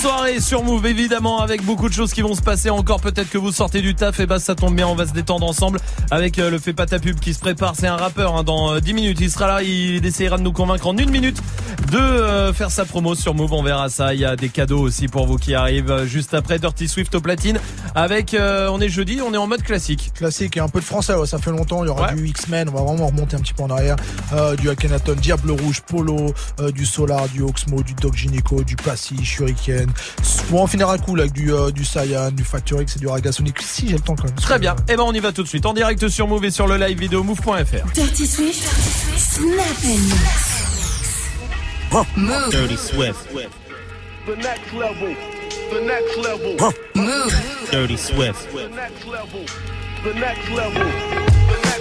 Soirée 0.00 0.40
sur 0.40 0.64
Move, 0.64 0.86
évidemment, 0.86 1.40
avec 1.40 1.62
beaucoup 1.62 1.86
de 1.86 1.92
choses 1.92 2.14
qui 2.14 2.22
vont 2.22 2.34
se 2.34 2.40
passer 2.40 2.70
encore. 2.70 3.00
Peut-être 3.02 3.28
que 3.28 3.36
vous 3.36 3.52
sortez 3.52 3.82
du 3.82 3.94
taf, 3.94 4.18
et 4.18 4.24
bah 4.24 4.38
ça 4.38 4.54
tombe 4.54 4.74
bien, 4.74 4.88
on 4.88 4.94
va 4.94 5.06
se 5.06 5.12
détendre 5.12 5.46
ensemble 5.46 5.78
avec 6.10 6.38
euh, 6.38 6.48
le 6.48 6.58
fait 6.58 6.72
pas 6.72 6.86
ta 6.86 6.98
pub 6.98 7.20
qui 7.20 7.34
se 7.34 7.38
prépare. 7.38 7.74
C'est 7.76 7.86
un 7.86 7.96
rappeur, 7.96 8.34
hein, 8.34 8.42
dans 8.42 8.72
euh, 8.72 8.80
10 8.80 8.94
minutes. 8.94 9.18
Il 9.20 9.30
sera 9.30 9.46
là, 9.46 9.62
il 9.62 10.04
essayera 10.06 10.38
de 10.38 10.42
nous 10.42 10.52
convaincre 10.52 10.86
en 10.86 10.96
une 10.96 11.10
minute 11.10 11.36
de 11.90 11.98
euh, 11.98 12.52
faire 12.52 12.70
sa 12.70 12.84
promo 12.84 13.14
sur 13.14 13.34
Move. 13.34 13.52
On 13.52 13.62
verra 13.62 13.88
ça. 13.88 14.14
Il 14.14 14.20
y 14.20 14.24
a 14.24 14.36
des 14.36 14.48
cadeaux 14.48 14.80
aussi 14.80 15.08
pour 15.08 15.26
vous 15.26 15.36
qui 15.36 15.54
arrivent 15.54 15.90
euh, 15.90 16.06
juste 16.06 16.34
après 16.34 16.58
Dirty 16.58 16.88
Swift 16.88 17.14
au 17.14 17.20
platine. 17.20 17.58
Avec, 17.94 18.34
euh, 18.34 18.68
on 18.70 18.80
est 18.80 18.88
jeudi, 18.88 19.20
on 19.20 19.34
est 19.34 19.36
en 19.36 19.46
mode 19.46 19.62
classique. 19.62 20.12
Classique 20.14 20.56
et 20.56 20.60
un 20.60 20.68
peu 20.68 20.80
de 20.80 20.84
français, 20.84 21.14
ouais, 21.14 21.26
ça 21.26 21.38
fait 21.38 21.50
longtemps. 21.50 21.84
Il 21.84 21.88
y 21.88 21.90
aura 21.90 22.12
du 22.12 22.26
X-Men, 22.28 22.68
on 22.68 22.72
va 22.72 22.82
vraiment 22.82 23.08
remonter 23.08 23.36
un 23.36 23.40
petit 23.40 23.54
peu 23.54 23.62
en 23.62 23.70
arrière. 23.70 23.96
Euh, 24.32 24.56
du 24.56 24.70
Akhenaton, 24.70 25.14
Diable 25.14 25.50
Rouge, 25.50 25.80
Polo, 25.82 26.32
euh, 26.60 26.70
du 26.70 26.86
Solar, 26.86 27.28
du 27.28 27.42
Oxmo, 27.42 27.82
du 27.82 27.94
Doc 27.94 28.14
Gynéco, 28.14 28.62
du 28.62 28.76
Passy, 28.76 29.24
Shuriken. 29.24 29.90
Bon, 30.50 30.62
on 30.62 30.66
finira 30.66 30.98
cool 30.98 31.20
avec 31.20 31.32
du, 31.32 31.52
euh, 31.52 31.70
du 31.70 31.84
Saiyan, 31.84 32.30
du 32.30 32.44
Factory 32.44 32.84
X 32.84 32.96
et 32.96 33.00
du 33.00 33.08
Ragasonic. 33.08 33.60
Si 33.60 33.88
j'ai 33.88 33.94
le 33.94 34.00
temps 34.00 34.16
quand 34.16 34.24
même. 34.24 34.34
Très 34.34 34.58
bien. 34.58 34.76
Et 34.88 34.96
ben 34.96 35.02
on 35.02 35.12
y 35.12 35.20
va 35.20 35.32
tout 35.32 35.42
de 35.42 35.48
suite 35.48 35.66
en 35.66 35.74
direct 35.74 36.08
sur 36.08 36.28
Move 36.28 36.44
et 36.44 36.50
sur 36.50 36.66
le 36.66 36.76
live 36.76 36.98
vidéo 36.98 37.24
move.fr. 37.24 37.92
Dirty 37.94 38.26
Swift. 38.26 38.62
Snap 39.16 40.49
and 41.92 42.06
mix. 42.16 42.16
Move. 42.16 42.52
Dirty 42.52 42.76
Swift. 42.76 43.32
The 44.26 44.36
next 44.36 44.72
level. 44.72 45.14
The 45.72 45.80
next 45.82 46.16
level. 46.18 46.72
Move. 46.94 47.68
Dirty 47.70 47.96
Swift. 47.96 48.52
The 48.52 48.68
next 48.68 49.06
level. 49.06 49.44
The 50.04 50.14
next 50.14 50.50
level. 50.50 51.19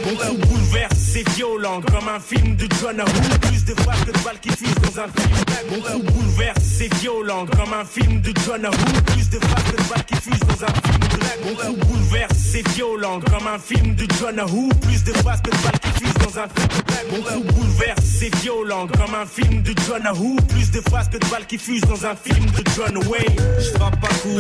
Mon 0.10 0.16
coup 0.16 0.38
bouleverse, 0.48 0.98
c'est 0.98 1.30
violent 1.30 1.82
comme 1.82 2.08
un 2.08 2.20
film 2.20 2.56
de 2.56 2.68
John 2.82 3.00
Woo. 3.00 3.38
Plus 3.42 3.64
de 3.64 3.80
phrases 3.80 4.04
que 4.06 4.12
de 4.12 4.24
balles 4.24 4.40
qui 4.42 4.50
fusent 4.50 4.74
dans 4.76 5.02
un 5.02 5.08
film. 5.08 5.30
Mon 5.70 5.82
coup 5.82 6.12
bouleverse, 6.12 6.64
c'est 6.64 6.94
violent 6.96 7.46
comme 7.46 7.74
un 7.74 7.86
film 7.86 8.20
de 8.22 8.34
John 8.44 8.66
Woo. 8.66 9.02
Plus 9.06 9.30
de 9.30 9.38
phrases 9.38 9.64
que 9.66 9.78
de 9.78 9.88
balles 9.88 10.06
qui 10.06 10.16
fusent 10.16 10.40
dans 10.40 10.64
un 10.64 10.74
film. 10.82 11.00
Mon 11.46 11.56
coup 11.56 11.86
bouleverse, 11.86 12.38
c'est 12.52 12.68
violent 12.70 13.20
comme 13.20 13.48
un 13.48 13.60
film 13.60 13.94
de 13.94 14.08
John 14.20 14.42
Woo. 14.50 14.70
Plus 14.82 15.04
de 15.04 15.14
phrases 15.14 15.42
que 15.42 15.52
de 15.52 15.58
balles 15.58 15.80
qui 15.80 16.04
fusent 16.04 16.14
dans 16.14 16.40
un 16.40 16.48
film. 16.48 17.24
Coup 17.24 17.54
bouleverse, 17.54 18.04
c'est 18.20 18.36
violent 18.38 18.88
comme 18.88 19.14
un 19.14 19.26
film 19.28 19.62
de 19.62 19.74
John 19.86 20.08
Woo. 20.18 20.38
Plus 20.48 20.72
de 20.72 20.82
phrases 20.90 21.10
que 21.10 21.18
de 21.20 21.26
balles 21.30 21.46
qui 21.46 21.60
fusent 21.60 21.82
dans 21.82 22.04
un 22.04 22.16
film 22.16 22.46
de 22.48 22.64
John 22.76 22.98
Wayne. 23.08 23.36
Je 23.60 23.78
frappe 23.78 24.00
pas 24.02 24.08
coup 24.08 24.40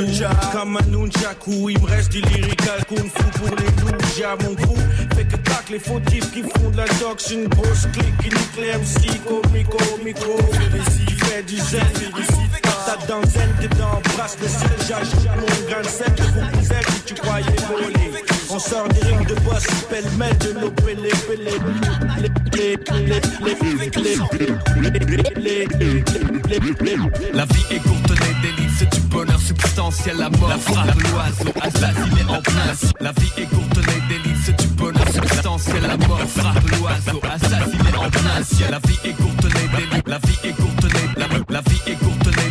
comme 0.51 0.77
un 0.77 0.81
nunchaku. 0.89 1.69
Il 1.69 1.79
me 1.79 1.85
reste 1.85 2.11
du 2.11 2.21
lyrical 2.21 2.83
kung 2.87 3.05
fu 3.05 3.23
pour 3.37 3.55
les 3.55 3.69
à 4.23 4.35
mon 4.43 4.55
crew. 4.55 4.75
Les 5.69 5.77
fautifs 5.77 6.31
qui 6.31 6.41
font 6.41 6.69
de 6.71 6.77
la 6.77 6.87
dox. 6.99 7.29
Une 7.31 7.47
grosse 7.47 7.85
clique 7.93 8.17
qui 8.23 8.29
nique 8.29 8.57
micro. 10.03 10.37
Félicie, 10.51 11.15
fait 11.25 11.43
du. 11.43 12.48
Félicite 12.89 13.07
ta 13.07 13.07
danzaine 13.07 13.55
dedans. 13.61 14.01
Brasse 14.15 14.37
le 14.41 14.47
ciel. 14.47 14.69
J'agite 14.87 15.29
mon 15.35 15.69
grain 15.69 15.81
de 15.81 15.87
sel. 15.87 16.13
Vous 16.17 16.99
tu 17.05 17.13
croyais 17.13 17.45
voler. 17.67 18.11
On 18.49 18.59
sort 18.59 18.87
des 18.89 19.01
rings 19.01 19.25
de 19.25 19.35
boss. 19.41 19.63
Pêle-mêle 19.89 20.37
de 20.39 20.53
nos 20.59 20.71
pélés. 20.71 21.11
Pélés. 21.27 21.59
Les, 22.11 22.29
les, 22.57 22.77
les, 25.35 25.35
les, 25.35 25.67
les, 26.81 26.97
La 27.33 27.45
vie 27.45 27.65
est 27.71 27.79
courte, 27.79 28.09
les 28.09 28.33
délices 28.41 28.89
du 28.91 28.99
bonheur 29.01 29.39
substantiel, 29.39 30.17
la 30.17 30.29
mort 30.29 30.57
frappe 30.59 31.01
l'oiseau, 31.01 31.53
assassiné 31.61 32.23
en 32.27 32.41
place. 32.41 32.91
La 32.99 33.11
vie 33.11 33.31
est 33.37 33.45
courte, 33.45 33.77
les 33.77 34.01
délices 34.09 34.55
du 34.57 34.67
bonheur 34.67 35.07
substantiel, 35.13 35.83
la 35.83 35.97
mort 36.07 36.19
frappe 36.27 36.69
l'oiseau, 36.71 37.21
assassiné 37.23 37.95
en 37.97 38.09
place. 38.09 38.59
La 38.69 38.79
vie 38.79 38.99
est 39.05 39.13
courte, 39.13 39.43
les 39.43 39.67
délices, 39.77 40.03
la 40.05 40.17
vie 40.17 40.39
est 40.43 40.55
les, 40.83 41.21
la, 41.21 41.27
la 41.49 41.61
vie 41.61 41.68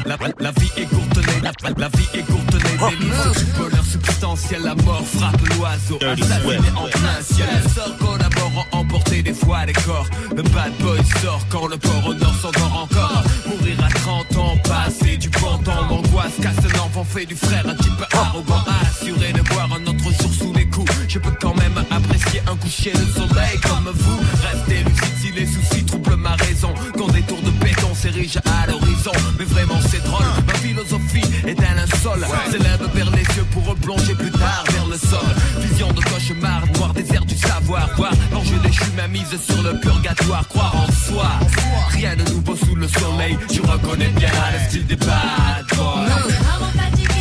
la, 0.09 0.17
la 0.41 0.51
vie 0.53 0.73
est 0.77 0.87
courte, 0.87 1.17
les, 1.17 1.41
la, 1.43 1.53
la 1.77 1.89
vie 1.89 2.09
est 2.15 2.23
courte, 2.23 2.55
les 2.55 2.97
délices 2.97 3.45
du 3.45 3.53
bonheur 3.59 3.85
substantiel, 3.85 4.63
la 4.63 4.75
mort 4.77 5.05
frappe 5.05 5.41
l'oiseau, 5.57 5.99
assassiné 6.01 6.69
en 6.77 6.89
plein 6.89 7.21
ciel. 7.23 7.47
Les 7.63 7.69
sorts 7.69 7.97
collaborant 7.99 8.65
emporter 8.73 9.23
des 9.23 9.35
fois 9.35 9.67
les 9.67 9.75
corps. 9.75 10.07
Le 10.35 10.43
bad 10.43 10.73
boy 10.81 10.99
sort 11.21 11.43
quand 11.51 11.67
le 11.67 11.77
port 11.77 12.07
au 12.07 12.15
nord 12.15 12.35
s'endort 12.41 12.89
encore. 12.91 13.23
Mourir 13.49 13.85
à 13.85 13.89
30 13.89 14.37
ans, 14.39 14.57
passer 14.65 15.17
du 15.19 15.29
bon 15.29 15.59
temps, 15.59 15.87
l'angoisse 15.91 16.37
casse 16.41 16.73
l'enfant, 16.75 17.05
fait 17.05 17.27
du 17.27 17.37
frère 17.37 17.69
un 17.69 17.75
type 17.75 18.05
arrogant, 18.13 18.65
assuré 18.91 19.33
de 19.33 19.43
voir 19.53 19.69
un 19.73 19.87
autre 19.87 20.05
jour 20.23 20.33
sous 20.33 20.53
les 20.55 20.67
coups. 20.69 20.91
Je 21.07 21.19
peux 21.19 21.35
quand 21.41 21.55
même 21.57 21.85
apprécier 21.91 22.41
un 22.51 22.57
coucher 22.57 22.93
de 22.93 23.05
soleil 23.15 23.59
comme 23.63 23.93
vous. 23.93 24.21
Restez 24.43 24.85
lucide 24.85 25.08
à 28.45 28.67
l'horizon. 28.67 29.13
Mais 29.39 29.45
vraiment 29.45 29.79
c'est 29.89 30.03
drôle, 30.03 30.25
ma 30.47 30.55
philosophie 30.55 31.23
est 31.47 31.59
un 31.61 31.75
linceul. 31.75 32.27
S'élève 32.51 32.89
vers 32.95 33.11
les 33.11 33.23
yeux 33.23 33.47
pour 33.53 33.65
replonger 33.67 34.15
plus 34.15 34.31
tard 34.31 34.65
vers 34.73 34.87
le 34.87 34.97
sol. 34.97 35.29
Vision 35.61 35.93
de 35.93 36.01
cauchemar, 36.03 36.63
noir 36.77 36.93
désert 36.95 37.25
du 37.25 37.37
savoir. 37.37 37.89
Voir 37.97 38.13
l'enjeu 38.33 38.57
déchu, 38.63 38.85
ma 38.97 39.09
mise 39.09 39.37
sur 39.47 39.63
le 39.63 39.79
purgatoire. 39.81 40.47
Croire 40.49 40.75
en 40.75 40.93
soi, 40.93 41.31
rien 41.91 42.17
de 42.17 42.23
nouveau 42.33 42.57
sous 42.57 42.75
le 42.75 42.89
soleil. 42.89 43.39
Tu 43.51 43.61
reconnais 43.61 44.09
bien 44.17 44.31
le 44.53 44.69
style 44.69 44.87
des 44.87 44.97
bad 44.97 45.65
boys. 45.77 47.18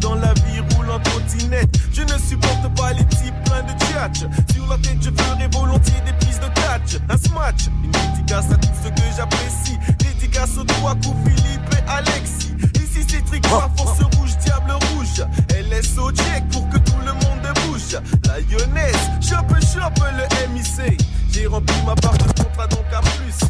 Dans 0.00 0.14
la 0.14 0.32
vie, 0.34 0.60
roule 0.74 0.90
en 0.90 1.00
trottinette. 1.00 1.68
Je 1.92 2.02
ne 2.02 2.18
supporte 2.18 2.72
pas 2.76 2.92
les 2.92 3.04
types 3.06 3.34
pleins 3.44 3.62
de 3.62 3.72
tchatch. 3.80 4.20
Sur 4.54 4.66
la 4.68 4.76
tête, 4.78 4.98
je 5.00 5.10
ferai 5.10 5.48
volontiers 5.50 6.00
des 6.06 6.12
prises 6.24 6.38
de 6.38 6.46
catch. 6.54 7.00
Un 7.08 7.16
smatch, 7.16 7.66
une 7.82 7.90
dédicace 7.90 8.52
à 8.52 8.56
tout 8.56 8.68
ce 8.82 8.88
que 8.88 9.16
j'apprécie. 9.16 9.78
Dédicace 9.98 10.56
aux 10.56 10.64
trois 10.64 10.94
coups, 10.94 11.16
Philippe 11.24 11.74
et 11.74 11.90
Alexis. 11.90 12.54
Ici 12.76 13.04
c'est 13.08 13.24
Tricot, 13.24 13.62
force 13.76 14.02
rouge, 14.16 14.36
diable 14.44 14.72
rouge. 14.72 15.24
LSO 15.50 16.12
check 16.12 16.48
pour 16.52 16.68
que 16.68 16.78
tout 16.78 16.98
le 17.04 17.12
monde 17.12 17.52
bouge. 17.66 17.98
La 18.26 18.38
lyonnaise, 18.40 19.10
chope, 19.20 19.52
chope 19.60 20.04
le 20.16 20.48
MIC. 20.54 21.00
J'ai 21.32 21.46
rempli 21.46 21.76
ma 21.84 21.96
part 21.96 22.16
de 22.18 22.24
contrat 22.40 22.68
donc 22.68 22.86
à 22.94 23.00
plus. 23.00 23.40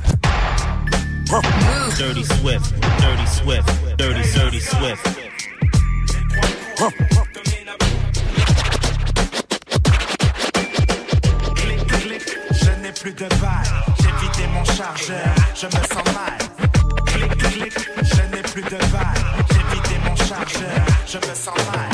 Dirty 1.98 2.24
Swift. 2.24 2.74
Dirty 2.98 3.26
Swift. 3.26 3.68
Dirty, 3.98 4.32
dirty 4.32 4.60
Swift. 4.60 5.31
Clic, 6.82 6.98
clic, 11.86 12.22
je 12.50 12.70
n'ai 12.82 12.90
plus 12.90 13.12
de 13.12 13.28
balles. 13.40 13.84
J'ai 14.00 14.10
vidé 14.26 14.48
mon 14.52 14.64
chargeur, 14.64 15.32
je 15.54 15.66
me 15.66 15.70
sens 15.70 16.04
mal. 16.12 16.38
Clic, 17.06 17.36
clic, 17.38 17.72
je 18.02 18.22
n'ai 18.34 18.42
plus 18.42 18.62
de 18.62 18.78
balles. 18.90 19.24
J'ai 19.52 19.62
vidé 19.76 19.96
mon 20.04 20.16
chargeur, 20.16 20.84
je 21.06 21.18
me 21.18 21.34
sens 21.34 21.56
mal. 21.70 21.90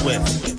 Swift. 0.00 0.50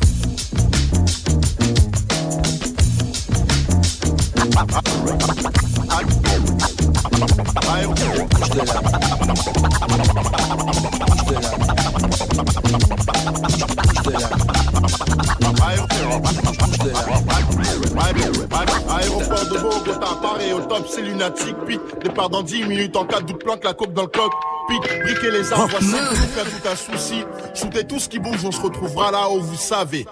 Aéroport 18.90 19.46
de 19.46 19.58
Bogota, 19.60 20.08
Paris 20.22 20.54
au 20.54 20.62
top, 20.62 20.86
c'est 20.90 21.02
lunatique. 21.02 21.56
Pic, 21.68 21.80
départ 22.04 22.30
dans 22.30 22.42
10 22.42 22.66
minutes 22.66 22.96
en 22.96 23.06
cas 23.06 23.22
de 23.22 23.28
doute, 23.28 23.44
planque 23.44 23.64
la 23.64 23.74
coque 23.74 23.94
dans 23.94 24.04
le 24.04 24.08
coq. 24.08 24.32
Pic, 24.68 24.82
briquer 25.04 25.32
les 25.32 25.54
arbres, 25.54 25.68
voici 25.70 25.92
tout 25.92 26.42
tout 26.44 26.70
un 26.70 26.76
souci. 26.76 27.24
Shootez 27.54 27.86
tout 27.86 28.00
ce 28.00 28.10
qui 28.10 28.20
bouge, 28.20 28.44
on 28.46 28.52
se 28.52 28.62
retrouvera 28.62 29.12
là 29.12 29.30
où 29.30 29.40
vous 29.42 29.58
savez. 29.58 30.06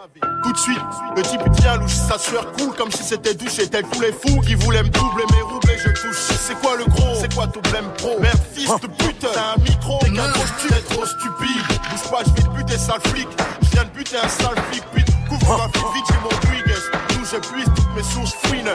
Tout 0.43 0.53
de 0.53 0.57
suite, 0.57 0.79
le 1.15 1.21
type 1.21 1.41
tient 1.59 1.77
louche, 1.77 1.93
sa 1.93 2.17
sueur 2.17 2.51
coule 2.53 2.73
comme 2.75 2.91
si 2.91 3.03
c'était 3.03 3.33
douche. 3.33 3.57
Tel 3.69 3.83
tous 3.91 4.01
les 4.01 4.11
fous 4.13 4.39
qui 4.41 4.55
voulaient 4.55 4.83
me 4.83 4.89
doubler 4.89 5.25
mes 5.31 5.67
mais 5.67 5.77
je 5.77 5.89
touche. 5.89 6.15
C'est 6.15 6.59
quoi 6.59 6.77
le 6.77 6.85
gros 6.85 7.15
C'est 7.19 7.33
quoi 7.33 7.47
ton 7.47 7.61
blême 7.69 7.89
pro 7.97 8.19
Merde, 8.19 8.39
fils 8.53 8.69
de 8.81 8.87
pute, 8.87 9.19
t'as 9.19 9.55
un 9.55 9.61
micro, 9.61 9.99
t'es 10.01 10.11
qu'un 10.11 10.31
trop 10.89 11.05
stupide. 11.05 11.78
Pas, 12.09 12.23
je 12.25 12.31
vais 12.31 12.41
te 12.41 12.55
buter, 12.55 12.77
sale 12.77 13.01
flic. 13.07 13.27
Je 13.61 13.69
viens 13.69 13.83
de 13.83 13.89
buter 13.89 14.17
un 14.17 14.27
sale 14.27 14.55
flic, 14.71 14.83
pute. 14.91 15.07
Couvre 15.27 15.57
ma 15.57 15.67
vite, 15.67 15.85
vite, 15.93 16.05
j'ai 16.07 16.19
mon 16.23 16.29
Twiggs. 16.41 16.81
D'où 17.09 17.25
j'épuise 17.25 17.65
toutes 17.75 17.95
mes 17.95 18.03
sources 18.03 18.33
fouines. 18.43 18.71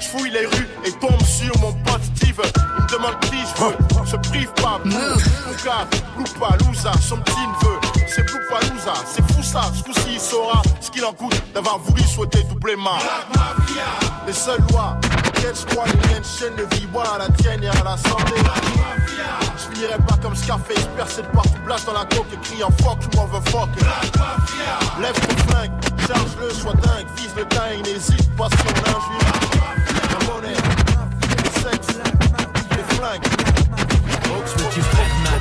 Je 0.00 0.06
fouille 0.08 0.30
les 0.30 0.46
rues 0.46 0.68
et 0.84 0.92
tombe 0.92 1.22
sur 1.22 1.56
mon 1.60 1.72
pote 1.84 2.02
Steve. 2.16 2.40
Il 2.42 2.82
me 2.82 2.88
demande 2.88 3.20
qui 3.20 3.36
je 3.38 3.62
veux, 3.62 4.06
se 4.06 4.16
prive 4.16 4.52
pas. 4.54 4.80
Pouka, 4.82 5.86
Loupa, 6.18 6.56
Louza, 6.64 6.92
son 7.00 7.18
petit 7.18 7.36
neveu. 7.36 7.78
C'est 8.08 8.28
Loupa, 8.28 8.58
Louza, 8.68 8.94
c'est 9.06 9.32
fou 9.32 9.42
ça. 9.42 9.62
Ce 9.74 9.82
coup-ci, 9.84 10.14
il 10.14 10.20
saura 10.20 10.62
ce 10.80 10.90
qu'il 10.90 11.04
en 11.04 11.12
coûte 11.12 11.40
d'avoir 11.54 11.78
voulu 11.78 12.02
souhaiter 12.02 12.42
doubler 12.44 12.74
ma. 12.76 12.98
Les 14.26 14.32
seules 14.32 14.60
lois, 14.70 14.96
soit 15.54 15.84
les 15.86 16.08
miennes, 16.08 16.24
chaîne 16.24 16.54
de 16.56 16.62
vie, 16.74 16.86
voilà 16.92 17.18
la 17.18 17.28
tienne 17.36 17.62
et 17.62 17.68
à 17.68 17.84
la 17.84 17.96
santé. 17.96 18.34
Je 19.56 19.74
finirai 19.74 19.98
pas 20.06 20.16
comme 20.22 20.34
Scarface, 20.34 20.88
percé 20.96 21.22
de 21.22 21.26
partout, 21.28 21.58
blast 21.64 21.86
dans 21.86 21.92
la 21.92 22.04
coque 22.04 22.32
et 22.32 22.36
criant 22.42 22.70
fuck, 22.82 23.02
you 23.02 23.20
motherfuck. 23.20 23.68
Lève 25.00 25.14
ton 25.14 25.36
flingue, 25.48 25.72
charge-le, 26.06 26.50
sois 26.50 26.74
dingue, 26.74 27.06
vise 27.16 27.34
le 27.36 27.44
dingue, 27.44 27.84
n'hésite 27.84 28.36
pas 28.36 28.46
on 28.46 28.74
l'injure. 28.84 29.32
La 30.10 30.32
monnaie, 30.32 30.54
le 30.54 31.60
sexe, 31.60 31.98
les 32.70 32.96
flingues. 32.96 33.42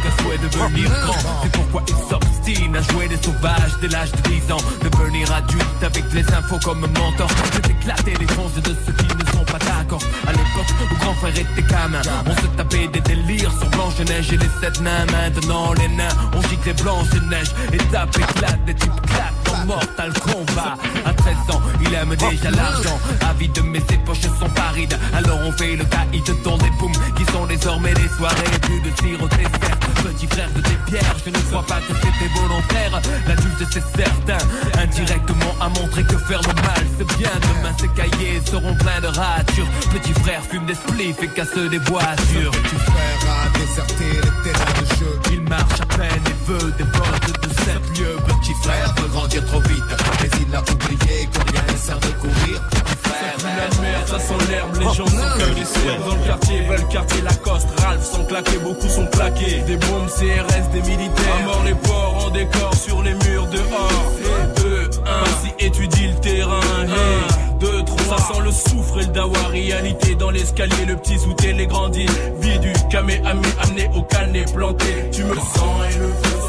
Qu'un 0.02 0.24
souhait 0.24 0.38
de 0.38 0.48
devenir 0.48 0.90
grand 1.06 1.16
C'est 1.44 1.52
pourquoi 1.52 1.84
il 1.88 1.96
s'obstine 1.96 2.76
à 2.76 2.82
jouer 2.82 3.08
des 3.08 3.18
sauvages 3.18 3.78
dès 3.82 3.88
l'âge 3.88 4.12
de 4.12 4.30
10 4.30 4.52
ans 4.52 4.58
Devenir 4.82 5.32
adulte 5.32 5.84
avec 5.84 6.04
les 6.12 6.34
infos 6.34 6.58
comme 6.64 6.80
mentor 6.80 7.30
C'est 7.54 7.70
éclater 7.70 8.14
les 8.20 8.28
chances 8.34 8.56
de 8.56 8.76
ceux 8.86 8.94
qui 8.94 9.21
pas 9.52 9.60
d'accord. 9.60 10.02
À 10.28 10.32
l'époque 10.32 10.72
où 10.92 10.96
grand 10.96 11.14
frère 11.16 11.38
était 11.38 11.62
gamin. 11.64 12.02
On 12.26 12.36
se 12.36 12.48
tapait 12.58 12.88
des 12.88 13.02
délires 13.02 13.52
sur 13.60 13.70
Blanche-Neige 13.70 14.34
et 14.34 14.38
les 14.38 14.50
sept 14.62 14.82
nains. 14.82 15.06
Maintenant 15.12 15.74
les 15.74 15.88
nains 15.90 16.16
on 16.36 16.42
gicle 16.44 16.68
les 16.68 16.74
Blanche-Neige 16.74 17.52
Et 17.74 17.78
tape 17.92 18.18
éclate, 18.18 18.66
des 18.66 18.76
types 18.76 19.02
claquent 19.08 19.44
dans 19.46 19.66
Mortal 19.66 20.14
Kombat 20.14 20.78
À 21.06 21.14
13 21.14 21.36
ans 21.56 21.62
il 21.82 21.94
aime 21.94 22.16
déjà 22.16 22.52
l'argent. 22.52 23.00
Avide 23.30 23.60
mais 23.66 23.82
ses 23.90 23.98
poches 23.98 24.22
sont 24.22 24.50
parides. 24.56 24.98
Alors 25.14 25.40
on 25.46 25.52
fait 25.52 25.76
le 25.76 25.86
caïd 25.86 26.24
dans 26.44 26.58
des 26.58 26.72
boums 26.80 26.92
Qui 27.18 27.26
sont 27.32 27.46
désormais 27.46 27.94
des 27.94 28.10
soirées 28.10 28.60
Plus 28.62 28.82
de 28.82 28.90
tir 28.96 29.22
au 29.22 29.28
dessert 29.28 29.81
Petit 30.04 30.28
frère 30.28 30.50
de 30.56 30.62
tes 30.62 30.78
pierres 30.88 31.16
Je 31.26 31.30
ne 31.30 31.38
crois 31.50 31.64
pas 31.64 31.80
que 31.82 31.94
c'était 31.96 32.32
volontaire. 32.40 33.02
L'adulte 33.28 33.66
c'est 33.72 34.04
certain 34.04 34.38
Indirectement 34.82 35.56
a 35.60 35.70
montré 35.70 36.04
que 36.04 36.18
faire 36.18 36.42
le 36.42 36.54
mal 36.62 36.84
c'est 36.98 37.18
bien. 37.18 37.32
Demain 37.42 37.76
ses 37.80 37.88
cahiers 37.90 38.42
seront 38.46 38.76
pleins 38.76 39.02
de 39.02 39.08
ratures. 39.08 39.68
Petit 39.92 40.14
frère 40.22 40.42
fume 40.44 40.66
des 40.66 40.76
spliffs 40.76 41.22
et 41.22 41.28
casse 41.28 41.56
des 41.56 41.78
voitures. 41.80 42.52
Petit 42.52 42.76
frère 42.76 43.22
a 43.30 43.58
déserté 43.58 44.06
les 44.06 44.52
terrains 44.52 44.82
de 44.82 44.86
jeu. 45.00 45.20
Il 45.32 45.42
marche 45.44 45.82
à 45.82 45.86
peine 45.86 46.24
et 46.26 46.50
veut 46.52 46.72
des 46.78 46.84
bottes 46.84 47.42
de 47.42 47.50
7 47.50 48.00
lieux 48.00 48.18
Petit 48.28 48.54
frère 48.62 48.94
veut 48.98 49.08
grandir 49.08 49.46
trop 49.46 49.62
vite 49.62 49.84
Mais 50.22 50.30
il 50.42 50.56
a 50.56 50.62
oublié 50.62 51.30
combien 51.34 51.62
il 51.70 51.78
sert 51.78 52.00
de 52.00 52.08
courir. 52.08 52.62
Petit 52.70 53.01
frère 53.14 53.36
La 53.44 53.82
merde, 53.82 54.08
ça 54.08 54.20
sent 54.20 54.34
l'herbe, 54.50 54.76
les 54.78 54.86
gens 54.86 55.08
sont 55.08 55.18
comme 55.18 55.54
des 55.56 56.06
dans 56.06 56.16
le 56.16 56.26
quartier, 56.26 56.62
veulent 56.62 56.88
quartier 56.88 57.22
Lacoste, 57.22 57.68
Ralph 57.80 58.04
sont 58.04 58.26
claqués, 58.26 58.58
beaucoup 58.58 58.88
sont 58.88 59.08
plaqués. 59.08 59.62
Des 59.68 59.78
bombes 59.78 60.08
CRS, 60.08 60.70
des 60.72 60.82
militaires, 60.82 61.36
à 61.42 61.46
mort 61.46 61.64
les 61.66 61.76
porcs 61.76 62.26
en 62.26 62.30
décor 62.30 62.74
sur 62.76 63.02
les 63.02 63.14
murs 63.14 63.48
dehors. 63.48 64.12
2, 64.58 64.90
1, 65.06 65.24
si 65.44 65.66
étudie 65.66 66.08
le 66.08 66.16
terrain, 66.16 66.60
hey. 66.84 67.60
2, 67.60 67.84
3, 67.84 68.18
ça 68.18 68.34
sent 68.34 68.42
le 68.44 68.52
soufre 68.52 69.00
et 69.00 69.06
le 69.06 69.08
dawa, 69.08 69.38
réalité 69.52 70.16
dans 70.16 70.32
l'escalier, 70.32 70.86
le 70.88 70.96
petit 70.96 71.20
souté, 71.20 71.54
les 71.54 71.68
grandis, 71.68 72.08
vie 72.40 72.60
du 72.60 72.74
camé, 72.90 73.22
amené 73.26 73.90
au 73.96 74.02
canet, 74.04 74.52
planté. 74.54 75.10
Tu 75.12 75.24
me 75.24 75.36
sens 75.36 75.86
et 75.94 75.98
le 76.00 76.08
feu 76.08 76.41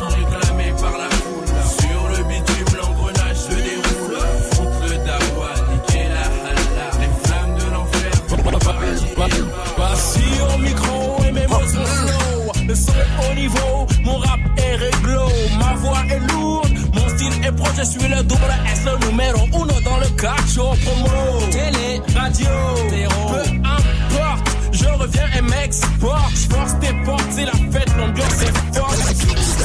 et 11.32 11.40
mes 11.40 11.46
mots 11.46 11.66
sont 11.66 11.84
slow. 11.84 12.52
Le 12.66 12.74
son 12.74 12.92
est 12.92 13.30
au 13.30 13.34
niveau, 13.34 13.86
mon 14.04 14.18
rap 14.18 14.40
est 14.56 14.76
réglo. 14.76 15.28
Ma 15.58 15.74
voix 15.74 16.02
est 16.10 16.32
lourde, 16.32 16.72
mon 16.94 17.08
style 17.08 17.44
est 17.44 17.52
proche. 17.52 17.76
Je 17.78 17.84
suis 17.84 18.08
le 18.08 18.22
double 18.22 18.54
S, 18.72 18.82
le 18.84 19.10
numéro 19.10 19.46
uno 19.46 19.80
dans 19.84 19.98
le 19.98 20.06
cacho 20.20 20.74
promo. 20.84 21.40
Télé, 21.50 22.00
radio, 22.14 22.46
peu 22.88 23.40
importe. 23.66 24.56
Je 24.72 24.88
reviens 24.88 25.28
et 25.36 25.42
m'exporte. 25.42 26.34
Je 26.34 26.54
force 26.54 26.78
tes 26.80 26.92
portes, 27.04 27.30
c'est 27.30 27.44
la 27.44 27.52
fête, 27.52 27.96
l'ambiance 27.98 28.42
est 28.42 28.76
forte. 28.76 28.96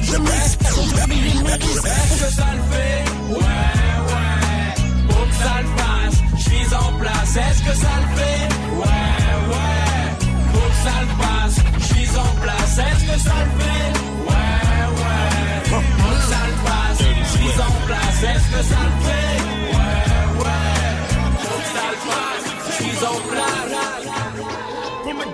Je 0.01 0.13
Est-ce 1.87 2.23
que 2.23 2.31
ça 2.31 2.45
le 2.53 2.61
fait? 2.71 3.03
Ouais, 3.29 3.37
ouais. 4.07 4.27
Pour 5.07 5.27
que 5.27 5.35
ça 5.35 5.61
le 5.61 5.67
fasse, 5.77 6.17
je 6.37 6.49
vis 6.49 6.73
en 6.75 6.99
place. 6.99 7.35
Est-ce 7.35 7.61
que 7.63 7.75
ça 7.75 7.89
le 8.01 8.07
fait? 8.17 8.47
Ouais. 8.75 9.26
Ça 10.87 11.01
le 11.01 11.07
passe, 11.21 11.57
je 11.79 11.93
vis 11.95 12.15
en 12.17 12.33
place. 12.41 12.77
Est-ce 12.77 13.03
que 13.11 13.17
ça 13.19 13.35
le 13.43 13.51
fait? 13.59 13.89
Ouais, 14.27 14.83
ouais. 14.97 15.83
Que 15.97 16.13
ça 16.31 16.41
le 16.47 16.55
passe, 16.63 16.99
je 16.99 17.37
vis 17.39 17.59
en 17.59 17.75
place. 17.85 18.19
Est-ce 18.23 18.47
que 18.55 18.61
ça 18.63 18.81
le 18.87 18.95
fait? 19.05 19.35
Ouais, 19.73 20.03
ouais. 20.39 20.71
Que 21.43 21.53
ça 21.73 21.85
le 21.91 21.97
passe, 22.07 22.47
je 22.71 22.83
vis 22.83 23.01
en 23.03 23.19
place. 23.27 23.75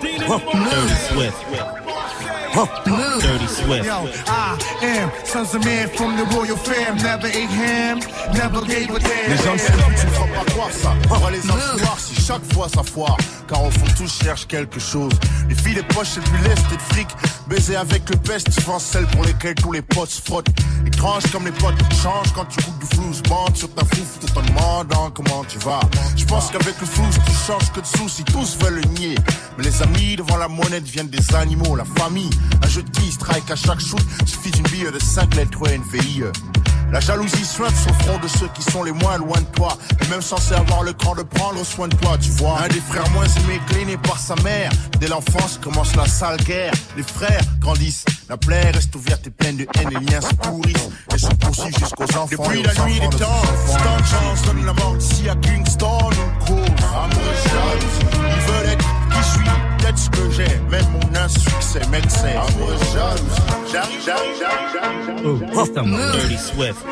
Dirty 0.02 0.98
Swift. 1.08 1.40
Dirty 2.54 3.48
Swift. 3.48 3.86
Yo, 3.86 4.08
I 4.28 4.58
am 4.84 5.12
sons 5.26 5.56
of 5.56 5.66
man 5.66 5.90
from 5.90 6.16
the 6.18 6.26
royal 6.36 6.56
fam. 6.56 6.98
Never 6.98 7.28
ate 7.28 7.50
ham, 7.50 8.00
never 8.34 8.62
gave 8.62 8.90
a 8.94 9.00
damn. 9.00 9.32
Les 9.32 9.38
gens 9.38 9.54
ne 9.54 9.98
tu 9.98 10.06
ne 10.06 10.12
feras 10.12 10.28
pas 10.28 10.52
croire 10.52 10.72
ça. 10.72 10.94
On 11.10 11.18
va 11.18 11.32
les 11.32 11.50
enfuir 11.50 11.98
si 11.98 12.16
chaque 12.22 12.54
fois 12.54 12.68
ça 12.70 12.84
foire. 12.84 13.18
Car 13.48 13.64
au 13.64 13.72
fond, 13.72 13.86
tous 13.98 14.24
cherchent 14.24 14.46
quelque 14.48 14.80
chose. 14.80 15.14
Les 15.50 15.56
filles, 15.56 15.76
les 15.76 15.84
poches, 15.84 16.10
c'est 16.14 16.24
du 16.24 16.38
lest 16.48 16.64
et 16.72 16.76
de 16.76 16.82
fric. 16.94 17.08
Baiser 17.48 17.76
avec 17.76 18.08
le 18.10 18.18
peste, 18.18 18.52
souvent 18.52 18.78
celles 18.78 19.08
pour 19.08 19.26
lesquelles 19.26 19.56
tous 19.56 19.72
les 19.72 19.82
potes 19.82 20.12
se 20.12 20.22
frottent. 20.22 20.48
Étrange 20.86 21.24
comme 21.32 21.46
les 21.46 21.52
potes 21.52 21.76
changent 22.04 22.34
quand 22.36 22.46
tu 22.46 22.62
coupes 22.64 22.80
du 22.80 22.86
flou. 22.86 23.12
Bande 23.30 23.56
sur 23.56 23.74
ta 23.74 23.84
fouf 23.84 24.20
tout 24.20 24.38
en 24.38 24.42
demandant 24.44 25.12
comment 25.12 25.44
tu 25.48 25.58
vas. 25.60 25.80
Je 26.16 26.26
pense 26.26 26.52
qu'avec 26.52 26.80
le 26.80 26.86
flou, 26.86 27.04
tu 27.26 27.32
changes 27.48 27.72
que 27.74 27.80
de 27.80 27.86
soucis. 27.86 28.24
Tous 28.26 28.58
veulent 28.60 28.76
le 28.76 29.00
nier. 29.00 29.16
Mais 29.58 29.64
les 29.64 29.82
amis 29.82 30.16
devant 30.16 30.38
la 30.38 30.48
monnaie 30.48 30.82
deviennent 30.82 31.10
des 31.10 31.36
animaux. 31.36 31.76
La 31.76 31.86
famille, 31.86 32.30
un 32.62 32.68
jeu 32.68 32.84
de 32.84 32.90
qui 32.90 33.12
strike 33.12 33.50
à 33.52 33.56
chaque 33.56 33.80
shoot. 33.80 34.02
Suffit 34.26 34.52
d'une 34.52 34.68
bille 34.68 34.92
de 34.92 35.00
5 35.00 35.36
lettres 35.36 35.68
NVIE. 35.68 36.24
La 36.94 37.00
jalousie 37.00 37.44
sur 37.44 37.64
le 37.64 37.72
front 37.72 38.20
de 38.22 38.28
ceux 38.28 38.48
qui 38.54 38.62
sont 38.62 38.84
les 38.84 38.92
moins 38.92 39.18
loin 39.18 39.40
de 39.40 39.46
toi. 39.56 39.76
Et 40.00 40.08
même 40.10 40.22
censé 40.22 40.54
avoir 40.54 40.84
le 40.84 40.94
cran 40.94 41.16
de 41.16 41.24
prendre 41.24 41.66
soin 41.66 41.88
de 41.88 41.96
toi, 41.96 42.18
tu 42.20 42.30
vois. 42.32 42.60
Un 42.62 42.68
des 42.68 42.82
frères 42.82 43.10
moins 43.10 43.26
aimés, 43.26 43.60
cléné 43.68 43.98
par 43.98 44.20
sa 44.20 44.36
mère. 44.44 44.72
Dès 45.00 45.08
l'enfance 45.08 45.60
commence 45.62 45.96
la 45.96 46.06
sale 46.06 46.38
guerre. 46.38 46.72
Les 46.96 47.02
frères 47.02 47.42
grandissent. 47.60 48.06
La 48.30 48.38
plaie 48.38 48.70
reste 48.70 48.96
ouverte 48.96 49.26
et 49.26 49.32
pleine 49.32 49.58
de 49.58 49.68
haine. 49.76 49.90
Les 49.90 50.06
liens 50.06 50.22
se 50.22 50.36
pourrissent 50.36 50.90
et 51.16 51.18
se 51.18 51.28
poursuivent 51.28 51.80
jusqu'aux 51.80 52.04
enfants. 52.16 52.28
Depuis 52.30 52.62
la 52.62 52.86
nuit 52.86 53.00
des 53.00 53.08
de 53.08 53.18
temps. 53.18 53.42
Stan 53.68 53.98
Chance 53.98 54.42
donne 54.46 54.64
la 54.64 54.74
mort 54.74 54.96
ici 55.00 55.28
à 55.30 55.36
Kingston. 55.36 55.98
On 55.98 56.46
cause 56.46 56.60
amour 56.94 57.22
et 57.34 57.50
jalousie. 57.50 58.33
Ce 59.96 60.10
que 60.10 60.30
j'ai. 60.32 60.60
Même 60.70 60.86
mon 60.92 61.16
insuccès 61.20 61.82
m'excès. 61.92 62.36
Amour 62.36 62.72
et 62.74 62.94
jalousie. 62.94 63.42
J'arrive, 63.72 64.02
j'arrive, 64.06 64.36
j'arrive, 64.40 64.70
j'arrive. 64.74 65.54
Dirty 66.14 66.38
Swift. 66.38 66.86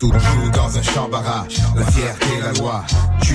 Tout 0.00 0.12
joue 0.12 0.50
dans 0.50 0.76
un 0.76 0.82
champ 0.82 1.08
barrage, 1.08 1.56
la 1.76 1.86
fierté, 1.86 2.26
la 2.42 2.52
loi. 2.60 2.84
Tu 3.22 3.34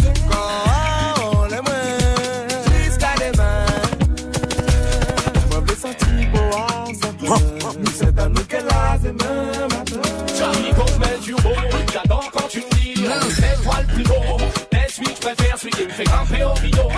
se 8.51 8.57
dan 8.57 8.65
nou 8.65 8.67
ke 8.67 8.73
la 8.73 8.97
zemen 9.01 9.67
matin 9.69 10.01
Charlie 10.37 10.73
j'adore 11.93 12.29
quand 12.33 12.47
tu 12.49 12.59
me 12.59 12.69
dis 12.75 12.93
toi 13.63 13.75
le 13.81 13.93
plus 13.93 14.03
beau 14.03 14.37
que 14.37 15.09
je 15.09 15.21
préfère, 15.21 15.57
celui 15.57 15.71
qui 15.71 15.83
me 15.85 15.89
fait 15.89 16.03
grimper 16.03 16.43
au 16.43 16.53
rideau 16.53 16.89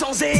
fusil 0.00 0.30
Mais 0.32 0.39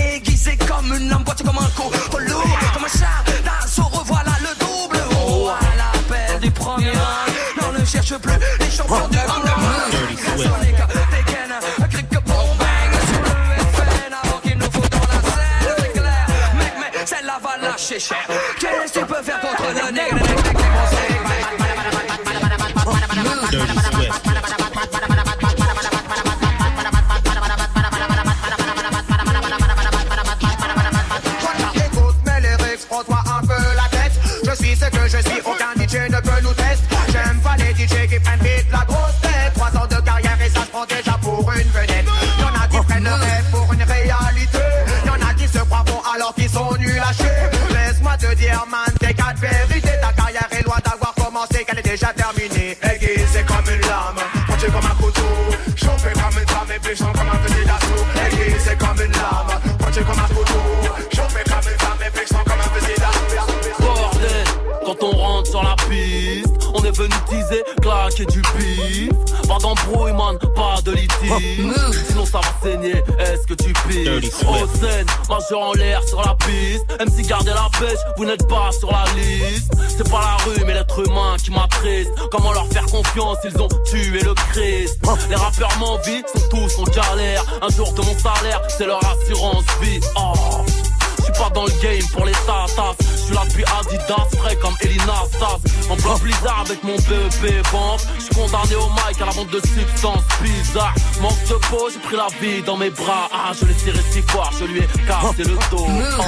avec 96.70 96.84
mon 96.84 96.94
BEP 96.96 97.62
banque. 97.72 98.00
Je 98.18 98.24
suis 98.24 98.34
condamné 98.34 98.76
au 98.76 98.88
mic 98.90 99.20
à 99.20 99.26
la 99.26 99.32
vente 99.32 99.50
de 99.50 99.60
substances 99.60 100.22
bizarres. 100.40 100.94
Manque 101.20 101.42
de 101.48 101.54
peau, 101.68 101.88
j'ai 101.92 101.98
pris 102.00 102.16
la 102.16 102.28
vie 102.40 102.62
dans 102.62 102.76
mes 102.76 102.90
bras. 102.90 103.28
Ah, 103.32 103.52
je 103.58 103.66
l'ai 103.66 103.74
tiré 103.74 103.98
si 104.10 104.22
fort, 104.22 104.52
je 104.58 104.64
lui 104.64 104.78
ai 104.80 104.88
cassé 105.06 105.44
le 105.44 105.56
dos. 105.70 105.86
Oh. 106.18 106.22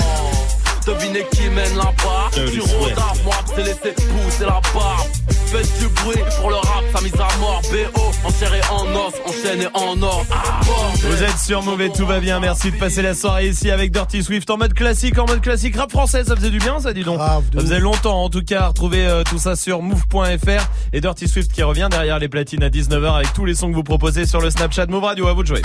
Devinez 0.86 1.24
qui 1.30 1.48
mène 1.48 1.76
la 1.76 1.92
barre 2.02 2.30
Dirty 2.32 2.54
Du 2.54 2.60
rodard, 2.60 3.14
moi 3.24 3.36
t'ai 3.54 3.62
laissé 3.62 3.92
pousser 3.92 4.44
la 4.44 4.60
barbe 4.74 5.11
Faites 5.52 5.78
du 5.78 5.88
bruit 5.88 6.16
pour 6.40 6.48
le 6.48 6.56
rap, 6.56 6.82
sa 6.94 7.02
mise 7.02 7.12
à 7.14 7.38
mort 7.38 7.60
BO, 7.70 8.00
enchéré 8.24 8.60
en 8.70 8.86
os, 8.86 9.12
enchaîné 9.26 9.66
en 9.74 10.00
or 10.02 10.24
ah, 10.30 10.60
bordel. 10.64 11.10
Vous 11.10 11.22
êtes 11.22 11.38
sur 11.38 11.62
Mauvais, 11.62 11.90
tout 11.90 12.06
va 12.06 12.20
bien. 12.20 12.40
Merci 12.40 12.70
de 12.70 12.76
passer 12.78 13.02
la 13.02 13.14
soirée 13.14 13.48
ici 13.48 13.70
avec 13.70 13.92
Dirty 13.92 14.22
Swift 14.22 14.48
en 14.48 14.56
mode 14.56 14.72
classique, 14.72 15.18
en 15.18 15.26
mode 15.26 15.42
classique 15.42 15.76
rap 15.76 15.90
français. 15.90 16.24
Ça 16.24 16.34
faisait 16.36 16.48
du 16.48 16.58
bien, 16.58 16.80
ça, 16.80 16.94
dis 16.94 17.04
donc. 17.04 17.18
ça 17.18 17.42
faisait 17.60 17.80
longtemps, 17.80 18.24
en 18.24 18.30
tout 18.30 18.42
cas. 18.42 18.68
Retrouvez 18.68 19.06
euh, 19.06 19.24
tout 19.24 19.36
ça 19.38 19.54
sur 19.54 19.82
move.fr 19.82 20.68
et 20.94 21.00
Dirty 21.02 21.28
Swift 21.28 21.52
qui 21.52 21.62
revient 21.62 21.88
derrière 21.90 22.18
les 22.18 22.28
platines 22.30 22.62
à 22.62 22.70
19h 22.70 23.14
avec 23.16 23.32
tous 23.34 23.44
les 23.44 23.54
sons 23.54 23.68
que 23.70 23.74
vous 23.74 23.82
proposez 23.84 24.24
sur 24.24 24.40
le 24.40 24.48
Snapchat 24.48 24.86
Move 24.86 25.04
Radio. 25.04 25.28
À 25.28 25.34
vous 25.34 25.42
de 25.42 25.48
jouer. 25.48 25.62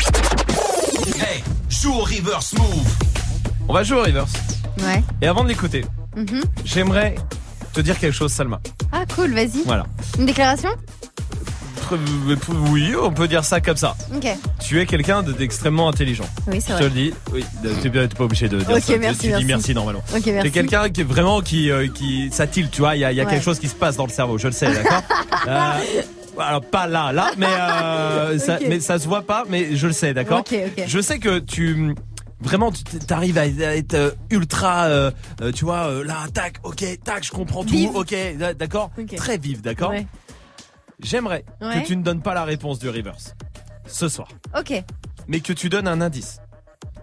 Hey, 1.18 1.42
joue 1.70 1.94
au 1.94 2.00
reverse 2.04 2.54
move. 2.54 2.94
On 3.70 3.74
va 3.74 3.84
jouer 3.84 4.00
au 4.00 4.04
reverse. 4.04 4.34
Ouais. 4.80 5.02
Et 5.22 5.28
avant 5.28 5.44
de 5.46 5.50
l'écouter, 5.50 5.86
Mhm. 6.18 6.42
j'aimerais 6.66 7.16
te 7.72 7.80
dire 7.80 7.98
quelque 7.98 8.14
chose, 8.14 8.34
Salma. 8.34 8.60
Cool, 9.18 9.34
vas-y. 9.34 9.64
Voilà. 9.66 9.86
Une 10.20 10.26
déclaration 10.28 10.70
Euh, 11.92 12.36
Oui, 12.70 12.94
on 13.02 13.12
peut 13.12 13.28
dire 13.28 13.44
ça 13.46 13.62
comme 13.62 13.78
ça. 13.78 13.96
Ok. 14.16 14.28
Tu 14.64 14.80
es 14.80 14.86
quelqu'un 14.86 15.24
de- 15.24 15.32
d'extrêmement 15.32 15.88
intelligent. 15.90 16.26
Oui, 16.48 16.60
c'est 16.60 16.74
Je 16.74 16.74
vrai. 16.74 16.82
te 16.82 16.84
le 16.86 16.90
dis. 16.92 17.14
Oui, 17.34 17.46
pas 17.90 18.08
t'es 18.08 18.16
pas 18.16 18.24
obligé 18.26 18.50
de 18.50 18.58
dire 18.60 18.70
Ok, 18.70 18.82
ça. 18.82 18.94
Tu- 18.94 19.00
merci, 19.00 19.20
tu 19.20 19.26
dis 19.28 19.32
merci. 19.32 19.46
merci 19.48 19.74
normalement. 19.74 20.04
Ok, 20.16 20.26
merci. 20.26 20.42
T'es 20.44 20.52
quelqu'un 20.52 20.90
qui 20.90 21.02
est 21.02 21.06
vraiment 21.06 21.40
qui 21.42 21.72
euh, 21.72 21.88
qui 21.88 22.30
ça 22.32 22.46
tu 22.70 22.82
vois. 22.82 22.96
Il 22.96 23.00
y 23.00 23.06
a, 23.06 23.12
y 23.14 23.22
a 23.22 23.24
Ouais. 23.24 23.30
quelque 23.32 23.44
chose 23.44 23.58
qui 23.60 23.70
se 23.70 23.76
passe 23.76 23.96
dans 23.96 24.06
le 24.06 24.12
cerveau. 24.12 24.38
Je 24.38 24.48
le 24.48 24.54
sais, 24.54 24.72
d'accord. 24.72 25.02
Euh, 25.48 25.72
alors 26.40 26.62
pas 26.62 26.88
là, 26.88 27.12
là, 27.14 27.32
mais 27.38 27.48
euh, 27.48 28.38
ça, 28.38 28.60
mais 28.68 28.80
ça 28.82 29.00
se 29.00 29.08
voit 29.08 29.22
pas, 29.22 29.46
mais 29.50 29.76
je 29.76 29.88
le 29.88 29.94
sais, 29.94 30.14
d'accord. 30.14 30.44
Je 30.86 31.00
sais 31.00 31.20
que 31.20 31.40
tu 31.40 31.96
Vraiment, 32.40 32.72
tu 32.72 32.84
arrives 33.10 33.38
à 33.38 33.46
être 33.48 33.94
euh, 33.96 34.12
ultra, 34.30 34.86
euh, 34.86 35.12
euh, 35.42 35.52
tu 35.52 35.66
vois, 35.66 36.04
là, 36.04 36.26
tac, 36.34 36.58
ok, 36.64 36.84
tac, 37.04 37.24
je 37.24 37.32
comprends 37.32 37.64
tout, 37.64 37.72
Vive. 37.72 37.96
ok, 37.96 38.16
d'accord, 38.58 38.92
très 39.16 39.38
vif, 39.38 39.62
d'accord. 39.62 39.90
Ouais. 39.90 40.06
J'aimerais 41.02 41.44
Ouais. 41.62 41.82
que 41.82 41.88
tu 41.88 41.96
ne 41.98 42.04
donnes 42.04 42.22
pas 42.22 42.34
la 42.34 42.44
réponse 42.44 42.80
du 42.80 42.90
reverse 42.90 43.34
ce 43.88 44.08
soir, 44.08 44.28
Ok. 44.58 44.84
mais 45.28 45.40
que 45.40 45.54
tu 45.54 45.70
donnes 45.70 45.88
un 45.88 46.02
indice. 46.02 46.40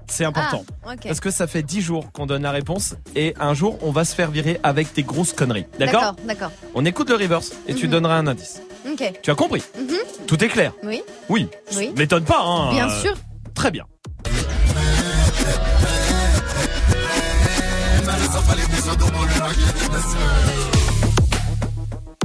C'est 0.06 0.24
important. 0.26 0.64
Ah. 0.86 0.94
Parce 1.02 1.18
que 1.20 1.30
ça 1.30 1.46
fait 1.46 1.62
10 1.62 1.80
jours 1.80 2.12
qu'on 2.12 2.26
donne 2.26 2.42
la 2.42 2.50
réponse 2.50 2.94
et 3.16 3.34
un 3.40 3.54
jour 3.54 3.78
on 3.82 3.90
va 3.90 4.04
se 4.04 4.14
faire 4.14 4.30
virer 4.30 4.60
avec 4.62 4.92
tes 4.92 5.02
grosses 5.02 5.32
conneries. 5.32 5.64
D'accord 5.78 6.00
D'accord, 6.02 6.16
d'accord. 6.26 6.52
On 6.74 6.84
écoute 6.84 7.08
le 7.08 7.16
reverse 7.16 7.52
et 7.66 7.74
tu 7.74 7.86
Mhm. 7.86 7.92
donneras 7.92 8.16
un 8.18 8.26
indice. 8.26 8.60
Ok. 8.86 9.12
Tu 9.22 9.30
as 9.30 9.34
compris 9.34 9.62
Mhm. 9.78 10.26
Tout 10.26 10.44
est 10.44 10.48
clair 10.48 10.72
Oui. 10.82 11.02
Oui. 11.30 11.48
Oui. 11.76 11.90
M'étonne 11.96 12.24
pas, 12.24 12.42
hein 12.42 12.70
Bien 12.70 12.90
sûr. 12.90 13.14
Très 13.54 13.70
bien. 13.70 13.86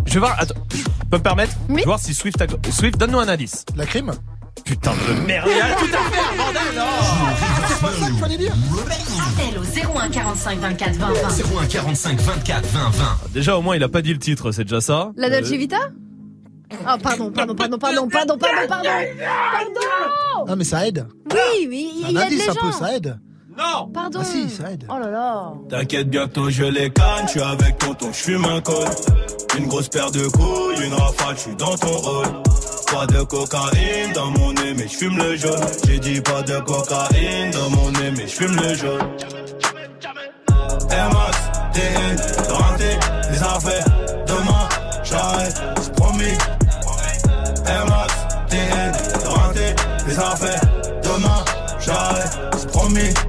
Je 0.06 0.14
vais 0.16 0.20
voir. 0.20 0.36
Attends, 0.40 0.56
je 0.74 0.84
peux 1.12 1.18
me 1.18 1.24
permettre 1.24 1.54
Je 1.70 1.74
vais 1.76 1.84
voir 1.84 2.00
si 2.00 2.14
Swift 2.14 2.42
a. 2.42 2.48
Swift, 2.72 2.98
donne-nous 2.98 3.20
un 3.20 3.28
indice. 3.28 3.66
La 3.76 3.86
crime 3.86 4.12
Putain 4.66 4.92
de 4.92 5.26
merde. 5.26 5.48
Il 5.50 5.58
y 5.58 5.62
a 5.62 5.76
tout 5.76 5.86
à 5.86 6.12
faire, 6.12 6.34
bordel 6.36 6.62
C'est 7.68 7.82
pas 7.82 7.92
ça 7.92 8.06
qu'il 8.08 8.18
fallait 8.18 8.38
dire 8.38 8.54
Appel 8.54 9.58
au 9.58 9.98
01 9.98 10.10
45 10.10 10.60
24 10.60 10.96
20 10.96 11.08
20. 11.08 11.14
01 11.62 11.66
45 11.68 12.20
24 12.20 12.66
20 12.68 12.80
20. 12.90 13.06
Déjà, 13.34 13.58
au 13.58 13.62
moins, 13.62 13.76
il 13.76 13.84
a 13.84 13.90
pas 13.90 14.02
dit 14.02 14.14
le 14.14 14.20
titre, 14.20 14.52
c'est 14.52 14.64
déjà 14.64 14.82
ça. 14.82 15.12
La 15.16 15.30
Dolce 15.30 15.52
Euh, 15.52 15.58
Vita 15.58 15.78
Oh, 16.72 16.98
pardon, 17.02 17.32
pardon, 17.32 17.56
pardon, 17.56 17.78
pardon, 17.80 18.08
pardon, 18.08 18.38
pardon, 18.38 18.38
pardon 18.68 18.90
Pardon 19.52 20.46
Ah, 20.48 20.56
mais 20.56 20.64
ça 20.64 20.88
aide. 20.88 21.08
Oui, 21.32 21.68
mais 21.68 21.78
il 21.82 22.06
Un 22.06 22.10
il 22.10 22.18
aide 22.18 22.24
indice 22.24 22.50
un 22.50 22.54
peu, 22.56 22.72
ça 22.72 22.96
aide. 22.96 23.20
Non 23.60 23.90
Pardon 23.94 24.20
Ah 24.22 24.26
si, 24.26 24.50
ça 24.50 24.72
aide. 24.72 24.86
Oh 24.90 24.98
là 24.98 25.10
là 25.10 25.54
T'inquiète, 25.70 26.10
bientôt 26.10 26.50
je 26.50 26.64
les 26.64 26.90
canne, 26.90 27.26
je 27.26 27.32
suis 27.32 27.42
avec 27.42 27.78
tonton, 27.78 28.08
je 28.14 28.18
fume 28.18 28.46
un 28.46 28.62
col. 28.62 28.88
Une 29.58 29.68
grosse 29.68 29.90
paire 29.90 30.12
de 30.12 30.26
couilles, 30.28 30.86
une 30.86 30.94
rafale, 30.94 31.36
je 31.36 31.42
suis 31.42 31.56
dans 31.56 31.76
ton 31.76 31.92
rôle. 31.92 32.28
Pas 32.92 33.06
de 33.06 33.22
cocaïne 33.24 34.14
dans 34.16 34.32
mon 34.32 34.54
nez, 34.54 34.74
mais 34.78 34.88
je 34.88 34.96
fume 34.96 35.18
le 35.18 35.36
jaune. 35.36 35.60
J'ai 35.86 36.00
dit 36.00 36.22
pas 36.22 36.42
de 36.42 36.58
cocaïne 36.60 37.52
dans 37.52 37.70
mon 37.72 37.92
nez, 37.92 38.12
mais 38.16 38.28
je 38.28 38.34
fume 38.34 38.56
le 38.56 38.74
jaune. 38.76 39.10
Max, 40.90 41.38
TN, 41.74 42.54
renté, 42.54 42.98
les 43.32 43.44
affaires. 43.44 43.86
Demain, 44.26 44.70
j'arrête, 45.04 45.62
c'est 45.82 45.96
promis. 45.96 46.38
Max, 47.90 48.14
TN, 48.48 48.92
renté, 49.28 49.76
les 50.08 50.20
affaires. 50.20 50.62
Demain, 51.04 51.44
j'arrête, 51.80 52.40
c'est 52.58 52.72
promis. 52.72 53.29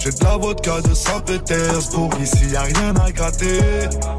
J'ai 0.00 0.10
de 0.10 0.24
la 0.24 0.36
vodka 0.36 0.80
de 0.80 0.94
Saint-Pétersbourg. 0.94 2.10
Ici, 2.22 2.50
y 2.52 2.56
a 2.56 2.62
rien 2.62 2.94
à 3.04 3.10
gratter. 3.10 3.60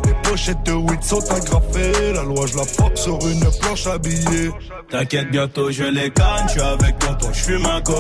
Les 0.06 0.14
pochettes 0.30 0.64
de 0.64 0.74
weed 0.74 1.02
sont 1.04 1.24
agrafées. 1.32 2.14
La 2.14 2.24
loi, 2.24 2.46
je 2.48 2.58
la 2.58 2.64
force 2.64 3.02
sur 3.02 3.18
une 3.26 3.46
planche 3.60 3.88
habillée. 3.88 4.52
T'inquiète, 4.90 5.32
bientôt 5.32 5.72
je 5.72 5.84
les 5.84 6.10
canne, 6.12 6.48
je 6.48 6.52
suis 6.52 6.62
avec 6.62 7.00
tonton, 7.00 7.30
je 7.32 7.40
fume 7.40 7.66
un 7.66 7.82
col. 7.82 7.96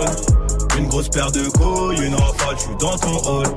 Une 0.77 0.87
grosse 0.87 1.09
paire 1.09 1.31
de 1.31 1.47
couilles, 1.49 2.05
une 2.05 2.15
rafale, 2.15 2.55
je 2.55 2.61
suis 2.61 2.75
dans 2.79 2.97
ton 2.97 3.17
hall. 3.29 3.47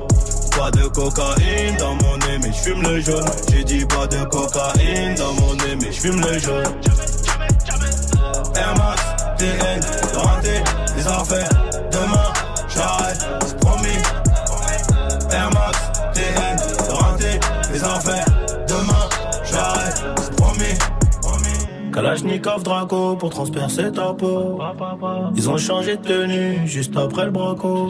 Pas 0.57 0.71
de 0.71 0.87
cocaïne 0.87 1.77
dans 1.77 1.95
mon 1.95 2.17
nez, 2.17 2.37
mais 2.41 2.51
je 2.53 2.69
fume 2.69 2.81
le 2.81 3.01
jaune. 3.01 3.25
J'ai 3.51 3.63
dit 3.63 3.85
pas 3.85 4.07
de 4.07 4.23
cocaïne 4.25 5.15
dans 5.15 5.33
mon 5.33 5.53
nez, 5.55 5.75
mais 5.81 5.91
je 5.91 5.99
fume 5.99 6.21
le 6.21 6.39
jaune. 6.39 6.73
Air 8.55 8.73
Max, 8.77 9.01
TN, 9.37 9.81
les 10.95 11.07
affaires. 11.07 11.62
Kalachnikov 21.93 22.63
Draco 22.63 23.15
pour 23.15 23.29
transpercer 23.29 23.91
ta 23.91 24.13
peau. 24.13 24.59
Ils 25.35 25.49
ont 25.49 25.57
changé 25.57 25.97
de 25.97 26.01
tenue 26.01 26.67
juste 26.67 26.97
après 26.97 27.25
le 27.25 27.31
braco. 27.31 27.89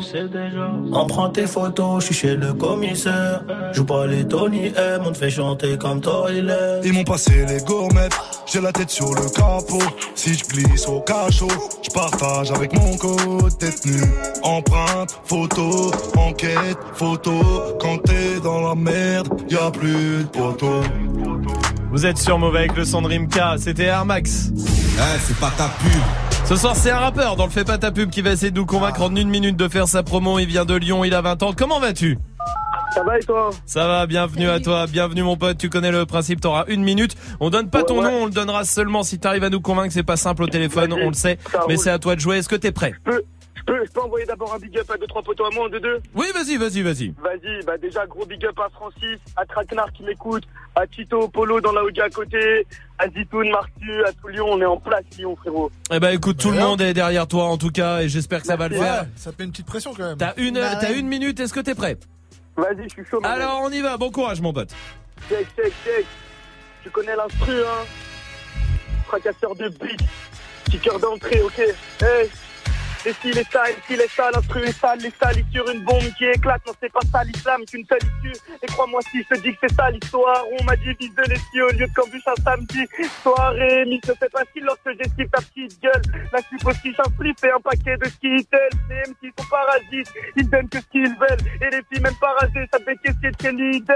Prend 1.07 1.30
tes 1.30 1.47
photos, 1.47 2.01
je 2.01 2.05
suis 2.07 2.15
chez 2.15 2.35
le 2.35 2.53
commissaire. 2.53 3.43
Joue 3.71 3.85
pas 3.85 4.07
les 4.07 4.27
Tony 4.27 4.67
M, 4.75 5.03
on 5.05 5.11
te 5.11 5.17
fait 5.17 5.30
chanter 5.30 5.77
comme 5.77 6.01
Toilet. 6.01 6.81
Ils 6.84 6.93
m'ont 6.93 7.03
passé 7.03 7.45
les 7.47 7.59
gourmettes, 7.63 8.17
j'ai 8.45 8.61
la 8.61 8.71
tête 8.71 8.89
sur 8.89 9.09
le 9.09 9.30
capot. 9.30 9.84
Si 10.15 10.34
je 10.34 10.43
glisse 10.45 10.88
au 10.88 10.99
cachot, 11.01 11.47
je 11.81 11.89
partage 11.91 12.51
avec 12.51 12.73
mon 12.73 12.97
code 12.97 13.57
détenu. 13.59 14.01
Empreinte, 14.43 15.19
photo, 15.23 15.91
enquête, 16.17 16.77
photo. 16.93 17.31
Quand 17.80 17.97
t'es 18.03 18.39
dans 18.43 18.61
la 18.61 18.75
merde, 18.75 19.30
y 19.49 19.55
a 19.55 19.69
plus 19.69 20.23
de 20.23 20.30
poteau. 20.31 20.81
Vous 21.94 22.07
êtes 22.07 22.18
sur 22.18 22.40
mauvais 22.40 22.57
avec 22.57 22.76
le 22.76 22.86
son 22.86 23.03
de 23.03 23.07
Rimka, 23.07 23.53
c'était 23.60 23.84
Air 23.84 24.03
Max. 24.03 24.49
Eh, 24.56 25.20
c'est 25.20 25.38
pas 25.38 25.52
ta 25.56 25.68
pub. 25.68 26.02
Ce 26.44 26.56
soir, 26.56 26.76
c'est 26.76 26.90
un 26.90 26.98
rappeur 26.98 27.36
dans 27.36 27.45
le 27.45 27.52
Fais 27.52 27.64
pas 27.64 27.78
ta 27.78 27.91
pub 27.91 28.10
qui 28.10 28.24
va 28.24 28.32
essayer 28.32 28.49
de 28.49 28.57
nous 28.57 28.65
convaincre 28.65 29.03
en 29.03 29.15
une 29.15 29.30
minute 29.30 29.56
de 29.56 29.68
faire 29.68 29.88
sa 29.88 30.02
promo. 30.02 30.40
Il 30.40 30.48
vient 30.48 30.65
de 30.65 30.74
Lyon, 30.74 31.03
il 31.03 31.14
a 31.14 31.22
20 31.22 31.44
ans. 31.44 31.53
Comment 31.56 31.80
vas-tu? 31.80 32.18
Ça 32.95 33.03
va 33.03 33.18
et 33.18 33.24
toi? 33.24 33.49
Ça 33.68 33.88
va, 33.88 34.07
bienvenue 34.07 34.49
à 34.49 34.60
toi, 34.60 34.86
bienvenue 34.88 35.24
mon 35.24 35.36
pote, 35.36 35.57
tu 35.57 35.70
connais 35.70 35.91
le 35.91 36.06
principe, 36.06 36.41
t'auras 36.41 36.65
une 36.68 36.84
minute. 36.84 37.15
On 37.40 37.49
donne 37.49 37.70
pas 37.70 37.84
ton 37.84 38.03
nom, 38.03 38.24
on 38.24 38.26
le 38.26 38.32
donnera 38.32 38.65
seulement 38.65 39.02
si 39.02 39.18
t'arrives 39.18 39.44
à 39.44 39.49
nous 39.49 39.61
convaincre, 39.61 39.91
c'est 39.94 40.03
pas 40.03 40.18
simple 40.18 40.44
au 40.44 40.48
téléphone, 40.48 40.94
on 40.94 41.07
le 41.07 41.14
sait, 41.14 41.40
mais 41.68 41.78
c'est 41.78 41.90
à 41.90 41.98
toi 41.98 42.14
de 42.15 42.20
jouer, 42.20 42.38
est-ce 42.38 42.49
que 42.49 42.56
t'es 42.56 42.72
prêt? 42.72 42.94
Je 43.06 43.11
peux, 43.11 43.24
je 43.32 43.32
peux, 43.65 43.85
je 43.85 43.91
peux 43.91 44.02
envoyer 44.02 44.26
d'abord 44.26 44.53
un 44.53 44.60
big 44.60 44.77
up 44.77 44.90
à 44.91 44.98
deux 44.98 45.07
trois 45.07 45.22
potos 45.22 45.48
à 45.48 45.56
moi 45.56 45.65
en 45.65 45.69
deux 45.69 45.80
deux 45.80 45.99
Oui, 46.15 46.27
vas-y, 46.34 46.57
vas-y, 46.57 46.81
vas-y. 46.81 47.14
Vas-y, 47.22 47.64
bah 47.65 47.77
déjà 47.77 48.06
gros 48.06 48.26
big 48.26 48.45
up 48.45 48.60
à 48.60 48.69
Francis, 48.69 49.19
à 49.35 49.45
Traquenard 49.45 49.91
qui 49.94 50.03
m'écoute, 50.03 50.44
à 50.76 50.85
Tito 50.88 51.27
Polo 51.27 51.61
dans 51.61 51.72
la 51.72 51.84
Oga 51.84 52.06
à 52.06 52.10
côté, 52.10 52.65
à 52.99 53.07
Zitoun, 53.10 53.49
Martu, 53.49 54.03
à 54.06 54.11
tout 54.14 54.27
Lyon, 54.27 54.48
on 54.49 54.61
est 54.61 54.65
en 54.65 54.77
place 54.77 55.03
Lyon 55.18 55.35
frérot. 55.35 55.72
Eh 55.91 55.99
ben 55.99 56.10
écoute, 56.14 56.38
tout 56.38 56.52
le 56.52 56.57
monde 56.60 56.81
est 56.81 56.94
derrière 56.94 57.27
toi 57.27 57.45
en 57.45 57.57
tout 57.57 57.72
cas, 57.72 58.02
et 58.02 58.10
j'espère 58.10 58.41
que 58.41 58.48
ça 58.48 58.56
va 58.56 58.68
le 58.68 58.76
faire. 58.76 59.03
Ouais, 59.03 59.07
ça 59.15 59.31
te 59.31 59.41
met 59.41 59.45
une 59.45 59.52
petite 59.52 59.68
pression 59.68 59.94
quand 59.94 60.03
même. 60.03 60.18
T'as 60.18 60.34
une, 60.38 60.56
Bah 60.56 60.91
une 60.91 61.07
minute, 61.07 61.40
est-ce 61.40 61.53
que 61.53 61.60
t'es 61.60 61.76
prêt? 61.76 61.98
Vas-y, 62.57 62.84
je 62.84 62.90
suis 62.90 63.06
chaud. 63.06 63.19
mon 63.22 63.27
Alors 63.30 63.61
on 63.64 63.69
y 63.72 63.81
va, 63.81 63.98
bon 63.98 64.11
courage 64.11 64.41
mon 64.41 64.53
pote. 64.53 64.73
Check, 65.30 65.48
check, 65.56 65.73
check. 65.85 66.06
Tu 66.84 66.90
connais 66.90 67.15
l'instru, 67.15 67.53
hein? 67.61 67.85
Fracasseur 69.07 69.56
de 69.56 69.69
beat, 69.69 69.99
kicker 70.69 70.99
d'entrée, 70.99 71.41
ok 71.41 71.60
Hey 72.02 72.30
et 73.05 73.13
s'il 73.13 73.38
est 73.38 73.51
sale, 73.51 73.73
s'il 73.88 73.99
est 73.99 74.07
sale, 74.07 74.31
l'instru 74.34 74.63
est 74.63 74.80
sale, 74.80 74.99
les 74.99 75.11
sales 75.11 75.43
sur 75.51 75.69
une 75.69 75.84
bombe 75.84 76.03
qui 76.17 76.25
éclate, 76.25 76.61
non 76.67 76.73
c'est 76.81 76.91
pas 76.91 76.99
ça 77.11 77.23
l'islam 77.23 77.61
qu'une 77.65 77.85
seule 77.85 77.99
issue. 78.01 78.39
Et 78.61 78.67
crois-moi 78.67 79.01
si 79.11 79.23
je 79.23 79.35
te 79.35 79.41
dis 79.41 79.51
que 79.51 79.57
c'est 79.67 79.75
ça 79.75 79.89
l'histoire, 79.91 80.43
on 80.59 80.63
m'a 80.63 80.75
dit 80.75 80.93
vise 80.99 81.13
de 81.15 81.61
au 81.61 81.69
lieu 81.71 81.88
de 81.88 81.93
cambus 81.93 82.21
un 82.25 82.41
samedi. 82.43 82.85
Soirée, 83.21 83.85
fait 84.23 84.30
pas 84.30 84.43
style 84.49 84.63
lorsque 84.63 84.89
j'esquive 84.97 85.30
ta 85.30 85.41
petite 85.41 85.81
gueule. 85.81 86.01
La 86.31 86.39
slip 86.41 86.65
aussi, 86.65 86.93
j'en 86.97 87.09
flip 87.17 87.38
et 87.43 87.51
un 87.51 87.59
paquet 87.59 87.97
de 87.97 88.05
skittles. 88.05 88.69
Les 88.89 89.01
MC 89.09 89.34
sont 89.38 89.47
parasites, 89.49 90.13
ils 90.35 90.49
donnent 90.49 90.69
que 90.69 90.80
ce 90.80 90.88
qu'ils 90.91 91.15
veulent. 91.19 91.43
Et 91.61 91.69
les 91.71 91.81
filles 91.91 92.01
même 92.01 92.15
parasées, 92.19 92.67
ça 92.71 92.80
fait 92.80 92.97
qu'est-ce 93.03 93.19
de 93.19 93.31
chez 93.41 93.51
Lidl. 93.51 93.93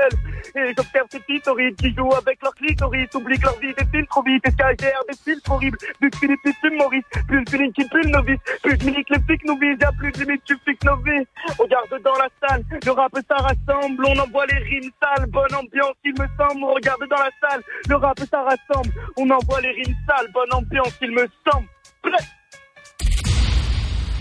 Et 0.56 0.74
j'observe 0.76 1.08
ces 1.12 1.50
horribles 1.50 1.76
qui 1.76 1.94
jouent 1.94 2.14
avec 2.14 2.42
leur 2.42 2.54
clitoris, 2.56 3.08
oublient 3.14 3.40
que 3.40 3.46
leur 3.46 3.60
vie 3.60 3.74
défile 3.78 4.08
trop 4.08 4.24
vite. 4.24 4.44
Et 4.46 4.52
SKGR 4.52 5.04
des 5.10 5.18
filtres 5.24 5.52
horribles, 5.52 5.78
plus 6.00 6.12
Philippe, 6.20 6.40
plus 6.62 6.78
Maurice, 6.78 7.04
plus 7.28 7.44
de 7.44 7.50
feeling 7.50 7.72
qui 7.74 7.88
pue 7.88 8.02
le 8.04 8.10
novice, 8.10 8.40
plus 8.64 8.78
mini 8.98 9.06
que 9.06 9.14
les 9.14 9.22
flics 9.24 9.46
nous 9.46 9.58
visent, 9.58 9.78
y'a 9.82 9.92
plus 9.92 10.12
de 10.12 10.20
limite, 10.20 10.42
tu 10.46 10.56
flics 10.64 10.84
nos 10.84 10.98
vies. 10.98 11.26
Regarde 11.58 12.02
dans 12.04 12.14
la 12.14 12.30
salle, 12.42 12.64
le 12.86 12.92
rap 12.92 13.12
ça 13.28 13.36
rassemble, 13.36 14.06
on 14.06 14.20
envoie 14.20 14.46
les 14.48 14.58
rimes 14.58 14.92
sales, 15.02 15.28
bonne 15.30 15.56
ambiance 15.56 15.96
il 16.04 16.14
me 16.14 16.28
semble, 16.38 16.64
regarde 16.74 17.02
dans 17.10 17.18
la 17.18 17.30
salle, 17.42 17.62
le 17.88 17.96
rap 17.96 18.20
ça 18.20 18.44
rassemble, 18.44 18.94
on 19.18 19.30
envoie 19.30 19.62
les 19.62 19.72
rimes 19.72 19.96
sales, 20.08 20.28
bonne 20.34 20.54
ambiance 20.54 20.94
il 21.02 21.12
me 21.12 21.28
semble. 21.50 21.68
Prêt 22.02 22.26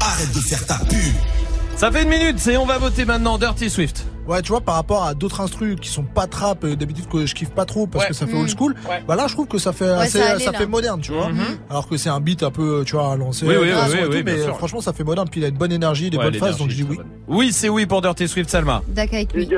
Arrête 0.01 0.35
de 0.35 0.41
faire 0.41 0.67
ta 0.67 0.79
pub. 0.85 1.77
Ça 1.77 1.91
fait 1.91 2.03
une 2.03 2.09
minute, 2.09 2.47
et 2.47 2.57
on 2.57 2.67
va 2.67 2.79
voter 2.79 3.05
maintenant 3.05 3.39
Dirty 3.39 3.69
Swift. 3.69 4.07
Ouais, 4.27 4.43
tu 4.43 4.49
vois, 4.51 4.61
par 4.61 4.75
rapport 4.75 5.05
à 5.05 5.15
d'autres 5.15 5.41
instrus 5.41 5.77
qui 5.81 5.89
sont 5.89 6.03
pas 6.03 6.27
trap, 6.27 6.65
euh, 6.65 6.75
d'habitude 6.77 7.07
que 7.09 7.27
je 7.27 7.35
kiffe 7.35 7.51
pas 7.51 7.65
trop 7.65 7.87
parce 7.87 8.05
Ouais. 8.05 8.09
que 8.11 8.15
ça 8.17 8.27
fait 8.27 8.35
Mm. 8.35 8.41
old 8.41 8.51
school. 8.57 8.75
Ouais. 8.89 9.03
Bah 9.07 9.15
là, 9.17 9.27
je 9.29 9.35
trouve 9.35 9.47
que 9.47 9.59
ça 9.59 9.73
fait, 9.73 9.85
Ouais, 9.85 9.91
assez- 9.93 10.19
ça 10.19 10.31
allait, 10.33 10.45
là. 10.45 10.53
fait 10.53 10.67
moderne, 10.67 11.01
tu 11.01 11.13
vois. 11.13 11.29
Mhm. 11.29 11.45
Alors 11.71 11.89
que 11.89 11.97
c'est 11.97 12.09
un 12.09 12.21
beat 12.21 12.43
un 12.43 12.51
peu, 12.51 12.83
tu 12.85 12.97
vois, 12.97 13.13
à 13.13 13.17
lancer. 13.17 13.47
Oui, 13.47 13.55
oui, 13.61 13.69
oui, 13.71 14.19
tout, 14.19 14.23
mais 14.25 14.43
sûr. 14.43 14.57
franchement, 14.57 14.81
ça 14.81 14.93
fait 14.93 15.05
moderne. 15.05 15.29
Puis 15.31 15.41
il 15.41 15.45
a 15.45 15.49
une 15.49 15.57
bonne 15.57 15.73
énergie, 15.73 16.11
des 16.11 16.17
Ouais, 16.17 16.25
bonnes 16.25 16.35
phases, 16.35 16.57
donc 16.59 16.71
je 16.71 16.77
dis 16.77 16.87
oui. 16.89 16.97
bonne. 16.97 17.07
Oui, 17.29 17.53
c'est 17.53 17.69
oui 17.69 17.87
pour 17.87 18.03
Dirty 18.03 18.27
Swift 18.29 18.51
Salma. 18.51 18.83
Dak 18.89 19.13
avec 19.15 19.33
lui. 19.33 19.49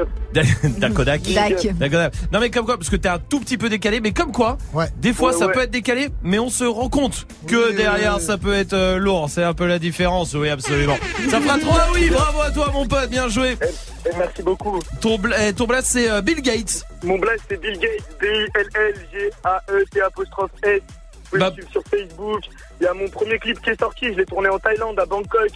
Dakodak. 0.78 1.22
Dak. 1.34 1.66
Dakodak. 1.78 2.14
Non 2.32 2.40
mais 2.40 2.50
comme 2.50 2.64
quoi, 2.64 2.76
parce 2.76 2.90
que 2.90 2.96
t'es 2.96 3.08
un 3.08 3.18
tout 3.18 3.40
petit 3.40 3.56
peu 3.58 3.68
décalé, 3.68 4.00
mais 4.00 4.12
comme 4.12 4.32
quoi, 4.32 4.58
des 5.00 5.12
fois 5.12 5.32
Ouais, 5.32 5.38
ça 5.38 5.46
ouais. 5.46 5.52
peut 5.52 5.60
être 5.62 5.70
décalé, 5.70 6.08
mais 6.22 6.38
on 6.38 6.50
se 6.50 6.64
rend 6.64 6.88
compte 6.88 7.26
que 7.46 7.74
derrière 7.76 8.20
ça 8.20 8.36
peut 8.38 8.52
être 8.54 8.72
euh, 8.74 8.98
lourd. 8.98 9.28
C'est 9.30 9.42
un 9.44 9.54
peu 9.54 9.66
la 9.66 9.78
différence, 9.78 10.34
oui 10.34 10.48
absolument. 10.48 10.96
ça 11.30 11.40
fera 11.40 11.58
3 11.58 11.86
oui, 11.94 12.10
bravo 12.10 12.40
à 12.42 12.50
toi 12.50 12.70
mon 12.72 12.86
pote, 12.86 13.10
bien 13.10 13.28
joué. 13.28 13.56
Et 14.10 14.16
merci 14.16 14.42
beaucoup. 14.42 14.80
Ton, 15.00 15.18
bla- 15.18 15.48
eh, 15.48 15.52
ton 15.52 15.66
blast 15.66 15.88
c'est 15.92 16.10
euh, 16.10 16.20
Bill 16.22 16.40
Gates. 16.40 16.82
Mon 17.02 17.18
blaze 17.18 17.40
c'est 17.48 17.60
Bill 17.60 17.78
Gates, 17.78 18.18
B-I-L-L-G-A-E-T 18.20 20.00
apostrophe 20.00 20.50
S. 20.62 20.80
Vous 20.80 21.20
pouvez 21.30 21.40
Bah- 21.40 21.50
me 21.50 21.54
suivre 21.54 21.70
sur 21.70 21.82
Facebook. 21.90 22.40
Il 22.80 22.84
y 22.84 22.86
a 22.86 22.94
mon 22.94 23.08
premier 23.08 23.38
clip 23.38 23.60
qui 23.60 23.70
est 23.70 23.78
sorti, 23.80 24.06
je 24.06 24.18
l'ai 24.18 24.24
tourné 24.26 24.48
en 24.48 24.58
Thaïlande, 24.58 24.98
à 24.98 25.04
Bangkok. 25.06 25.50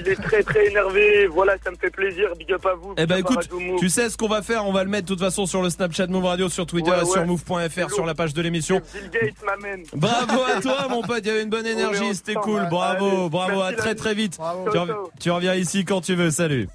Il 0.00 0.08
est 0.08 0.16
très 0.16 0.42
très 0.42 0.66
énervé, 0.66 1.26
voilà, 1.28 1.54
ça 1.62 1.70
me 1.70 1.76
fait 1.76 1.90
plaisir, 1.90 2.30
big 2.38 2.52
up 2.52 2.66
à 2.66 2.74
vous. 2.74 2.94
Eh 2.98 3.06
ben 3.06 3.16
écoute, 3.18 3.48
Move. 3.52 3.78
tu 3.78 3.88
sais 3.88 4.10
ce 4.10 4.16
qu'on 4.16 4.28
va 4.28 4.42
faire, 4.42 4.66
on 4.66 4.72
va 4.72 4.82
le 4.84 4.90
mettre 4.90 5.04
de 5.04 5.08
toute 5.14 5.20
façon 5.20 5.46
sur 5.46 5.62
le 5.62 5.70
Snapchat 5.70 6.06
Move 6.08 6.24
Radio, 6.24 6.48
sur 6.48 6.66
Twitter 6.66 6.90
Ouais, 6.90 7.04
sur 7.04 7.24
move.fr 7.24 7.90
sur 7.92 8.04
la 8.06 8.14
page 8.14 8.34
de 8.34 8.42
l'émission. 8.42 8.80
Bill 8.92 9.10
Gates 9.10 9.42
m'amène. 9.44 9.84
Bravo 9.94 10.40
à 10.56 10.60
toi 10.60 10.86
mon 10.90 11.02
pote, 11.02 11.20
il 11.22 11.26
y 11.28 11.30
avait 11.30 11.42
une 11.42 11.50
bonne 11.50 11.66
énergie, 11.66 12.14
c'était 12.14 12.34
cool. 12.34 12.66
Bravo, 12.70 13.06
Allez, 13.06 13.28
bravo, 13.30 13.60
à 13.62 13.72
très 13.72 13.94
très 13.94 14.14
vite. 14.14 14.36
Bravo. 14.38 14.70
Tu, 14.70 14.78
rev- 14.78 14.94
tu 15.20 15.30
reviens 15.30 15.54
ici 15.54 15.84
quand 15.84 16.00
tu 16.00 16.14
veux, 16.14 16.30
salut. 16.30 16.68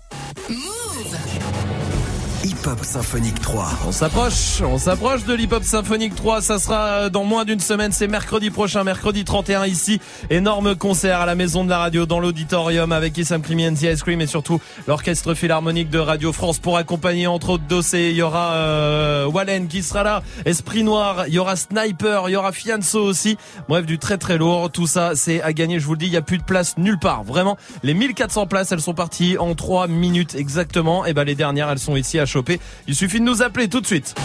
Hip 2.43 2.58
Symphonique 2.83 3.39
3. 3.39 3.69
On 3.87 3.91
s'approche, 3.91 4.61
on 4.61 4.77
s'approche 4.77 5.23
de 5.23 5.33
l'Hip 5.33 5.53
Hop 5.53 5.63
Symphonique 5.63 6.13
3, 6.15 6.41
ça 6.41 6.59
sera 6.59 7.09
dans 7.09 7.23
moins 7.23 7.45
d'une 7.45 7.59
semaine, 7.61 7.93
c'est 7.93 8.07
mercredi 8.07 8.49
prochain, 8.49 8.83
mercredi 8.83 9.23
31 9.23 9.65
ici. 9.65 10.01
Énorme 10.29 10.75
concert 10.75 11.21
à 11.21 11.25
la 11.25 11.35
Maison 11.35 11.63
de 11.63 11.69
la 11.69 11.77
Radio 11.77 12.05
dans 12.05 12.19
l'auditorium 12.19 12.91
avec 12.91 13.17
Issam 13.17 13.41
the 13.41 13.83
Ice 13.83 14.03
Cream 14.03 14.19
et 14.19 14.27
surtout 14.27 14.59
l'Orchestre 14.87 15.35
Philharmonique 15.35 15.89
de 15.89 15.99
Radio 15.99 16.33
France 16.33 16.59
pour 16.59 16.75
accompagner 16.75 17.27
entre 17.27 17.51
autres 17.51 17.63
Dossé, 17.69 18.09
il 18.09 18.17
y 18.17 18.21
aura 18.21 18.53
euh, 18.53 19.25
Wallen 19.25 19.67
qui 19.67 19.81
sera 19.81 20.03
là, 20.03 20.23
Esprit 20.45 20.83
Noir, 20.83 21.25
il 21.27 21.35
y 21.35 21.39
aura 21.39 21.55
Sniper, 21.55 22.27
il 22.27 22.33
y 22.33 22.35
aura 22.35 22.51
Fianso 22.51 23.01
aussi. 23.01 23.37
Bref, 23.69 23.85
du 23.85 23.99
très 23.99 24.17
très 24.17 24.37
lourd, 24.37 24.69
tout 24.69 24.87
ça 24.87 25.11
c'est 25.15 25.41
à 25.41 25.53
gagner, 25.53 25.79
je 25.79 25.85
vous 25.85 25.93
le 25.93 25.99
dis, 25.99 26.07
il 26.07 26.13
y 26.13 26.17
a 26.17 26.21
plus 26.21 26.39
de 26.39 26.43
place 26.43 26.77
nulle 26.77 26.99
part. 26.99 27.23
Vraiment, 27.23 27.57
les 27.83 27.93
1400 27.93 28.47
places, 28.47 28.71
elles 28.71 28.81
sont 28.81 28.93
parties 28.93 29.37
en 29.37 29.55
3 29.55 29.87
minutes 29.87 30.35
exactement 30.35 31.05
et 31.05 31.13
ben 31.13 31.23
les 31.23 31.35
dernières, 31.35 31.69
elles 31.69 31.79
sont 31.79 31.95
ici 31.95 32.19
à 32.19 32.25
choper. 32.25 32.48
Il 32.87 32.95
suffit 32.95 33.19
de 33.19 33.25
nous 33.25 33.41
appeler 33.41 33.67
tout 33.67 33.81
de 33.81 33.85
suite. 33.85 34.15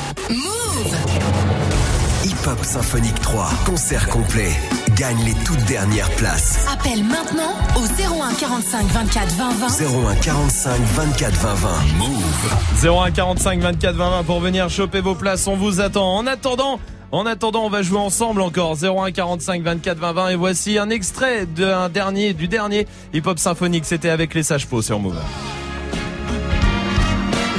Hip 2.24 2.46
Hop 2.46 2.64
Symphonique 2.64 3.20
3. 3.20 3.51
Concert 3.66 4.09
complet. 4.09 4.51
Gagne 4.96 5.22
les 5.24 5.34
toutes 5.44 5.62
dernières 5.64 6.10
places. 6.12 6.66
Appelle 6.72 7.05
maintenant 7.05 7.55
au 7.76 7.84
01 7.84 8.32
45 8.34 8.86
24 8.86 9.34
20 9.34 9.51
20. 9.51 10.10
01 10.10 10.14
45 10.16 10.80
24 10.80 11.34
20 11.34 11.55
20. 11.55 11.68
Move. 11.98 12.55
01 12.84 13.10
45 13.10 13.60
24 13.60 13.96
20 13.96 14.10
20 14.10 14.24
pour 14.24 14.40
venir 14.40 14.70
choper 14.70 15.01
vos 15.01 15.14
places. 15.14 15.46
On 15.46 15.56
vous 15.56 15.80
attend. 15.80 16.16
En 16.16 16.26
attendant, 16.26 16.80
en 17.12 17.26
attendant, 17.26 17.64
on 17.64 17.70
va 17.70 17.82
jouer 17.82 17.98
ensemble 17.98 18.40
encore. 18.40 18.76
01 18.82 19.12
45 19.12 19.62
24 19.62 19.98
20 19.98 20.12
20 20.12 20.28
et 20.30 20.36
voici 20.36 20.78
un 20.78 20.90
extrait 20.90 21.46
d'un 21.46 21.88
dernier, 21.88 22.32
du 22.32 22.48
dernier 22.48 22.86
hip 23.12 23.22
hop 23.26 23.38
symphonique. 23.38 23.84
C'était 23.84 24.10
avec 24.10 24.32
les 24.32 24.42
sages 24.42 24.66
pots 24.66 24.82
sur 24.82 24.98
Move. 24.98 25.20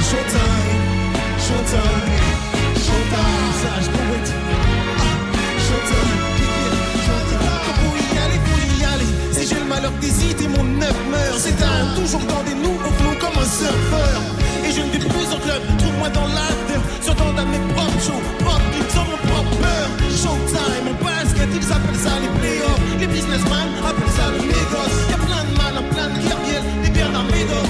Showtime, 0.06 0.70
showtime, 1.46 2.14
showtime, 2.84 3.50
sage 3.60 3.88
poète. 3.90 4.30
Showtime, 5.66 6.22
faut 7.78 7.96
y 7.98 8.18
aller, 8.22 8.40
faut 8.46 8.64
y 8.78 8.84
aller. 8.84 9.10
Si 9.32 9.48
j'ai 9.48 9.58
le 9.58 9.64
malheur 9.64 9.90
d'hésiter, 10.00 10.46
mon 10.46 10.62
neuf 10.62 10.94
meurt. 11.10 11.38
C'est 11.38 11.60
un 11.60 12.00
toujours 12.00 12.22
dans 12.32 12.42
des 12.44 12.54
nouveaux 12.54 12.94
flots 12.98 13.18
comme 13.18 13.36
un 13.42 13.48
surfeur. 13.48 14.20
Et 14.64 14.70
je 14.70 14.80
ne 14.80 14.90
vais 14.92 14.98
plus 14.98 15.28
en 15.34 15.40
club, 15.40 15.60
trouve-moi 15.78 16.08
dans 16.10 16.28
l'after. 16.28 16.80
Sur 17.02 17.14
dans 17.16 17.32
mes 17.34 17.62
propres 17.74 18.00
shows, 18.06 18.22
propres 18.44 18.70
beats, 18.72 18.92
sur 18.92 19.04
mon 19.10 19.18
propre 19.26 19.56
beurre. 19.58 19.90
Showtime, 20.22 20.84
mon 20.86 20.94
basket, 21.02 21.50
ils 21.50 21.72
appellent 21.72 22.02
ça 22.06 22.14
les 22.22 22.32
playoffs. 22.38 22.80
Les 23.00 23.08
businessmen 23.08 23.66
appellent 23.82 24.14
ça 24.14 24.30
le 24.30 24.38
négoce. 24.38 24.96
Y'a 25.10 25.18
plein 25.18 25.42
de 25.50 25.52
malins, 25.58 25.88
plein 25.90 26.08
de 26.14 26.18
guerriers, 26.22 26.62
des 26.84 26.90
Bernard 26.90 27.24
Médoc. 27.24 27.66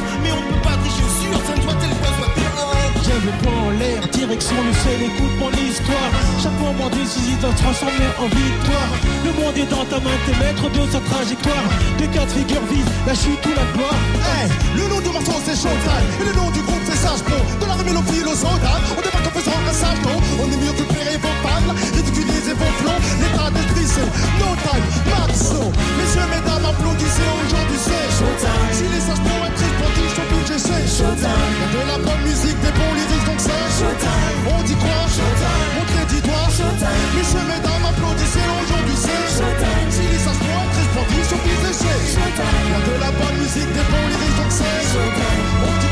Direction 4.27 4.57
le 4.59 4.73
ciel, 4.83 5.03
écoute 5.07 5.35
mon 5.39 5.51
histoire. 5.55 6.11
Chaque 6.43 6.59
moment 6.59 6.91
décisif 6.91 7.39
doit 7.41 7.53
se 7.53 7.63
transformer 7.63 8.11
en 8.19 8.27
victoire. 8.27 8.91
Le 9.25 9.33
monde 9.39 9.57
est 9.57 9.71
dans 9.71 9.87
ta 9.87 9.99
main, 10.03 10.17
t'es 10.27 10.37
maître 10.43 10.67
de 10.67 10.83
sa 10.91 11.01
trajectoire. 11.01 11.67
Des 11.99 12.09
quatre 12.09 12.33
figures 12.35 12.67
vives, 12.67 12.91
la 13.07 13.15
chute 13.15 13.43
ou 13.47 13.55
la 13.55 13.67
gloire. 13.75 14.01
Hey, 14.27 14.51
le 14.75 14.85
nom 14.91 15.01
du 15.01 15.11
morceau 15.15 15.39
c'est 15.45 15.55
Showtime 15.55 16.07
Et 16.21 16.25
le 16.27 16.35
nom 16.35 16.51
du 16.51 16.61
groupe 16.61 16.83
c'est 16.85 16.99
Sage 16.99 17.23
Pro 17.23 17.39
De 17.61 17.67
la 17.67 17.77
fil 17.79 18.27
au 18.27 18.35
soda 18.35 18.75
On 18.99 19.01
débarque 19.01 19.27
en 19.27 19.35
faisant 19.39 19.59
un 19.63 19.73
sage 19.73 20.01
ton 20.03 20.19
On 20.43 20.47
est 20.51 20.61
mieux 20.61 20.75
que 20.75 20.85
péré 20.93 21.15
vos 21.23 21.37
tables 21.47 21.73
Ridiculiser 21.95 22.55
vos 22.59 22.73
flots. 22.83 23.01
L'état 23.23 23.51
d'esprit 23.55 23.87
c'est 23.87 24.11
No 24.43 24.51
Time 24.67 24.87
Maxo 25.07 25.63
Messieurs, 25.99 26.29
mesdames, 26.29 26.67
applaudissez 26.67 27.29
aujourd'hui 27.47 27.79
c'est 27.79 28.09
Showtime 28.19 28.67
Si 28.73 28.85
les 28.91 29.01
sages 29.01 29.23
pro 29.23 29.37
être 29.47 29.63
sportifs 29.63 30.13
sont 30.19 30.29
obligés 30.35 30.61
c'est 30.61 30.85
Showtime 30.91 31.51
Y'a 31.63 31.69
de 31.71 31.81
la 31.87 31.99
bonne 32.03 32.23
musique, 32.27 32.59
des 32.61 32.75
bons 32.75 32.97
c'est 33.07 33.16
On 33.79 34.63
dit 34.63 34.75
quoi 34.75 35.05
On 35.79 35.85
crédit 35.85 36.23
toi 36.23 36.49
Showtime? 36.49 36.89
Messieurs, 37.15 37.45
mesdames, 37.47 37.85
applaudissez 37.85 38.41
aujourd'hui 38.63 38.97
c'est 38.97 39.37
Showtime. 39.37 39.91
Si 39.91 40.01
les 40.01 40.19
sont 40.19 41.37
obligés 41.37 41.77
c'est 41.77 42.01
Showtime. 42.17 42.67
Y'a 42.73 42.81
de 42.89 43.01
la 43.01 43.11
bonne 43.13 43.37
musique, 43.39 43.71
des 43.77 43.87
bons 43.93 44.09
lyrics 44.09 44.39
dit 45.81 45.86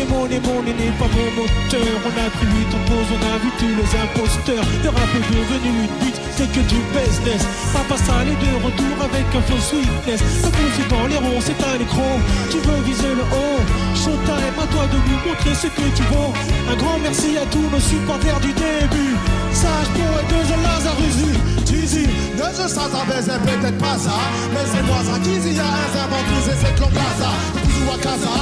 N'est 0.00 0.96
pas 0.96 1.04
mon 1.12 1.42
moteur. 1.42 1.92
On 2.04 2.14
a 2.16 2.30
pris 2.30 2.46
vite 2.46 2.72
en 2.72 2.80
pause, 2.88 3.10
on 3.12 3.20
a 3.20 3.36
vu 3.42 3.50
tous 3.58 3.68
les 3.68 3.90
imposteurs. 4.00 4.64
Le 4.82 4.88
rap 4.88 5.12
est 5.12 5.28
devenu 5.28 5.82
une 5.82 5.92
but, 6.00 6.16
c'est 6.36 6.48
que 6.52 6.60
du 6.72 6.80
business. 6.94 7.44
Papa 7.72 7.96
est 8.24 8.40
de 8.40 8.64
retour 8.64 8.96
avec 9.04 9.26
un 9.34 9.42
flow 9.42 9.58
sweetness. 9.58 10.20
Coup 10.40 10.68
c'est 10.76 10.88
dans 10.88 11.06
les 11.06 11.16
ronds, 11.16 11.40
c'est 11.40 11.60
un 11.60 11.76
écran. 11.80 12.16
Tu 12.50 12.58
veux 12.58 12.80
viser 12.86 13.12
le 13.12 13.24
haut. 13.28 13.60
Showtime, 13.94 14.56
à 14.56 14.66
toi 14.72 14.84
de 14.88 14.96
nous 15.04 15.20
montrer 15.28 15.54
ce 15.54 15.66
que 15.66 15.86
tu 15.92 16.02
vaux. 16.08 16.32
Un 16.70 16.76
grand 16.76 16.98
merci 17.02 17.36
à 17.36 17.44
tous 17.52 17.68
nos 17.68 17.80
supporters 17.80 18.40
du 18.40 18.52
début. 18.52 19.16
Sage 19.52 19.90
pour 19.92 20.16
et 20.16 20.26
deux 20.32 20.62
Lazarus. 20.64 21.20
Tizi, 21.64 22.06
je 22.36 22.68
ça 22.68 22.88
c'est 23.20 23.42
peut-être 23.42 23.78
pas 23.78 23.98
ça 23.98 24.16
Mais 24.52 24.64
c'est 24.64 24.82
moi 24.82 24.98
ça 25.04 25.18
qui 25.20 25.30
y 25.30 25.58
a 25.58 25.64
un 25.64 25.92
inventrice 26.04 26.48
et 26.48 26.56
c'est 26.62 26.74
Claude 26.74 26.92
Gaza 26.92 27.30
Bisous 27.62 27.90
à 27.92 27.98
casa, 28.02 28.34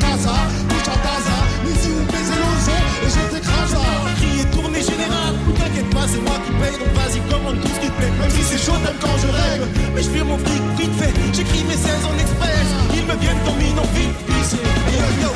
casa, 0.00 0.36
touche 0.86 0.94
à 0.94 0.98
taza 0.98 1.36
Ici 1.66 1.90
où 1.90 2.02
baiser 2.10 2.38
l'ozon 2.38 2.78
et 3.02 3.10
je 3.10 3.22
t'écrase 3.34 3.74
Crier 4.16 4.44
tournée 4.50 4.82
générale, 4.82 5.34
t'inquiète 5.58 5.90
pas 5.90 6.06
c'est 6.06 6.22
moi 6.22 6.38
qui 6.44 6.52
paye 6.62 6.78
Donc 6.78 6.92
vas-y 6.94 7.20
commande 7.30 7.60
tout 7.60 7.68
ce 7.68 7.80
qui 7.80 7.90
te 7.90 7.96
plaît. 7.98 8.12
Même 8.20 8.30
si 8.30 8.42
c'est 8.42 8.58
chaud 8.58 8.78
même 8.84 8.96
quand 9.00 9.16
je 9.18 9.28
règle. 9.28 9.66
Mais 9.94 10.02
je 10.02 10.10
fais 10.10 10.24
mon 10.24 10.38
fric 10.38 10.62
vite 10.78 10.94
fait, 10.98 11.12
j'écris 11.32 11.64
mes 11.64 11.76
16 11.76 12.06
en 12.06 12.14
express. 12.18 12.66
Ils 12.94 13.04
me 13.04 13.16
viennent 13.18 13.42
dominant 13.44 13.88
vite, 13.94 14.16
vissé 14.30 14.56
Yo 14.56 15.06
yo, 15.22 15.30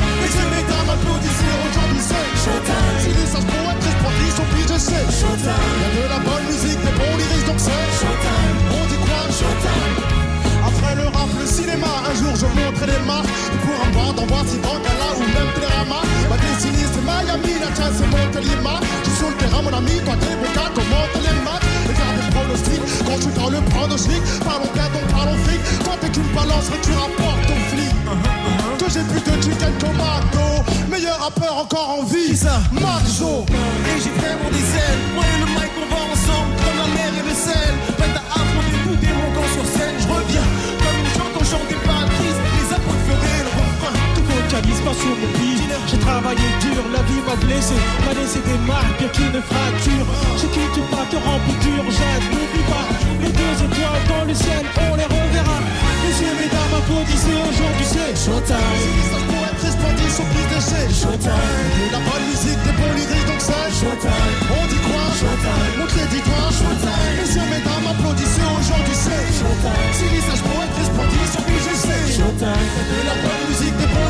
mesdames 0.54 0.90
applaudissez 0.94 1.52
aujourd'hui 1.66 2.02
c'est 2.02 2.28
Showtime. 2.42 2.96
Si 3.02 3.10
les 3.10 3.28
sages 3.28 3.48
pour 3.50 3.66
être 3.70 4.42
puis 4.54 4.64
je 4.70 4.78
sais. 4.78 5.04
Showtime. 5.10 5.66
Y'a 5.82 5.90
de 5.98 6.04
la 6.08 6.20
bonne 6.24 6.46
musique, 6.46 6.80
des 6.80 6.94
bons 6.96 7.16
lyrics 7.18 7.46
donc 7.46 7.58
c'est 7.58 7.84
Showtime. 7.98 8.56
On 8.70 8.82
dit 8.86 9.00
quoi? 9.04 9.20
Showtime 9.28 10.19
un 12.08 12.14
jour 12.14 12.34
je 12.36 12.46
montrerai 12.46 12.86
les 12.86 13.04
marques 13.06 13.28
Pour 13.62 13.76
en 13.80 13.90
voir 13.92 14.14
dans 14.14 14.26
Voici 14.26 14.56
dans 14.58 14.78
Gala 14.84 15.08
ou 15.16 15.20
même 15.20 15.50
Télérama 15.54 16.00
Ma. 16.30 16.36
Destinée 16.36 16.86
c'est 16.92 17.04
Miami, 17.04 17.54
la 17.60 17.70
chasse 17.76 17.96
c'est 17.98 18.10
Montélimar 18.10 18.80
Je 19.04 19.10
suis 19.10 19.18
sur 19.18 19.28
le 19.28 19.36
terrain 19.36 19.62
mon 19.62 19.72
ami, 19.72 19.96
toi 20.04 20.14
t'es 20.20 20.34
béca, 20.40 20.64
comment 20.74 21.04
t'es 21.12 21.22
les 21.26 21.38
maths? 21.44 21.66
Regarde 21.88 22.16
les 22.22 22.30
pronostics, 22.34 22.86
quand 23.06 23.18
suis 23.20 23.34
dans 23.34 23.50
le 23.50 23.60
pronostic 23.72 24.22
Parlons 24.44 24.70
bien 24.74 24.88
donc 24.94 25.06
parlons 25.12 25.38
fric, 25.44 25.60
toi 25.84 25.94
t'es 26.00 26.08
qu'une 26.08 26.30
balance 26.34 26.66
mais 26.70 26.80
tu 26.82 26.92
rapportes 26.92 27.50
au 27.50 27.58
flic. 27.70 27.94
Que 28.78 28.86
j'ai 28.90 29.04
plus 29.06 29.20
de 29.20 29.34
chicken 29.42 29.74
tomato 29.78 30.46
Meilleur 30.90 31.18
rappeur 31.20 31.56
encore 31.58 32.00
en 32.00 32.02
vie, 32.04 32.34
Marjo 32.72 33.44
Et 33.86 34.00
j'ai 34.02 34.10
vraiment 34.18 34.50
des 34.50 34.66
ailes, 34.82 35.02
moi 35.14 35.24
et 35.24 35.40
le 35.40 35.46
mic 35.46 35.70
on 35.78 35.86
va 35.94 36.00
ensemble 36.10 36.52
Comme 36.64 36.78
la 36.78 36.88
mer 36.94 37.12
et 37.20 37.28
le 37.28 37.34
sel, 37.34 37.74
vocalise 44.80 44.84
pas 44.84 44.94
sur 44.94 45.16
mon 45.16 45.32
pige 45.38 45.60
J'ai 45.86 45.98
travaillé 45.98 46.48
dur, 46.60 46.82
la 46.92 47.02
vie 47.02 47.20
m'a 47.26 47.36
blessé 47.36 47.74
M'a 48.06 48.14
laissé 48.14 48.40
des 48.40 48.58
marques, 48.66 49.12
qu'une 49.12 49.40
fracture 49.42 50.06
J'ai 50.38 50.48
quitté 50.48 50.80
pas 50.90 51.04
te 51.10 51.16
rempli 51.16 51.54
dur, 51.60 51.84
Jade, 51.90 52.24
n'oublie 52.30 52.66
pas 52.68 52.86
Les 53.22 53.32
deux 53.32 53.56
étoiles 53.64 54.04
dans 54.08 54.24
le 54.26 54.34
ciel, 54.34 54.64
on 54.90 54.96
les 54.96 55.04
reverra 55.04 55.58
Les 55.60 56.10
Messieurs, 56.10 56.34
mesdames, 56.42 56.74
applaudissez 56.74 57.36
aujourd'hui, 57.38 57.86
c'est 57.86 58.14
showtime. 58.18 58.56
Si 58.82 58.88
l'histoire 58.98 59.26
pour 59.30 59.42
être 59.46 59.62
resplendissant, 59.62 60.26
plus 60.26 60.46
d'essais. 60.50 60.88
Showtime. 60.90 61.30
De 61.30 61.86
la 61.94 62.00
bonne 62.02 62.24
musique, 62.26 62.60
des 62.66 62.74
bons 62.74 62.94
lyriques, 62.98 63.26
donc 63.30 63.38
c'est 63.38 63.70
Showtime. 63.78 64.34
On 64.50 64.64
dit 64.66 64.82
quoi? 64.90 65.04
Showtime. 65.14 65.72
Montre 65.78 65.96
les 66.02 66.22
doigts. 66.26 66.50
Showtime. 66.50 67.14
Messieurs, 67.14 67.46
mesdames, 67.46 67.86
applaudissez 67.94 68.42
aujourd'hui, 68.42 68.98
c'est 69.06 69.26
Showtime. 69.38 69.90
Si 69.94 70.04
l'histoire 70.10 70.42
pour 70.50 70.58
être 70.66 70.76
resplendissant, 70.82 71.42
plus 71.46 71.62
d'essais. 71.62 72.04
Showtime. 72.10 72.66
De 72.90 72.98
la 73.06 73.16
bonne 73.22 73.42
musique, 73.46 73.76
des 73.78 73.90
bons 73.94 74.09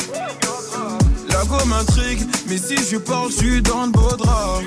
M'intrigue, 1.51 2.21
mais 2.47 2.57
si 2.57 2.75
je 2.89 2.97
parle, 2.97 3.29
je 3.29 3.35
suis 3.35 3.61
dans 3.61 3.85
le 3.85 3.91
beau 3.91 4.15
drap. 4.17 4.61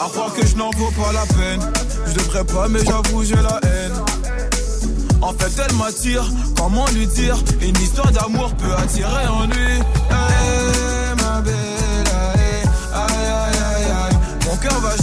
À 0.00 0.08
croire 0.08 0.32
que 0.32 0.46
je 0.46 0.56
n'en 0.56 0.70
vaux 0.70 0.90
pas 0.92 1.12
la 1.12 1.26
peine. 1.34 1.60
Je 2.06 2.14
devrais 2.14 2.44
pas, 2.44 2.68
mais 2.68 2.78
j'avoue, 2.84 3.22
j'ai 3.22 3.36
la 3.36 3.60
haine. 3.62 3.92
En 5.20 5.32
fait, 5.32 5.52
elle 5.64 5.76
m'attire, 5.76 6.24
comment 6.56 6.86
lui 6.94 7.06
dire? 7.06 7.36
Une 7.60 7.76
histoire 7.76 8.10
d'amour 8.12 8.54
peut 8.54 8.72
attirer 8.74 9.26
en 9.28 9.46
lui. 9.46 9.82
Eh, 10.10 11.22
ma 11.22 11.40
belle, 11.42 11.54
aïe, 12.34 12.62
aïe, 12.94 13.26
aïe, 13.46 13.90
aïe. 13.90 14.16
Mon 14.48 14.56
cœur 14.56 14.80
va 14.80 14.96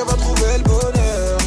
qu'elle 0.00 0.08
va 0.08 0.22
trouver 0.22 0.58
le 0.58 0.64
bonheur. 0.64 1.38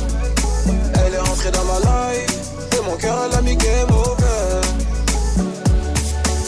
Elle 1.06 1.14
est 1.14 1.20
rentrée 1.20 1.52
dans 1.52 1.66
ma 1.66 1.80
life. 1.80 2.40
Et 2.78 2.90
mon 2.90 2.96
cœur, 2.98 3.18
elle 3.26 3.38
a 3.38 3.42
mis 3.42 3.56
game 3.56 3.92
over. 3.92 4.62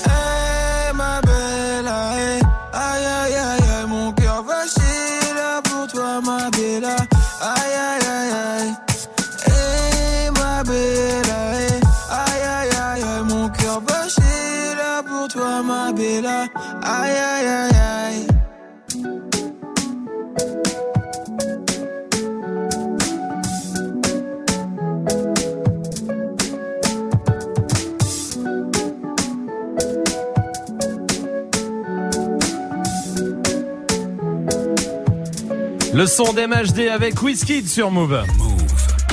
Eh, 0.05 0.93
ma 0.93 1.21
belle, 1.21 1.87
aïe, 1.87 2.41
aïe, 2.73 3.05
aïe, 3.21 3.35
aïe, 3.35 3.87
mon 3.87 4.11
cœur 4.13 4.43
va 4.43 5.61
pour 5.63 5.87
toi, 5.87 6.21
ma 6.21 6.49
belle. 6.51 6.85
Aïe, 6.85 7.75
aïe, 7.89 8.07
aïe, 8.17 8.33
aïe. 8.45 8.73
Eh, 9.47 10.29
ma 10.39 10.63
belle, 10.63 11.31
aïe, 11.31 11.79
aïe, 12.09 12.43
aïe, 12.57 13.03
aïe, 13.03 13.23
mon 13.29 13.49
cœur 13.49 13.81
va 13.87 15.03
pour 15.03 15.27
toi, 15.27 15.63
ma 15.63 15.91
belle. 15.91 16.25
Aïe, 16.25 17.11
aïe, 17.11 17.47
aïe. 17.47 17.74
Le 35.95 36.05
son 36.07 36.33
d'MHD 36.33 36.89
avec 36.91 37.21
Wizkid 37.21 37.67
sur 37.67 37.89
Move. 37.89 38.23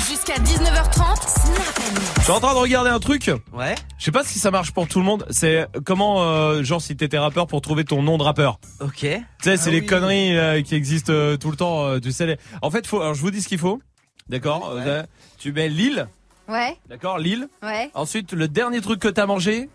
Jusqu'à 0.09 0.35
19h30, 0.35 1.29
Snap 1.29 1.91
Je 2.17 2.23
suis 2.23 2.33
en 2.33 2.41
train 2.41 2.55
de 2.55 2.59
regarder 2.59 2.91
un 2.91 2.99
truc. 2.99 3.31
Ouais. 3.53 3.75
Je 3.99 4.05
sais 4.05 4.11
pas 4.11 4.25
si 4.25 4.39
ça 4.41 4.51
marche 4.51 4.73
pour 4.73 4.89
tout 4.89 4.99
le 4.99 5.05
monde. 5.05 5.25
C'est 5.31 5.67
comment, 5.85 6.23
euh, 6.25 6.63
genre, 6.65 6.83
si 6.83 6.97
t'étais 6.97 7.19
rappeur 7.19 7.47
pour 7.47 7.61
trouver 7.61 7.85
ton 7.85 8.03
nom 8.03 8.19
de 8.19 8.23
rappeur. 8.25 8.59
Ok. 8.81 8.97
Tu 8.99 9.17
sais, 9.43 9.57
c'est 9.57 9.71
les 9.71 9.87
conneries 9.87 10.37
euh, 10.37 10.63
qui 10.63 10.75
existent 10.75 11.13
euh, 11.13 11.37
tout 11.37 11.51
le 11.53 11.57
temps. 11.57 11.85
euh, 11.87 12.01
tu 12.01 12.11
sais, 12.11 12.27
les- 12.27 12.37
en 12.63 12.71
fait, 12.71 12.85
faut. 12.87 13.01
Alors, 13.01 13.15
je 13.15 13.21
vous 13.21 13.31
dis 13.31 13.43
ce 13.43 13.49
qu'il 13.49 13.59
faut. 13.59 13.81
D'accord. 14.29 14.73
Euh, 14.77 15.05
tu 15.39 15.53
mets 15.53 15.69
Lille. 15.69 16.09
Ouais, 16.49 16.77
D'accord, 16.89 17.19
Lille. 17.19 17.49
ouais. 17.63 17.91
Ensuite, 17.95 18.33
le 18.33 18.49
dernier 18.49 18.81
truc 18.81 18.99
que 19.01 19.09
t'as 19.09 19.27
mangé 19.27 19.69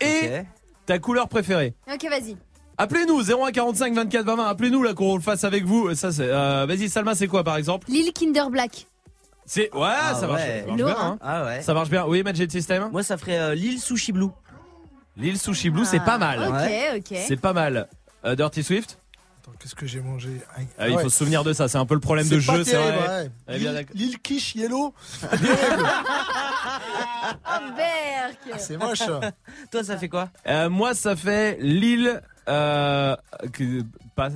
et 0.00 0.30
ta 0.86 0.98
couleur 0.98 1.28
préférée. 1.28 1.74
Ok, 1.92 2.08
vas-y. 2.08 2.36
Appelez-nous 2.78 3.22
0145 3.22 3.94
24 3.94 4.24
20 4.26 4.36
20. 4.36 4.46
Appelez-nous 4.48 4.82
là 4.82 4.92
qu'on 4.94 5.14
le 5.16 5.22
fasse 5.22 5.44
avec 5.44 5.64
vous. 5.64 5.94
Ça 5.94 6.12
c'est. 6.12 6.28
euh, 6.28 6.66
Vas-y, 6.66 6.88
Salma, 6.88 7.14
c'est 7.14 7.26
quoi 7.26 7.42
par 7.44 7.56
exemple? 7.56 7.88
Lille 7.90 8.12
Kinder 8.12 8.50
Black. 8.50 8.86
C'est 9.46 9.72
ouais, 9.74 9.80
ça 10.18 10.26
marche, 10.26 10.42
ça 10.42 10.66
marche 10.66 10.76
bien. 10.76 10.88
hein. 10.88 11.18
Ah 11.22 11.44
ouais. 11.44 11.62
Ça 11.62 11.72
marche 11.72 11.88
bien. 11.88 12.04
Oui, 12.06 12.22
Magic 12.22 12.50
System. 12.50 12.88
Moi, 12.90 13.02
ça 13.04 13.16
ferait 13.16 13.38
euh, 13.38 13.54
Lille 13.54 13.78
Sushi 13.80 14.10
Blue. 14.12 14.28
Lille 15.16 15.38
Sushi 15.38 15.70
Blue, 15.70 15.84
c'est 15.84 16.00
pas 16.04 16.18
mal. 16.18 16.40
Ah, 16.52 16.64
Ok, 16.64 16.98
ok. 17.12 17.18
C'est 17.26 17.40
pas 17.40 17.52
mal. 17.52 17.88
Euh, 18.24 18.34
Dirty 18.34 18.62
Swift? 18.64 18.98
Qu'est-ce 19.60 19.74
que 19.74 19.86
j'ai 19.86 20.00
mangé 20.00 20.40
Ah, 20.78 20.88
Il 20.88 20.96
Ouais. 20.96 21.02
faut 21.02 21.08
se 21.08 21.16
souvenir 21.18 21.42
de 21.44 21.52
ça. 21.52 21.68
C'est 21.68 21.78
un 21.78 21.86
peu 21.86 21.94
le 21.94 22.00
problème 22.00 22.28
de 22.28 22.38
jeu, 22.38 22.62
c'est 22.64 22.76
vrai. 22.76 23.30
ouais. 23.48 23.86
Lille 23.94 24.18
Quiche 24.22 24.54
Yellow. 24.54 24.94
Oh, 27.44 27.74
Berk 27.76 28.58
C'est 28.60 28.76
moche. 28.76 29.02
Toi, 29.70 29.82
ça 29.84 29.96
fait 29.96 30.08
quoi 30.08 30.28
Euh, 30.46 30.68
moi, 30.70 30.94
ça 30.94 31.16
fait 31.16 31.58
Lille. 31.60 32.20
Euh, 32.48 33.16
pâte. 34.14 34.34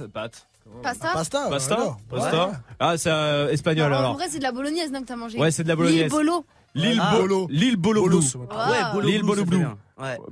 Pasta 0.82 1.08
Pasta. 1.12 1.48
Pasta. 1.50 1.74
alors. 1.74 2.00
Pasta. 2.08 2.46
Ouais. 2.48 2.52
Ah, 2.78 2.96
c'est 2.96 3.10
euh, 3.10 3.50
espagnol 3.50 3.90
Non, 3.90 3.96
En 3.96 4.00
alors. 4.00 4.14
vrai, 4.14 4.26
c'est 4.28 4.38
de 4.38 4.42
la 4.44 4.52
bolognaise 4.52 4.90
non, 4.92 5.00
que 5.02 5.06
t'as 5.06 5.16
mangé. 5.16 5.38
Ouais, 5.38 5.50
c'est 5.50 5.62
de 5.64 5.68
la 5.68 5.76
bolognaise. 5.76 6.02
Lille 6.02 6.10
Bolo. 6.10 6.44
Lille 6.74 7.00
Ah. 7.02 7.16
Bolo. 7.16 7.46
Lille 7.50 7.76
Bolo 7.76 8.04
Blue. 8.06 8.16
Ouais. 8.18 8.24
Wow. 8.50 8.92
Bolo 8.94 9.06
Blue, 9.06 9.22
Bolo 9.22 9.44
Blue. 9.44 9.66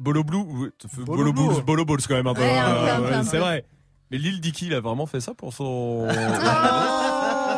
Bolo 0.05 0.23
Blue. 0.24 0.43
Bolo 1.05 1.62
Bolo 1.62 1.85
Blue. 1.85 1.97
Quand 2.09 2.15
même 2.15 2.27
un 2.27 2.35
peu. 2.35 2.40
Ouais, 2.40 2.59
euh, 2.59 3.19
un 3.19 3.24
c'est 3.24 3.39
vrai. 3.39 3.65
Mais 4.10 4.18
Lille 4.18 4.40
Dicky, 4.40 4.66
il 4.66 4.74
a 4.74 4.80
vraiment 4.80 5.06
fait 5.06 5.20
ça 5.20 5.35
pour 5.35 5.52
son. 5.52 6.09
Oh, 6.09 6.12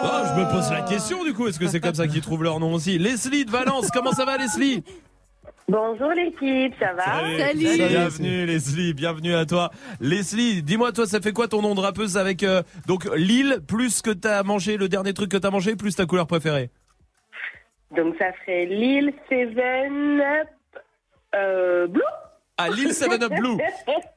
Oh, 0.02 0.22
je 0.24 0.40
me 0.40 0.51
pose 0.51 0.70
la 0.70 0.81
question 0.81 1.24
du 1.24 1.35
coup, 1.35 1.47
est-ce 1.47 1.59
que 1.59 1.66
c'est 1.66 1.81
comme 1.81 1.94
ça 1.94 2.09
qu'ils 2.09 2.22
trouvent 2.22 2.43
leur 2.43 2.59
nom 2.59 2.72
aussi? 2.72 2.98
Leslie 2.98 3.44
de 3.44 3.51
Valence, 3.51 3.90
comment 3.90 4.12
ça 4.12 4.24
va 4.24 4.39
Leslie? 4.39 4.82
Bonjour 5.68 6.10
l'équipe, 6.12 6.74
ça 6.81 6.94
va? 6.94 7.22
Bienvenue 7.22 8.47
Leslie, 8.47 8.94
bienvenue 8.94 9.35
à 9.35 9.44
toi. 9.44 9.70
Leslie, 10.01 10.62
dis-moi 10.62 10.93
toi, 10.93 11.06
ça 11.06 11.20
fait 11.20 11.32
quoi 11.32 11.48
ton 11.48 11.60
nom 11.60 11.74
de 11.74 11.81
rappeuse 11.81 12.16
avec 12.16 12.43
euh, 12.43 12.62
donc 12.86 13.05
Lille 13.14 13.60
plus 13.68 14.01
que 14.01 14.10
t'as 14.10 14.43
mangé 14.43 14.78
le 14.78 14.89
dernier 14.89 15.12
truc 15.12 15.31
que 15.31 15.36
t'as 15.36 15.51
mangé 15.51 15.77
plus 15.77 15.94
ta 15.94 16.06
couleur 16.06 16.27
préférée? 16.27 16.70
Donc 17.94 18.14
ça 18.18 18.32
ferait 18.32 18.64
Lille, 18.66 19.12
Seven 19.28 20.20
Up, 20.20 20.48
euh, 21.35 21.86
Blue 21.89 22.01
Ah 22.62 22.69
Lille 22.69 22.93
7 22.93 23.23
Up 23.23 23.32
Blue. 23.39 23.57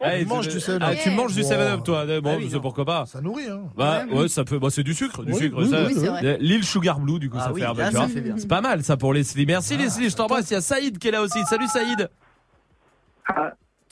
Ah, 0.05 0.17
Tu 0.19 0.25
manges 0.25 0.49
du 0.49 0.59
7 0.59 0.79
Ah, 0.81 0.89
Up. 0.91 0.97
tu 1.01 1.09
manges 1.11 1.33
du 1.33 1.43
7 1.43 1.57
Up 1.59 1.77
Wow. 1.77 1.83
toi. 1.83 2.05
Bon, 2.21 2.31
Ah 2.33 2.37
oui, 2.37 2.49
c'est 2.51 2.59
pourquoi 2.59 2.83
pas. 2.83 3.05
Ça 3.05 3.21
nourrit, 3.21 3.47
hein. 3.49 3.61
Bah 3.77 4.03
ouais, 4.11 4.27
ça 4.27 4.43
peut. 4.43 4.59
Bah, 4.59 4.67
c'est 4.69 4.83
du 4.83 4.93
sucre, 4.93 5.23
du 5.23 5.31
Oui, 5.31 5.37
sucre. 5.37 5.57
oui, 5.59 5.69
ça. 5.69 6.37
L'île 6.39 6.63
Sugar 6.65 6.99
Blue, 6.99 7.19
du 7.19 7.29
coup, 7.29 7.37
Ah 7.39 7.47
ça 7.47 7.53
fait 7.53 7.63
un 7.63 7.73
peu. 7.73 8.33
C'est 8.37 8.47
pas 8.49 8.59
mal 8.61 8.83
ça 8.83 8.97
pour 8.97 9.13
Leslie. 9.13 9.45
Merci 9.45 9.77
Leslie, 9.77 10.09
je 10.09 10.15
t'embrasse. 10.17 10.51
Il 10.51 10.55
y 10.55 10.57
a 10.57 10.61
Saïd 10.61 10.97
qui 10.97 11.07
est 11.07 11.11
là 11.11 11.21
aussi. 11.21 11.41
Salut 11.45 11.67
Saïd. 11.67 12.09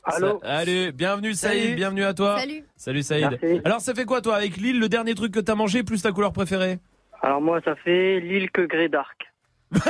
allô 0.03 0.39
Allez, 0.43 0.91
bienvenue 0.91 1.33
Saïd, 1.33 1.63
Salut. 1.63 1.75
bienvenue 1.75 2.03
à 2.03 2.13
toi. 2.13 2.37
Salut. 2.39 2.63
Salut 2.75 3.03
Saïd. 3.03 3.37
Merci. 3.41 3.61
Alors 3.63 3.81
ça 3.81 3.93
fait 3.93 4.05
quoi 4.05 4.21
toi 4.21 4.35
avec 4.35 4.57
Lille, 4.57 4.79
le 4.79 4.89
dernier 4.89 5.15
truc 5.15 5.33
que 5.33 5.39
t'as 5.39 5.55
mangé 5.55 5.83
plus 5.83 6.01
ta 6.01 6.11
couleur 6.11 6.33
préférée? 6.33 6.79
Alors 7.21 7.39
moi 7.41 7.59
ça 7.63 7.75
fait 7.75 8.19
Lille 8.19 8.49
que 8.51 8.61
Grey 8.63 8.89
Dark. 8.89 9.30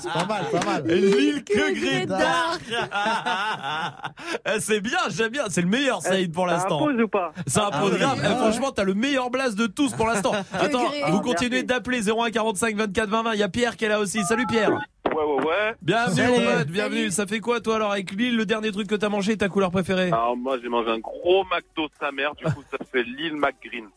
C'est 0.00 0.12
pas 0.12 0.24
mal, 0.26 0.44
pas 0.50 0.64
mal. 0.66 0.86
Lille 0.86 1.44
que 1.44 1.74
Grey 1.80 2.06
Dark. 2.06 2.62
Eh, 4.46 4.60
c'est 4.60 4.80
bien, 4.80 4.98
j'aime 5.08 5.30
bien. 5.30 5.44
C'est 5.48 5.62
le 5.62 5.68
meilleur 5.68 6.00
Saïd 6.02 6.32
pour 6.32 6.46
Ça 6.48 6.54
l'instant. 6.54 6.80
impose 6.88 7.00
ou 7.02 7.08
pas 7.08 7.32
Ça 7.46 7.68
Ah 7.72 7.76
impose 7.78 7.92
oui. 7.94 7.98
grave. 7.98 8.18
Eh, 8.22 8.28
franchement, 8.36 8.70
t'as 8.72 8.84
le 8.84 8.94
meilleur 8.94 9.30
blast 9.30 9.56
de 9.56 9.66
tous 9.66 9.92
pour 9.92 10.06
l'instant. 10.06 10.32
Attends, 10.52 10.84
vous 11.08 11.18
Ah, 11.18 11.20
continuez 11.22 11.62
d'appeler 11.62 12.08
01 12.08 12.30
45 12.30 12.76
24 12.76 13.08
20 13.08 13.22
20. 13.22 13.32
Il 13.34 13.40
y 13.40 13.42
a 13.42 13.48
Pierre 13.48 13.76
qui 13.76 13.84
est 13.84 13.88
là 13.88 14.00
aussi. 14.00 14.22
Salut 14.24 14.46
Pierre. 14.46 14.70
Ouais, 14.70 15.24
ouais, 15.24 15.44
ouais. 15.44 15.74
Bienvenue 15.82 16.26
mon 16.28 16.40
pote, 16.58 16.68
bienvenue. 16.68 17.10
Ça 17.10 17.26
fait 17.26 17.40
quoi 17.40 17.60
toi 17.60 17.76
alors 17.76 17.92
avec 17.92 18.12
Lille, 18.12 18.36
le 18.36 18.46
dernier 18.46 18.72
truc 18.72 18.88
que 18.88 18.94
t'as 18.94 19.08
mangé, 19.08 19.36
ta 19.36 19.48
couleur 19.48 19.70
préférée? 19.70 20.08
Alors, 20.08 20.36
moi, 20.36 20.56
j'ai 20.62 20.68
mangé 20.68 20.90
un 20.90 20.98
gros 20.98 21.44
McDo 21.44 21.88
sa 22.00 22.10
mère, 22.12 22.34
du 22.34 22.44
coup, 22.44 22.62
ça 22.70 22.78
fait 22.90 23.02
Lille 23.02 23.34
McGreen. 23.36 23.88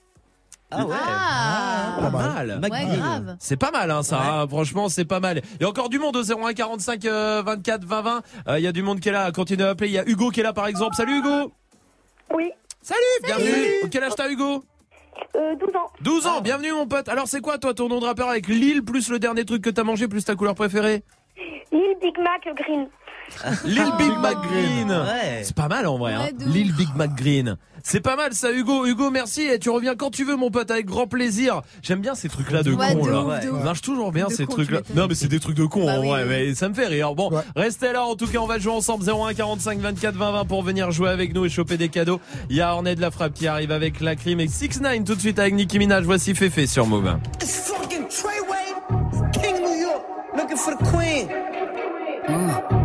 Ah 0.71 0.85
ouais. 0.85 0.95
Ah, 0.99 1.97
Pas 2.01 2.09
mal. 2.09 2.59
ouais, 2.61 2.69
grave. 2.97 3.35
C'est 3.39 3.55
pas 3.57 3.71
mal 3.71 3.91
hein, 3.91 4.01
ça, 4.03 4.19
hein. 4.41 4.47
franchement 4.47 4.89
c'est 4.89 5.05
pas 5.05 5.19
mal. 5.19 5.41
Il 5.55 5.61
y 5.61 5.65
a 5.65 5.69
encore 5.69 5.89
du 5.89 5.99
monde 5.99 6.15
au 6.17 6.23
01 6.23 6.53
45 6.53 7.05
euh, 7.05 7.43
24 7.45 7.85
20 7.85 8.01
20. 8.01 8.21
Euh, 8.47 8.59
Il 8.59 8.63
y 8.63 8.67
a 8.67 8.71
du 8.71 8.81
monde 8.81 8.99
qui 8.99 9.09
est 9.09 9.11
là, 9.11 9.31
continuez 9.31 9.63
à 9.63 9.69
appeler. 9.69 9.89
Il 9.89 9.93
y 9.93 9.99
a 9.99 10.07
Hugo 10.07 10.29
qui 10.31 10.39
est 10.39 10.43
là 10.43 10.53
par 10.53 10.67
exemple. 10.67 10.95
Salut 10.95 11.19
Hugo 11.19 11.51
Oui. 12.33 12.51
Salut, 12.81 12.99
bienvenue. 13.23 13.89
Quel 13.91 14.03
âge 14.03 14.15
t'as 14.15 14.29
Hugo? 14.29 14.63
Euh, 15.35 15.55
12 15.55 15.69
ans. 15.75 15.87
12 16.01 16.27
ans, 16.27 16.41
bienvenue 16.41 16.71
mon 16.73 16.87
pote. 16.87 17.07
Alors 17.09 17.27
c'est 17.27 17.41
quoi 17.41 17.57
toi 17.57 17.73
ton 17.73 17.87
nom 17.87 17.99
de 17.99 18.05
rappeur 18.05 18.29
avec 18.29 18.47
Lille 18.47 18.83
plus 18.83 19.09
le 19.09 19.19
dernier 19.19 19.45
truc 19.45 19.61
que 19.63 19.69
t'as 19.69 19.83
mangé 19.83 20.07
plus 20.07 20.25
ta 20.25 20.35
couleur 20.35 20.55
préférée? 20.55 21.03
Lille 21.71 21.95
Big 22.01 22.17
Mac 22.19 22.43
Green. 22.55 22.87
Lille 23.65 23.91
Big 23.97 24.11
Mac 24.21 24.37
Green. 24.49 24.89
Ouais. 24.89 25.41
C'est 25.43 25.55
pas 25.55 25.67
mal 25.67 25.85
en 25.87 25.97
vrai. 25.97 26.15
Ouais, 26.15 26.23
Hein. 26.31 26.45
Lille 26.47 26.73
Big 26.73 26.89
Mac 26.95 27.13
Green. 27.15 27.57
C'est 27.83 27.99
pas 27.99 28.15
mal 28.15 28.33
ça 28.33 28.51
Hugo. 28.51 28.85
Hugo 28.87 29.11
merci 29.11 29.41
et 29.43 29.59
tu 29.59 29.69
reviens 29.69 29.95
quand 29.95 30.09
tu 30.09 30.23
veux 30.23 30.35
mon 30.35 30.49
pote 30.49 30.71
avec 30.71 30.85
grand 30.87 31.05
plaisir. 31.05 31.61
J'aime 31.83 31.99
bien 31.99 32.15
ces 32.15 32.29
trucs 32.29 32.49
là 32.49 32.63
de 32.63 32.71
Ouais, 32.73 32.93
cons 32.93 33.05
de 33.05 33.11
là. 33.11 33.23
ouf. 33.51 33.63
marche 33.63 33.81
toujours 33.81 34.11
bien 34.11 34.27
De 34.27 34.33
ces 34.33 34.45
cons, 34.45 34.53
trucs 34.53 34.71
là. 34.71 34.77
tu 34.77 34.83
m'étonnes. 34.89 34.97
Non 35.03 35.07
mais 35.07 35.13
c'est 35.15 35.27
des 35.27 35.39
trucs 35.39 35.55
de 35.57 35.65
cons 35.65 35.85
Bah 35.85 35.97
en 35.97 36.01
oui, 36.01 36.07
vrai 36.07 36.23
oui. 36.23 36.29
mais 36.29 36.55
ça 36.55 36.67
me 36.69 36.73
fait 36.73 36.87
rire. 36.87 37.13
Bon, 37.13 37.29
Ouais. 37.31 37.41
restez 37.55 37.91
là 37.93 38.03
en 38.03 38.15
tout 38.15 38.25
cas 38.25 38.39
on 38.39 38.47
va 38.47 38.57
jouer 38.57 38.71
ensemble 38.73 39.03
01 39.07 39.33
45 39.35 39.79
24 39.79 40.15
20 40.15 40.31
20 40.31 40.45
pour 40.45 40.63
venir 40.63 40.89
jouer 40.91 41.09
avec 41.09 41.35
nous 41.35 41.45
et 41.45 41.49
choper 41.49 41.77
des 41.77 41.89
cadeaux. 41.89 42.19
Il 42.49 42.55
y 42.55 42.61
a 42.61 42.73
Ornette 42.73 42.97
de 42.97 43.01
la 43.01 43.11
frappe 43.11 43.33
qui 43.33 43.47
arrive 43.47 43.71
avec 43.71 43.99
la 44.01 44.15
crime 44.15 44.39
et 44.39 44.47
6 44.47 44.81
9 44.81 45.03
tout 45.03 45.13
de 45.15 45.19
suite 45.19 45.37
avec 45.37 45.53
Nicki 45.53 45.77
Minaj. 45.77 46.05
Voici 46.05 46.33
Féfé 46.33 46.65
sur 46.65 46.87
Move. 46.87 47.11
It's 47.41 47.69
fucking 47.71 48.07
Treyway, 48.07 49.31
King 49.33 49.61
New 49.61 49.79
York, 49.81 50.01
looking 50.35 50.57
for 50.57 50.73
the 50.75 50.83
queen. 50.89 51.27
Mm, 52.27 52.49
you 52.71 52.84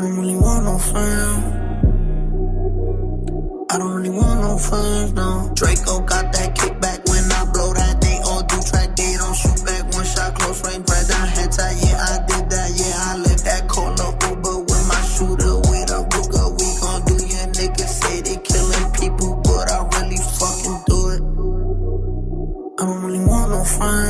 I 0.00 0.02
don't 0.04 0.16
really 0.16 0.36
want 0.36 0.64
no 0.64 0.78
friends. 0.78 1.44
I 3.68 3.76
don't 3.76 3.92
really 3.92 4.08
want 4.08 4.40
no 4.40 4.56
friends, 4.56 5.12
no. 5.12 5.52
Draco 5.52 6.00
got 6.08 6.32
that 6.32 6.56
kickback 6.56 7.04
when 7.04 7.30
I 7.30 7.44
blow 7.52 7.74
that. 7.74 8.00
They 8.00 8.16
all 8.24 8.40
do 8.40 8.56
track, 8.64 8.96
they 8.96 9.12
don't 9.20 9.36
shoot 9.36 9.60
back. 9.60 9.92
One 9.92 10.06
shot, 10.08 10.34
close 10.36 10.64
range, 10.64 10.86
bread 10.86 11.04
down, 11.06 11.28
head 11.28 11.52
tie. 11.52 11.76
Yeah, 11.84 12.00
I 12.00 12.16
did 12.24 12.48
that. 12.48 12.70
Yeah, 12.80 12.96
I 12.96 13.16
lived 13.20 13.44
that. 13.44 13.68
Call 13.68 13.92
no 14.00 14.16
Uber 14.24 14.64
with 14.72 14.84
my 14.88 15.00
shooter, 15.04 15.60
with 15.68 15.92
a 15.92 16.00
Ruger. 16.08 16.48
We 16.48 16.68
gon' 16.80 17.04
do 17.04 17.20
your 17.20 17.46
niggas 17.60 17.92
say 18.00 18.24
they 18.24 18.40
killing 18.40 18.88
people, 18.96 19.36
but 19.44 19.68
I 19.68 19.84
really 20.00 20.16
fucking 20.16 20.80
do 20.88 20.98
it. 21.12 21.22
I 22.80 22.88
don't 22.88 23.04
really 23.04 23.20
want 23.20 23.52
no 23.52 23.64
friends. 23.68 24.09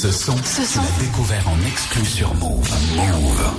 Ce 0.00 0.12
son, 0.12 0.32
tu 0.36 0.78
l'as 0.78 1.04
découvert 1.04 1.42
en 1.48 1.66
exclu 1.66 2.04
sur 2.04 2.32
Move. 2.36 2.70
Move. 2.94 3.50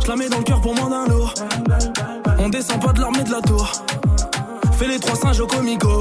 Je 0.00 0.08
la 0.08 0.16
mets 0.16 0.30
dans 0.30 0.38
le 0.38 0.44
cœur 0.44 0.62
pour 0.62 0.74
moins 0.74 0.88
d'un 0.88 1.06
lourd. 1.08 1.34
On 2.38 2.48
descend 2.48 2.80
pas 2.80 2.94
de 2.94 3.02
l'armée 3.02 3.24
de 3.24 3.32
la 3.32 3.42
tour. 3.42 3.70
Fais 4.78 4.88
les 4.88 4.98
trois 4.98 5.16
singes 5.16 5.40
au 5.40 5.46
comico. 5.46 5.93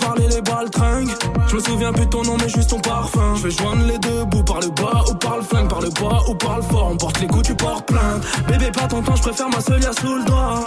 Parler 0.00 0.26
les 0.28 0.40
baltringues. 0.40 1.10
Je 1.48 1.56
me 1.56 1.60
souviens 1.60 1.92
plus 1.92 2.08
ton 2.08 2.22
nom, 2.22 2.36
mais 2.40 2.48
juste 2.48 2.70
ton 2.70 2.80
parfum. 2.80 3.34
Je 3.36 3.42
vais 3.42 3.50
joindre 3.50 3.84
les 3.86 3.98
deux 3.98 4.24
bouts 4.24 4.42
par 4.42 4.60
le 4.60 4.68
bas 4.68 5.04
ou 5.10 5.14
par 5.14 5.36
le 5.36 5.42
flingue, 5.42 5.68
par 5.68 5.80
le 5.80 5.90
bas 5.90 6.22
ou 6.28 6.34
par 6.34 6.56
le 6.56 6.62
fort. 6.62 6.88
On 6.92 6.96
porte 6.96 7.20
les 7.20 7.26
coups, 7.26 7.46
tu 7.48 7.54
portes 7.54 7.86
plainte. 7.86 8.22
Bébé, 8.48 8.70
pas 8.72 8.88
ton 8.88 9.02
temps, 9.02 9.16
je 9.16 9.22
préfère 9.22 9.48
ma 9.50 9.60
seule 9.60 9.82
sous 9.82 10.14
le 10.14 10.24
doigt. 10.24 10.64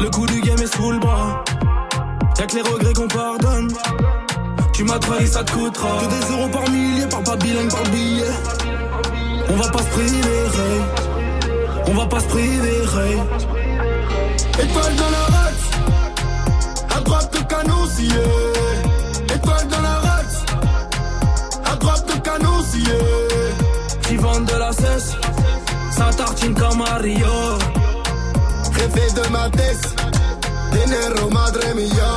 Le 0.00 0.10
coup 0.10 0.26
du 0.26 0.40
game 0.40 0.58
est 0.58 0.74
sous 0.74 0.92
le 0.92 0.98
bras. 0.98 1.44
Y'a 2.38 2.46
que 2.46 2.54
les 2.54 2.62
regrets 2.62 2.92
qu'on 2.92 3.08
pardonne. 3.08 3.68
Tu 4.72 4.84
m'as 4.84 4.98
trahi, 4.98 5.26
ça 5.26 5.42
te 5.42 5.52
coûtera. 5.52 5.88
Que 6.00 6.06
des 6.06 6.32
euros 6.32 6.48
par 6.48 6.70
millier, 6.70 7.06
par 7.06 7.22
pas 7.22 7.36
bilingue, 7.36 7.70
par 7.70 7.82
billet. 7.90 8.24
On 9.48 9.56
va 9.56 9.68
pas 9.70 9.82
se 9.82 9.88
priver. 9.88 10.30
On 11.86 11.94
va 11.94 12.06
pas 12.06 12.20
se 12.20 12.26
priver, 12.26 12.78
hey. 12.96 13.18
La 14.56 15.19
droite 17.10 17.30
le 17.34 17.44
canon 17.44 17.86
scié. 17.86 18.22
Étoile 19.34 19.66
dans 19.68 19.80
la 19.82 19.96
race, 19.98 20.44
à 21.64 21.76
droite 21.76 22.04
le 22.14 22.20
canon 22.20 22.62
scié. 22.62 22.98
Qui 24.02 24.16
vendent 24.16 24.44
de 24.44 24.54
la 24.56 24.72
cesse, 24.72 25.12
ça 25.90 26.10
tartine 26.16 26.54
comme 26.54 26.78
Mario. 26.78 27.26
De 29.14 29.28
ma 29.32 29.50
tête, 29.50 29.94
dinero 30.72 31.28
madre 31.30 31.60
mia. 31.74 32.12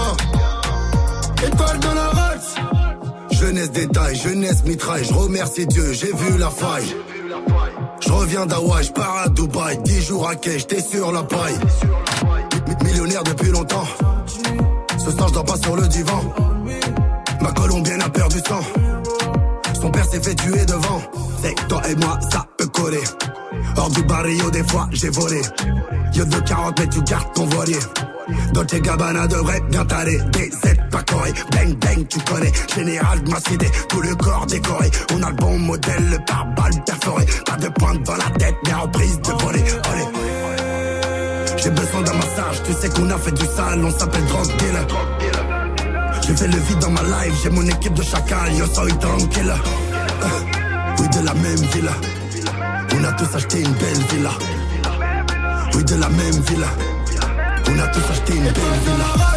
Étoile 1.47 1.79
dans 1.79 1.93
la 1.95 2.09
race, 2.09 2.55
jeunesse 3.31 3.71
détail, 3.71 4.15
jeunesse 4.15 4.63
mitraille. 4.63 5.03
Je 5.05 5.13
remercie 5.13 5.65
Dieu, 5.65 5.91
j'ai 5.91 6.13
vu 6.13 6.37
la 6.37 6.49
faille. 6.49 6.95
Je 7.99 8.11
reviens 8.11 8.45
d'Hawaï, 8.45 8.83
je 8.83 8.91
pars 8.91 9.17
à 9.25 9.29
Dubaï, 9.29 9.77
10 9.83 10.01
jours 10.05 10.29
à 10.29 10.35
quai, 10.35 10.59
j'étais 10.59 10.81
sur 10.81 11.11
la 11.11 11.23
paille. 11.23 11.57
Mi- 12.67 12.85
Millionnaire 12.91 13.23
depuis 13.23 13.49
longtemps. 13.49 13.87
Ce 15.03 15.11
soir, 15.11 15.27
je 15.27 15.33
dors 15.33 15.45
pas 15.45 15.57
sur 15.57 15.75
le 15.75 15.87
divan. 15.87 16.21
Ma 17.41 17.51
colombienne 17.51 18.01
a 18.01 18.09
perdu 18.09 18.37
sang. 18.47 18.61
Son 19.81 19.89
père 19.89 20.05
s'est 20.05 20.21
fait 20.21 20.35
tuer 20.35 20.65
devant. 20.65 21.01
C'est 21.41 21.55
toi 21.67 21.81
et 21.89 21.95
moi, 21.95 22.19
ça 22.31 22.45
peut 22.57 22.67
coller. 22.67 23.03
Hors 23.75 23.89
du 23.89 24.01
barrio, 24.03 24.49
des 24.51 24.63
fois, 24.63 24.87
j'ai 24.93 25.09
volé. 25.09 25.41
Yo 26.13 26.23
de 26.25 26.39
40 26.39 26.79
mètres, 26.79 26.93
tu 26.93 27.01
gardes 27.03 27.33
ton 27.33 27.45
voilier. 27.47 27.79
Dolce 28.53 28.79
Gabbana 28.81 29.27
devrait 29.27 29.61
bien 29.69 29.85
t'aller. 29.85 30.19
Des 30.31 30.51
aides 30.69 30.89
pas 30.89 31.03
corées. 31.03 31.33
Bang, 31.51 31.77
bang, 31.79 32.07
tu 32.07 32.19
connais. 32.19 32.51
Général 32.73 33.23
de 33.23 33.29
ma 33.29 33.39
cité, 33.41 33.69
tout 33.89 34.01
le 34.01 34.15
corps 34.15 34.45
décoré. 34.45 34.89
On 35.13 35.21
a 35.21 35.29
le 35.29 35.35
bon 35.35 35.59
modèle, 35.59 36.09
le 36.11 36.19
pare-balles 36.25 36.83
perforé. 36.85 37.25
Pas 37.45 37.57
de 37.57 37.67
pointe 37.67 38.03
dans 38.03 38.15
la 38.15 38.29
tête, 38.37 38.55
mais 38.65 38.73
en 38.73 38.87
prise 38.87 39.19
de 39.19 39.31
voler. 39.43 39.63
J'ai 41.63 41.69
besoin 41.69 42.01
d'un 42.01 42.13
massage, 42.15 42.61
tu 42.65 42.73
sais 42.73 42.89
qu'on 42.89 43.09
a 43.09 43.17
fait 43.17 43.31
du 43.31 43.45
sale, 43.45 43.85
on 43.85 43.91
s'appelle 43.91 44.25
drug 44.25 44.47
dealer. 44.57 44.85
J'ai 46.27 46.35
fait 46.35 46.47
le 46.47 46.57
vide 46.57 46.79
dans 46.79 46.89
ma 46.89 47.01
life, 47.03 47.33
j'ai 47.41 47.49
mon 47.51 47.65
équipe 47.65 47.93
de 47.93 48.03
chacal, 48.03 48.53
yo 48.53 48.65
soy 48.65 48.91
tranquille. 48.99 49.53
Euh, 49.53 50.27
Oui, 50.99 51.07
de 51.07 51.25
la 51.25 51.33
même 51.33 51.65
villa. 51.73 51.91
On 52.99 53.03
a 53.05 53.13
tous 53.13 53.33
acheté 53.35 53.61
une 53.61 53.71
belle 53.73 54.03
villa. 54.11 54.31
Oui, 55.73 55.83
de 55.85 55.95
la 55.95 56.09
même 56.09 56.41
villa. 56.49 56.67
On 57.69 57.79
a 57.79 57.87
tous 57.87 58.11
acheté 58.11 58.35
une 58.35 58.43
belle 58.43 58.79
villa. 58.85 59.33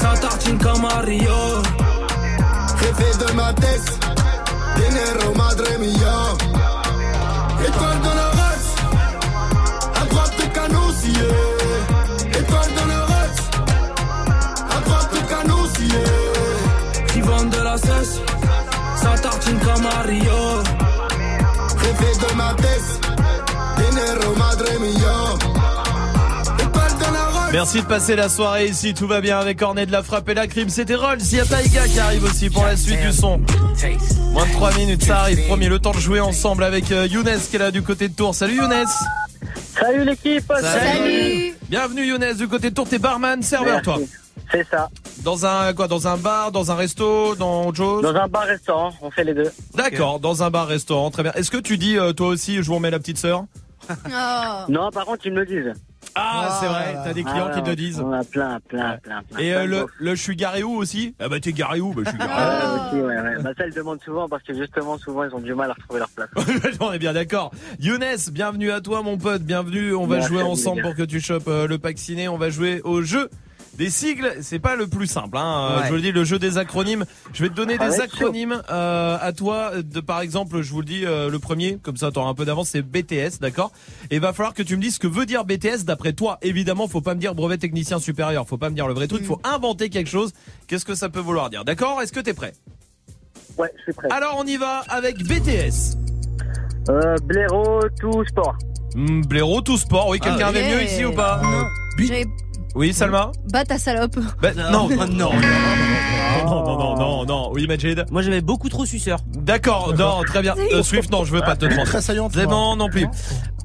Ça 0.00 0.14
tartine 0.20 0.58
comme 0.58 0.82
Mario. 0.82 1.38
Rêver 2.80 3.12
de 3.22 3.32
ma 3.34 3.52
tête. 3.52 3.88
Dinero 4.76 5.34
madre 5.36 5.64
mia. 5.78 6.18
Étoile 7.66 8.00
dans 8.06 8.16
la 8.22 8.28
race. 8.40 8.70
À 10.00 10.04
droite 10.06 10.34
le 10.38 10.46
canon 10.56 10.86
scié. 10.98 11.28
Étoile 12.40 12.72
dans 12.78 12.88
la 12.94 13.00
race. 13.12 13.42
À 14.76 14.80
droite 14.86 15.10
le 15.14 15.20
canon 15.32 15.62
scié. 15.74 16.04
Qui 17.12 17.20
vendent 17.20 17.50
de 17.50 17.62
la 17.62 17.76
cesse, 17.76 18.20
ça 18.96 19.10
tartine 19.22 19.58
comme 19.58 19.82
Mario. 19.82 20.40
Rêver 21.82 22.14
de 22.24 22.36
ma 22.36 22.54
tête. 22.54 22.90
Dinero 23.76 24.34
madre 24.36 24.70
mia. 24.80 25.49
Merci 27.52 27.82
de 27.82 27.86
passer 27.86 28.14
la 28.14 28.28
soirée 28.28 28.66
ici, 28.66 28.94
tout 28.94 29.08
va 29.08 29.20
bien 29.20 29.38
avec 29.38 29.58
Cornet 29.58 29.84
de 29.84 29.90
la 29.90 30.04
frappe 30.04 30.28
et 30.28 30.34
la 30.34 30.46
crime, 30.46 30.68
c'était 30.68 30.94
Rolls, 30.94 31.18
il 31.20 31.38
y 31.38 31.40
a 31.40 31.44
Taïga 31.44 31.88
qui 31.88 31.98
arrive 31.98 32.22
aussi 32.24 32.48
pour 32.48 32.64
la 32.64 32.76
suite 32.76 33.00
du 33.00 33.10
son. 33.12 33.40
Moins 34.32 34.46
de 34.46 34.52
3 34.52 34.74
minutes, 34.76 35.02
ça 35.02 35.18
arrive, 35.20 35.44
premier, 35.48 35.68
le 35.68 35.80
temps 35.80 35.90
de 35.90 35.98
jouer 35.98 36.20
ensemble 36.20 36.62
avec 36.62 36.92
euh, 36.92 37.06
Younes 37.08 37.40
qui 37.50 37.56
est 37.56 37.58
là 37.58 37.72
du 37.72 37.82
côté 37.82 38.08
de 38.08 38.14
Tours. 38.14 38.36
Salut 38.36 38.54
Younes 38.56 38.86
Salut 39.80 40.04
l'équipe 40.04 40.52
Salut. 40.60 41.54
Bienvenue 41.68 42.06
Younes 42.06 42.34
du 42.34 42.46
côté 42.46 42.70
de 42.70 42.74
Tours, 42.74 42.88
t'es 42.88 43.00
barman, 43.00 43.42
serveur 43.42 43.82
Merci. 43.84 43.84
toi 43.84 43.98
C'est 44.52 44.66
ça. 44.68 44.88
Dans 45.24 45.44
un 45.44 45.72
quoi 45.74 45.88
Dans 45.88 46.06
un 46.06 46.16
bar, 46.16 46.52
dans 46.52 46.70
un 46.70 46.76
resto, 46.76 47.34
dans 47.34 47.66
autre 47.66 47.78
chose? 47.78 48.02
Dans 48.02 48.14
un 48.14 48.28
bar-restaurant, 48.28 48.92
on 49.02 49.10
fait 49.10 49.24
les 49.24 49.34
deux. 49.34 49.50
D'accord, 49.74 50.20
dans 50.20 50.44
un 50.44 50.50
bar-restaurant, 50.50 51.10
très 51.10 51.24
bien. 51.24 51.32
Est-ce 51.32 51.50
que 51.50 51.58
tu 51.58 51.78
dis 51.78 51.98
euh, 51.98 52.12
toi 52.12 52.28
aussi, 52.28 52.56
je 52.56 52.62
vous 52.62 52.76
remets 52.76 52.92
la 52.92 53.00
petite 53.00 53.18
sœur? 53.18 53.44
Non, 54.68 54.90
par 54.92 55.04
contre, 55.04 55.26
ils 55.26 55.32
me 55.32 55.40
le 55.40 55.46
disent. 55.46 55.72
Ah, 56.14 56.58
c'est 56.60 56.66
vrai, 56.66 56.94
t'as 57.04 57.12
des 57.12 57.22
clients 57.22 57.48
Ah, 57.52 57.54
qui 57.54 57.62
te 57.62 57.70
disent. 57.70 58.00
On 58.00 58.12
a 58.12 58.24
plein, 58.24 58.58
plein, 58.68 58.96
plein, 58.98 59.22
plein. 59.22 59.38
Et 59.38 59.54
euh, 59.54 59.66
le, 59.66 59.86
le 59.98 60.14
je 60.14 60.22
suis 60.22 60.34
garé 60.36 60.62
où 60.62 60.72
aussi? 60.76 61.14
Ah 61.20 61.28
bah 61.28 61.38
t'es 61.40 61.52
garé 61.52 61.80
où? 61.80 61.92
Bah 61.92 62.02
je 62.04 62.08
suis 62.10 62.18
garé. 62.18 62.30
Ah, 62.34 62.86
aussi, 62.88 63.00
ouais, 63.00 63.20
ouais. 63.20 63.42
Bah, 63.42 63.50
ça, 63.56 63.66
ils 63.66 63.74
demandent 63.74 64.02
souvent 64.02 64.28
parce 64.28 64.42
que 64.42 64.54
justement, 64.54 64.98
souvent, 64.98 65.24
ils 65.24 65.34
ont 65.34 65.40
du 65.40 65.54
mal 65.54 65.70
à 65.70 65.74
retrouver 65.74 66.00
leur 66.00 66.08
place. 66.10 66.28
On 66.80 66.92
est 66.92 66.98
bien 66.98 67.12
d'accord. 67.12 67.52
Younes, 67.78 68.04
bienvenue 68.32 68.70
à 68.72 68.80
toi 68.80 69.02
mon 69.02 69.18
pote, 69.18 69.42
bienvenue. 69.42 69.94
On 69.94 70.06
va 70.06 70.16
Merci, 70.16 70.28
jouer 70.32 70.42
ensemble 70.42 70.82
pour 70.82 70.94
que 70.94 71.02
tu 71.02 71.20
chopes 71.20 71.48
euh, 71.48 71.66
le 71.66 71.78
pack 71.78 71.98
ciné. 71.98 72.28
On 72.28 72.38
va 72.38 72.50
jouer 72.50 72.80
au 72.82 73.02
jeu 73.02 73.28
des 73.80 73.88
sigles. 73.90 74.30
C'est 74.42 74.58
pas 74.58 74.76
le 74.76 74.86
plus 74.86 75.06
simple. 75.06 75.36
Hein. 75.38 75.70
Euh, 75.72 75.76
Ouais. 75.80 75.84
Je 75.84 75.88
vous 75.88 75.94
le 75.96 76.02
dis, 76.02 76.12
le 76.12 76.22
jeu 76.24 76.38
des 76.38 76.58
acronymes. 76.58 77.06
Je 77.32 77.42
vais 77.42 77.48
te 77.48 77.54
donner 77.54 77.76
Ah 77.80 77.88
des 77.88 78.00
acronymes 78.00 78.62
euh, 78.70 79.16
à 79.20 79.32
toi. 79.32 79.72
De, 79.82 80.00
par 80.00 80.20
exemple, 80.20 80.60
je 80.60 80.70
vous 80.70 80.80
le 80.80 80.84
dis, 80.84 81.06
euh, 81.06 81.30
le 81.30 81.38
premier, 81.38 81.78
comme 81.82 81.96
ça 81.96 82.10
t'auras 82.12 82.28
un 82.28 82.34
peu 82.34 82.44
d'avance, 82.44 82.68
c'est 82.68 82.82
BTS, 82.82 83.40
d'accord? 83.40 83.72
Et 84.10 84.16
il 84.16 84.20
va 84.20 84.32
falloir 84.34 84.52
que 84.52 84.62
tu 84.62 84.76
me 84.76 84.82
dises 84.82 84.94
ce 84.96 84.98
que 85.00 85.06
veut 85.06 85.24
dire 85.24 85.44
BTS 85.46 85.84
d'après 85.86 86.12
toi. 86.12 86.38
Évidemment, 86.42 86.88
faut 86.88 87.00
pas 87.00 87.14
me 87.14 87.20
dire 87.20 87.34
brevet 87.34 87.56
technicien 87.56 87.98
supérieur. 87.98 88.46
Faut 88.46 88.58
pas 88.58 88.68
me 88.68 88.74
dire 88.74 88.86
le 88.86 88.92
vrai 88.94 89.08
truc. 89.08 89.24
Faut 89.24 89.40
inventer 89.44 89.88
quelque 89.88 90.10
chose. 90.10 90.32
Qu'est-ce 90.66 90.84
que 90.84 90.94
ça 90.94 91.08
peut 91.08 91.20
vouloir 91.20 91.48
dire? 91.48 91.64
D'accord? 91.64 92.02
Est-ce 92.02 92.12
que 92.12 92.20
t'es 92.20 92.34
prêt? 92.34 92.52
Ouais, 93.56 93.70
je 93.78 93.82
suis 93.84 93.92
prêt. 93.94 94.08
Alors 94.10 94.36
on 94.38 94.44
y 94.44 94.56
va 94.58 94.82
avec 94.88 95.16
BTS. 95.24 95.96
Euh, 96.90 97.16
blaireau, 97.24 97.80
tout 97.98 98.24
sport. 98.26 98.56
Hmm, 98.94 99.22
blaireau, 99.22 99.60
tout 99.62 99.76
sport. 99.78 100.08
Oui, 100.08 100.18
quelqu'un 100.20 100.46
Ah, 100.46 100.48
avait 100.48 100.68
mieux 100.68 100.82
ici 100.82 101.04
ou 101.04 101.12
pas? 101.12 101.40
J'avais 101.98 102.24
oui, 102.74 102.92
Salma 102.92 103.32
Bah 103.52 103.64
ta 103.64 103.78
salope. 103.78 104.18
Bah, 104.40 104.50
euh, 104.56 104.70
non, 104.70 104.88
non, 104.88 105.06
non. 105.06 105.30
Non, 106.44 106.96
non, 106.96 107.24
non. 107.24 107.50
Oui, 107.52 107.66
Majid 107.66 108.04
Moi, 108.10 108.22
j'avais 108.22 108.40
beaucoup 108.40 108.68
trop 108.68 108.86
suceur. 108.86 109.18
D'accord, 109.26 109.94
non, 109.96 110.22
très 110.22 110.40
bien. 110.42 110.54
Euh, 110.72 110.82
Swift, 110.82 111.10
non, 111.10 111.24
je 111.24 111.32
veux 111.32 111.40
pas 111.40 111.56
te. 111.56 111.66
Très 111.84 112.00
saillante. 112.00 112.36
Non, 112.36 112.76
non 112.76 112.88
plus. 112.88 113.08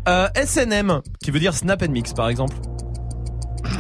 Euh, 0.08 0.28
SNM, 0.36 1.02
qui 1.24 1.32
veut 1.32 1.40
dire 1.40 1.54
Snap 1.54 1.82
and 1.84 1.92
Mix, 1.92 2.14
par 2.14 2.30
exemple. 2.30 2.56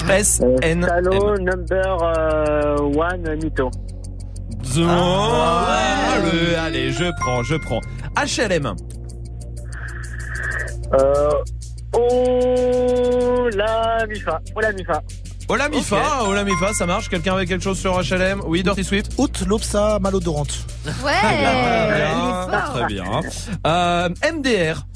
SNM. 0.07 0.85
Hello, 0.85 1.37
number 1.37 1.97
one, 2.95 3.35
mytho. 3.43 3.71
Ah, 4.87 5.67
ah, 5.67 6.63
allez, 6.63 6.91
je 6.91 7.11
prends, 7.19 7.43
je 7.43 7.55
prends. 7.55 7.81
HLM 8.15 8.75
oh 11.97 13.49
la 13.55 14.05
mifa. 14.07 14.41
Oh 14.55 14.61
la 14.61 14.71
mifa. 14.71 15.01
Ola 15.47 15.69
Mifa, 15.69 16.23
Ola 16.23 16.43
Mifa, 16.43 16.73
ça 16.73 16.87
marche? 16.87 17.07
Quelqu'un 17.07 17.35
avec 17.35 17.47
quelque 17.47 17.63
chose 17.63 17.77
sur 17.77 17.95
HLM 18.01 18.41
Oui, 18.47 18.63
Dirty 18.63 18.83
Swift 18.83 19.11
Haute 19.19 19.41
Lopsa 19.45 19.99
malodorante. 19.99 20.49
Ouais. 21.03 21.11
Très 21.21 21.37
bien, 21.37 21.53
il 22.11 22.29
est 22.29 22.49
fort. 22.49 22.73
très 22.73 22.85
bien. 22.87 23.05
Euh, 23.67 24.09
MDR. 24.33 24.87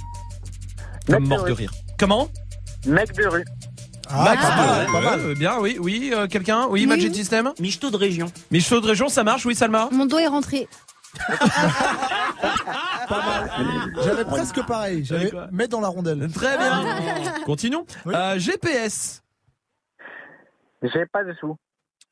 Comme 1.08 1.28
mort 1.28 1.44
de 1.44 1.52
rire. 1.52 1.72
Comment? 2.00 2.30
Mec 2.88 3.14
de 3.16 3.28
rue. 3.28 3.46
Ah, 4.10 4.24
Max 4.24 4.42
pas 4.42 4.56
mal, 4.56 4.86
pas 4.92 5.02
mal. 5.02 5.36
Bien, 5.36 5.60
oui, 5.60 5.78
oui. 5.80 6.12
euh, 6.16 6.26
Quelqu'un? 6.26 6.62
Oui, 6.68 6.80
Oui. 6.82 6.88
Magic 6.88 7.14
System? 7.14 7.54
Michto 7.60 7.92
de 7.92 7.98
région. 7.98 8.32
Michaud 8.50 8.82
de 8.82 8.88
région, 8.88 9.08
ça 9.08 9.24
marche? 9.24 9.46
Oui, 9.46 9.54
Salma? 9.54 9.88
Mon 9.92 10.08
doigt 10.08 10.24
est 10.24 10.28
rentré. 10.28 10.68
J'avais 14.04 14.26
presque 14.26 14.66
pareil. 14.66 15.04
J'avais 15.06 15.32
mettre 15.52 15.72
dans 15.72 15.82
la 15.82 15.88
rondelle. 15.90 16.28
Très 16.32 16.58
bien. 16.58 16.84
Continuons. 17.46 17.86
Euh, 18.08 18.38
GPS. 18.40 19.22
J'ai 20.82 21.06
pas 21.12 21.24
de 21.24 21.34
sous. 21.40 21.56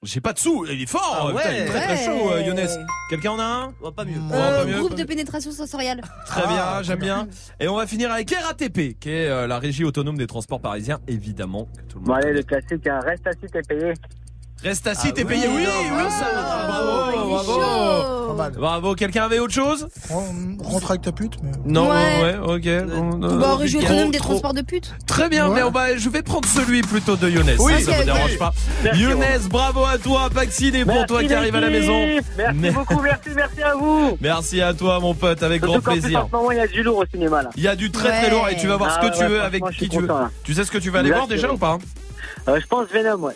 J'ai 0.03 0.21
pas 0.21 0.33
de 0.33 0.37
sous. 0.39 0.65
Il 0.69 0.81
est 0.81 0.85
fort. 0.85 1.17
Ah 1.19 1.25
ouais. 1.33 1.41
Putain, 1.41 1.51
il 1.53 1.57
est 1.61 1.65
très 1.65 1.81
très 1.81 1.91
Ouais. 1.93 2.05
chaud, 2.05 2.31
euh, 2.31 2.41
Younes. 2.41 2.67
Quelqu'un 3.09 3.31
en 3.31 3.39
a 3.39 3.43
un? 3.43 3.91
Pas 3.91 4.05
mieux. 4.05 4.17
Euh, 4.31 4.59
pas 4.59 4.65
mieux, 4.65 4.77
groupe 4.77 4.89
pas 4.89 4.95
de 4.95 5.01
mieux. 5.01 5.07
pénétration 5.07 5.51
sensorielle. 5.51 6.01
Très 6.27 6.41
Ah, 6.43 6.47
bien, 6.47 6.83
j'aime 6.83 6.99
bien. 6.99 7.27
Et 7.59 7.67
on 7.67 7.75
va 7.75 7.87
finir 7.87 8.11
avec 8.11 8.29
RATP, 8.31 8.99
qui 8.99 9.09
est 9.09 9.27
euh, 9.27 9.47
la 9.47 9.57
régie 9.57 9.83
autonome 9.85 10.17
des 10.17 10.27
transports 10.27 10.59
parisiens, 10.61 10.99
évidemment. 11.07 11.65
que 11.77 11.81
tout 11.83 11.99
le 11.99 12.05
Bon 12.05 12.13
monde 12.13 12.23
allez, 12.25 12.33
le 12.33 12.43
classique, 12.43 12.85
hein. 12.87 12.99
reste 13.03 13.25
assis, 13.25 13.47
t'es 13.51 13.61
payé. 13.63 13.93
Reste 14.63 14.87
assis, 14.87 15.07
Ah 15.09 15.11
t'es 15.13 15.23
oui, 15.23 15.29
payé. 15.29 15.47
Oui, 15.47 15.65
oui, 15.67 16.03
ça 16.09 16.25
va. 16.33 16.67
Bravo, 16.67 17.11
est 17.11 17.27
bravo. 17.45 18.27
Pas 18.27 18.33
mal. 18.33 18.51
Bravo. 18.53 18.95
Quelqu'un 18.95 19.23
avait 19.25 19.39
autre 19.39 19.53
chose 19.53 19.87
Ren- 20.09 20.57
Rentre 20.63 20.91
avec 20.91 21.03
ta 21.03 21.11
pute, 21.11 21.33
mais. 21.43 21.51
Non, 21.65 21.89
Ouais. 21.89 21.95
ouais, 22.23 22.37
ok. 22.37 22.89
On- 22.95 23.23
euh, 23.23 23.37
Bah, 23.37 23.55
régie 23.55 23.77
trop, 23.77 23.85
autonome 23.93 24.11
des 24.11 24.17
trop. 24.17 24.29
transports 24.29 24.53
de 24.55 24.61
putes. 24.61 24.95
Très 25.05 25.29
bien, 25.29 25.47
Ouais. 25.47 25.55
mais 25.55 25.63
on 25.63 25.69
va- 25.71 25.95
je 25.95 26.09
vais 26.09 26.23
prendre 26.23 26.47
celui 26.47 26.81
plutôt 26.81 27.15
de 27.15 27.29
Younes. 27.29 27.51
Oui, 27.59 27.81
ça, 27.83 27.91
ok, 27.91 27.99
me 27.99 28.03
dérange 28.05 28.37
pas. 28.39 28.51
Merci, 28.83 29.01
Younes, 29.01 29.23
bravo 29.49 29.85
à 29.85 29.97
toi. 29.99 30.29
Paxine 30.33 30.73
et 30.75 30.85
pour 30.85 31.05
toi 31.05 31.23
qui 31.23 31.33
arrive 31.33 31.55
à 31.55 31.61
la 31.61 31.69
maison. 31.69 31.97
Merci 32.37 32.57
Mais- 32.59 32.71
beaucoup, 32.71 32.99
merci, 33.01 33.29
merci 33.35 33.61
à 33.61 33.75
vous. 33.75 34.17
Merci 34.21 34.61
à 34.61 34.73
toi, 34.73 34.99
mon 34.99 35.13
pote, 35.13 35.43
avec 35.43 35.63
Surtout 35.63 35.81
grand 35.81 35.91
plaisir. 35.93 36.23
en 36.23 36.27
ce 36.27 36.31
moment, 36.35 36.51
il 36.51 36.57
y 36.57 36.61
a 36.61 36.67
du 36.67 36.81
lourd 36.83 36.97
au 36.97 37.05
cinéma, 37.05 37.43
là. 37.43 37.49
Il 37.55 37.63
y 37.63 37.67
a 37.67 37.75
du 37.75 37.91
très 37.91 38.09
très 38.09 38.29
lourd 38.31 38.49
et 38.49 38.55
tu 38.57 38.67
vas 38.67 38.77
voir 38.77 38.91
Ah 38.97 39.01
ce 39.01 39.07
que 39.07 39.13
tu 39.15 39.21
ouais, 39.23 39.29
veux 39.29 39.41
avec 39.41 39.63
qui 39.77 39.87
tu 39.87 39.99
veux. 39.99 40.07
Tu 40.43 40.53
sais 40.55 40.63
ce 40.65 40.71
que 40.71 40.77
tu 40.79 40.89
vas 40.89 40.99
aller 40.99 41.11
voir 41.11 41.27
déjà 41.27 41.51
ou 41.51 41.57
pas 41.57 41.77
Euh, 42.47 42.59
je 42.61 42.65
pense 42.67 42.87
Venom, 42.93 43.15
ouais. 43.25 43.33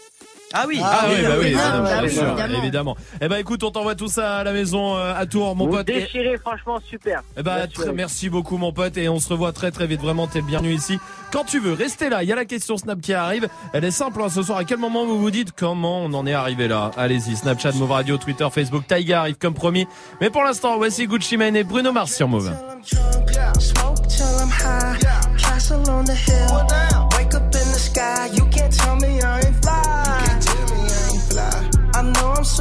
Ah 0.53 0.65
oui. 0.67 0.79
Ah 0.83 1.05
oui, 1.09 1.15
bah 1.23 1.29
oui, 1.39 1.53
bah 1.55 1.79
bien 1.81 2.03
oui, 2.03 2.09
sûr, 2.11 2.23
évidemment. 2.27 2.57
évidemment. 2.59 2.97
Eh 3.21 3.27
ben 3.27 3.37
écoute, 3.37 3.63
on 3.63 3.71
t'envoie 3.71 3.95
tout 3.95 4.07
ça 4.07 4.37
à 4.39 4.43
la 4.43 4.51
maison 4.53 4.97
euh, 4.97 5.13
à 5.15 5.25
Tours, 5.25 5.55
mon 5.55 5.65
Vous 5.67 5.71
pote. 5.71 5.89
Et- 5.89 6.01
déchirez, 6.01 6.37
franchement, 6.37 6.79
super. 6.89 7.21
Eh 7.37 7.43
ben, 7.43 7.55
Merci, 7.55 7.73
très- 7.73 7.91
merci 7.93 8.29
beaucoup 8.29 8.57
mon 8.57 8.71
pote 8.73 8.97
et 8.97 9.07
on 9.09 9.19
se 9.19 9.29
revoit 9.29 9.51
très 9.53 9.71
très 9.71 9.87
vite. 9.87 10.01
Vraiment, 10.01 10.27
t'es 10.27 10.39
le 10.39 10.45
bienvenu 10.45 10.73
ici. 10.73 10.99
Quand 11.31 11.43
tu 11.45 11.59
veux, 11.59 11.73
restez 11.73 12.09
là. 12.09 12.23
Il 12.23 12.29
y 12.29 12.31
a 12.33 12.35
la 12.35 12.45
question 12.45 12.77
Snap 12.77 12.99
qui 12.99 13.13
arrive. 13.13 13.47
Elle 13.73 13.85
est 13.85 13.91
simple 13.91 14.21
hein, 14.21 14.29
ce 14.29 14.43
soir. 14.43 14.57
À 14.57 14.63
quel 14.65 14.77
moment 14.77 15.05
vous 15.05 15.19
vous 15.19 15.31
dites 15.31 15.51
comment 15.55 16.01
on 16.03 16.13
en 16.13 16.25
est 16.27 16.33
arrivé 16.33 16.67
là? 16.67 16.91
Allez-y, 16.97 17.35
Snapchat, 17.37 17.71
Move 17.73 17.91
Radio, 17.91 18.17
Twitter, 18.17 18.47
Facebook, 18.51 18.85
Taiga 18.87 19.21
arrive 19.21 19.35
comme 19.37 19.53
promis. 19.53 19.87
Mais 20.19 20.29
pour 20.29 20.43
l'instant, 20.43 20.77
voici 20.77 21.07
Gucci 21.07 21.37
Mane 21.37 21.55
et 21.55 21.63
Bruno 21.63 21.91
Mars 21.91 22.13
sur 22.13 22.27
Move. 22.27 22.51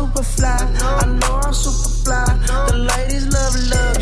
Super 0.01 0.23
fly. 0.23 0.57
I 0.81 1.07
know 1.21 1.41
I'm 1.45 1.53
super 1.53 1.89
fly. 2.05 2.25
The 2.69 2.77
ladies 2.89 3.27
love 3.35 3.57
luxury. 3.71 4.00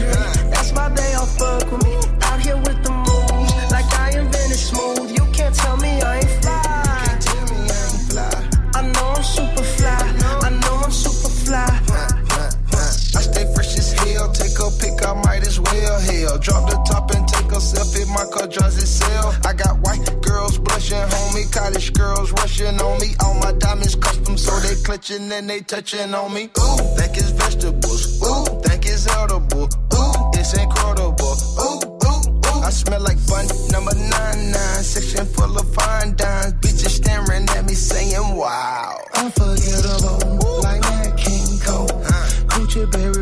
Pic, 14.99 15.09
I 15.09 15.15
might 15.25 15.47
as 15.47 15.61
well. 15.61 16.01
Hell, 16.01 16.39
drop 16.39 16.71
the 16.71 16.77
top 16.87 17.11
and 17.15 17.27
take 17.29 17.47
a 17.47 17.61
selfie. 17.61 18.07
My 18.09 18.25
car 18.33 18.47
drives 18.47 18.77
itself. 18.79 19.39
I 19.47 19.53
got 19.53 19.79
white 19.81 20.05
girls 20.23 20.59
blushing, 20.59 20.99
homie. 20.99 21.51
College 21.53 21.93
girls 21.93 22.33
rushing 22.33 22.81
on 22.81 23.01
me. 23.01 23.15
All 23.21 23.35
my 23.35 23.53
diamonds 23.53 23.95
custom, 23.97 24.37
so 24.37 24.59
they 24.61 24.81
clutching 24.83 25.31
and 25.33 25.49
they 25.49 25.61
touching 25.61 26.15
on 26.15 26.33
me. 26.35 26.45
Ooh, 26.59 26.77
think 26.97 27.17
it's 27.17 27.31
vegetables. 27.31 28.23
Ooh, 28.23 28.45
think 28.63 28.87
it's 28.87 29.07
edible. 29.09 29.69
Ooh, 29.95 30.31
it's 30.35 30.55
incredible. 30.57 31.37
Ooh, 31.61 31.81
ooh, 32.07 32.29
ooh. 32.47 32.63
I 32.63 32.71
smell 32.71 33.01
like 33.01 33.19
bun 33.27 33.47
number 33.71 33.95
nine 33.95 34.51
nine. 34.51 34.83
Section 34.83 35.27
full 35.27 35.57
of 35.57 35.75
fine 35.75 36.15
dimes. 36.17 36.55
Bitches 36.55 37.01
staring 37.01 37.49
at 37.51 37.65
me 37.67 37.75
saying, 37.75 38.37
wow. 38.37 38.99
Unforgettable, 39.15 40.61
like 40.63 40.83
Nat 40.83 41.17
King 41.17 41.59
Cole. 41.61 41.91
Uh. 42.05 42.29
Gucci 42.59 42.91
berry 42.91 43.18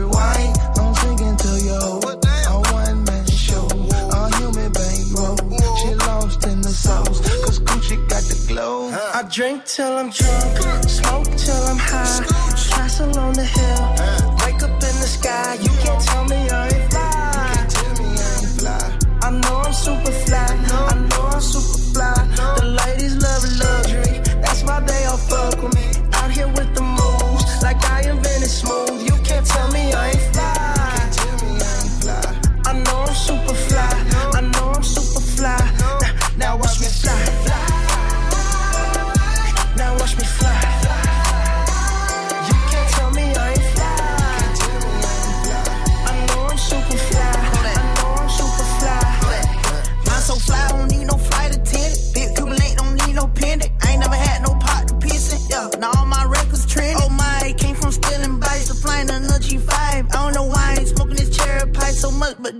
I 9.16 9.22
drink 9.22 9.64
till 9.64 9.96
I'm 9.96 10.10
drunk, 10.10 10.84
smoke 10.86 11.24
till 11.38 11.62
I'm 11.64 11.78
high. 11.78 12.22
Castle 12.68 13.18
on 13.18 13.32
the 13.32 13.46
hill, 13.46 13.84
wake 14.44 14.62
up 14.62 14.72
in 14.72 14.96
the 15.00 15.08
sky. 15.08 15.54
You 15.54 15.70
can't 15.80 16.02
tell 16.04 16.26
me 16.26 16.36
I 16.50 16.75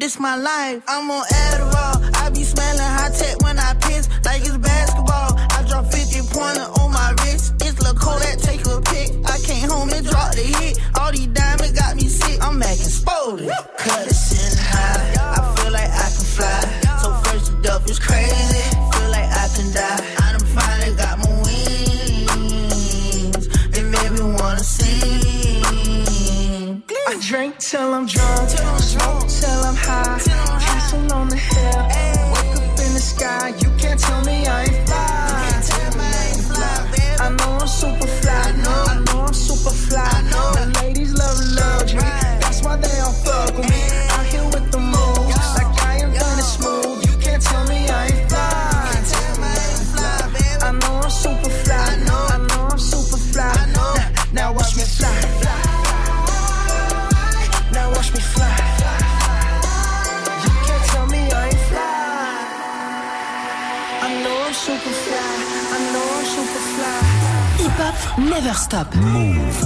this 0.01 0.19
my 0.19 0.37
life. 0.37 0.83
I'm 0.89 1.11
on 1.11 1.25
Adderall. 1.25 2.15
I 2.23 2.31
be 2.31 2.45
smelling 2.45 2.81
high 2.81 3.11
tech 3.11 3.41
when 3.43 3.59
I 3.59 3.75
piss, 3.75 4.09
like 4.25 4.41
it's 4.41 4.57
basketball. 4.57 5.37
I 5.37 5.65
drop 5.69 5.87
50 5.87 6.21
pointer 6.33 6.69
on 6.81 6.93
my 6.93 7.15
wrist. 7.23 7.55
It's 7.63 7.79
Lil' 7.81 7.95
Kodak, 7.95 8.39
take 8.39 8.65
a 8.67 8.81
pic. 8.81 9.13
I 9.27 9.39
came 9.41 9.69
home 9.69 9.91
and 9.91 10.07
dropped 10.07 10.37
the 10.37 10.43
hit. 10.43 10.79
All 10.99 11.13
these 11.13 11.29
diamonds 11.29 11.73
got 11.73 11.97
me 11.97 12.09
sick. 12.09 12.39
I'm 12.43 12.63
acting 12.63 12.87
exploded. 12.87 13.51
Cut 13.79 14.09
high. 14.73 15.15
I 15.37 15.55
feel 15.57 15.73
like 15.73 15.91
I 15.91 16.09
can 16.15 16.27
fly. 16.37 16.61
So 17.03 17.13
fresh 17.25 17.49
to 17.49 17.63
death 17.63 17.91
is 17.91 17.99
crazy. 17.99 18.65
Feel 18.93 19.11
like 19.11 19.31
I 19.31 19.49
can 19.55 19.73
die. 19.73 20.26
Drink 27.21 27.59
till 27.59 27.95
I'm 27.95 28.07
drunk. 28.07 28.51
Smoke 28.81 29.29
till 29.29 29.61
I'm 29.65 29.77
high. 29.77 30.19
Castle 30.61 31.13
on 31.13 31.29
the 31.29 31.37
hill. 31.37 31.83
Wake 32.33 32.57
up 32.57 32.79
in 32.81 32.93
the 32.95 33.01
sky. 33.01 33.49
You 33.61 33.71
can't 33.79 34.01
tell 34.01 34.25
me 34.25 34.47
I 34.47 34.65
ain't 34.65 34.89
fly. 34.89 35.26
Never 68.19 68.55
Stop. 68.55 68.93
Slide 68.95 69.66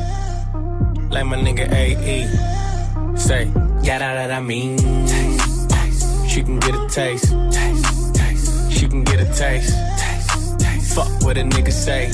like 1.11 1.25
my 1.25 1.37
nigga 1.37 1.69
AE. 1.71 3.17
Say, 3.17 3.45
yeah, 3.83 3.99
that, 3.99 4.27
that 4.27 4.31
I 4.31 4.39
mean. 4.39 4.77
Taste, 5.07 5.69
taste. 5.69 6.29
She 6.29 6.41
can 6.41 6.59
get 6.59 6.73
a 6.73 6.87
taste. 6.87 7.33
taste, 7.51 8.15
taste. 8.15 8.71
She 8.71 8.87
can 8.87 9.03
get 9.03 9.19
a 9.19 9.25
taste. 9.25 9.75
taste, 9.99 10.59
taste. 10.59 10.95
Fuck 10.95 11.23
what 11.23 11.37
a 11.37 11.41
nigga 11.41 11.71
say. 11.71 12.07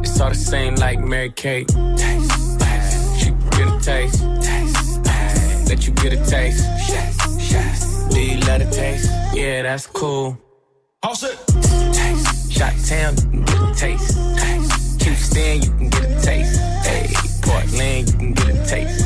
It's 0.00 0.20
all 0.20 0.28
the 0.30 0.34
same 0.34 0.76
like 0.76 1.00
Mary 1.00 1.30
Kate. 1.30 1.68
Taste, 1.68 2.60
taste. 2.60 3.18
She 3.18 3.26
can 3.26 3.50
get 3.50 3.68
a 3.68 3.80
taste. 3.80 4.22
taste, 4.42 5.04
taste. 5.04 5.68
Let 5.68 5.86
you 5.86 5.92
get 5.94 6.12
a 6.12 6.24
taste. 6.30 6.64
Yes, 6.88 7.50
yes. 7.50 8.08
Do 8.12 8.20
you 8.20 8.38
love 8.40 8.60
the 8.60 8.70
taste? 8.70 9.10
Yeah, 9.34 9.62
that's 9.62 9.86
cool. 9.86 10.38
All 11.02 11.14
set. 11.14 11.36
Taste. 11.92 12.52
Shot 12.52 12.74
town, 12.86 13.16
you 13.16 13.22
can 13.22 13.44
get 13.44 13.62
a 13.62 13.74
taste. 13.74 14.18
taste. 14.38 15.02
Houston, 15.02 15.62
you 15.62 15.70
can 15.70 15.88
get 15.88 16.04
a 16.04 16.22
taste. 16.22 16.61
Hey. 17.44 17.50
Portland, 17.50 18.08
you 18.08 18.18
can 18.18 18.32
get 18.32 18.48
a 18.48 18.66
taste. 18.66 19.04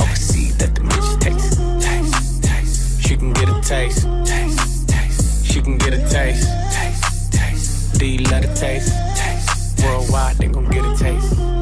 Overseas, 0.00 0.56
that 0.58 0.74
the 0.74 0.80
bitch 0.80 1.20
taste. 1.20 1.60
taste. 1.80 2.42
taste. 2.42 3.02
She 3.02 3.16
can 3.16 3.32
get 3.32 3.48
a 3.48 3.60
taste. 3.60 4.06
taste. 4.24 4.88
taste. 4.88 5.46
She 5.46 5.60
can 5.62 5.78
get 5.78 5.94
a 5.94 6.08
taste. 6.08 6.48
taste. 6.72 7.32
taste. 7.32 8.02
You 8.02 8.18
love 8.18 8.42
the 8.42 8.54
taste. 8.54 8.92
Worldwide, 9.84 10.36
they 10.38 10.46
gon' 10.46 10.68
get 10.70 10.84
a 10.84 10.96
taste. 10.96 11.59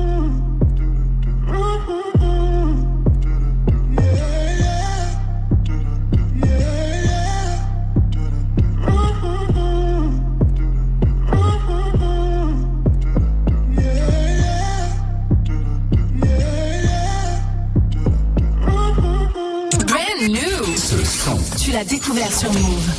Tu 21.69 21.75
l'as 21.75 21.85
découvert 21.85 22.33
sur 22.33 22.51
Move. 22.51 22.91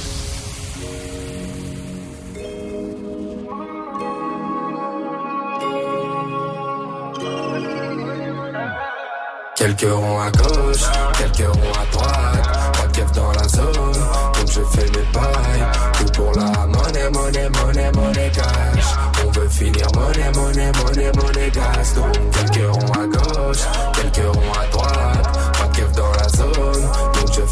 Quelques 9.55 9.81
ronds 9.81 10.21
à 10.21 10.29
gauche, 10.29 10.83
quelques 11.17 11.51
ronds 11.51 11.73
à 11.81 11.91
droite. 11.91 12.71
Pas 12.73 12.87
de 12.87 13.15
dans 13.15 13.31
la 13.31 13.47
zone, 13.47 13.73
donc 13.73 14.51
je 14.51 14.61
fais 14.77 14.85
mes 14.85 15.05
pailles. 15.13 15.65
Tout 15.97 16.11
pour 16.13 16.31
la 16.33 16.67
monnaie, 16.67 17.09
monnaie, 17.09 17.49
monnaie, 17.49 17.91
monnaie 17.93 18.31
cash. 18.31 18.85
On 19.25 19.31
veut 19.31 19.49
finir 19.49 19.87
monnaie, 19.95 20.31
monnaie, 20.35 20.71
monnaie, 20.73 21.11
monnaie 21.15 21.49
gas. 21.49 21.95
Donc 21.95 22.15
quelques 22.33 22.71
ronds 22.71 22.93
à 22.93 23.07
gauche, 23.07 23.63
quelques 23.95 24.27
ronds 24.27 24.53
à 24.61 24.67
droite. 24.67 25.53
Pas 25.57 25.67
de 25.67 25.95
dans 25.95 26.11
la 26.11 26.29
zone, 26.29 26.89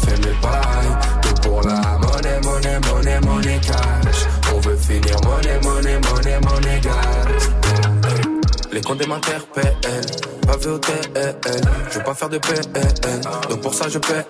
fais 0.04 0.16
mes 0.18 0.36
pailles. 0.40 0.96
Tout 1.22 1.34
pour 1.42 1.62
la 1.62 1.98
monnaie, 1.98 2.40
monnaie, 2.42 2.80
monnaie, 2.80 3.20
monnaie 3.20 3.60
cash. 3.60 4.26
On 4.54 4.60
veut 4.60 4.76
finir 4.76 5.16
monnaie, 5.24 5.60
monnaie, 5.62 6.00
monnaie, 6.00 6.40
monnaie 6.40 6.80
gas. 6.80 7.48
Les 8.72 8.80
comptes 8.80 9.06
m'interpellent, 9.06 9.76
pas 10.48 10.56
vu 10.56 10.70
au 10.70 10.78
TL. 10.78 11.32
Je 11.90 11.98
veux 11.98 12.04
pas 12.04 12.14
faire 12.14 12.28
de 12.28 12.38
PN, 12.38 13.20
donc 13.50 13.60
pour 13.60 13.74
ça 13.74 13.88
je 13.88 13.98
paie. 13.98 14.24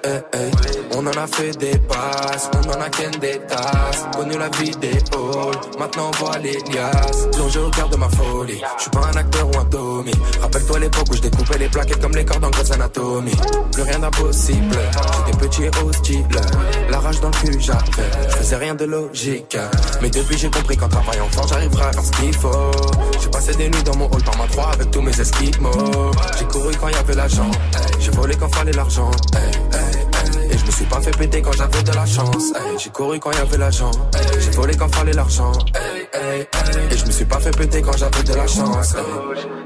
On 0.94 1.06
en 1.06 1.10
a 1.10 1.26
fait 1.26 1.56
des 1.58 1.78
passes, 1.78 2.50
on 2.54 2.70
en 2.70 2.80
a 2.80 2.88
qu'un 2.88 3.10
des 3.20 3.38
tasses. 3.46 4.04
Connu 4.16 4.36
la 4.36 4.48
vie 4.48 4.72
des 4.80 4.98
halls, 5.12 5.78
maintenant 5.78 6.10
on 6.12 6.24
voit 6.24 6.38
les 6.38 6.58
liasses. 6.72 7.28
Plongé 7.32 7.60
au 7.60 7.70
cœur 7.70 7.88
de 7.88 7.96
ma 7.96 8.08
folie, 8.08 8.60
je 8.76 8.82
suis 8.82 8.90
pas 8.90 9.08
un 9.14 9.16
acteur 9.16 9.46
ou 9.46 9.58
un 9.58 9.64
Tommy. 9.66 10.12
Rappelle-toi 10.40 10.78
l'époque 10.80 11.06
où 11.10 11.14
je 11.14 11.22
découpais 11.22 11.58
les 11.58 11.68
plaquettes 11.68 12.00
comme 12.00 12.16
les 12.16 12.24
cordes 12.24 12.44
en 12.44 12.50
Grey's 12.50 12.70
Anatomy. 12.72 13.32
Plus 13.72 13.82
rien 13.82 13.98
d'impossible, 14.00 14.76
j'étais 15.26 15.38
petit 15.38 15.62
et 15.64 15.70
hostile. 15.84 16.26
La 16.90 16.98
rage 16.98 17.20
dans 17.20 17.28
le 17.28 17.34
cul 17.34 17.60
j'avais, 17.60 18.10
je 18.28 18.36
faisais 18.36 18.56
rien 18.56 18.74
de 18.74 18.84
logique. 18.84 19.56
Mais 20.02 20.10
depuis 20.10 20.36
j'ai 20.36 20.50
compris 20.50 20.76
qu'en 20.76 20.88
travaillant 20.88 21.28
fort 21.30 21.46
j'arriverai 21.46 21.84
à 21.84 21.92
faire 21.92 22.04
ce 22.04 22.10
qu'il 22.12 22.34
faut. 22.34 22.70
J'ai 23.22 23.30
passé 23.30 23.54
des 23.54 23.68
nuits 23.68 23.84
dans 23.84 23.96
mon 23.96 24.06
hall 24.06 24.22
par 24.24 24.36
ma 24.36 24.46
3 24.46 24.70
avec 24.72 24.90
tous 24.90 25.02
mes 25.02 25.20
esquimaux. 25.20 26.07
J'ai 26.38 26.44
couru 26.46 26.74
quand 26.80 26.88
y 26.88 26.94
avait 26.94 27.14
l'argent, 27.14 27.50
j'ai 27.98 28.10
volé 28.10 28.34
quand 28.36 28.48
fallait 28.54 28.72
l'argent. 28.72 29.10
Suis 30.78 30.86
pas 30.86 31.00
fait 31.00 31.18
péter 31.18 31.42
quand 31.42 31.52
j'avais 31.52 31.82
de 31.82 31.92
la 31.92 32.06
chance. 32.06 32.52
J'ai 32.78 32.90
couru 32.90 33.18
quand 33.18 33.32
il 33.32 33.38
y 33.38 33.40
avait 33.40 33.58
l'argent, 33.58 33.90
j'ai 34.38 34.50
volé 34.50 34.76
quand 34.76 34.94
fallait 34.94 35.12
l'argent. 35.12 35.50
Et 36.14 36.96
je 36.96 37.04
me 37.04 37.10
suis 37.10 37.24
pas 37.24 37.40
fait 37.40 37.50
péter 37.50 37.82
quand 37.82 37.96
j'avais 37.96 38.22
de 38.22 38.34
la 38.34 38.46
chance. 38.46 38.94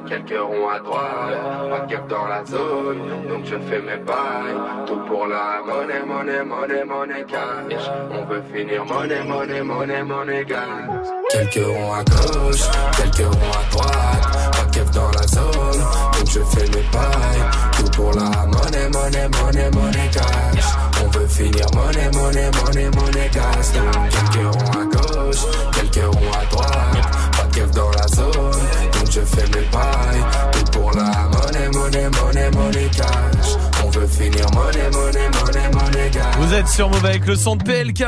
Quelques 0.08 0.40
ronds 0.40 0.68
à 0.70 0.78
droite, 0.78 1.68
pas 1.70 1.86
de 1.86 2.08
dans 2.08 2.26
la 2.26 2.44
zone, 2.46 3.28
donc 3.28 3.44
je 3.44 3.56
fais 3.68 3.82
mes 3.82 4.02
bails. 4.04 4.86
Tout 4.86 5.00
pour 5.06 5.26
la 5.26 5.60
monnaie, 5.66 6.02
monnaie, 6.06 6.44
monnaie, 6.44 6.84
monnaie 6.84 7.26
cash. 7.28 7.90
On 8.10 8.24
veut 8.32 8.42
finir 8.54 8.84
monnaie, 8.86 9.22
monnaie, 9.22 9.62
monnaie, 9.62 10.02
monnaie 10.02 10.44
gas. 10.46 10.88
Quelques 11.30 11.66
ronds 11.66 11.92
à 11.92 12.04
gauche, 12.04 12.64
quelques 12.96 13.26
ronds 13.26 13.52
à 13.52 13.70
droite, 13.70 14.52
pas 14.52 14.64
de 14.64 14.90
dans 14.92 15.10
la 15.10 15.26
zone, 15.26 15.82
donc 16.14 16.26
je 16.26 16.40
fais 16.40 16.66
mes 16.68 16.84
bails. 16.90 17.44
Tout 17.76 17.90
pour 17.96 18.12
la 18.12 18.46
monnaie, 18.46 18.88
monnaie, 18.88 19.28
monnaie, 19.28 19.70
monnaie 19.70 20.10
cash. 20.10 21.01
On 21.14 21.18
veut 21.18 21.26
finir 21.28 21.66
monnaie, 21.74 22.10
monnaie, 22.12 22.50
monnaie, 22.50 22.90
monnaie 22.90 23.30
gas. 23.32 23.72
Quelques 24.10 24.54
ronds 24.54 24.70
à 24.72 24.84
gauche, 24.84 25.36
quelques 25.74 26.04
ronds 26.04 26.32
à 26.32 26.44
droite, 26.46 27.32
pas 27.32 27.60
de 27.60 27.72
dans 27.72 27.90
la 27.90 28.08
zone, 28.08 28.32
donc 28.32 29.10
je 29.10 29.20
fais 29.20 29.46
mes 29.48 29.66
bails. 29.70 30.24
Tout 30.52 30.64
pour 30.78 30.90
la 30.92 31.28
monnaie, 31.28 31.68
monnaie, 31.68 32.10
monnaie, 32.10 32.50
monnaie 32.50 32.90
cash. 32.96 33.56
On 33.84 33.90
veut 33.90 34.06
finir 34.06 34.46
monnaie, 34.54 34.90
monnaie, 34.90 35.28
monnaie, 35.28 35.68
monnaie 35.72 36.10
gas. 36.10 36.30
Vous 36.38 36.54
êtes 36.54 36.68
sur 36.68 36.88
Move 36.88 37.04
avec 37.04 37.26
le 37.26 37.36
son 37.36 37.56
de 37.56 37.62
PLK. 37.62 38.04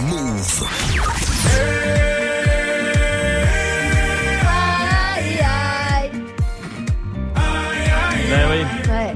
Move. 0.00 0.64
Aïe, 5.16 5.38
aïe. 5.40 6.10
Ouais, 8.30 8.44
oui. 8.50 8.90
Ouais. 8.90 9.14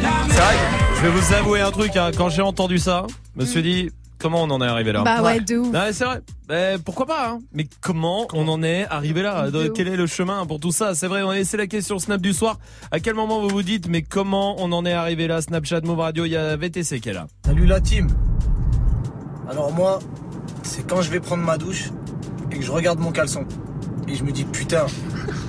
C'est 0.00 0.40
vrai, 0.40 0.56
je 0.96 1.00
vais 1.02 1.10
vous 1.10 1.34
avouer 1.34 1.60
un 1.60 1.70
truc, 1.70 1.96
hein. 1.96 2.10
quand 2.16 2.28
j'ai 2.28 2.42
entendu 2.42 2.78
ça, 2.78 3.06
je 3.36 3.40
me 3.40 3.46
suis 3.46 3.62
dit, 3.62 3.90
Comment 4.20 4.42
on 4.42 4.50
en 4.50 4.60
est 4.60 4.66
arrivé 4.66 4.92
là? 4.92 5.02
Bah 5.02 5.22
ouais, 5.22 5.40
de 5.40 5.56
ouf. 5.56 5.72
Ouais, 5.72 5.94
c'est 5.94 6.04
vrai. 6.04 6.20
Eh, 6.50 6.76
pourquoi 6.84 7.06
pas 7.06 7.30
hein 7.30 7.38
Mais 7.54 7.66
comment, 7.80 8.26
on 8.34 8.48
en 8.48 8.62
est 8.62 8.86
arrivé 8.88 9.22
là? 9.22 9.50
De 9.50 9.68
Quel 9.68 9.88
est 9.88 9.96
le 9.96 10.06
chemin 10.06 10.44
pour 10.44 10.60
tout 10.60 10.72
ça? 10.72 10.94
C'est 10.94 11.06
vrai, 11.06 11.22
on 11.22 11.30
a 11.30 11.36
laissé 11.36 11.56
la 11.56 11.66
question 11.66 11.98
Snap 11.98 12.20
du 12.20 12.34
soir. 12.34 12.58
À 12.90 13.00
quel 13.00 13.14
moment 13.14 13.40
vous 13.40 13.48
vous 13.48 13.62
dites 13.62 13.88
mais 13.88 14.02
comment 14.02 14.56
on 14.58 14.72
en 14.72 14.84
est 14.84 14.92
arrivé 14.92 15.26
là? 15.26 15.40
Snapchat, 15.40 15.80
Move 15.84 16.00
Radio, 16.00 16.26
il 16.26 16.32
y 16.32 16.36
a 16.36 16.54
VTC 16.54 17.00
qui 17.00 17.08
est 17.08 17.14
là. 17.14 17.28
Salut 17.46 17.64
la 17.64 17.80
team. 17.80 18.08
Alors 19.50 19.72
moi, 19.72 20.00
c'est 20.64 20.86
quand 20.86 21.00
je 21.00 21.10
vais 21.10 21.20
prendre 21.20 21.42
ma 21.42 21.56
douche 21.56 21.88
et 22.52 22.58
que 22.58 22.62
je 22.62 22.70
regarde 22.70 22.98
mon 22.98 23.12
caleçon 23.12 23.46
et 24.06 24.14
je 24.14 24.22
me 24.22 24.32
dis 24.32 24.44
putain, 24.44 24.84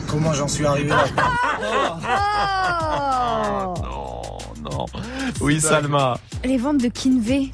comment 0.08 0.32
j'en 0.32 0.48
suis 0.48 0.66
arrivé 0.66 0.90
là? 0.90 1.04
Oh 3.94 4.21
Non. 4.62 4.86
Oui, 5.40 5.60
Salma. 5.60 6.20
Les 6.44 6.58
ventes 6.58 6.78
de 6.82 6.88
Kinvey. 6.88 7.50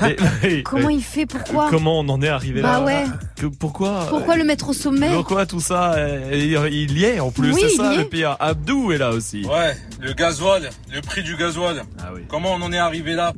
Mais- 0.00 0.62
Comment 0.62 0.88
il 0.88 1.02
fait 1.02 1.26
Pourquoi 1.26 1.68
Comment 1.68 2.00
on 2.00 2.08
en 2.08 2.22
est 2.22 2.28
arrivé 2.28 2.62
Bah 2.62 2.78
là 2.80 2.82
ouais. 2.82 3.04
Que- 3.36 3.46
Pourquoi 3.46 4.06
Pourquoi 4.08 4.36
le 4.36 4.44
mettre 4.44 4.70
au 4.70 4.72
sommet 4.72 5.12
Pourquoi 5.12 5.44
tout 5.44 5.60
ça 5.60 5.92
euh, 5.94 6.30
Il 6.32 6.96
y 6.98 7.04
est 7.04 7.20
en 7.20 7.30
plus, 7.30 7.52
Oui, 7.52 7.60
c'est 7.60 7.76
ça 7.76 7.94
le 7.94 8.04
pire. 8.04 8.36
Abdou 8.40 8.90
est 8.92 8.98
là 8.98 9.10
aussi. 9.10 9.44
Ouais, 9.44 9.76
le 10.00 10.14
gasoil, 10.14 10.70
le 10.92 11.00
prix 11.02 11.22
du 11.22 11.36
gasoil. 11.36 11.82
Ah 12.00 12.10
oui. 12.14 12.22
Comment 12.28 12.52
on 12.54 12.62
en 12.62 12.72
est 12.72 12.78
arrivé 12.78 13.12
là 13.14 13.34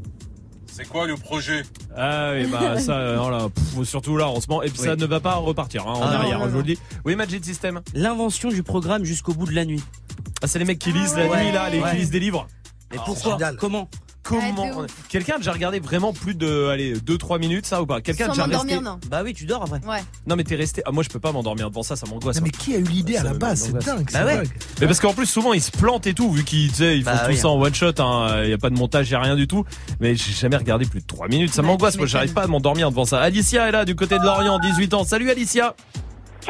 C'est 0.70 0.88
quoi 0.88 1.08
le 1.08 1.16
projet 1.16 1.64
Ah 1.96 2.30
oui, 2.34 2.46
bah 2.46 2.78
ça, 2.78 2.92
euh, 2.98 3.16
non, 3.16 3.30
là, 3.30 3.48
pff, 3.52 3.84
surtout 3.88 4.16
là 4.16 4.28
en 4.28 4.40
ce 4.40 4.46
moment. 4.48 4.62
Et 4.62 4.68
puis 4.70 4.78
ça 4.78 4.94
ne 4.94 5.06
va 5.06 5.18
pas 5.18 5.34
repartir 5.34 5.88
hein, 5.88 5.94
en 5.96 6.02
Ah, 6.02 6.14
arrière, 6.18 6.38
non, 6.38 6.44
je 6.44 6.50
vous 6.50 6.58
le 6.58 6.62
dis. 6.62 6.78
Oui, 7.04 7.16
Magic 7.16 7.44
System. 7.44 7.80
L'invention 7.94 8.50
du 8.50 8.62
programme 8.62 9.04
jusqu'au 9.04 9.34
bout 9.34 9.46
de 9.46 9.54
la 9.56 9.64
nuit. 9.64 9.82
Ah, 10.40 10.46
c'est 10.46 10.60
les 10.60 10.64
mecs 10.64 10.78
qui 10.78 10.92
lisent 10.92 11.16
la 11.16 11.26
ouais. 11.26 11.44
nuit 11.46 11.52
là, 11.52 11.68
les 11.68 11.80
Ouais. 11.80 11.90
qui 11.90 11.96
lisent 11.96 12.10
des 12.10 12.20
livres. 12.20 12.46
Et 12.92 12.96
Ah, 12.98 13.02
pourquoi 13.04 13.32
génial. 13.32 13.56
Comment 13.56 13.88
Comment 14.24 14.84
Quelqu'un 15.08 15.34
a 15.34 15.38
déjà 15.38 15.52
regardé 15.52 15.80
vraiment 15.80 16.12
plus 16.12 16.34
de 16.34 16.66
allez 16.66 16.92
2-3 16.96 17.38
minutes 17.38 17.64
ça 17.64 17.80
ou 17.80 17.86
pas 17.86 18.02
Quelqu'un 18.02 18.26
a 18.26 18.28
déjà 18.28 18.44
resté 18.44 18.78
non. 18.78 18.98
Bah 19.08 19.22
oui, 19.24 19.32
tu 19.32 19.46
dors 19.46 19.62
après. 19.62 19.80
Ouais. 19.88 20.02
Non 20.26 20.36
mais 20.36 20.44
t'es 20.44 20.54
resté. 20.56 20.82
Ah, 20.84 20.90
moi 20.90 21.02
je 21.02 21.08
peux 21.08 21.18
pas 21.20 21.32
m'endormir 21.32 21.70
devant 21.70 21.82
ça, 21.82 21.96
ça 21.96 22.04
m'angoisse. 22.06 22.36
Non, 22.36 22.42
mais 22.42 22.50
qui 22.50 22.74
a 22.74 22.78
eu 22.78 22.82
l'idée 22.82 23.16
à 23.16 23.22
la 23.22 23.32
base? 23.32 23.70
C'est 23.72 23.72
dingue, 23.86 24.04
Bah 24.12 24.18
c'est 24.20 24.24
ouais. 24.24 24.36
dingue. 24.36 24.48
Mais 24.80 24.86
parce 24.86 25.00
qu'en 25.00 25.14
plus 25.14 25.24
souvent 25.24 25.54
ils 25.54 25.62
se 25.62 25.70
plantent 25.70 26.06
et 26.06 26.12
tout 26.12 26.30
vu 26.30 26.44
qu'ils 26.44 26.68
tu 26.68 26.74
sais, 26.76 26.98
ils 26.98 27.04
font 27.04 27.10
Bah 27.12 27.18
tout 27.24 27.30
oui. 27.30 27.38
ça 27.38 27.48
en 27.48 27.58
one 27.58 27.74
shot. 27.74 27.92
Il 28.44 28.50
y 28.50 28.52
a 28.52 28.58
pas 28.58 28.68
de 28.68 28.76
montage, 28.76 29.08
y 29.08 29.14
a 29.14 29.20
rien 29.20 29.36
du 29.36 29.46
tout. 29.46 29.64
Mais 30.00 30.14
j'ai 30.14 30.32
jamais 30.32 30.56
regardé 30.56 30.84
plus 30.84 31.00
de 31.00 31.06
3 31.06 31.28
minutes. 31.28 31.54
Ça 31.54 31.62
Ouais, 31.62 31.68
m'angoisse. 31.68 31.96
Moi 31.96 32.06
j'arrive 32.06 32.34
pas 32.34 32.42
à 32.42 32.46
m'endormir 32.48 32.90
devant 32.90 33.06
ça. 33.06 33.20
Alicia 33.22 33.66
est 33.68 33.72
là 33.72 33.86
du 33.86 33.94
côté 33.96 34.18
de 34.18 34.24
Lorient, 34.24 34.58
18 34.58 34.92
ans. 34.92 35.04
Salut 35.04 35.30
Alicia. 35.30 35.74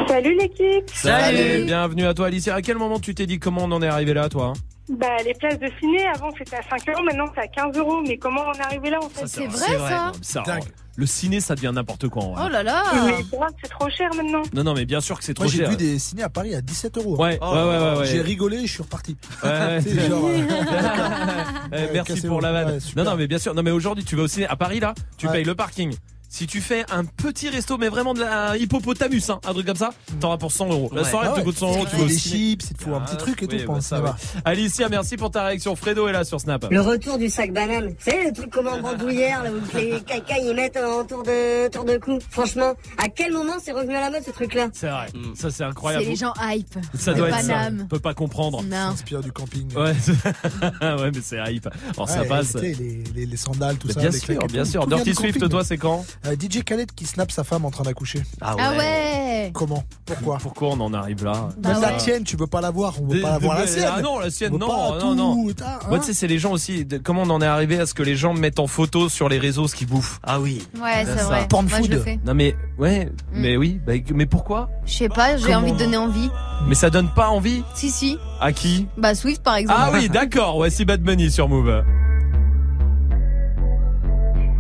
Salut 0.09 0.37
l'équipe 0.37 0.91
Salut. 0.93 1.65
Bienvenue 1.67 2.07
à 2.07 2.15
toi 2.15 2.27
Alicia. 2.27 2.57
À 2.57 2.63
quel 2.63 2.77
moment 2.77 2.99
tu 2.99 3.15
t'es 3.15 3.27
dit 3.27 3.39
comment 3.39 3.63
on 3.65 3.71
en 3.73 3.83
est 3.83 3.89
arrivé 3.89 4.15
là 4.15 4.29
toi 4.29 4.47
hein? 4.57 4.61
Bah 4.91 5.07
les 5.25 5.35
places 5.35 5.59
de 5.59 5.69
ciné 5.81 6.07
avant 6.15 6.31
c'était 6.39 6.57
à 6.57 6.63
5 6.63 6.89
euros, 6.89 7.03
maintenant 7.05 7.27
c'est 7.35 7.43
à 7.43 7.47
15 7.49 7.77
euros, 7.77 8.01
mais 8.07 8.17
comment 8.17 8.43
on 8.49 8.53
est 8.53 8.63
arrivé 8.65 8.89
là 8.91 8.99
en 9.03 9.09
fait 9.09 9.27
C'est 9.27 9.47
vrai, 9.47 9.77
ça 10.23 10.43
Dingue. 10.47 10.63
Le 10.97 11.07
ciné 11.07 11.41
ça 11.41 11.55
devient 11.55 11.71
n'importe 11.73 12.09
quoi 12.09 12.25
en 12.25 12.33
vrai. 12.33 12.43
Oh 12.47 12.49
là 12.49 12.63
là 12.65 12.83
Mais 13.07 13.13
c'est 13.31 13.37
vrai 13.37 13.47
que 13.49 13.55
c'est 13.63 13.69
trop 13.71 13.89
cher 13.91 14.09
maintenant. 14.17 14.43
Non 14.53 14.65
non 14.65 14.75
mais 14.75 14.85
bien 14.85 15.01
sûr 15.01 15.17
que 15.19 15.25
c'est 15.25 15.35
trop 15.35 15.45
Moi 15.45 15.53
j'ai 15.53 15.59
cher. 15.59 15.71
vu 15.71 15.77
des 15.77 15.99
ciné 15.99 16.23
à 16.25 16.29
Paris 16.29 16.55
à 16.57 16.61
17 16.61 16.97
euros. 16.99 17.17
Ouais, 17.23 17.39
Oh 17.41 17.53
ouais, 17.53 17.63
ouais, 17.63 17.79
ouais, 17.93 17.99
ouais. 17.99 18.07
J'ai 18.07 18.21
rigolé, 18.23 18.67
je 18.67 18.73
suis 18.73 18.83
reparti. 18.83 19.17
Ouais, 19.45 19.49
ouais. 19.51 19.81
Genre, 20.09 20.25
euh, 20.27 20.39
Eh, 21.73 21.75
Ouais, 21.77 21.91
merci 21.93 22.15
cassez-vous. 22.15 22.29
pour 22.29 22.41
la 22.41 22.53
vanne. 22.53 22.71
Ouais, 22.73 22.81
super. 22.81 23.05
non, 23.05 23.11
non, 23.13 23.17
mais 23.17 23.27
bien 23.29 23.39
sûr. 23.39 23.55
Non, 23.55 23.63
mais 23.63 23.71
aujourd'hui, 23.71 24.05
tu 24.05 24.17
vas 24.17 24.23
au 24.23 24.27
ciné 24.29 24.47
à 24.49 24.57
Paris 24.57 24.81
là, 24.81 24.95
tu 25.19 25.27
Ouais. 25.27 25.33
payes 25.35 25.45
le 25.45 25.55
parking. 25.55 25.95
Si 26.31 26.47
tu 26.47 26.61
fais 26.61 26.85
un 26.91 27.05
petit 27.07 27.49
resto, 27.49 27.79
mais 27.79 27.89
vraiment 27.89 28.13
de 28.13 28.21
la 28.21 28.51
un 28.51 28.57
hippopotamus, 28.57 29.31
hein, 29.31 29.41
un 29.47 29.53
truc 29.55 29.67
comme 29.67 29.77
ça, 29.77 29.91
t'auras 30.21 30.37
pour 30.37 30.53
100 30.53 30.69
euros. 30.71 30.91
La 30.95 31.03
soirée 31.05 31.29
Ah 31.33 31.39
te 31.39 31.41
coûte 31.45 31.57
100 31.57 31.67
euros, 31.71 31.87
tu 31.91 31.97
au 32.01 32.05
des 32.05 32.19
chips, 32.19 32.67
il 32.71 32.77
te 32.77 32.83
faut 32.85 32.95
un 32.95 33.03
Ah, 33.03 33.07
petit 33.09 33.17
truc 33.17 33.43
et 33.43 33.47
tout 33.49 33.57
bah, 33.57 33.63
pour 33.65 33.83
ça, 33.83 33.97
cinéma. 33.97 34.11
ouais. 34.37 34.41
Alicia, 34.45 34.89
merci 34.91 35.17
pour 35.17 35.31
ta 35.31 35.45
réaction. 35.45 35.75
Fredo 35.75 36.07
est 36.07 36.13
là 36.13 36.25
sur 36.25 36.39
Snap. 36.39 36.67
Le 36.71 36.81
retour 36.83 37.17
du 37.19 37.31
sac 37.31 37.53
banane. 37.53 37.89
Vous 37.89 37.95
savez, 38.11 38.27
le 38.27 38.33
truc 38.33 38.51
comme 38.51 38.69
en 38.69 38.79
bandoulière, 38.79 39.43
là, 39.43 39.51
où 39.51 39.77
les 39.77 40.01
caca 40.03 40.39
ils 40.39 40.55
mettent 40.55 40.77
en 40.77 41.05
tour 41.05 41.23
de, 41.23 41.69
tour 41.71 41.85
de 41.87 41.97
cou. 41.97 42.19
Franchement, 42.31 42.75
à 42.99 43.09
quel 43.09 43.33
moment 43.33 43.55
c'est 43.63 43.73
revenu 43.73 43.95
à 43.97 44.01
la 44.01 44.11
mode, 44.11 44.23
ce 44.25 44.31
truc-là? 44.31 44.69
C'est 44.75 44.89
vrai. 44.91 45.07
Mm. 45.15 45.35
Ça, 45.35 45.51
c'est 45.51 45.57
C'est 45.59 45.65
incroyable. 45.65 46.05
les 46.05 46.17
gens 46.17 46.35
hype. 46.43 46.79
Ça 46.95 47.15
doit 47.15 47.31
être 47.31 47.41
ça. 47.41 47.71
On 47.81 47.87
peut 47.87 47.99
pas 48.01 48.15
comprendre. 48.15 48.63
Non. 48.65 48.77
Inspire 48.93 49.21
du 49.23 49.33
camping. 49.33 49.67
Ouais, 49.75 49.93
ouais, 50.83 51.11
mais 51.13 51.21
c'est 51.23 51.39
hype. 51.53 51.69
Alors 51.95 52.09
ça 52.09 52.25
passe. 52.25 52.55
Les, 52.55 52.75
les, 53.15 53.27
les 53.27 53.37
sandales, 53.37 53.77
tout 53.79 53.89
Mais 53.89 53.95
ça. 53.95 54.01
bien 54.01 54.13
sûr, 54.13 54.47
bien 54.47 54.65
sûr. 54.67 54.87
Dirty 54.87 55.15
Swift, 55.15 55.49
toi, 55.49 55.65
c'est 55.65 55.79
quand? 55.79 56.05
Euh, 56.27 56.35
DJ 56.39 56.63
Khaled 56.65 56.91
qui 56.93 57.07
snappe 57.07 57.31
sa 57.31 57.45
femme 57.45 57.65
en 57.65 57.71
train 57.71 57.85
d'accoucher. 57.85 58.23
Ah 58.41 58.55
Ah 58.59 58.73
ouais 58.77 59.51
Comment? 59.55 59.85
Pourquoi? 60.05 60.39
Pourquoi 60.43 60.69
on 60.71 60.81
en 60.81 60.93
arrive 60.93 61.25
là? 61.25 61.49
Bah 61.59 61.75
la 61.81 61.93
ouais. 61.93 61.97
tienne, 61.99 62.25
tu 62.25 62.37
veux 62.37 62.47
pas 62.47 62.61
la 62.61 62.71
voir, 62.71 62.95
on 63.01 63.07
veut 63.07 63.21
pas 63.23 63.31
la 63.33 63.39
voir 63.39 63.59
la 63.59 63.67
sienne. 63.67 63.89
Ah 63.91 64.03
non, 64.03 64.19
la 64.19 64.31
sienne, 64.31 64.53
non, 64.57 64.99
non, 64.99 65.15
non. 65.15 65.49
hein. 65.49 65.99
tu 65.99 66.03
sais, 66.05 66.13
c'est 66.13 66.27
les 66.27 66.39
gens 66.39 66.51
aussi. 66.53 66.85
de- 66.85 66.99
comment 66.99 67.23
on 67.23 67.31
en 67.31 67.41
est 67.41 67.47
arrivé 67.47 67.79
à 67.79 67.87
ce 67.87 67.95
que 67.95 68.03
les 68.03 68.17
gens 68.17 68.35
mettent 68.35 68.59
en 68.59 68.67
photo 68.67 69.09
sur 69.09 69.29
les 69.29 69.39
réseaux 69.39 69.69
ce 69.69 69.75
qu'ils 69.77 69.87
bouffent 69.87 70.19
Ah 70.23 70.41
oui. 70.41 70.67
Ouais, 70.83 71.05
c'est 71.07 71.23
vrai. 71.23 71.47
Porn 71.49 71.67
Moi, 71.69 71.79
je 71.83 71.89
le 71.89 71.97
food. 71.97 72.05
fais. 72.05 72.21
Non 72.27 72.35
mais 72.35 72.55
ouais, 72.79 73.07
Mm. 73.07 73.41
mais 73.41 73.57
oui, 73.57 73.81
bah, 73.87 73.93
mais 74.13 74.27
pourquoi? 74.27 74.69
Je 74.85 74.95
sais 74.99 75.09
pas, 75.09 75.37
j'ai 75.37 75.55
envie 75.55 75.73
de 75.73 75.79
donner 75.79 75.97
envie. 75.97 76.31
Mais 76.67 76.75
ça 76.75 76.91
donne 76.91 77.09
pas 77.15 77.29
envie? 77.29 77.63
Si, 77.75 77.91
si. 77.91 78.19
À 78.41 78.53
qui? 78.53 78.87
Bah, 78.97 79.15
Swift, 79.15 79.43
par 79.43 79.55
exemple. 79.57 79.81
Ah 79.83 79.91
oui, 79.93 80.09
d'accord. 80.09 80.57
Voici 80.57 80.85
Bad 80.85 81.01
Bunny 81.03 81.31
sur 81.31 81.49
Move. 81.49 81.83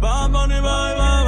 Yeah. 0.01 1.28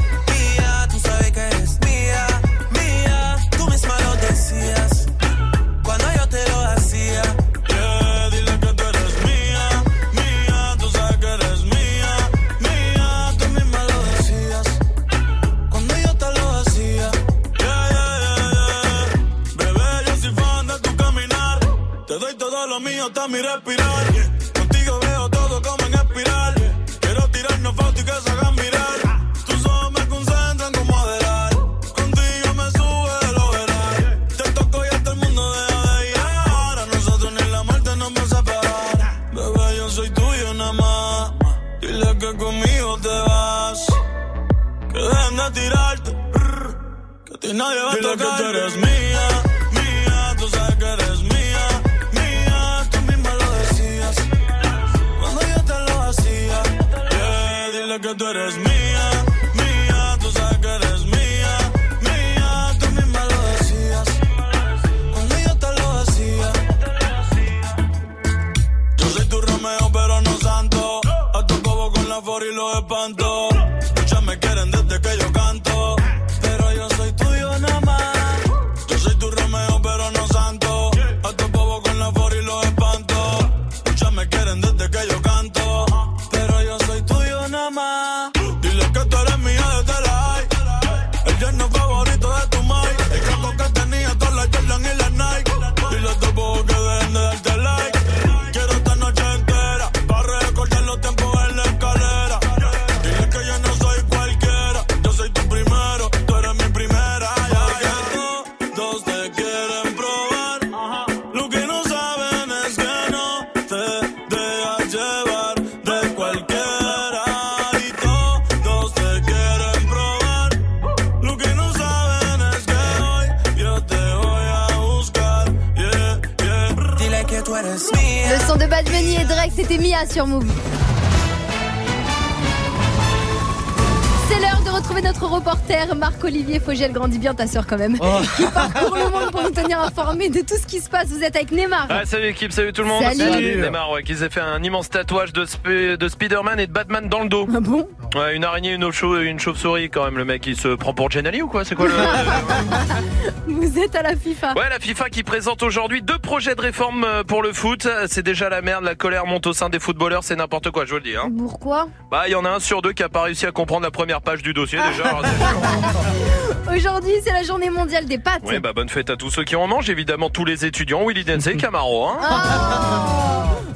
Fogel. 136.81 136.91
Grandis 136.93 137.19
bien 137.19 137.33
ta 137.33 137.47
sœur 137.47 137.65
quand 137.67 137.77
même. 137.77 137.97
Oh. 138.01 138.05
Qui 138.37 138.43
parcourt 138.45 138.95
le 138.95 139.09
monde 139.09 139.31
pour 139.31 139.43
nous 139.43 139.51
tenir 139.51 139.79
informés 139.79 140.29
de 140.29 140.39
tout 140.39 140.55
ce 140.59 140.65
qui 140.65 140.79
se 140.79 140.89
passe. 140.89 141.07
Vous 141.09 141.23
êtes 141.23 141.35
avec 141.35 141.51
Neymar. 141.51 141.87
Ah, 141.89 142.05
salut 142.05 142.27
équipe, 142.27 142.51
salut 142.51 142.73
tout 142.73 142.81
le 142.81 142.87
monde. 142.87 143.03
Salut. 143.03 143.19
Salut. 143.19 143.61
Neymar, 143.61 143.91
ouais, 143.91 144.03
qui 144.03 144.15
s'est 144.15 144.29
fait 144.29 144.41
un 144.41 144.61
immense 144.63 144.89
tatouage 144.89 145.33
de, 145.33 145.45
Sp- 145.45 145.97
de 145.97 146.07
Spider-Man 146.07 146.59
et 146.59 146.67
de 146.67 146.71
Batman 146.71 147.07
dans 147.07 147.21
le 147.21 147.29
dos. 147.29 147.47
Ah 147.55 147.59
bon? 147.59 147.87
Ouais, 148.15 148.35
une 148.35 148.43
araignée, 148.43 148.73
une, 148.73 148.83
une 149.23 149.39
chauve-souris 149.39 149.89
quand 149.89 150.05
même. 150.05 150.17
Le 150.17 150.25
mec, 150.25 150.45
il 150.47 150.57
se 150.57 150.69
prend 150.69 150.93
pour 150.93 151.09
Genali 151.11 151.41
ou 151.41 151.47
quoi? 151.47 151.63
C'est 151.65 151.75
quoi 151.75 151.87
le. 151.87 151.93
Vous 153.47 153.79
êtes 153.79 153.95
à 153.95 154.01
la 154.01 154.15
FIFA. 154.15 154.53
Ouais, 154.55 154.69
la 154.69 154.79
FIFA 154.79 155.09
qui 155.09 155.23
présente 155.23 155.63
aujourd'hui 155.63 156.01
deux 156.01 156.17
projets 156.19 156.55
de 156.55 156.61
réforme 156.61 157.03
euh, 157.03 157.23
pour 157.23 157.43
le 157.43 157.53
foot. 157.53 157.87
C'est 158.07 158.23
déjà 158.23 158.49
la 158.49 158.61
merde, 158.61 158.83
la 158.83 158.95
colère 158.95 159.25
monte 159.25 159.47
au 159.47 159.53
sein 159.53 159.69
des 159.69 159.79
footballeurs, 159.79 160.23
c'est 160.23 160.35
n'importe 160.35 160.71
quoi, 160.71 160.85
je 160.85 160.91
vous 160.91 160.97
le 160.97 161.03
dis. 161.03 161.15
Hein. 161.15 161.29
Pourquoi? 161.37 161.87
Bah, 162.09 162.23
il 162.27 162.31
y 162.31 162.35
en 162.35 162.45
a 162.45 162.49
un 162.49 162.59
sur 162.59 162.81
deux 162.81 162.93
qui 162.93 163.03
a 163.03 163.09
pas 163.09 163.23
réussi 163.23 163.45
à 163.45 163.51
comprendre 163.51 163.83
la 163.83 163.91
première 163.91 164.21
page 164.21 164.41
du 164.41 164.53
dossier 164.53 164.79
déjà. 164.89 165.19
Aujourd'hui, 166.75 167.13
c'est 167.23 167.33
la 167.33 167.43
journée 167.43 167.69
mondiale 167.69 168.05
des 168.05 168.17
pâtes. 168.17 168.43
Ouais, 168.43 168.59
bah 168.59 168.71
bonne 168.73 168.87
fête 168.87 169.09
à 169.09 169.17
tous 169.17 169.29
ceux 169.29 169.43
qui 169.43 169.55
en 169.55 169.67
mangent, 169.67 169.89
évidemment 169.89 170.29
tous 170.29 170.45
les 170.45 170.65
étudiants, 170.65 171.05
Willy 171.05 171.25
et 171.29 171.57
Camaro. 171.57 172.07
Hein. 172.07 172.17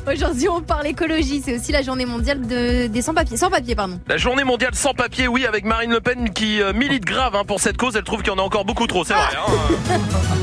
Oh 0.08 0.12
Aujourd'hui, 0.14 0.48
on 0.48 0.62
parle 0.62 0.88
écologie. 0.88 1.42
C'est 1.44 1.56
aussi 1.58 1.72
la 1.72 1.82
journée 1.82 2.06
mondiale 2.06 2.46
de... 2.46 2.88
des 2.88 3.02
sans-papiers. 3.02 3.38
Sans-papiers, 3.38 3.76
pardon. 3.76 4.00
La 4.08 4.18
journée 4.18 4.44
mondiale 4.44 4.76
sans 4.76 4.94
papier, 4.94 5.28
oui, 5.28 5.46
avec 5.46 5.66
Marine 5.66 5.92
Le 5.92 6.00
Pen 6.00 6.32
qui 6.32 6.62
euh, 6.62 6.74
milite 6.74 7.06
grave 7.06 7.36
hein, 7.36 7.44
pour 7.46 7.60
cette 7.60 7.76
cause. 7.76 7.96
Elle 7.96 8.04
trouve 8.04 8.22
qu'il 8.22 8.32
y 8.32 8.36
en 8.36 8.40
a 8.40 8.44
encore 8.44 8.66
beaucoup 8.66 8.88
trop, 8.88 9.04
c'est 9.04 9.14
vrai. 9.14 9.24
Hein. 9.36 10.00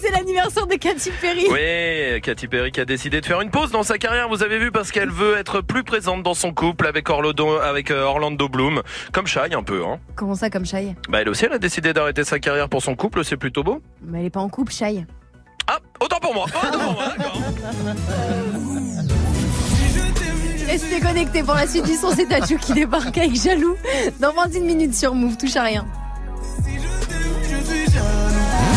C'est 0.00 0.10
l'anniversaire 0.10 0.66
de 0.66 0.74
Katy 0.74 1.10
Perry. 1.20 1.46
Oui, 1.50 2.20
Katy 2.20 2.48
Perry 2.48 2.70
qui 2.70 2.80
a 2.80 2.84
décidé 2.84 3.20
de 3.20 3.26
faire 3.26 3.40
une 3.40 3.50
pause 3.50 3.70
dans 3.70 3.82
sa 3.82 3.98
carrière, 3.98 4.28
vous 4.28 4.42
avez 4.42 4.58
vu, 4.58 4.70
parce 4.70 4.90
qu'elle 4.92 5.10
veut 5.10 5.36
être 5.36 5.60
plus 5.60 5.84
présente 5.84 6.22
dans 6.22 6.34
son 6.34 6.52
couple 6.52 6.86
avec 6.86 7.08
Orlando, 7.08 7.56
avec 7.58 7.90
euh, 7.90 8.02
Orlando 8.02 8.48
Bloom, 8.48 8.82
comme 9.12 9.26
Shai 9.26 9.54
un 9.54 9.62
peu. 9.62 9.84
Hein. 9.84 9.98
Comment 10.14 10.34
ça, 10.34 10.50
comme 10.50 10.66
Shai? 10.66 10.94
Bah 11.08 11.22
elle 11.22 11.28
aussi, 11.28 11.46
elle 11.46 11.52
a 11.52 11.58
décidé 11.58 11.92
d'arrêter 11.92 12.24
sa 12.24 12.38
carrière 12.38 12.68
pour 12.68 12.82
son 12.82 12.94
couple, 12.94 13.24
c'est 13.24 13.36
plutôt 13.36 13.62
beau. 13.62 13.80
Mais 14.02 14.20
elle 14.20 14.26
est 14.26 14.30
pas 14.30 14.40
en 14.40 14.48
couple, 14.48 14.72
Shai. 14.72 15.06
Ah, 15.66 15.78
autant 16.00 16.18
pour 16.20 16.34
moi. 16.34 16.46
Autant 16.46 16.78
pour 16.78 16.92
moi, 16.92 17.04
d'accord. 17.16 17.40
Restez 20.66 21.00
connectés 21.00 21.42
pour 21.42 21.54
la 21.54 21.66
suite 21.66 21.86
du 21.86 21.94
son, 21.94 22.10
c'est 22.10 22.26
Tachou 22.26 22.58
qui 22.58 22.72
débarque 22.72 23.16
avec 23.16 23.34
Jaloux 23.34 23.76
dans 24.20 24.32
21 24.32 24.60
minutes 24.60 24.94
sur 24.94 25.14
Move, 25.14 25.36
touche 25.36 25.56
à 25.56 25.62
rien. 25.62 25.86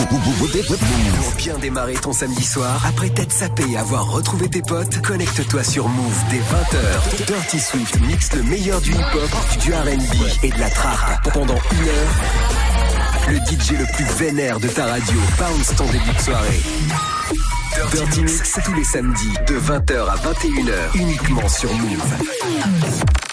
Pour 0.10 1.36
bien 1.38 1.58
démarrer 1.60 1.94
ton 1.94 2.12
samedi 2.14 2.44
soir, 2.44 2.84
après 2.88 3.10
t'être 3.10 3.32
sapé 3.32 3.64
et 3.70 3.78
avoir 3.78 4.10
retrouvé 4.12 4.50
tes 4.50 4.62
potes, 4.62 5.02
connecte-toi 5.02 5.64
sur 5.64 5.88
Move 5.88 6.24
dès 6.32 6.38
20h. 6.38 7.26
Dirty 7.28 7.60
Swift 7.60 8.00
mixe 8.02 8.34
le 8.34 8.42
meilleur 8.44 8.82
du 8.82 8.92
hip-hop, 8.92 9.30
du 9.62 9.72
R&B 9.72 10.44
et 10.44 10.50
de 10.50 10.60
la 10.60 10.70
trap. 10.72 11.30
Pendant 11.32 11.60
une 11.72 11.88
heure, 11.88 13.30
le 13.30 13.36
DJ 13.38 13.78
le 13.78 13.86
plus 13.94 14.06
vénère 14.18 14.60
de 14.60 14.68
ta 14.68 14.86
radio 14.86 15.20
bounce 15.38 15.76
ton 15.76 15.86
début 15.86 16.14
de 16.18 16.22
soirée. 16.22 16.62
Dirty 17.92 18.24
Mix 18.24 18.60
tous 18.66 18.74
les 18.74 18.84
samedis 18.84 19.34
de 19.48 19.60
20h 19.60 20.08
à 20.08 20.16
21h 20.16 20.96
uniquement 20.96 21.48
sur 21.48 21.72
Move. 21.72 23.29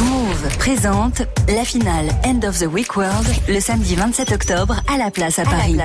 Move 0.00 0.56
présente 0.58 1.22
la 1.48 1.64
finale 1.64 2.08
End 2.24 2.40
of 2.48 2.58
the 2.58 2.66
Week 2.66 2.96
World 2.96 3.26
le 3.48 3.60
samedi 3.60 3.96
27 3.96 4.32
octobre 4.32 4.76
à 4.92 4.96
la 4.96 5.10
place 5.10 5.38
à 5.38 5.44
Paris. 5.44 5.76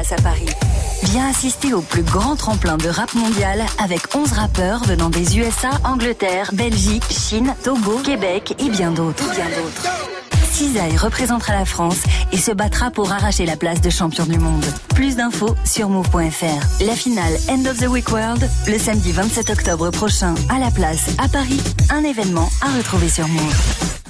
Viens 1.04 1.28
assister 1.28 1.74
au 1.74 1.82
plus 1.82 2.04
grand 2.04 2.36
tremplin 2.36 2.78
de 2.78 2.88
rap 2.88 3.14
mondial 3.14 3.64
avec 3.78 4.16
11 4.16 4.32
rappeurs 4.32 4.84
venant 4.86 5.10
des 5.10 5.38
USA, 5.38 5.72
Angleterre, 5.84 6.52
Belgique, 6.54 7.04
Chine, 7.10 7.54
Togo, 7.64 8.00
Québec 8.04 8.56
et 8.60 8.70
bien 8.70 8.92
d'autres. 8.92 9.30
Bien 9.34 9.46
d'autres. 9.46 9.90
Cisaille 10.52 10.96
représentera 10.96 11.54
la 11.54 11.66
France 11.66 12.02
et 12.32 12.38
se 12.38 12.52
battra 12.52 12.92
pour 12.92 13.12
arracher 13.12 13.46
la 13.46 13.58
place 13.58 13.82
de 13.82 13.90
champion 13.90 14.26
du 14.26 14.40
monde. 14.40 14.66
Plus 14.94 15.18
d'infos 15.18 15.56
sur 15.66 15.90
move.fr. 15.90 16.86
La 16.86 16.96
finale 16.96 17.34
End 17.50 17.66
of 17.70 17.78
the 17.80 17.88
Week 17.88 18.10
World 18.10 18.50
le 18.68 18.78
samedi 18.78 19.12
27 19.12 19.50
octobre 19.50 19.90
prochain 19.92 20.36
à 20.50 20.60
la 20.60 20.72
place 20.72 21.10
à 21.18 21.28
Paris. 21.28 21.62
Un 21.90 22.04
événement 22.04 22.50
à 22.62 22.78
retrouver 22.78 23.10
sur 23.10 23.28
Move. 23.28 24.05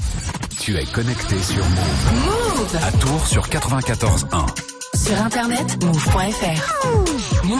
Tu 0.65 0.75
es 0.75 0.85
connecté 0.85 1.37
sur 1.43 1.63
Move. 1.63 2.25
Move 2.25 2.79
À 2.83 2.91
Tours 2.93 3.27
sur 3.27 3.47
94.1. 3.47 4.97
Sur 4.97 5.21
internet 5.21 5.83
move.fr. 5.83 6.85
Move. 7.43 7.59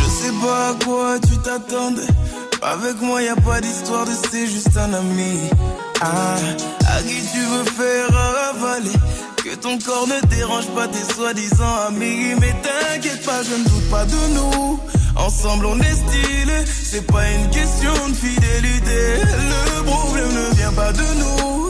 Je 0.00 0.04
sais 0.04 0.32
pas 0.42 0.70
à 0.70 0.84
quoi 0.84 1.20
tu 1.20 1.38
t'attendais. 1.38 2.02
Avec 2.60 3.00
moi, 3.00 3.22
y 3.22 3.28
a 3.28 3.36
pas 3.36 3.60
d'histoire 3.60 4.04
de 4.04 4.10
c'est 4.32 4.48
juste 4.48 4.76
un 4.76 4.92
ami. 4.94 5.48
Ah, 6.00 6.34
à 6.96 7.02
qui 7.02 7.20
tu 7.32 7.40
veux 7.52 7.64
faire 7.64 8.08
avaler. 8.50 8.96
Que 9.44 9.54
ton 9.54 9.78
corps 9.78 10.06
ne 10.06 10.20
dérange 10.28 10.66
pas 10.68 10.88
tes 10.88 11.14
soi-disant 11.14 11.74
amis. 11.88 12.34
Mais 12.40 12.54
t'inquiète 12.62 13.24
pas, 13.24 13.42
je 13.42 13.54
ne 13.54 13.64
doute 13.64 13.90
pas 13.90 14.04
de 14.04 14.34
nous. 14.34 14.80
Ensemble, 15.16 15.66
on 15.66 15.78
est 15.78 15.94
stylé. 16.04 16.58
C'est 16.90 17.06
pas 17.06 17.28
une 17.30 17.50
question 17.50 17.92
de 18.08 18.14
fidélité. 18.14 19.00
Le 19.76 19.82
problème 19.84 20.32
ne 20.32 20.54
vient 20.56 20.72
pas 20.72 20.92
de 20.92 21.06
nous. 21.20 21.69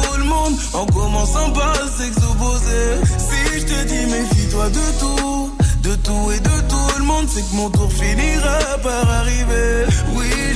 En 0.73 0.85
commençant 0.87 1.51
par 1.51 1.75
s'exposer. 1.75 2.85
Si 3.17 3.59
je 3.59 3.65
te 3.65 3.83
dis 3.87 4.05
méfie-toi 4.11 4.69
de 4.69 4.99
tout. 4.99 5.55
De 5.83 5.95
tout 5.95 6.31
et 6.31 6.39
de 6.39 6.69
tout 6.69 6.99
le 6.99 7.05
monde, 7.05 7.27
c'est 7.27 7.41
que 7.41 7.55
mon 7.55 7.69
tour 7.69 7.91
finira 7.91 8.59
par 8.83 9.09
arriver. 9.09 9.85
Oui, 10.15 10.29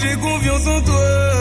J'ai 0.00 0.16
confiance 0.16 0.66
en 0.66 0.80
toi. 0.82 1.33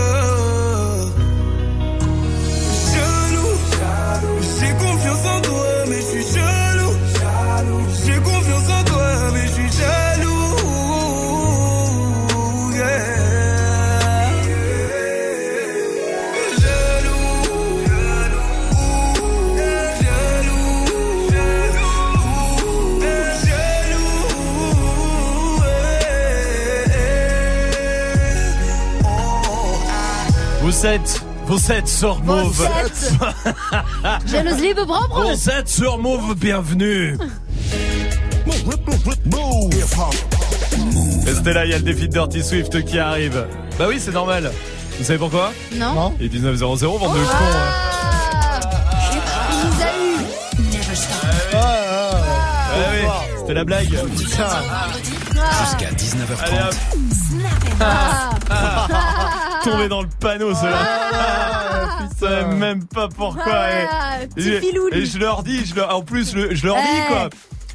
7 30.83 31.23
vous 31.45 31.71
êtes 31.71 31.87
sur 31.87 32.21
Move. 32.25 32.67
Jalousie 34.25 34.73
de 34.73 34.83
propre. 34.83 35.31
Vous 35.31 35.49
êtes 35.49 35.69
sur 35.69 35.97
Move, 35.97 36.35
bienvenue. 36.35 37.15
Move. 39.25 39.73
Estella, 41.25 41.63
il 41.63 41.71
y 41.71 41.73
a 41.73 41.77
le 41.77 41.83
défi 41.83 42.09
de 42.09 42.11
Dirty 42.11 42.43
Swift 42.43 42.83
qui 42.83 42.99
arrive. 42.99 43.47
Bah 43.79 43.85
oui, 43.87 43.97
c'est 43.97 44.11
normal. 44.11 44.51
Vous 44.97 45.05
savez 45.05 45.19
pourquoi? 45.19 45.53
Non. 45.73 46.13
Il 46.19 46.25
est 46.25 46.29
19 46.29 46.57
00, 46.57 46.99
bande 46.99 47.13
de 47.13 47.17
cons. 47.23 47.29
Ah 47.31 48.59
Il 49.51 49.57
nous 49.69 49.81
a 49.81 49.85
eu. 49.85 50.17
Ah, 51.53 51.55
ah. 51.55 52.11
Ah 53.07 53.21
c'était 53.39 53.53
la 53.53 53.63
blague. 53.63 53.87
Jusqu'à 53.87 54.09
19h30. 55.91 56.43
Allez, 56.43 56.59
hop. 56.59 56.75
Tombé 59.63 59.87
dans 59.87 60.01
le 60.01 60.09
panneau, 60.19 60.53
cela. 60.53 60.77
Ah, 61.15 61.99
Je 62.21 62.25
sais 62.25 62.45
même 62.55 62.85
pas 62.85 63.07
pourquoi. 63.07 63.43
Ah, 63.51 64.23
et, 64.23 64.27
petit 64.27 64.49
et- 64.49 64.59
filou, 64.61 64.87
lui. 64.89 64.99
et 65.01 65.05
je 65.05 65.17
leur 65.19 65.43
dis, 65.43 65.65
je 65.65 65.75
leur- 65.75 65.95
en 65.95 66.01
plus, 66.01 66.33
le- 66.35 66.53
je 66.55 66.65
leur 66.65 66.75
dis 66.75 66.81
Ouais. 66.81 67.05
quoi. 67.07 67.29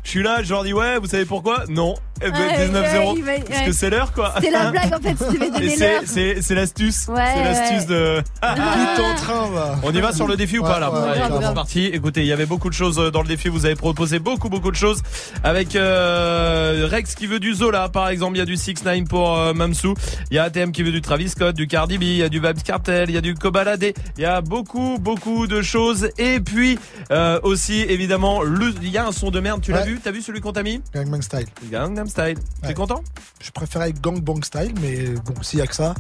Je 0.05 0.11
suis 0.11 0.23
là, 0.23 0.43
je 0.43 0.51
leur 0.51 0.65
dis 0.65 0.73
ouais, 0.73 0.99
vous 0.99 1.07
savez 1.07 1.25
pourquoi? 1.27 1.65
Non. 1.69 1.95
Eh 2.23 2.31
ben, 2.31 2.39
Ouais, 2.39 2.67
19 2.67 2.83
ouais, 2.85 2.91
0 2.91 3.15
il 3.17 3.25
va- 3.25 3.33
Parce 3.39 3.61
ouais. 3.61 3.67
que 3.67 3.73
c'est 3.73 3.91
l'heure 3.91 4.13
quoi. 4.13 4.33
C'était 4.37 4.51
la 4.51 4.71
blague 4.71 4.93
en 4.93 5.01
fait, 5.01 5.17
si 5.63 5.71
c'est- 5.77 6.07
c'est 6.07 6.43
c'est 6.43 6.55
l'astuce. 6.55 7.07
Ouais, 7.09 7.23
c'est 7.35 7.45
l'astuce 7.45 7.89
ouais. 7.91 7.95
de. 7.95 8.23
Tout 8.97 9.03
en 9.03 9.15
train, 9.15 9.49
va. 9.51 9.77
On 9.83 9.93
y 9.93 10.01
va 10.01 10.13
sur 10.13 10.27
le 10.27 10.37
défi 10.37 10.59
ou 10.59 10.63
Ouais, 10.65 10.69
pas 10.71 10.81
là 10.81 10.91
ouais, 10.93 10.99
Allez, 11.21 11.47
c'est 11.47 11.55
parti. 11.55 11.85
Écoutez, 11.87 12.21
il 12.23 12.27
y 12.27 12.33
avait 12.33 12.47
beaucoup 12.47 12.69
de 12.69 12.75
choses 12.75 12.99
euh, 12.99 13.11
dans 13.11 13.23
le 13.23 13.29
défi. 13.29 13.49
Vous 13.49 13.67
avez 13.67 13.75
proposé 13.77 14.19
beaucoup, 14.19 14.49
beaucoup 14.49 14.71
de 14.71 14.77
choses. 14.77 15.03
Avec 15.45 15.77
euh, 15.77 16.87
Rex 16.91 17.15
qui 17.15 17.27
veut 17.27 17.41
du 17.41 17.55
Zola, 17.55 17.89
par 17.89 18.09
exemple. 18.09 18.37
Il 18.37 18.41
y 18.41 18.43
a 18.43 18.47
du 18.47 18.57
6 18.57 18.85
9 18.85 19.05
pour 19.05 19.37
euh, 19.39 19.53
Mamsou. 19.55 19.95
Il 20.31 20.37
y 20.37 20.39
a 20.39 20.45
ATM 20.45 20.73
qui 20.73 20.83
veut 20.83 20.93
du 20.93 21.01
Travis 21.01 21.29
Scott, 21.29 21.55
du 21.55 21.67
Cardi 21.67 21.99
B. 21.99 22.03
Il 22.03 22.17
y 22.17 22.23
a 22.23 22.29
du 22.29 22.41
Vibes 22.41 22.63
Cartel. 22.65 23.09
Il 23.11 23.15
y 23.15 23.19
a 23.19 23.21
du 23.21 23.35
Kobalade. 23.35 23.93
Il 24.17 24.23
y 24.23 24.27
a 24.27 24.41
beaucoup, 24.41 24.99
beaucoup 25.01 25.47
de 25.47 25.63
choses. 25.63 26.09
Et 26.19 26.41
puis 26.41 26.79
euh, 27.11 27.39
aussi, 27.43 27.81
évidemment, 27.81 28.43
le- 28.43 28.75
il 28.83 28.91
y 28.91 28.99
a 28.99 29.07
un 29.07 29.13
son 29.13 29.31
de 29.31 29.41
merde. 29.41 29.61
Tu 29.63 29.73
l'as 29.73 29.79
Ouais. 29.83 29.87
vu? 29.87 30.01
T'as 30.03 30.11
vu 30.11 30.21
celui 30.23 30.41
qu'on 30.41 30.53
t'a 30.53 30.63
mis? 30.63 30.81
Gangnam 30.95 31.23
Style. 31.23 31.47
Gangnam 31.71 32.08
Style. 32.09 32.37
T'es 32.63 32.69
Ouais. 32.69 32.75
content? 32.75 33.03
Je 33.43 33.51
préférais 33.51 33.93
Gangbang 33.93 34.43
Style, 34.45 34.75
mais 34.81 35.05
bon, 35.25 35.35
s'il 35.43 35.59
y 35.59 35.63
a 35.63 35.67
que 35.67 35.75
ça. 35.75 35.95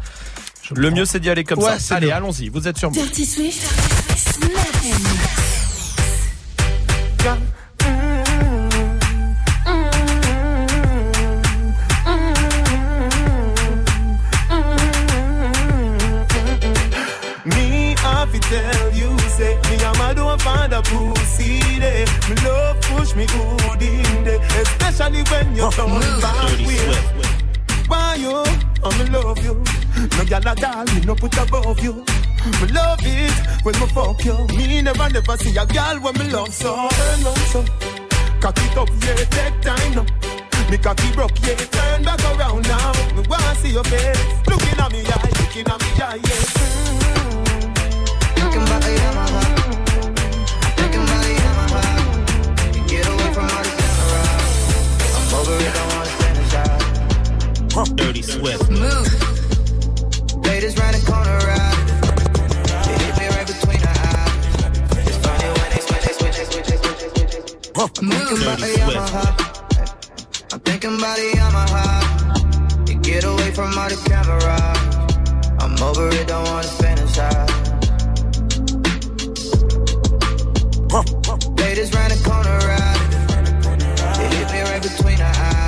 je 0.63 0.75
Le 0.75 0.89
prends. 0.89 0.97
mieux, 0.99 1.05
c'est 1.05 1.21
d'y 1.21 1.31
aller 1.31 1.45
comme 1.45 1.61
Ouais, 1.61 1.79
ça. 1.79 1.97
Allez, 1.97 2.11
allons-y. 2.11 2.49
Vous 2.49 2.67
êtes 2.69 2.79
sur 2.79 2.91
moi. 2.91 3.03
Me 22.29 22.35
love 22.45 22.81
push 22.83 23.15
me 23.15 23.25
good 23.27 23.83
in 23.83 24.25
there, 24.25 24.41
especially 24.61 25.23
when 25.31 25.57
you 25.57 25.71
turn 25.71 26.21
back 26.21 26.59
way. 26.67 27.29
Why 27.89 28.17
you? 28.17 28.45
I'm 28.85 29.13
love 29.13 29.43
you. 29.43 29.55
No 29.55 30.25
gyal 30.29 30.45
at 30.45 30.63
all, 30.63 30.85
me 30.95 31.01
no 31.07 31.15
put 31.15 31.37
above 31.39 31.81
you. 31.81 32.05
Me 32.61 32.69
love 32.69 33.01
it 33.03 33.65
when 33.65 33.75
me 33.81 33.87
fuck 33.87 34.25
you. 34.25 34.47
Me 34.57 34.83
never 34.83 35.09
never 35.09 35.37
see 35.39 35.57
a 35.57 35.65
girl 35.65 35.97
when 36.01 36.19
me 36.19 36.31
love 36.31 36.53
so. 36.53 36.89
Turn 36.89 37.27
on 37.27 37.37
so, 37.53 37.65
cock 38.41 38.59
it 38.59 38.77
up, 38.77 38.89
yeah, 39.01 39.25
take 39.33 39.61
time 39.63 39.95
now. 39.95 40.07
Me 40.71 40.77
cocky 40.77 41.11
broke, 41.13 41.33
yeah, 41.43 41.57
turn 41.57 42.05
back 42.05 42.21
around 42.37 42.63
now. 42.69 42.93
Me 43.17 43.23
wanna 43.27 43.55
see 43.57 43.71
your 43.71 43.85
face, 43.85 44.21
looking 44.47 44.79
at 44.79 44.93
me 44.93 45.01
eye, 45.01 45.31
looking 45.41 45.67
at 45.67 45.81
me 45.81 46.03
eye, 46.03 46.21
yeah. 46.23 46.88
Shot. 57.87 57.97
Dirty 57.97 58.23
Swift. 58.23 58.69
Ladies 60.47 60.77
round 60.79 60.95
the 60.95 61.03
corner, 61.07 61.39
right? 61.47 61.87
They 62.85 62.97
hit 63.05 63.15
me 63.19 63.27
right 63.29 63.47
between 63.47 63.81
the 63.81 63.89
eyes. 63.89 65.07
It's 65.07 65.19
funny 65.25 65.49
when 65.59 65.71
they 65.71 65.81
switch, 65.87 66.03
they 66.03 66.15
switch, 66.19 66.37
they 66.37 66.45
switch, 66.45 66.67
they 66.67 66.77
switch, 66.77 67.01
they 67.01 67.09
switch, 67.09 67.31
they 67.31 67.39
switch. 67.39 67.59
Thinking 67.99 68.43
about 68.43 68.59
the 68.59 68.69
Yamaha. 68.79 69.25
I'm 70.53 70.61
thinking 70.61 70.95
about 70.99 71.17
the 71.17 71.27
Yamaha. 71.39 71.85
You 72.89 72.95
get 73.01 73.25
away 73.25 73.51
from 73.53 73.79
all 73.79 73.89
the 73.89 73.97
camera. 74.09 74.59
I'm 75.61 75.83
over 75.83 76.09
it, 76.09 76.27
don't 76.27 76.45
wanna 76.45 76.69
fantasize. 76.81 77.57
Ladies 81.61 81.93
round 81.95 82.13
the 82.13 82.19
corner, 82.25 82.59
right? 82.73 83.01
They 84.17 84.29
hit 84.37 84.47
me 84.53 84.61
right 84.63 84.83
between 84.83 85.19
the 85.19 85.25
eyes. 85.25 85.68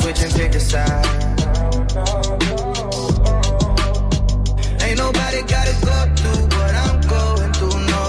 Switch 0.00 0.22
and 0.22 0.32
pick 0.34 0.54
a 0.54 0.60
side. 0.60 1.06
Ain't 4.84 4.98
nobody 4.98 5.40
gotta 5.54 5.74
go 5.88 5.96
through 6.18 6.42
what 6.56 6.74
I'm 6.84 7.00
going 7.14 7.52
through, 7.58 7.78
no. 7.94 8.06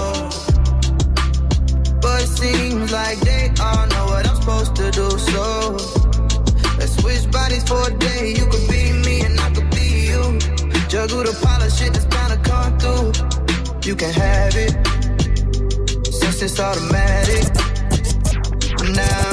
But 2.00 2.22
it 2.22 2.32
seems 2.40 2.92
like 2.92 3.18
they 3.20 3.52
all 3.60 3.86
know 3.92 4.04
what 4.12 4.26
I'm 4.26 4.36
supposed 4.36 4.74
to 4.76 4.90
do, 4.90 5.08
so 5.32 5.44
let's 6.78 6.94
switch 7.00 7.30
bodies 7.30 7.64
for 7.64 7.82
a 7.88 7.94
day. 7.98 8.34
You 8.38 8.46
could 8.46 8.66
be 8.68 8.82
me 9.06 9.24
and 9.26 9.38
I 9.38 9.50
could 9.50 9.70
be 9.70 9.88
you. 10.10 10.22
Juggle 10.88 11.24
the 11.28 11.38
pile 11.42 11.62
of 11.62 11.72
shit 11.72 11.92
that's 11.92 12.06
bound 12.06 12.32
to 12.32 12.38
come 12.50 12.72
through. 12.78 13.12
You 13.88 13.94
can 13.96 14.12
have 14.12 14.54
it 14.56 14.72
since 16.20 16.42
it's 16.42 16.58
automatic. 16.58 17.44
Now 18.94 19.31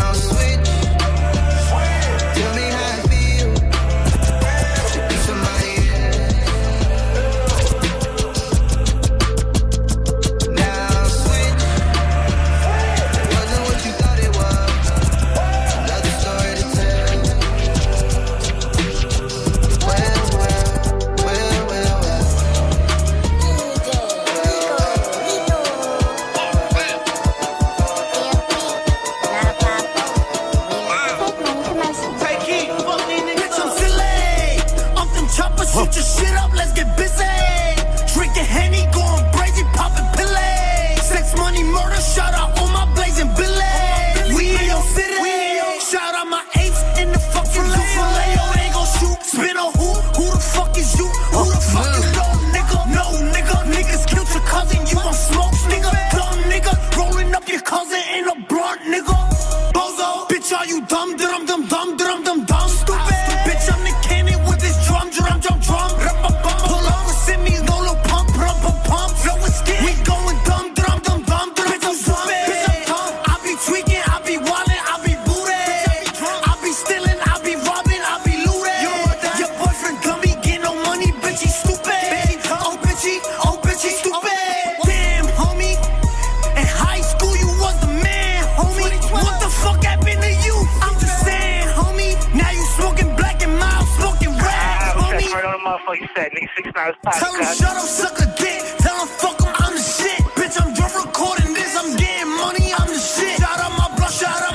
Tell 96.89 97.33
him 97.35 97.43
shut 97.43 97.77
up, 97.77 98.37
dick. 98.37 98.63
Tell 98.79 98.97
him 98.97 99.07
fuck 99.07 99.39
him, 99.39 99.53
I'm 99.55 99.77
shit. 99.77 100.21
Bitch, 100.33 100.57
I'm 100.59 100.73
recording 100.97 101.53
this. 101.53 101.75
I'm 101.77 101.95
getting 101.95 102.31
money, 102.35 102.73
I'm 102.73 102.89
shit. 102.97 103.39
My 103.39 103.89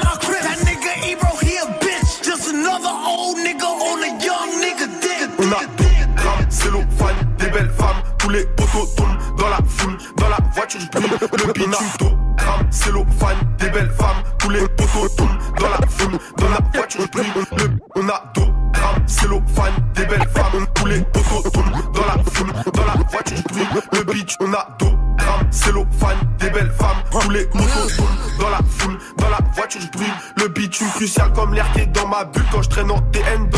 my 0.02 0.16
crib. 0.18 0.42
That 0.42 0.58
nigga 0.66 0.92
he 1.04 1.12
a 1.58 1.66
bitch. 1.78 2.22
Just 2.24 2.52
another 2.52 2.90
old 2.90 3.36
nigga 3.36 3.62
on 3.62 4.02
a 4.02 4.10
young 4.18 4.50
nigga 4.60 4.86
dick. 5.00 5.30
A 6.18 6.50
c'est 6.50 6.70
l'ophane, 6.70 7.14
des 7.38 7.50
belles 7.50 7.70
femmes. 7.70 8.02
Tous 8.18 8.30
les 8.30 8.44
poteaux 8.56 8.86
tombent 8.96 9.36
dans 9.38 9.48
la 9.48 9.60
foule. 9.66 9.96
Dans 10.16 10.28
la 10.28 10.38
voiture, 10.54 10.80
je 10.80 10.88
brûle. 10.88 11.46
Le 11.46 11.52
pinard, 11.52 11.82
des 13.58 13.70
belles 13.70 13.90
femmes. 13.90 14.13
brûle. 29.92 30.06
Le 30.36 30.48
bitume 30.48 30.88
crucial 30.88 31.32
comme 31.32 31.54
l'air 31.54 31.70
qui 31.72 31.80
est 31.80 31.86
dans 31.86 32.06
ma 32.08 32.24
bulle 32.24 32.44
quand 32.50 32.62
je 32.62 32.70
traîne 32.70 32.90
en 32.90 32.98
TN2. 32.98 33.53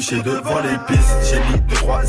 j'ai 0.00 0.22
devant 0.22 0.60
les 0.60 0.78
pistes, 0.86 1.16
j'ai 1.28 1.40
mis 1.52 1.62
trois. 1.74 2.02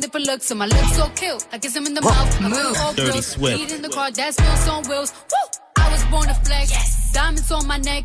looks, 0.00 0.54
my 0.54 0.66
lips 0.66 0.96
so 0.96 1.08
kill. 1.14 1.38
I 1.52 1.58
guess 1.58 1.76
I'm 1.76 1.86
in 1.86 1.94
the 1.94 2.00
mouth, 2.00 2.96
Dirty 2.96 3.12
girls. 3.12 3.26
Swift. 3.26 3.60
Eat 3.60 3.72
in 3.72 3.82
the 3.82 3.88
car, 3.88 4.10
that's 4.10 4.68
on 4.68 4.82
wheels. 4.84 5.12
Woo! 5.12 5.60
I 5.76 5.90
was 5.90 6.04
born 6.06 6.28
flex. 6.44 6.70
Yes. 6.70 7.12
Diamonds 7.12 7.50
on 7.52 7.66
my 7.66 7.76
neck. 7.78 8.04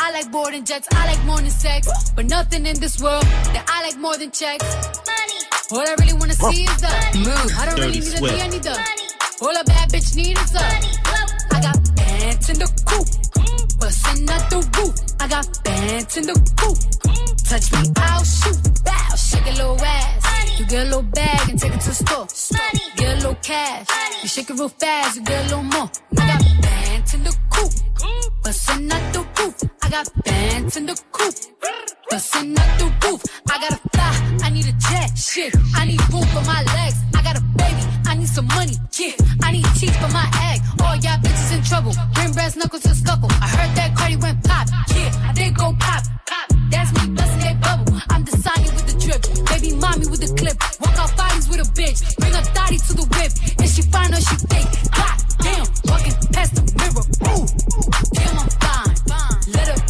I 0.00 0.10
like 0.12 0.30
boarding 0.32 0.64
jets. 0.64 0.88
I 0.92 1.06
like 1.06 1.24
morning 1.24 1.50
sex. 1.50 1.86
Woo. 1.86 1.92
But 2.16 2.26
nothing 2.26 2.66
in 2.66 2.80
this 2.80 3.00
world 3.00 3.22
that 3.54 3.64
I 3.68 3.82
like 3.86 3.98
more 3.98 4.16
than 4.16 4.30
checks. 4.30 4.64
Money. 5.06 5.40
All 5.70 5.86
I 5.86 5.94
really 6.00 6.14
wanna 6.14 6.34
see 6.34 6.64
is 6.64 6.80
the 6.80 6.90
move. 7.18 7.52
I 7.58 7.66
don't 7.66 7.76
Dirty 7.76 7.80
really 7.82 8.00
need 8.00 8.18
Swift. 8.18 8.34
a 8.34 8.36
D, 8.36 8.42
I 8.42 8.48
need 8.48 8.62
the 8.62 8.70
Money. 8.70 9.06
All 9.42 9.56
a 9.60 9.64
bad 9.64 9.88
bitch 9.90 10.16
need 10.16 10.38
is 10.38 10.50
the 10.50 10.58
Money. 10.58 10.92
I 11.52 11.60
got 11.60 11.78
pants 11.96 12.48
in 12.50 12.58
the 12.58 12.68
coop. 12.88 13.06
Mm. 13.38 13.78
Bustin' 13.78 14.30
out 14.30 14.50
the 14.50 14.58
roof. 14.76 14.94
I 15.20 15.28
got 15.28 15.46
pants 15.64 16.16
in 16.16 16.26
the 16.26 16.34
coop. 16.58 16.78
Mm. 17.06 17.48
Touch 17.48 17.70
me, 17.72 17.92
I'll 17.96 18.24
shoot. 18.24 18.58
Bow, 18.84 19.14
shake 19.14 19.46
a 19.46 19.50
little 19.50 19.80
ass. 19.84 20.17
You 20.58 20.66
get 20.66 20.82
a 20.82 20.84
little 20.86 21.02
bag 21.02 21.48
and 21.50 21.58
take 21.58 21.72
it 21.72 21.80
to 21.82 21.88
the 21.88 21.94
store. 21.94 22.26
Money. 22.58 22.84
Get 22.96 23.12
a 23.12 23.16
little 23.16 23.34
cash. 23.36 23.86
Money. 23.88 24.16
You 24.22 24.28
shake 24.28 24.50
it 24.50 24.54
real 24.54 24.68
fast, 24.68 25.16
you 25.16 25.22
get 25.22 25.44
a 25.44 25.48
little 25.48 25.62
more. 25.62 25.88
I 26.18 26.26
got 26.26 26.42
bands 26.60 27.14
in 27.14 27.22
the 27.22 27.36
coop. 27.48 27.72
Bustin' 28.42 28.90
out 28.90 29.12
the 29.12 29.20
roof. 29.38 29.54
I 29.82 29.90
got 29.90 30.08
bands 30.24 30.76
in 30.76 30.86
the 30.86 31.00
coop. 31.12 31.34
Bustin' 32.10 32.58
out 32.58 32.78
the 32.78 32.86
roof. 33.06 33.22
I 33.48 33.60
got 33.60 33.72
a 33.72 33.88
fly. 33.90 34.38
I 34.42 34.50
need 34.50 34.66
a 34.66 34.72
jet. 34.72 35.16
Shit. 35.16 35.54
I 35.76 35.84
need 35.84 36.00
room 36.12 36.26
for 36.34 36.42
my 36.42 36.62
legs. 36.74 36.96
I 37.14 37.22
got 37.22 37.38
a 37.38 37.42
baby. 37.56 37.82
I 38.06 38.16
need 38.16 38.28
some 38.28 38.48
money. 38.48 38.74
Yeah. 38.98 39.12
I 39.44 39.52
need 39.52 39.66
teeth 39.76 39.94
for 40.00 40.10
my 40.12 40.26
egg. 40.50 40.60
All 40.82 40.96
y'all 40.96 41.18
bitches 41.22 41.56
in 41.56 41.62
trouble. 41.62 41.92
Bring 42.14 42.32
brass 42.32 42.56
knuckles 42.56 42.82
to 42.82 42.94
scuffle. 42.96 43.30
I 43.30 43.46
heard 43.46 43.76
that 43.76 43.94
Cardi 43.96 44.16
went 44.16 44.42
pop. 44.42 44.66
Yeah. 44.90 45.28
I 45.28 45.32
did 45.34 45.54
go 45.54 45.72
pop. 45.78 46.02
Pop. 46.26 46.47
Walk 50.80 50.98
out 50.98 51.12
with 51.48 51.60
a 51.60 51.68
bitch. 51.74 52.16
Bring 52.18 52.32
to 52.32 52.94
the 52.94 53.06
whip. 53.14 53.32
She 53.68 53.82
find 53.82 54.12
her, 54.14 54.20
she 54.20 54.36
damn, 55.44 55.66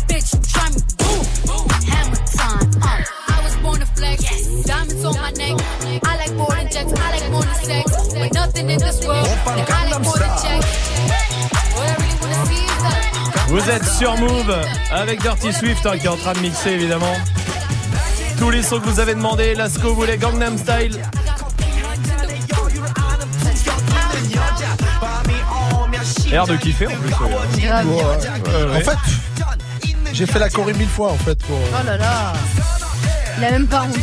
bitch 0.09 0.31
try 0.53 0.69
me. 0.71 0.81
Uh, 2.41 3.03
I 3.29 3.41
was 3.45 3.57
born 3.57 3.81
to 3.81 3.87
flex. 3.87 4.25
Diamonds 4.65 5.05
on 5.05 5.15
my 5.17 5.31
neck. 5.33 5.57
I 6.05 6.17
like 6.17 6.35
more 6.35 6.51
than. 6.51 6.99
I 6.99 7.11
like 7.13 7.31
more 7.31 7.43
sex. 7.55 8.15
But 8.15 8.33
nothing 8.35 8.71
in 8.71 8.79
this 8.79 9.07
world. 9.07 9.29
Vous 13.49 13.71
êtes 13.71 13.85
sur 13.99 14.15
Move 14.19 14.55
avec 14.91 15.23
Dirty 15.23 15.53
Swift 15.55 15.87
hein, 15.87 15.97
qui 15.97 16.05
est 16.05 16.11
en 16.11 16.17
train 16.17 16.35
de 16.35 16.41
mixer 16.41 16.71
évidemment. 16.73 17.15
Tous 18.39 18.51
les 18.51 18.63
sons 18.63 18.81
que 18.81 18.89
vous 18.89 19.01
avez 19.01 19.15
demandé, 19.15 19.55
Lasco 19.55 19.95
voulait 19.95 20.17
Gangnam 20.19 20.57
Style. 20.57 20.99
L'air 26.31 26.47
de 26.47 26.57
kiffer 26.57 26.87
en 26.87 26.91
plus. 26.91 27.09
ouais. 27.09 27.63
Grave. 27.63 27.87
Ouais, 27.87 27.95
Ouais, 28.03 28.71
ouais. 28.71 28.77
En 28.77 28.81
fait, 28.81 29.93
j'ai 30.13 30.27
fait 30.27 30.39
la 30.39 30.51
choré 30.51 30.73
mille 30.75 30.89
fois 30.89 31.13
en 31.13 31.17
fait 31.17 31.39
pour. 31.45 31.57
Oh 31.59 31.87
là 31.87 31.97
là. 31.97 32.33
Il 33.39 33.45
a 33.45 33.51
même 33.51 33.67
pas 33.67 33.83
honte. 33.83 33.97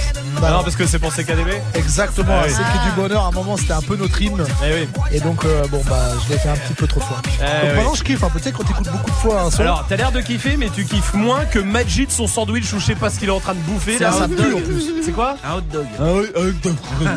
Ah 0.44 0.52
non, 0.52 0.64
parce 0.64 0.76
que 0.76 0.86
c'est 0.86 1.00
pour 1.00 1.12
CKDB 1.14 1.52
Exactement, 1.74 2.34
Ah 2.40 2.44
oui. 2.46 2.52
c'est 2.56 2.62
que 2.62 2.86
du 2.86 2.92
bonheur. 2.96 3.24
À 3.26 3.28
un 3.28 3.32
moment, 3.32 3.58
c'était 3.58 3.74
un 3.74 3.82
peu 3.82 3.96
notre 3.96 4.22
hymne. 4.22 4.44
Eh 4.64 5.16
Et 5.16 5.20
donc, 5.20 5.44
euh, 5.46 5.66
bon, 5.70 5.82
bah, 5.90 5.96
je 6.26 6.34
l'ai 6.34 6.40
fait 6.40 6.50
un 6.50 6.56
petit 6.56 6.74
peu 6.74 6.88
trop 6.88 7.00
de 7.00 7.06
fois. 7.06 7.18
Eh 7.26 7.30
donc 7.30 7.42
oui. 7.64 7.76
maintenant, 7.76 7.94
je 7.96 8.04
kiffe. 8.04 8.24
Hein, 8.24 8.30
sais, 8.42 8.52
quand 8.52 8.64
t'écoutes 8.64 8.90
beaucoup 8.92 9.10
de 9.12 9.16
fois 9.16 9.42
un 9.42 9.52
son. 9.52 9.62
Alors, 9.62 9.86
t'as 9.90 9.96
l'air 9.96 10.12
de 10.12 10.22
kiffer, 10.22 10.56
mais 10.58 10.70
tu 10.70 10.86
kiffes 10.86 11.14
moins 11.14 11.46
que 11.46 11.60
Majid 11.60 12.12
son 12.12 12.28
sandwich 12.28 12.72
ou 12.74 12.80
je 12.80 12.86
sais 12.86 12.96
pas 12.96 13.10
ce 13.10 13.20
qu'il 13.20 13.30
est 13.30 13.32
en 13.32 13.40
train 13.40 13.54
de 13.56 13.60
bouffer. 13.60 13.98
C'est 13.98 14.04
là, 14.04 14.14
un 14.14 14.26
hot 14.26 14.28
dog. 14.28 14.56
en 14.56 14.62
plus. 14.62 14.92
C'est 15.04 15.12
quoi 15.12 15.38
Un 15.44 15.56
hot 15.58 15.62
dog. 15.72 15.86
Ah 16.00 16.04
oui, 16.14 16.26
un 16.36 16.40
hot 16.42 16.52
dog. 16.64 16.76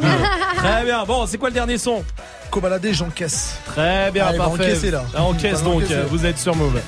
Très 0.56 0.84
bien. 0.84 1.04
Bon, 1.04 1.26
c'est 1.26 1.38
quoi 1.38 1.48
le 1.50 1.54
dernier 1.54 1.78
son 1.78 2.02
Cobaladé, 2.50 2.94
j'encaisse. 2.94 3.56
Très 3.66 4.10
bien, 4.10 4.26
Allez, 4.26 4.38
parfait. 4.38 4.52
encaisser, 4.54 4.90
là. 4.90 5.04
Ah, 5.14 5.22
encaisse 5.22 5.62
donc, 5.62 5.82
vous 6.10 6.24
êtes 6.24 6.38
sur 6.38 6.56
Move. 6.56 6.80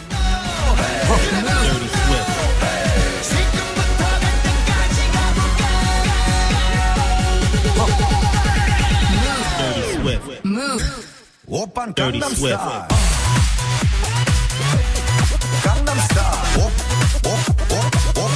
Open 11.53 11.93
Dirty 11.95 12.21
Gangnam 12.21 12.35
Swift. 12.37 12.61
Style. 12.61 12.87
Gangnam 15.65 15.99
Style. 15.99 16.65
Op, 16.65 16.73
op, 17.27 17.43
op, 17.71 17.95
op. 18.19 18.31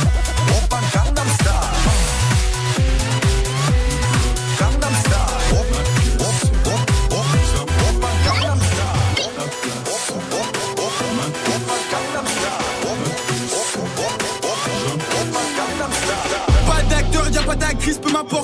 Open 0.56 0.84
Gangnam 0.94 1.28
Style. 1.38 1.68
Gangnam 4.58 4.94
Style. 5.02 5.30
Op, 5.58 5.70
op, 6.26 6.38
op, 6.66 6.82
op. 7.14 7.28
Open 7.86 8.14
Gangnam 8.24 8.58
Style. 8.58 8.98
Op, 9.24 9.38
op, 9.94 10.10
op, 10.14 10.34
op. 10.38 10.88
Open 11.54 11.82
Gangnam 11.90 12.26
Style. 12.26 12.62
Op, 12.90 12.98
op, 13.60 13.78
op, 13.82 13.98
op. 14.44 14.60
Open 15.18 15.46
Gangnam 15.56 15.92
Style. 16.02 16.24
Pas 16.66 16.82
d'acteur, 16.88 17.26
y'a 17.30 17.42
pas 17.42 17.56
d'actrice, 17.56 17.98
peu 18.00 18.10
m'importe 18.10 18.43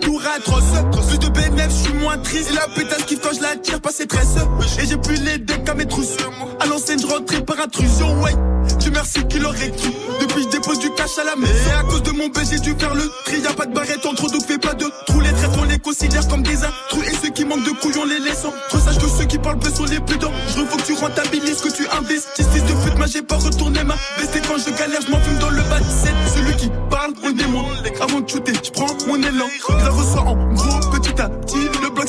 tout 0.00 0.20
atroce. 0.36 1.08
Plus 1.08 1.18
de 1.18 1.28
bénéfices, 1.28 1.78
je 1.78 1.84
suis 1.84 1.92
moins 1.94 2.18
triste. 2.18 2.50
Et 2.50 2.54
la 2.54 2.66
pétasse 2.74 3.04
kiffe 3.04 3.20
quand 3.20 3.34
je 3.36 3.42
la 3.42 3.56
tire, 3.56 3.80
pas 3.80 3.90
ses 3.90 4.06
tresses. 4.06 4.36
Et 4.80 4.86
j'ai 4.86 4.96
plus 4.96 5.20
les 5.22 5.38
decks 5.38 5.68
à 5.68 5.74
mes 5.74 5.86
trousses. 5.86 6.16
À 6.60 6.66
l'ancienne, 6.66 7.00
je 7.00 7.06
rentrais 7.06 7.42
par 7.42 7.60
intrusion, 7.60 8.22
ouais. 8.22 8.34
Dieu 8.78 8.90
merci 8.92 9.22
qu'il 9.28 9.44
aurait 9.44 9.70
cru. 9.70 9.90
Depuis, 10.20 10.42
je 10.44 10.48
dépose 10.48 10.78
du 10.78 10.90
cash 10.90 11.18
à 11.18 11.24
la 11.24 11.36
maison. 11.36 11.52
Et 11.68 11.72
à 11.72 11.82
cause 11.82 12.02
de 12.02 12.10
mon 12.12 12.28
bain, 12.28 12.42
j'ai 12.50 12.58
dû 12.58 12.74
faire 12.78 12.94
le 12.94 13.04
tri. 13.24 13.40
Y'a 13.40 13.52
pas 13.52 13.66
de 13.66 13.74
barrette 13.74 14.04
en 14.06 14.14
trop, 14.14 14.28
donc 14.28 14.46
fais 14.46 14.58
pas 14.58 14.74
de 14.74 14.86
trous. 15.06 15.20
Les 15.20 15.32
traîtres, 15.32 15.58
on 15.60 15.64
les 15.64 15.78
considère 15.78 16.26
comme 16.28 16.42
des 16.42 16.56
intrus. 16.64 17.06
Et 17.08 17.16
ceux 17.22 17.30
qui 17.30 17.44
manquent 17.44 17.64
de 17.64 17.72
couilles, 17.80 17.98
on 18.00 18.06
les 18.06 18.20
laisse. 18.20 18.46
Trop 18.70 18.78
sage 18.78 18.98
que 18.98 19.08
ceux 19.08 19.24
qui 19.26 19.38
parlent 19.38 19.58
peu 19.58 19.70
sont 19.70 19.84
les 19.84 20.00
plus 20.00 20.16
dents. 20.16 20.32
Je 20.48 20.60
veux 20.60 20.64
que 20.64 20.82
tu 20.82 20.94
rentabilises, 20.94 21.60
que 21.60 21.70
tu 21.70 21.86
investisses. 21.88 22.46
De 22.46 22.72
pute, 22.84 22.96
moi 22.96 23.06
j'ai 23.06 23.22
pas 23.22 23.36
retourné 23.36 23.84
ma 23.84 23.94
veste. 24.18 24.40
Quand 24.48 24.56
je 24.58 24.70
galère, 24.76 25.00
je 25.06 25.10
m'en 25.10 25.20
fume 25.20 25.38
dans 25.38 25.50
le 25.50 25.62
bas 25.62 25.80
de 25.80 25.84
scène. 25.84 26.16
Celui 26.34 26.56
qui 26.56 26.70
Avant 27.04 28.20
de 28.20 28.28
shooter, 28.28 28.52
je 28.64 28.70
prends 28.70 28.86
mon 29.06 29.16
élan. 29.16 29.44
Je 29.68 29.76
la 29.76 29.90
reçois 29.90 30.22
en 30.22 30.54
gros, 30.54 30.90
petit 30.90 31.20
à 31.20 31.28
petit. 31.28 31.68
Le 31.82 31.90
bloc 31.90 32.08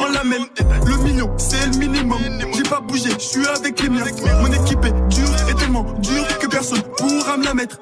en 0.00 0.12
la 0.12 0.22
même. 0.22 0.44
Le 0.86 0.96
million, 0.98 1.28
c'est 1.36 1.66
le 1.72 1.78
minimum. 1.78 2.20
J'ai 2.54 2.62
pas 2.62 2.80
bougé, 2.80 3.10
je 3.18 3.24
suis 3.24 3.46
avec 3.46 3.82
les 3.82 3.88
miens. 3.88 4.04
Mon 4.40 4.52
équipe 4.52 4.84
est 4.84 5.08
dure 5.08 5.48
et 5.48 5.54
tellement 5.54 5.82
dure 5.98 6.38
que 6.38 6.46
personne 6.46 6.82
pourra 6.96 7.36
me 7.38 7.44
la 7.44 7.54
mettre. 7.54 7.78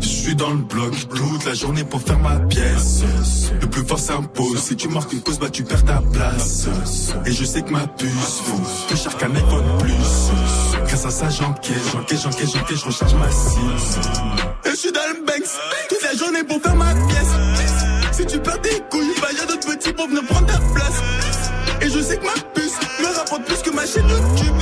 Je 0.00 0.08
suis 0.08 0.34
dans 0.34 0.50
le 0.50 0.62
bloc 0.62 0.94
toute 1.10 1.44
la 1.44 1.54
journée 1.54 1.84
pour 1.84 2.00
faire 2.00 2.18
ma 2.18 2.40
pièce. 2.40 3.02
Le 3.60 3.68
plus 3.68 3.84
fort 3.84 4.00
s'impose. 4.00 4.58
Si 4.58 4.74
tu 4.74 4.88
marques 4.88 5.12
une 5.12 5.20
pause, 5.20 5.38
bah 5.38 5.48
tu 5.50 5.62
perds 5.62 5.84
ta 5.84 6.02
place. 6.12 6.66
Et 7.24 7.32
je 7.32 7.44
sais 7.44 7.62
que 7.62 7.70
ma 7.70 7.86
puce 7.86 8.42
vaut 8.46 8.60
plus 8.88 9.00
cher 9.00 9.16
qu'un 9.16 9.30
iPhone 9.30 9.78
plus. 9.78 10.32
Grâce 10.92 11.06
à 11.06 11.10
ça, 11.10 11.30
j'encaisse, 11.30 11.90
j'encaisse, 11.90 12.22
j'encaisse, 12.22 12.52
j'encaisse, 12.52 12.80
je 12.80 12.84
recharge 12.84 13.14
ma 13.14 13.30
cible. 13.30 13.72
Et 14.66 14.70
je 14.72 14.76
suis 14.76 14.92
dans 14.92 15.00
le 15.14 15.24
Banks 15.24 15.48
toute 15.88 16.02
la 16.02 16.14
journée 16.14 16.44
pour 16.44 16.60
faire 16.60 16.76
ma 16.76 16.92
pièce. 17.08 17.32
Si 18.12 18.26
tu 18.26 18.38
perds 18.38 18.60
tes 18.60 18.78
couilles, 18.90 19.14
bah 19.22 19.28
y'a 19.34 19.46
d'autres 19.46 19.66
petits 19.74 19.90
pour 19.94 20.06
venir 20.06 20.22
prendre 20.26 20.46
ta 20.48 20.58
place. 20.58 21.00
Et 21.80 21.88
je 21.88 21.98
sais 21.98 22.18
que 22.18 22.24
ma 22.26 22.34
puce 22.52 22.74
me 23.00 23.06
rapporte 23.16 23.42
plus 23.44 23.62
que 23.62 23.74
ma 23.74 23.86
chaîne 23.86 24.06
YouTube. 24.06 24.54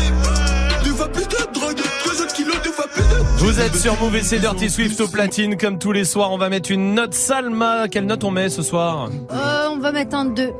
Deux 0.84 0.92
fois 0.92 1.08
plus 1.08 1.24
de 1.24 1.52
drogue, 1.52 1.76
deux 2.06 2.22
autres 2.22 2.32
kilos, 2.32 2.54
deux 2.62 2.70
fois 2.70 2.86
plus 2.94 3.02
de. 3.02 3.16
Vous 3.38 3.58
êtes 3.60 3.74
sur 3.74 4.00
Move 4.00 4.14
et 4.14 4.22
c'est 4.22 4.38
Dirty 4.38 4.70
Swift 4.70 5.00
au 5.00 5.08
platine. 5.08 5.56
Comme 5.56 5.80
tous 5.80 5.90
les 5.90 6.04
soirs, 6.04 6.30
on 6.30 6.38
va 6.38 6.48
mettre 6.48 6.70
une 6.70 6.94
note 6.94 7.12
Salma. 7.12 7.88
Quelle 7.88 8.06
note 8.06 8.22
on 8.22 8.30
met 8.30 8.50
ce 8.50 8.62
soir 8.62 9.10
Euh, 9.32 9.66
on 9.72 9.78
va 9.78 9.90
mettre 9.90 10.14
un 10.14 10.26
2. 10.26 10.52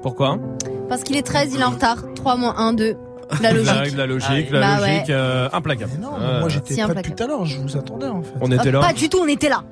Pourquoi? 0.00 0.38
Parce 0.88 1.02
qu'il 1.02 1.18
est 1.18 1.22
13, 1.22 1.50
il 1.52 1.60
est 1.60 1.64
en 1.64 1.72
retard. 1.72 1.98
3 2.14 2.36
moins 2.36 2.54
1, 2.56 2.72
2. 2.72 2.96
La 3.42 3.52
logique. 3.52 3.96
La 3.96 4.06
logique, 4.06 4.50
la 4.50 4.60
Bah 4.60 4.76
logique, 4.80 5.08
ouais. 5.08 5.10
euh, 5.10 5.48
implacable. 5.52 5.92
Non, 6.00 6.12
Euh, 6.20 6.40
moi 6.40 6.48
j'étais 6.48 6.74
Si, 6.74 6.80
pas 6.80 6.84
implacable. 6.86 7.08
depuis 7.10 7.14
tout 7.16 7.22
à 7.24 7.26
l'heure, 7.26 7.44
je 7.44 7.58
vous 7.58 7.76
attendais 7.76 8.06
en 8.06 8.22
fait. 8.22 8.32
on 8.40 8.50
était 8.50 8.68
Ah, 8.68 8.72
là. 8.72 8.80
Pas 8.80 8.92
du 8.92 9.08
tout, 9.08 9.18
on 9.22 9.28
était 9.28 9.48
là. 9.48 9.62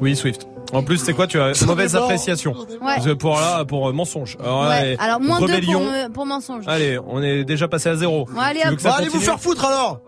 Oui, 0.00 0.14
Swift. 0.16 0.46
En 0.72 0.82
plus, 0.82 0.98
c'est 0.98 1.12
quoi 1.14 1.26
Tu 1.26 1.40
as 1.40 1.52
mauvaise 1.66 1.96
appréciation. 1.96 2.54
Ouais. 2.82 3.14
Pour 3.16 3.36
là, 3.36 3.64
pour 3.64 3.88
euh, 3.88 3.92
mensonge. 3.92 4.36
Alors, 4.42 4.62
Ouais. 4.68 4.74
allez, 4.76 4.96
Alors, 4.98 5.20
moins 5.20 5.40
2 5.40 5.46
pour, 5.62 5.80
me- 5.80 6.08
pour 6.12 6.26
mensonge. 6.26 6.64
Allez, 6.66 6.98
on 7.06 7.22
est 7.22 7.44
déjà 7.44 7.68
passé 7.68 7.88
à 7.88 7.96
zéro. 7.96 8.26
Ouais, 8.28 8.42
allez, 8.42 8.60
hop. 8.70 8.78
Bah, 8.82 8.96
allez 8.98 9.08
vous 9.08 9.20
faire 9.20 9.40
foutre 9.40 9.64
alors 9.64 10.00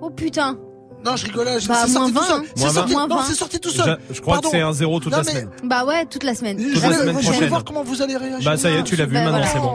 Oh 0.00 0.10
putain. 0.10 0.56
Non, 1.04 1.14
je 1.16 1.26
rigolais, 1.26 1.60
je- 1.60 1.68
Bah, 1.68 1.74
c'est 1.84 1.92
sorti 1.92 2.12
moins 2.12 2.22
tout 2.22 2.28
20, 2.28 2.34
seul. 2.36 2.42
hein. 2.66 2.70
Sorti, 2.72 2.94
20. 2.94 3.06
non, 3.08 3.18
c'est 3.24 3.34
sorti 3.34 3.60
tout 3.60 3.70
seul. 3.70 3.98
Je, 4.08 4.14
je 4.16 4.20
crois 4.20 4.34
Pardon. 4.34 4.50
que 4.50 4.56
c'est 4.56 4.62
un 4.62 4.72
zéro 4.72 4.98
toute 4.98 5.12
Non, 5.12 5.18
la 5.18 5.24
mais- 5.24 5.30
semaine. 5.30 5.50
Bah 5.62 5.84
ouais, 5.84 6.06
toute 6.06 6.24
la 6.24 6.34
semaine. 6.34 6.58
Je 6.58 6.64
la 6.80 6.88
vais- 6.88 6.94
semaine 6.96 7.16
je 7.20 7.28
prochaine. 7.28 7.48
voir 7.48 7.64
comment 7.64 7.84
vous 7.84 8.02
allez 8.02 8.16
réagir. 8.16 8.50
Bah 8.50 8.56
ça 8.56 8.70
y 8.70 8.74
est, 8.76 8.82
tu 8.82 8.96
l'as 8.96 9.06
vu, 9.06 9.14
Bah, 9.14 9.24
maintenant 9.30 9.38
voilà. 9.38 9.46
c'est 9.52 9.60
bon. 9.60 9.74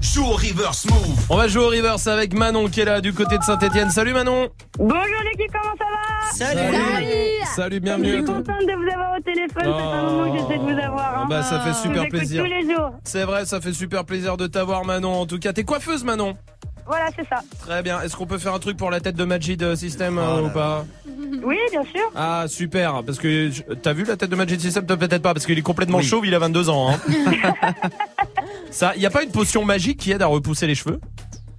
Joue 0.00 0.24
au 0.24 0.30
reverse 0.32 0.86
move. 0.86 1.26
On 1.28 1.36
va 1.36 1.46
jouer 1.46 1.62
au 1.62 1.68
reverse 1.68 2.06
avec 2.06 2.32
Manon 2.32 2.68
qui 2.68 2.80
est 2.80 2.84
là 2.84 3.00
du 3.00 3.12
côté 3.12 3.36
de 3.38 3.42
Saint-Etienne. 3.42 3.90
Salut 3.90 4.12
Manon 4.14 4.48
Bonjour 4.78 5.04
l'équipe, 5.24 5.52
comment 5.52 5.74
ça 5.78 5.84
va 5.84 6.32
Salut 6.32 6.76
Salut, 7.54 7.76
Je 7.76 7.80
bienvenue 7.80 8.12
à 8.12 8.16
suis 8.16 8.24
contente 8.24 8.44
de 8.46 8.72
vous 8.82 8.90
avoir 8.94 9.16
au 9.18 9.20
téléphone, 9.22 9.62
fait 9.62 9.68
un 9.68 10.08
Oh. 10.08 10.10
moment 10.12 10.32
que 10.32 10.38
j'essaie 10.38 10.58
de 10.58 10.62
vous 10.72 10.80
avoir. 10.80 11.18
hein. 11.20 11.26
Bah 11.28 11.42
ça 11.42 11.60
fait 11.60 11.70
Je 11.72 11.76
super 11.76 12.02
vous 12.04 12.08
plaisir. 12.08 12.42
tous 12.42 12.48
les 12.50 12.62
jours. 12.62 12.90
C'est 13.04 13.24
vrai, 13.24 13.44
ça 13.44 13.60
fait 13.60 13.72
super 13.74 14.04
plaisir 14.04 14.36
de 14.36 14.46
t'avoir 14.46 14.84
Manon. 14.84 15.12
En 15.20 15.26
tout 15.26 15.38
cas, 15.38 15.52
t'es 15.52 15.64
coiffeuse 15.64 16.02
Manon 16.04 16.34
Voilà, 16.86 17.06
c'est 17.16 17.28
ça. 17.28 17.40
Très 17.60 17.82
bien. 17.82 18.00
Est-ce 18.00 18.16
qu'on 18.16 18.26
peut 18.26 18.38
faire 18.38 18.54
un 18.54 18.58
truc 18.58 18.76
pour 18.78 18.90
la 18.90 19.00
tête 19.00 19.16
de 19.16 19.24
Majid 19.24 19.62
euh, 19.62 19.76
System 19.76 20.18
euh, 20.18 20.42
ou 20.42 20.48
pas 20.48 20.84
Oui, 21.44 21.58
bien 21.70 21.82
sûr. 21.84 22.10
Ah 22.16 22.44
super, 22.48 23.02
parce 23.04 23.18
que 23.18 23.50
je- 23.50 23.62
t'as 23.74 23.92
vu 23.92 24.04
la 24.04 24.16
tête 24.16 24.30
de 24.30 24.36
Magic 24.36 24.60
System? 24.60 24.86
Toi, 24.86 24.96
Peut-être 24.96 25.22
pas, 25.22 25.34
parce 25.34 25.44
qu'il 25.46 25.58
est 25.58 25.62
complètement 25.62 26.00
chauve, 26.00 26.26
il 26.26 26.34
a 26.34 26.38
22 26.38 26.68
ans. 26.70 26.90
Hein. 26.90 26.98
Ça, 28.70 28.94
y 28.96 29.06
a 29.06 29.10
pas 29.10 29.22
une 29.22 29.30
potion 29.32 29.64
magique 29.64 29.98
qui 29.98 30.12
aide 30.12 30.22
à 30.22 30.26
repousser 30.26 30.66
les 30.66 30.74
cheveux? 30.74 31.00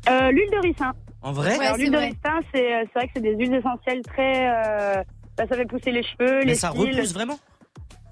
Euh, 0.10 0.32
l'huile 0.32 0.50
de 0.52 0.60
ricin. 0.68 0.94
En 1.22 1.32
vrai? 1.34 1.58
Alors, 1.60 1.78
l'huile 1.78 1.92
de 1.92 1.98
ricin, 1.98 2.40
c'est 2.54 2.74
euh, 2.74 2.84
c'est 2.86 3.00
vrai 3.00 3.08
que 3.08 3.12
c'est 3.16 3.22
des 3.22 3.36
huiles 3.36 3.54
essentielles 3.54 4.02
très. 4.02 4.50
euh, 4.50 5.04
bah, 5.38 5.44
ça 5.50 5.56
fait 5.56 5.66
pousser 5.66 5.92
les 5.92 6.04
cheveux, 6.04 6.40
Mais 6.40 6.46
les 6.46 6.56
ça 6.56 6.72
cils. 6.72 6.80
repousse 6.80 7.14
vraiment? 7.14 7.40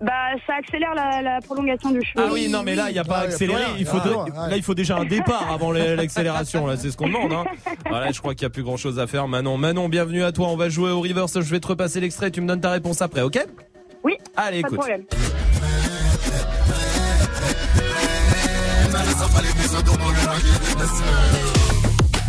Bah, 0.02 0.12
ça 0.48 0.54
accélère 0.60 0.94
la, 0.96 1.22
la 1.22 1.40
prolongation 1.42 1.92
du 1.92 2.02
cheveu. 2.02 2.24
Ah 2.26 2.30
oui, 2.32 2.48
non 2.50 2.64
mais 2.64 2.74
là 2.76 2.90
il 2.90 2.96
y 2.96 3.00
a 3.00 3.04
pas 3.04 3.16
Ouais, 3.24 3.26
y 3.28 3.32
a 3.32 3.34
accéléré, 3.34 3.58
plus 3.64 3.66
rien. 3.72 3.76
il 3.80 3.86
faut 3.86 3.98
Ah, 4.02 4.08
de- 4.08 4.14
ouais. 4.14 4.50
là 4.52 4.56
il 4.56 4.64
faut 4.64 4.74
déjà 4.74 4.96
un 4.98 5.04
départ 5.04 5.52
avant 5.52 5.72
le- 5.72 5.96
l'accélération 5.96 6.66
là, 6.68 6.78
c'est 6.78 6.90
ce 6.90 6.96
qu'on 6.96 7.08
demande 7.08 7.34
hein. 7.34 7.44
Voilà, 7.90 8.10
je 8.14 8.20
crois 8.20 8.34
qu'il 8.34 8.44
y 8.44 8.46
a 8.46 8.50
plus 8.50 8.64
grand-chose 8.64 8.98
à 8.98 9.08
faire 9.08 9.28
Manon. 9.28 9.58
Manon, 9.58 9.90
bienvenue 9.90 10.24
à 10.24 10.32
toi, 10.32 10.48
on 10.48 10.56
va 10.56 10.70
jouer 10.70 10.92
au 10.92 11.02
reverse, 11.02 11.42
je 11.42 11.52
vais 11.52 11.60
te 11.60 11.68
repasser 11.68 12.00
l'extrait, 12.00 12.32
tu 12.32 12.40
me 12.40 12.48
donnes 12.48 12.62
ta 12.62 12.72
réponse 12.72 13.02
après, 13.02 13.24
OK? 13.24 13.46
Oui. 14.06 14.16
Allez, 14.38 14.62
Pas 14.62 14.70
de 14.70 14.74
écoute. 14.76 14.80
problème. 14.88 15.04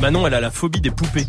Manon, 0.00 0.26
elle 0.26 0.34
a 0.34 0.40
la 0.40 0.50
phobie 0.50 0.80
des 0.80 0.90
poupées. 0.90 1.26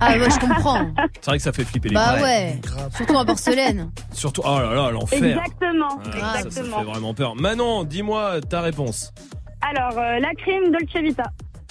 Ah 0.00 0.16
ouais, 0.16 0.30
je 0.30 0.38
comprends. 0.38 0.86
C'est 1.20 1.26
vrai 1.26 1.38
que 1.38 1.42
ça 1.42 1.52
fait 1.52 1.64
flipper 1.64 1.88
les 1.88 1.94
Bah 1.94 2.16
ouais. 2.20 2.60
Surtout 2.96 3.14
en 3.14 3.24
porcelaine. 3.24 3.90
Surtout 4.12 4.42
oh 4.44 4.58
là 4.58 4.74
là, 4.74 4.90
l'enfer. 4.90 5.22
Exactement. 5.22 5.98
Ah, 6.04 6.04
ça, 6.04 6.32
ça 6.32 6.40
exactement. 6.40 6.78
fait 6.78 6.84
vraiment 6.84 7.14
peur. 7.14 7.34
Manon, 7.36 7.84
dis-moi 7.84 8.40
ta 8.48 8.60
réponse. 8.60 9.12
Alors, 9.60 9.98
euh, 9.98 10.18
la 10.20 10.34
crime 10.34 10.70
Dolce 10.70 11.02
Vita. 11.02 11.24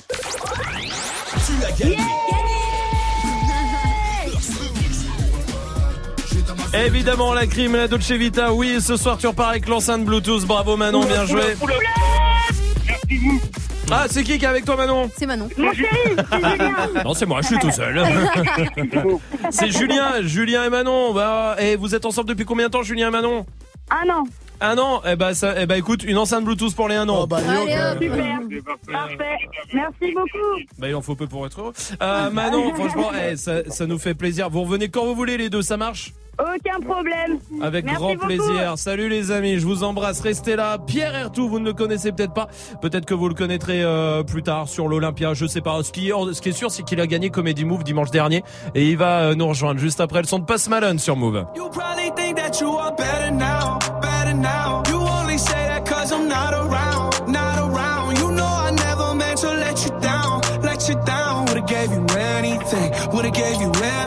Tu 0.09 1.65
as 1.65 1.71
gagné. 1.79 1.97
Évidemment, 6.73 7.33
la 7.33 7.47
crime, 7.47 7.75
la 7.75 7.87
Dolce 7.87 8.11
Vita. 8.11 8.53
Oui, 8.53 8.81
ce 8.81 8.97
soir, 8.97 9.17
tu 9.17 9.27
repars 9.27 9.49
avec 9.49 9.67
l'enceinte 9.67 10.03
Bluetooth. 10.03 10.45
Bravo, 10.45 10.75
Manon, 10.75 11.05
bien 11.05 11.25
joué. 11.25 11.55
Ah, 13.89 14.05
c'est 14.09 14.23
qui 14.23 14.37
qui 14.37 14.45
est 14.45 14.47
avec 14.47 14.65
toi, 14.65 14.75
Manon 14.75 15.09
C'est 15.15 15.25
Manon. 15.25 15.47
Mon 15.57 15.73
chéri, 15.73 15.87
c'est 16.29 16.49
Julien. 16.49 16.75
Non, 17.05 17.13
c'est 17.13 17.25
moi, 17.25 17.41
je 17.41 17.47
suis 17.47 17.59
tout 17.59 17.71
seul. 17.71 18.03
c'est 19.49 19.71
Julien, 19.71 20.21
Julien 20.21 20.65
et 20.65 20.69
Manon. 20.69 21.13
Bah, 21.13 21.55
et 21.59 21.75
vous 21.77 21.95
êtes 21.95 22.05
ensemble 22.05 22.29
depuis 22.29 22.45
combien 22.45 22.67
de 22.67 22.71
temps, 22.71 22.83
Julien 22.83 23.07
et 23.07 23.11
Manon? 23.11 23.45
Un 23.89 24.09
an. 24.09 24.23
Un 24.59 24.77
an 24.79 25.01
Eh 25.07 25.15
bah, 25.15 25.33
ça, 25.33 25.53
eh 25.61 25.65
bah, 25.65 25.77
écoute, 25.77 26.03
une 26.03 26.17
enceinte 26.17 26.43
Bluetooth 26.43 26.73
pour 26.75 26.87
les 26.87 26.95
un 26.95 27.07
an. 27.09 27.27
bah, 27.27 27.37
Allez, 27.47 27.73
hop. 27.75 28.01
Super. 28.01 28.39
Parfait. 28.91 29.37
Merci 29.73 30.13
beaucoup. 30.15 30.63
Bah, 30.79 30.87
il 30.89 30.95
en 30.95 31.01
faut 31.01 31.15
peu 31.15 31.27
pour 31.27 31.45
être 31.45 31.59
heureux. 31.59 31.73
Euh, 32.01 32.29
Manon, 32.31 32.73
franchement, 32.73 33.11
eh, 33.29 33.35
ça, 33.37 33.69
ça 33.69 33.85
nous 33.85 33.99
fait 33.99 34.13
plaisir. 34.15 34.49
Vous 34.49 34.61
revenez 34.63 34.89
quand 34.89 35.05
vous 35.05 35.15
voulez, 35.15 35.37
les 35.37 35.49
deux, 35.49 35.61
ça 35.61 35.77
marche? 35.77 36.13
Aucun 36.39 36.79
problème. 36.79 37.39
Avec 37.63 37.85
Merci 37.85 37.97
grand 37.99 38.13
beaucoup. 38.13 38.27
plaisir. 38.27 38.73
Salut 38.77 39.09
les 39.09 39.31
amis, 39.31 39.57
je 39.59 39.65
vous 39.65 39.83
embrasse. 39.83 40.21
Restez 40.21 40.55
là. 40.55 40.77
Pierre 40.77 41.15
Ertou, 41.15 41.49
vous 41.49 41.57
ne 41.57 41.65
le 41.65 41.73
connaissez 41.73 42.11
peut-être 42.11 42.33
pas. 42.33 42.47
Peut-être 42.79 43.05
que 43.05 43.15
vous 43.15 43.27
le 43.27 43.33
connaîtrez 43.33 43.81
euh, 43.83 44.21
plus 44.21 44.43
tard 44.43 44.67
sur 44.69 44.87
l'Olympia. 44.87 45.33
Je 45.33 45.47
sais 45.47 45.61
pas. 45.61 45.81
Ce 45.81 45.91
qui, 45.91 46.09
est- 46.09 46.33
ce 46.33 46.41
qui 46.41 46.49
est 46.49 46.53
sûr, 46.53 46.69
c'est 46.69 46.83
qu'il 46.83 47.01
a 47.01 47.07
gagné 47.07 47.31
Comedy 47.31 47.65
Move 47.65 47.83
dimanche 47.83 48.11
dernier 48.11 48.43
et 48.75 48.87
il 48.87 48.97
va 48.97 49.21
euh, 49.21 49.35
nous 49.35 49.47
rejoindre 49.47 49.79
juste 49.79 49.99
après 49.99 50.21
le 50.21 50.27
son 50.27 50.37
de 50.37 50.45
Post 50.45 50.69
Malone 50.69 50.99
sur 50.99 51.15
Move. 51.15 51.43
You 51.55 51.69
now. 54.37 54.83
You 54.87 54.97
only 54.97 55.37
say 55.37 55.67
that 55.67 55.85
cause 55.85 56.11
I'm 56.11 56.27
not 56.27 56.53
around, 56.53 57.31
not 57.31 57.57
around. 57.59 58.17
You 58.17 58.31
know 58.31 58.45
I 58.45 58.71
never 58.71 59.15
meant 59.15 59.39
to 59.39 59.49
let 59.49 59.83
you 59.85 59.91
down, 59.99 60.41
let 60.61 60.87
you 60.87 60.95
down. 61.05 61.45
Would've 61.45 61.67
gave 61.67 61.91
you 61.91 62.05
anything, 62.17 62.91
would've 63.13 63.33
gave 63.33 63.59
you 63.61 63.67
everything. 63.67 64.06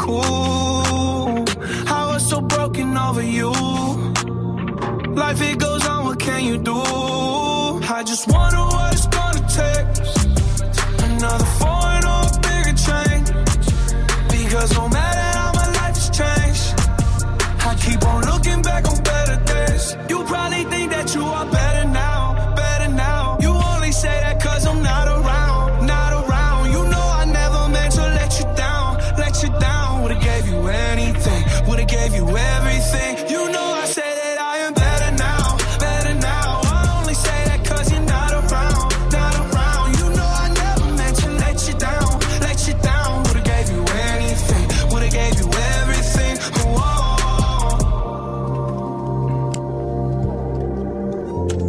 cool. 0.00 1.44
I 1.98 2.02
was 2.10 2.22
so 2.28 2.40
broken 2.40 2.96
over 2.96 3.22
you. 3.22 3.52
Life 5.22 5.42
it 5.42 5.58
goes 5.58 5.86
on, 5.86 6.04
what 6.06 6.18
can 6.18 6.42
you 6.44 6.56
do? 6.58 6.80
I 7.98 8.02
just 8.10 8.24
wonder 8.28 8.62
what 8.74 8.88
it's 8.94 9.08
gonna 9.16 9.44
take. 9.60 9.88
Another 11.08 11.48
foreign 11.60 12.04
or 12.14 12.22
a 12.28 12.38
bigger 12.46 12.76
change. 12.88 13.28
Because 14.34 14.70
no 14.78 14.88
matter 14.88 14.99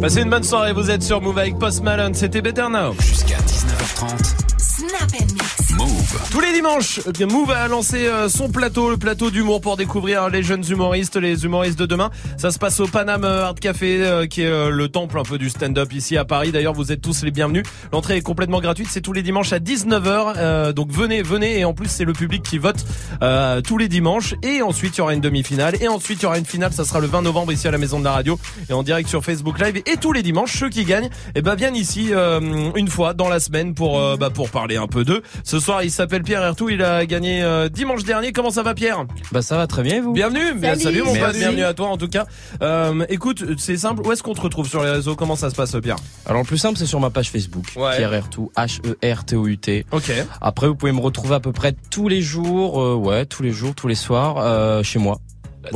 Passez 0.02 0.22
une 0.22 0.30
bonne 0.30 0.42
soirée, 0.42 0.72
vous 0.72 0.90
êtes 0.90 1.04
sur 1.04 1.20
Move 1.20 1.38
avec 1.38 1.60
Post 1.60 1.84
Malone, 1.84 2.12
c'était 2.12 2.42
Better 2.42 2.66
Now. 2.68 2.92
Jusqu'à 3.00 3.36
19h30. 3.36 4.31
Tous 6.30 6.40
les 6.40 6.52
dimanches, 6.52 7.00
eh 7.20 7.24
Move 7.24 7.50
a 7.50 7.68
lancé 7.68 8.06
euh, 8.06 8.28
son 8.28 8.50
plateau, 8.50 8.90
le 8.90 8.96
plateau 8.96 9.30
d'humour 9.30 9.60
pour 9.60 9.76
découvrir 9.76 10.28
les 10.28 10.42
jeunes 10.42 10.64
humoristes, 10.68 11.16
les 11.16 11.44
humoristes 11.44 11.78
de 11.78 11.86
demain. 11.86 12.10
Ça 12.36 12.50
se 12.50 12.58
passe 12.58 12.80
au 12.80 12.86
Paname 12.86 13.24
Art 13.24 13.54
Café, 13.54 14.02
euh, 14.02 14.26
qui 14.26 14.42
est 14.42 14.46
euh, 14.46 14.70
le 14.70 14.88
temple 14.88 15.18
un 15.18 15.22
peu 15.22 15.38
du 15.38 15.48
stand-up 15.48 15.92
ici 15.92 16.16
à 16.16 16.24
Paris. 16.24 16.52
D'ailleurs, 16.52 16.74
vous 16.74 16.92
êtes 16.92 17.00
tous 17.00 17.22
les 17.22 17.30
bienvenus. 17.30 17.64
L'entrée 17.92 18.16
est 18.16 18.22
complètement 18.22 18.60
gratuite, 18.60 18.88
c'est 18.90 19.00
tous 19.00 19.12
les 19.12 19.22
dimanches 19.22 19.52
à 19.52 19.58
19h. 19.58 20.34
euh, 20.36 20.72
donc 20.72 20.90
venez, 20.90 21.22
venez, 21.22 21.60
et 21.60 21.64
en 21.64 21.72
plus 21.72 21.88
c'est 21.88 22.04
le 22.04 22.12
public 22.12 22.42
qui 22.42 22.58
vote 22.58 22.84
euh, 23.22 23.60
tous 23.62 23.78
les 23.78 23.88
dimanches. 23.88 24.34
Et 24.42 24.60
ensuite 24.62 24.96
il 24.96 24.98
y 24.98 25.00
aura 25.02 25.14
une 25.14 25.20
demi-finale, 25.20 25.76
et 25.80 25.88
ensuite 25.88 26.20
il 26.20 26.24
y 26.24 26.26
aura 26.26 26.38
une 26.38 26.46
finale. 26.46 26.72
Ça 26.72 26.84
sera 26.84 27.00
le 27.00 27.06
20 27.06 27.22
novembre 27.22 27.52
ici 27.52 27.68
à 27.68 27.70
la 27.70 27.78
Maison 27.78 27.98
de 27.98 28.04
la 28.04 28.12
Radio 28.12 28.38
et 28.68 28.72
en 28.72 28.82
direct 28.82 29.08
sur 29.08 29.24
Facebook 29.24 29.58
Live. 29.60 29.82
Et 29.86 29.96
tous 29.96 30.12
les 30.12 30.22
dimanches, 30.22 30.58
ceux 30.58 30.68
qui 30.68 30.84
gagnent, 30.84 31.10
eh 31.34 31.42
ben 31.42 31.54
viennent 31.54 31.76
ici 31.76 32.08
euh, 32.10 32.70
une 32.74 32.88
fois 32.88 33.14
dans 33.14 33.28
la 33.28 33.40
semaine 33.40 33.74
pour 33.74 33.98
euh, 33.98 34.16
bah, 34.16 34.30
pour 34.30 34.50
parler 34.50 34.76
un 34.76 34.86
peu 34.86 35.04
d'eux. 35.04 35.22
Ce 35.44 35.58
soir, 35.58 35.82
il 35.82 35.90
s'appelle 36.02 36.22
Pierre 36.22 36.42
Ertou. 36.42 36.68
Il 36.68 36.82
a 36.82 37.06
gagné 37.06 37.42
euh, 37.44 37.68
dimanche 37.68 38.02
dernier. 38.02 38.32
Comment 38.32 38.50
ça 38.50 38.62
va, 38.64 38.74
Pierre? 38.74 39.04
Bah 39.30 39.40
ça 39.40 39.56
va 39.56 39.68
très 39.68 39.82
bien, 39.84 39.96
et 39.96 40.00
vous? 40.00 40.12
Bienvenue, 40.12 40.52
bien, 40.54 40.74
Salut. 40.74 41.02
mon 41.02 41.14
pote, 41.14 41.36
bienvenue 41.36 41.62
à 41.62 41.74
toi 41.74 41.88
en 41.88 41.96
tout 41.96 42.08
cas. 42.08 42.26
Euh, 42.60 43.04
écoute, 43.08 43.44
c'est 43.58 43.76
simple. 43.76 44.02
Où 44.04 44.10
est-ce 44.10 44.22
qu'on 44.22 44.34
te 44.34 44.40
retrouve 44.40 44.66
sur 44.68 44.82
les 44.82 44.90
réseaux? 44.90 45.14
Comment 45.14 45.36
ça 45.36 45.48
se 45.48 45.54
passe, 45.54 45.76
Pierre? 45.80 45.96
Alors 46.26 46.42
le 46.42 46.46
plus 46.46 46.58
simple 46.58 46.76
c'est 46.76 46.86
sur 46.86 46.98
ma 46.98 47.10
page 47.10 47.30
Facebook, 47.30 47.66
Ouais. 47.76 47.96
Pierre 47.96 48.12
Ertou, 48.14 48.50
H-E-R-T-O-U-T. 48.56 49.86
Ok. 49.92 50.12
Après 50.40 50.66
vous 50.66 50.74
pouvez 50.74 50.92
me 50.92 51.00
retrouver 51.00 51.36
à 51.36 51.40
peu 51.40 51.52
près 51.52 51.72
tous 51.90 52.08
les 52.08 52.20
jours, 52.20 52.82
euh, 52.82 52.94
ouais, 52.96 53.24
tous 53.26 53.42
les 53.44 53.52
jours, 53.52 53.74
tous 53.76 53.86
les 53.88 53.94
soirs, 53.94 54.38
euh, 54.38 54.82
chez 54.82 54.98
moi. 54.98 55.18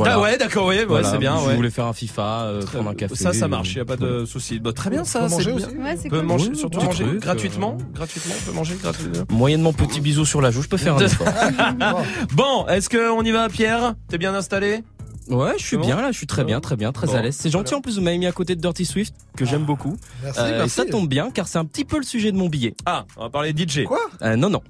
Ah 0.05 0.19
ouais, 0.19 0.37
d'accord, 0.37 0.65
ouais, 0.67 0.79
ouais, 0.79 0.85
Voilà, 0.85 1.09
c'est 1.11 1.17
bien. 1.17 1.37
Si 1.37 1.43
ouais. 1.45 1.51
vous 1.51 1.55
voulez 1.57 1.69
faire 1.69 1.85
un 1.85 1.93
FIFA, 1.93 2.41
euh, 2.43 2.61
prendre 2.61 2.89
un 2.89 2.95
café. 2.95 3.15
Ça, 3.15 3.33
ça 3.33 3.45
euh, 3.45 3.47
marche, 3.47 3.71
il 3.73 3.77
y 3.77 3.81
a 3.81 3.85
pas 3.85 3.95
de 3.95 4.25
souci. 4.25 4.59
Bah, 4.59 4.73
très 4.73 4.89
bien, 4.89 5.03
ça, 5.03 5.21
peut 5.21 5.29
c'est 5.29 5.35
manger 5.35 5.53
bien. 5.53 5.67
aussi. 5.67 5.77
Ouais, 5.77 5.97
c'est 6.01 6.09
peut 6.09 6.17
cool. 6.19 6.25
manger, 6.27 6.49
Oui, 6.51 6.57
surtout 6.57 6.79
manger 6.81 7.03
truc, 7.05 7.19
gratuitement, 7.21 7.77
gratuitement, 7.93 8.33
on 8.41 8.45
peut 8.49 8.55
manger 8.55 8.75
gratuitement. 8.81 9.23
Moyennement 9.31 9.73
petit 9.73 10.01
bisou 10.01 10.25
sur 10.25 10.41
la 10.41 10.51
joue, 10.51 10.61
je 10.61 10.67
peux 10.67 10.77
faire 10.77 10.95
un 10.95 10.99
effort. 10.99 11.27
bon, 12.33 12.67
est-ce 12.67 12.89
qu'on 12.89 13.23
y 13.23 13.31
va, 13.31 13.47
Pierre? 13.49 13.95
T'es 14.09 14.17
bien 14.17 14.33
installé? 14.35 14.83
Ouais, 15.29 15.53
je 15.57 15.65
suis 15.65 15.75
bon 15.75 15.85
bien 15.85 16.01
là, 16.01 16.11
je 16.13 16.17
suis 16.17 16.27
très 16.27 16.45
bien, 16.45 16.61
très 16.61 16.77
bien, 16.77 16.93
très 16.93 17.07
Bon, 17.07 17.15
à 17.15 17.21
l'aise. 17.21 17.35
C'est 17.37 17.49
gentil 17.49 17.73
en 17.75 17.81
plus, 17.81 17.97
vous 17.97 18.01
m'avez 18.01 18.17
mis 18.17 18.27
à 18.27 18.31
côté 18.31 18.55
de 18.55 18.61
Dirty 18.61 18.85
Swift, 18.85 19.13
que 19.35 19.43
j'aime 19.45 19.65
beaucoup. 19.65 19.97
Merci, 20.23 20.39
Euh, 20.41 20.63
et 20.63 20.69
ça 20.69 20.85
tombe 20.85 21.09
bien, 21.09 21.31
car 21.31 21.47
c'est 21.49 21.57
un 21.57 21.65
petit 21.65 21.83
peu 21.83 21.97
le 21.97 22.03
sujet 22.03 22.31
de 22.31 22.37
mon 22.37 22.47
billet. 22.47 22.75
Ah, 22.85 23.05
on 23.17 23.23
va 23.23 23.29
parler 23.29 23.53
DJ. 23.55 23.83
Quoi? 23.83 23.99
Euh, 24.21 24.37
non, 24.37 24.49
non. 24.49 24.61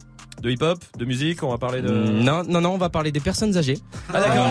De 0.42 0.52
hip-hop, 0.52 0.84
de 0.98 1.06
musique, 1.06 1.42
on 1.44 1.50
va 1.50 1.58
parler 1.58 1.82
de. 1.82 1.90
Non, 1.90 2.44
non, 2.48 2.62
non, 2.62 2.72
on 2.72 2.78
va 2.78 2.90
parler 2.90 3.12
des 3.12 3.20
personnes 3.20 3.58
âgées. 3.58 3.80
Ah 4.14 4.22
d'accord. 4.22 4.48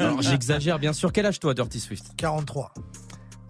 Alors 0.00 0.22
j'exagère 0.22 0.78
bien 0.78 0.92
sûr. 0.92 1.12
Quel 1.12 1.26
âge 1.26 1.38
toi, 1.38 1.54
Dirty 1.54 1.78
Swift? 1.78 2.06
43. 2.16 2.72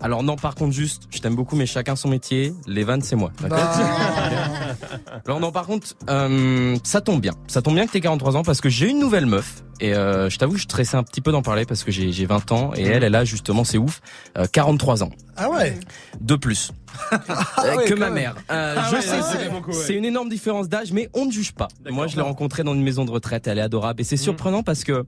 Alors 0.01 0.23
non, 0.23 0.37
par 0.37 0.55
contre, 0.55 0.73
juste, 0.75 1.05
je 1.11 1.19
t'aime 1.21 1.35
beaucoup, 1.35 1.57
mais 1.57 1.65
chacun 1.67 1.97
son 1.97 2.09
métier. 2.09 2.53
Les 2.67 2.85
vannes, 2.85 3.03
c'est 3.03 3.17
moi. 3.17 3.31
d'accord 3.41 3.59
Alors 5.27 5.41
non, 5.41 5.51
par 5.51 5.67
contre, 5.67 5.89
euh, 6.11 6.77
ça 6.85 7.01
tombe 7.01 7.21
bien. 7.21 7.33
Ça 7.49 7.63
tombe 7.63 7.75
bien 7.75 7.87
que 7.87 7.93
t'aies 7.93 8.01
43 8.01 8.37
ans 8.37 8.43
parce 8.43 8.61
que 8.61 8.69
j'ai 8.69 8.89
une 8.91 8.99
nouvelle 8.99 9.27
meuf. 9.27 9.63
Et 9.81 9.95
euh, 9.95 10.31
je 10.31 10.39
t'avoue, 10.39 10.57
je 10.57 10.63
stressais 10.65 10.97
un 10.97 11.03
petit 11.03 11.21
peu 11.21 11.33
d'en 11.33 11.43
parler 11.43 11.65
parce 11.67 11.83
que 11.85 11.91
j'ai 11.91 12.11
j'ai 12.13 12.25
20 12.27 12.53
ans 12.53 12.71
et 12.77 12.83
elle, 12.83 13.05
elle 13.05 13.15
a 13.15 13.25
justement, 13.25 13.63
c'est 13.65 13.77
ouf, 13.79 14.01
euh, 14.39 14.47
43 14.51 15.03
ans. 15.03 15.11
Ah 15.37 15.51
ouais 15.51 15.79
De 16.21 16.37
plus. 16.37 16.73
Euh, 17.13 17.77
ouais, 17.77 17.85
que 17.85 17.95
ma 17.95 18.07
même. 18.07 18.15
mère. 18.15 18.35
Euh, 18.51 18.75
Ah 18.79 18.87
je 18.91 18.97
ouais, 18.97 19.03
sais, 19.03 19.19
ah 19.21 19.23
c'est- 19.23 19.93
ouais. 19.93 19.99
une 19.99 20.05
énorme 20.07 20.29
différence 20.31 20.69
d'âge, 20.69 20.93
mais 20.93 21.11
on 21.15 21.27
ne 21.27 21.31
juge 21.31 21.53
pas. 21.53 21.69
Moi, 21.91 22.07
je 22.07 22.17
l'ai 22.17 22.23
rencontrée 22.23 22.63
dans 22.63 22.73
une 22.75 22.83
maison 22.83 23.05
de 23.05 23.11
retraite, 23.11 23.47
elle 23.47 23.59
est 23.59 23.63
adorable. 23.63 24.01
Et 24.01 24.05
c'est 24.05 24.17
surprenant 24.17 24.63
parce 24.63 24.83
que 24.85 25.05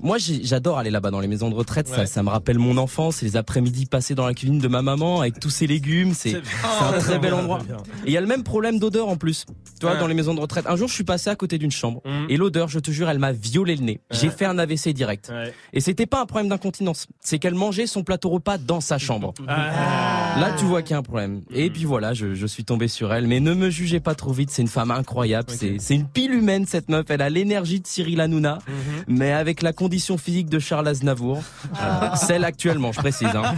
moi, 0.00 0.16
j'adore 0.18 0.78
aller 0.78 0.90
là-bas 0.90 1.10
dans 1.10 1.20
les 1.20 1.28
maisons 1.28 1.50
de 1.50 1.54
retraite. 1.54 1.88
Ça, 1.88 1.98
Ouais. 2.00 2.06
ça 2.06 2.22
me 2.22 2.28
rappelle 2.28 2.58
mon 2.58 2.76
enfance, 2.76 3.22
les 3.22 3.36
après-midi 3.36 3.86
passés 3.86 4.14
dans 4.14 4.26
la 4.26 4.34
cuisine 4.34 4.58
de 4.58 4.68
ma 4.68 4.82
maman 4.82 5.20
avec 5.20 5.40
tous 5.40 5.50
ses 5.50 5.66
légumes. 5.66 6.12
C'est 6.14 6.36
un 6.36 6.98
très 6.98 7.18
bel 7.18 7.34
endroit. 7.34 7.60
Et 8.04 8.08
il 8.08 8.12
y 8.12 8.16
a 8.16 8.20
le 8.20 8.26
même 8.26 8.42
problème 8.44 8.78
d'odeur 8.78 9.08
en 9.08 9.16
plus. 9.16 9.44
Tu 9.80 9.86
vois, 9.86 9.94
Ouais. 9.94 10.00
dans 10.00 10.06
les 10.06 10.14
maisons 10.14 10.34
de 10.34 10.40
retraite. 10.40 10.66
Un 10.68 10.76
jour, 10.76 10.88
je 10.88 10.94
suis 10.94 11.04
passé 11.04 11.30
à 11.30 11.36
côté 11.36 11.58
d'une 11.58 11.70
chambre 11.70 12.02
et 12.28 12.36
l'odeur, 12.36 12.68
je 12.68 12.78
te 12.78 12.90
jure, 12.90 13.08
elle 13.08 13.18
m'a 13.18 13.32
violé 13.32 13.76
le 13.76 13.82
nez. 13.84 14.00
J'ai 14.10 14.30
fait 14.30 14.44
un 14.44 14.58
AVC 14.58 14.92
direct. 14.92 15.32
Et 15.72 15.80
c'était 15.80 16.06
pas 16.06 16.20
un 16.22 16.26
problème 16.26 16.48
d'incontinence. 16.48 17.06
C'est 17.20 17.38
qu'elle 17.38 17.54
mangeait 17.54 17.86
son 17.86 18.02
plateau 18.02 18.28
repas 18.30 18.58
dans 18.58 18.80
sa 18.80 18.98
chambre. 18.98 19.34
Là, 19.46 20.52
tu 20.58 20.64
vois 20.64 20.82
qu'il 20.82 20.92
y 20.92 20.94
a 20.94 20.98
un 20.98 21.02
problème. 21.02 21.40
Et 21.52 21.70
puis 21.70 21.84
voilà, 21.84 22.14
je, 22.14 22.34
je 22.34 22.46
suis 22.46 22.64
tombé 22.64 22.88
sur 22.88 23.12
elle. 23.12 23.26
Mais 23.26 23.40
ne 23.40 23.54
me 23.54 23.70
jugez 23.70 24.00
pas 24.00 24.14
trop 24.14 24.32
vite, 24.32 24.50
c'est 24.50 24.62
une 24.62 24.68
femme 24.68 24.90
incroyable. 24.90 25.48
C'est 25.50 25.76
C'est 25.80 25.94
une 25.94 26.06
pile 26.06 26.32
humaine, 26.34 26.64
cette 26.66 26.88
meuf. 26.88 27.06
Elle 27.08 27.22
a 27.22 27.30
l'énergie 27.30 27.80
de 27.80 27.86
Cyril 27.86 28.20
Hanouna, 28.20 28.58
mais 29.06 29.32
avec 29.32 29.62
la 29.62 29.72
condition 29.88 30.18
physique 30.18 30.50
de 30.50 30.58
Charles 30.58 30.86
Aznavour. 30.86 31.42
Euh, 31.80 32.08
celle 32.14 32.44
actuellement, 32.44 32.92
je 32.92 32.98
précise. 33.00 33.28
hein. 33.34 33.54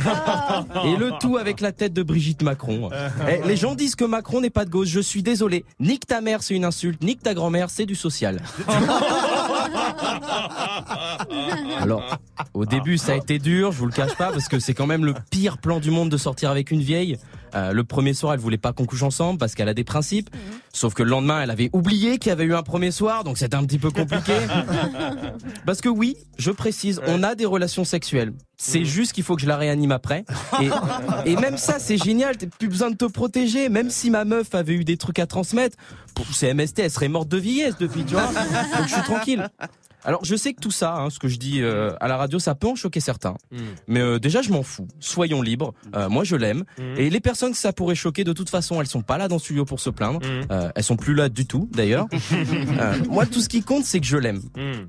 Et 0.84 0.94
le 0.96 1.10
tout 1.18 1.38
avec 1.38 1.60
la 1.60 1.72
tête 1.72 1.92
de 1.92 2.04
Brigitte 2.04 2.42
Macron. 2.42 2.88
Eh, 3.28 3.44
les 3.48 3.56
gens 3.56 3.74
disent 3.74 3.96
que 3.96 4.04
Macron 4.04 4.40
n'est 4.40 4.48
pas 4.48 4.64
de 4.64 4.70
gauche. 4.70 4.86
Je 4.86 5.00
suis 5.00 5.24
désolé. 5.24 5.64
Nique 5.80 6.06
ta 6.06 6.20
mère, 6.20 6.44
c'est 6.44 6.54
une 6.54 6.64
insulte. 6.64 7.02
Nique 7.02 7.20
ta 7.20 7.34
grand-mère, 7.34 7.68
c'est 7.68 7.84
du 7.84 7.96
social. 7.96 8.40
Alors, 11.80 12.04
au 12.54 12.64
début, 12.64 12.96
ça 12.96 13.10
a 13.12 13.16
été 13.16 13.40
dur, 13.40 13.72
je 13.72 13.78
vous 13.78 13.86
le 13.86 13.92
cache 13.92 14.14
pas, 14.14 14.30
parce 14.30 14.46
que 14.46 14.60
c'est 14.60 14.74
quand 14.74 14.86
même 14.86 15.04
le 15.04 15.14
pire 15.30 15.58
plan 15.58 15.80
du 15.80 15.90
monde 15.90 16.10
de 16.10 16.16
sortir 16.16 16.50
avec 16.50 16.70
une 16.70 16.80
vieille. 16.80 17.18
Euh, 17.54 17.72
le 17.72 17.84
premier 17.84 18.14
soir, 18.14 18.34
elle 18.34 18.40
voulait 18.40 18.58
pas 18.58 18.72
qu'on 18.72 18.86
couche 18.86 19.02
ensemble 19.02 19.38
parce 19.38 19.54
qu'elle 19.54 19.68
a 19.68 19.74
des 19.74 19.84
principes. 19.84 20.30
Sauf 20.72 20.94
que 20.94 21.02
le 21.02 21.10
lendemain, 21.10 21.42
elle 21.42 21.50
avait 21.50 21.70
oublié 21.72 22.18
qu'il 22.18 22.30
y 22.30 22.32
avait 22.32 22.44
eu 22.44 22.54
un 22.54 22.62
premier 22.62 22.90
soir, 22.90 23.24
donc 23.24 23.38
c'était 23.38 23.56
un 23.56 23.64
petit 23.64 23.78
peu 23.78 23.90
compliqué. 23.90 24.34
parce 25.66 25.80
que 25.80 25.88
oui, 25.88 26.16
je 26.38 26.50
précise, 26.50 27.00
on 27.06 27.22
a 27.22 27.34
des 27.34 27.46
relations 27.46 27.84
sexuelles. 27.84 28.32
C'est 28.56 28.84
juste 28.84 29.12
qu'il 29.12 29.24
faut 29.24 29.36
que 29.36 29.42
je 29.42 29.46
la 29.46 29.56
réanime 29.56 29.90
après. 29.90 30.24
Et, 30.60 30.68
et 31.30 31.36
même 31.36 31.56
ça, 31.56 31.78
c'est 31.78 31.96
génial. 31.96 32.36
T'as 32.36 32.46
plus 32.46 32.68
besoin 32.68 32.90
de 32.90 32.96
te 32.96 33.06
protéger. 33.06 33.70
Même 33.70 33.88
si 33.88 34.10
ma 34.10 34.26
meuf 34.26 34.54
avait 34.54 34.74
eu 34.74 34.84
des 34.84 34.98
trucs 34.98 35.18
à 35.18 35.26
transmettre, 35.26 35.78
pour 36.14 36.26
ces 36.26 36.52
MST, 36.52 36.80
elle 36.80 36.90
serait 36.90 37.08
morte 37.08 37.28
de 37.28 37.38
vieillesse 37.38 37.78
depuis, 37.78 38.04
tu 38.04 38.12
vois. 38.12 38.26
Donc 38.26 38.86
je 38.86 38.92
suis 38.92 39.02
tranquille. 39.02 39.48
Alors 40.04 40.24
je 40.24 40.34
sais 40.36 40.52
que 40.52 40.60
tout 40.60 40.70
ça, 40.70 40.94
hein, 40.96 41.10
ce 41.10 41.18
que 41.18 41.28
je 41.28 41.36
dis 41.38 41.60
euh, 41.62 41.92
à 42.00 42.08
la 42.08 42.16
radio, 42.16 42.38
ça 42.38 42.54
peut 42.54 42.68
en 42.68 42.74
choquer 42.74 43.00
certains. 43.00 43.34
Mais 43.88 44.00
euh, 44.00 44.18
déjà, 44.18 44.42
je 44.42 44.50
m'en 44.50 44.62
fous. 44.62 44.88
Soyons 44.98 45.42
libres. 45.42 45.74
Euh, 45.94 46.08
moi, 46.08 46.24
je 46.24 46.36
l'aime. 46.36 46.64
Et 46.96 47.10
les 47.10 47.20
personnes 47.20 47.52
que 47.52 47.58
ça 47.58 47.72
pourrait 47.72 47.94
choquer, 47.94 48.24
de 48.24 48.32
toute 48.32 48.50
façon, 48.50 48.80
elles 48.80 48.86
sont 48.86 49.02
pas 49.02 49.18
là 49.18 49.28
dans 49.28 49.36
le 49.36 49.40
studio 49.40 49.64
pour 49.64 49.80
se 49.80 49.90
plaindre. 49.90 50.20
Euh, 50.50 50.70
elles 50.74 50.84
sont 50.84 50.96
plus 50.96 51.14
là 51.14 51.28
du 51.28 51.46
tout, 51.46 51.68
d'ailleurs. 51.72 52.06
Euh, 52.80 52.96
moi, 53.10 53.26
tout 53.26 53.40
ce 53.40 53.48
qui 53.48 53.62
compte, 53.62 53.84
c'est 53.84 54.00
que 54.00 54.06
je 54.06 54.16
l'aime. 54.16 54.40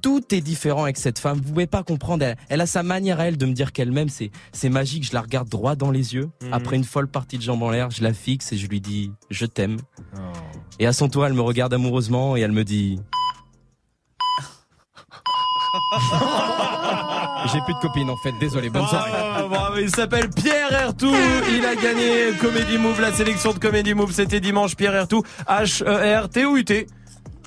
Tout 0.02 0.34
est 0.34 0.42
différent 0.42 0.84
avec 0.84 0.98
cette 0.98 1.20
femme. 1.20 1.38
Vous 1.38 1.52
pouvez 1.52 1.68
pas 1.68 1.84
comprendre. 1.84 2.24
Elle, 2.24 2.38
elle 2.50 2.62
a 2.62 2.66
sa 2.66 2.84
manière 2.84 3.20
à 3.20 3.26
elle 3.26 3.38
de 3.38 3.46
me 3.46 3.54
dire 3.54 3.72
qu'elle 3.72 3.92
m'aime. 3.92 4.08
C'est, 4.10 4.32
c'est 4.52 4.70
magique. 4.70 5.06
Je 5.06 5.14
la 5.14 5.22
regarde 5.22 5.50
droit 5.50 5.76
dans 5.76 5.92
les 5.92 6.14
yeux. 6.14 6.30
Après 6.52 6.76
une 6.76 6.84
folle 6.84 7.08
partie 7.08 7.38
de 7.38 7.44
jambes 7.44 7.64
en 7.64 7.70
l'air, 7.70 7.90
je 7.92 8.04
la 8.04 8.14
fixe 8.14 8.52
et 8.54 8.58
je 8.58 8.68
lui 8.68 8.80
dis 8.80 9.12
je 9.30 9.46
t'aime. 9.46 9.78
Et 10.80 10.86
à 10.88 10.94
son 10.94 11.10
tour, 11.10 11.26
elle 11.26 11.34
me 11.34 11.42
regarde 11.42 11.74
amoureusement 11.74 12.38
et 12.38 12.42
elle 12.42 12.52
me 12.52 12.64
dit 12.64 13.00
J'ai 17.52 17.62
plus 17.62 17.74
de 17.74 17.80
copine 17.80 18.10
en 18.10 18.18
fait, 18.18 18.34
désolé, 18.40 18.70
bonne 18.70 18.88
soirée. 18.88 19.12
Bravo, 19.50 19.78
il 19.80 19.90
s'appelle 19.90 20.30
Pierre 20.30 20.72
Ertou. 20.74 21.14
Il 21.50 21.66
a 21.66 21.76
gagné 21.76 22.32
Comedy 22.40 22.78
Move, 22.78 23.02
la 23.02 23.12
sélection 23.14 23.54
de 23.54 23.60
Comedy 23.60 23.94
Move. 23.94 24.12
C'était 24.12 24.40
dimanche. 24.40 24.76
Pierre 24.76 24.96
Ertou, 24.96 25.24
H-E-R-T-O-U-T. 25.48 26.88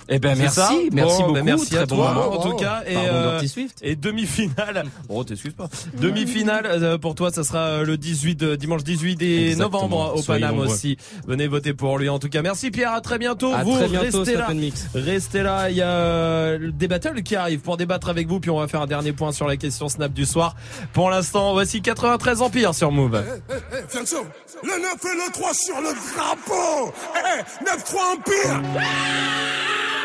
Eh 0.08 0.18
ben 0.18 0.36
merci, 0.36 0.56
ça 0.56 0.70
merci 0.92 1.16
Bon, 1.18 1.20
beaucoup. 1.22 1.32
ben 1.32 1.44
merci 1.44 1.70
très 1.70 1.78
à 1.78 1.86
bon 1.86 1.96
toi 1.96 2.12
moment. 2.12 2.32
en 2.32 2.42
tout 2.50 2.56
cas. 2.56 2.82
Et, 2.86 2.94
euh, 2.96 3.40
et 3.82 3.96
demi-finale. 3.96 4.84
Oh, 5.08 5.22
t'excuses 5.24 5.52
pas. 5.54 5.68
Demi-finale 6.00 6.66
euh, 6.66 6.98
pour 6.98 7.14
toi, 7.14 7.30
ça 7.30 7.44
sera 7.44 7.82
le 7.82 7.96
18 7.96 8.34
de- 8.36 8.56
dimanche 8.56 8.82
18 8.84 9.22
et 9.22 9.50
Exactement. 9.50 9.82
novembre 9.88 10.12
au 10.16 10.22
Soyez 10.22 10.40
Paname 10.42 10.56
nombreux. 10.58 10.72
aussi. 10.74 10.96
Venez 11.26 11.46
voter 11.46 11.72
pour 11.74 11.98
lui. 11.98 12.08
En 12.08 12.18
tout 12.18 12.28
cas, 12.28 12.42
merci 12.42 12.70
Pierre. 12.70 12.92
À 12.92 13.00
très 13.00 13.18
bientôt. 13.18 13.52
À 13.52 13.62
vous 13.64 13.74
très 13.76 13.88
bientôt, 13.88 14.18
restez 14.20 14.36
là. 14.36 14.52
Mix. 14.54 14.86
Restez 14.94 15.42
là. 15.42 15.70
Il 15.70 15.76
y 15.76 15.82
a 15.82 15.88
euh, 15.88 16.70
des 16.72 16.88
battles 16.88 17.22
qui 17.22 17.36
arrivent 17.36 17.60
pour 17.60 17.76
débattre 17.76 18.08
avec 18.08 18.26
vous. 18.28 18.40
Puis 18.40 18.50
on 18.50 18.58
va 18.60 18.68
faire 18.68 18.82
un 18.82 18.86
dernier 18.86 19.12
point 19.12 19.32
sur 19.32 19.46
la 19.46 19.56
question 19.56 19.88
Snap 19.88 20.12
du 20.12 20.24
soir. 20.26 20.54
Pour 20.92 21.10
l'instant, 21.10 21.52
voici 21.52 21.80
93 21.82 22.42
Empire 22.42 22.74
sur 22.74 22.90
Move. 22.92 23.22
Eh, 23.50 23.52
eh, 23.52 23.82
Fianso, 23.88 24.18
le 24.62 24.68
9 24.68 24.80
et 25.02 25.16
le 25.26 25.32
3 25.32 25.54
sur 25.54 25.76
le 25.80 25.90
drapeau 26.14 26.92
Eh, 27.16 27.64
9-3 27.64 28.16
Empire 28.16 28.62
Eh, 28.76 30.03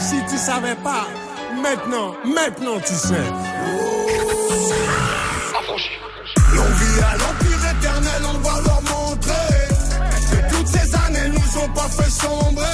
Si 0.00 0.22
tu 0.28 0.36
savais 0.36 0.74
pas, 0.76 1.06
maintenant, 1.62 2.14
maintenant 2.24 2.78
tu 2.84 2.92
sais. 2.94 3.14
L'on 6.52 6.62
vit 6.62 7.00
à 7.00 7.16
l'empire 7.16 7.62
éternel, 7.78 8.22
on 8.28 8.38
va 8.38 8.60
leur 8.66 8.82
montrer 8.82 9.50
que 10.30 10.54
toutes 10.54 10.66
ces 10.66 10.94
années 10.94 11.28
nous 11.30 11.58
ont 11.62 11.68
pas 11.70 11.88
fait 11.88 12.10
sombrer. 12.10 12.64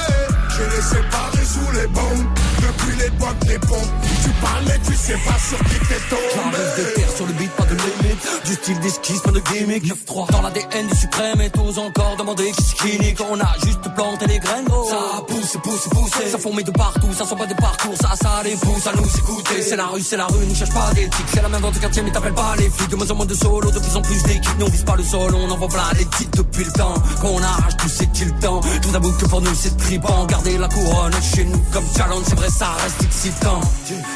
J'ai 0.57 0.77
les 0.77 0.83
séparés 0.83 1.45
sous 1.45 1.71
les 1.73 1.87
bombes, 1.87 2.29
depuis 2.57 2.97
l'époque 2.97 3.39
des 3.47 3.59
pompes. 3.61 4.10
Tu 4.31 4.37
parlais, 4.41 4.79
tu 4.87 4.95
sais 4.95 5.19
pas 5.27 5.39
sur 5.39 5.59
qui 5.59 5.79
t'es 5.89 6.01
tombé. 6.09 6.59
De 6.79 6.85
terre 6.95 7.17
sur 7.17 7.27
le 7.27 7.33
beat, 7.33 7.51
pas 7.51 7.65
de 7.65 7.75
limite. 7.75 8.45
Du 8.45 8.55
style 8.55 8.79
d'esquisse, 8.79 9.21
pas 9.23 9.33
de 9.33 9.41
gimmick. 9.41 9.85
9-3 9.85 10.31
dans 10.31 10.43
l'ADN 10.43 10.87
du 10.87 10.97
suprême 10.97 11.41
et 11.41 11.51
t'oses 11.51 11.79
encore 11.79 12.15
demander 12.17 12.53
qui 12.53 12.63
c'est 12.63 12.77
qui 12.77 12.99
nique. 13.01 13.19
On 13.29 13.41
a 13.41 13.53
juste 13.65 13.83
planté 13.97 14.27
les 14.29 14.39
graines. 14.39 14.67
Ça 14.89 15.23
pousse, 15.27 15.57
pousse, 15.63 15.89
pousse. 15.91 16.31
Ça 16.31 16.39
fourmille 16.39 16.65
de 16.65 16.71
partout, 16.71 17.13
ça 17.13 17.25
sent 17.27 17.35
pas 17.37 17.47
des 17.47 17.57
parcours. 17.57 17.97
Ça, 18.01 18.11
ça 18.23 18.43
les 18.45 18.55
pousse 18.55 18.87
à 18.87 18.93
nous 18.93 19.09
écouter. 19.19 19.63
C'est 19.63 19.75
la 19.75 19.87
rue, 19.87 20.01
c'est 20.01 20.17
la 20.17 20.27
rue, 20.27 20.47
nous 20.47 20.55
cherche 20.55 20.73
pas 20.73 20.93
d'éthique. 20.95 21.27
C'est 21.35 21.43
la 21.43 21.49
même 21.49 21.63
dans 21.63 21.73
ton 21.73 21.81
quartier, 21.81 22.03
mais 22.03 22.13
t'appelles 22.13 22.35
pas 22.35 22.55
les 22.57 22.71
flics. 22.71 22.89
De 22.89 22.97
moins 22.97 23.11
en 23.11 23.15
moins 23.17 23.27
de 23.27 23.35
solo, 23.35 23.69
de 23.69 23.79
plus 23.81 23.97
en 23.97 24.03
plus 24.03 24.23
d'équipes. 24.23 24.59
Nous 24.61 24.67
on 24.67 24.71
vise 24.71 24.85
pas 24.85 24.95
le 24.95 25.03
sol, 25.03 25.35
on 25.35 25.51
envoie 25.51 25.69
plein 25.69 25.91
les 25.99 26.05
titres 26.05 26.39
depuis 26.39 26.65
le 26.65 26.73
temps. 26.73 26.95
Qu'on 27.21 27.43
arrache 27.43 27.77
tout, 27.79 27.89
c'est-il 27.89 28.29
le 28.29 28.41
temps. 28.41 28.61
Tout 28.81 28.91
d'abord 28.91 29.17
que 29.19 29.27
pour 29.27 29.41
nous 29.41 29.55
c'est 29.55 29.77
triband. 29.77 30.27
Garder 30.27 30.57
la 30.57 30.69
couronne 30.69 31.15
chez 31.35 31.45
nous 31.45 31.61
comme 31.73 31.85
challenge, 31.97 32.23
c'est 32.29 32.37
vrai, 32.37 32.49
ça 32.49 32.69
reste 32.85 33.03
excitant. 33.03 33.61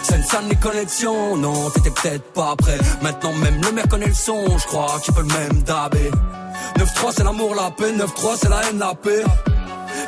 Salle 0.05 0.49
les 0.49 0.57
connexions, 0.57 1.37
non, 1.37 1.71
t'étais 1.71 1.91
peut-être 1.91 2.33
pas 2.33 2.55
prêt. 2.57 2.79
Maintenant 3.03 3.33
même 3.35 3.61
le 3.63 3.73
maire 3.73 3.89
connaît 3.89 4.07
le 4.07 4.15
son, 4.15 4.59
je 4.59 4.67
crois 4.67 4.99
qu'il 5.03 5.15
peut 5.15 5.23
le 5.23 5.29
même 5.29 5.63
dabé. 5.63 6.11
9-3 6.79 7.13
c'est 7.17 7.25
l'amour, 7.25 7.55
la 7.55 7.71
paix, 7.71 7.93
9-3 7.93 8.37
c'est 8.41 8.49
la 8.49 8.61
haine, 8.69 8.79
la 8.79 8.95
paix. 8.95 9.23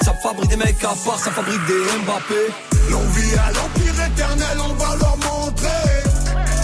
Ça 0.02 0.12
fabrique 0.22 0.50
des 0.50 0.56
mecs 0.56 0.82
à 0.84 0.94
part, 1.04 1.18
ça 1.18 1.30
fabrique 1.30 1.64
des 1.66 1.82
Mbappé. 2.04 2.42
L'on 2.90 3.00
vit 3.00 3.34
à 3.34 3.52
l'empire 3.52 4.06
éternel, 4.06 4.58
on 4.68 4.74
va 4.74 4.96
leur 4.96 5.16
montrer 5.16 6.02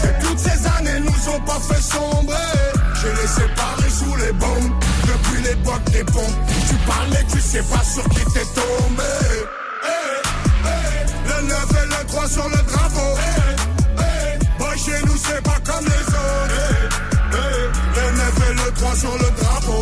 que 0.02 0.26
toutes 0.26 0.38
ces 0.38 0.66
années 0.78 1.00
nous 1.00 1.32
ont 1.32 1.40
pas 1.40 1.60
fait 1.60 1.82
sombrer. 1.82 2.36
J'ai 3.00 3.10
les 3.10 3.28
séparés 3.28 3.90
sous 3.90 4.16
les 4.16 4.32
bombes, 4.32 4.72
depuis 5.06 5.42
l'époque 5.42 5.84
des 5.92 6.04
pompes. 6.04 6.38
Tu 6.68 6.74
parlais, 6.86 7.24
tu 7.32 7.40
sais 7.40 7.62
pas 7.62 7.84
sur 7.84 8.04
qui 8.10 8.24
t'es 8.32 8.46
tombé. 8.54 9.12
Eh, 9.84 11.28
Le 11.28 11.48
9 11.48 11.66
et 11.70 11.86
le 11.86 11.91
3 12.12 12.28
sur 12.28 12.48
le 12.48 12.56
drapeau. 12.56 13.18
Eh, 13.18 14.02
eh, 14.02 14.58
Boy, 14.58 14.78
chez 14.78 15.00
nous, 15.06 15.16
c'est 15.16 15.42
pas 15.42 15.58
comme 15.64 15.84
les 15.84 16.06
autres. 16.14 16.60
Eh, 17.32 18.00
Le 18.00 18.16
9 18.16 18.50
et 18.50 18.54
le 18.54 18.72
3 18.74 18.94
sur 18.96 19.12
le 19.12 19.30
drapeau. 19.40 19.80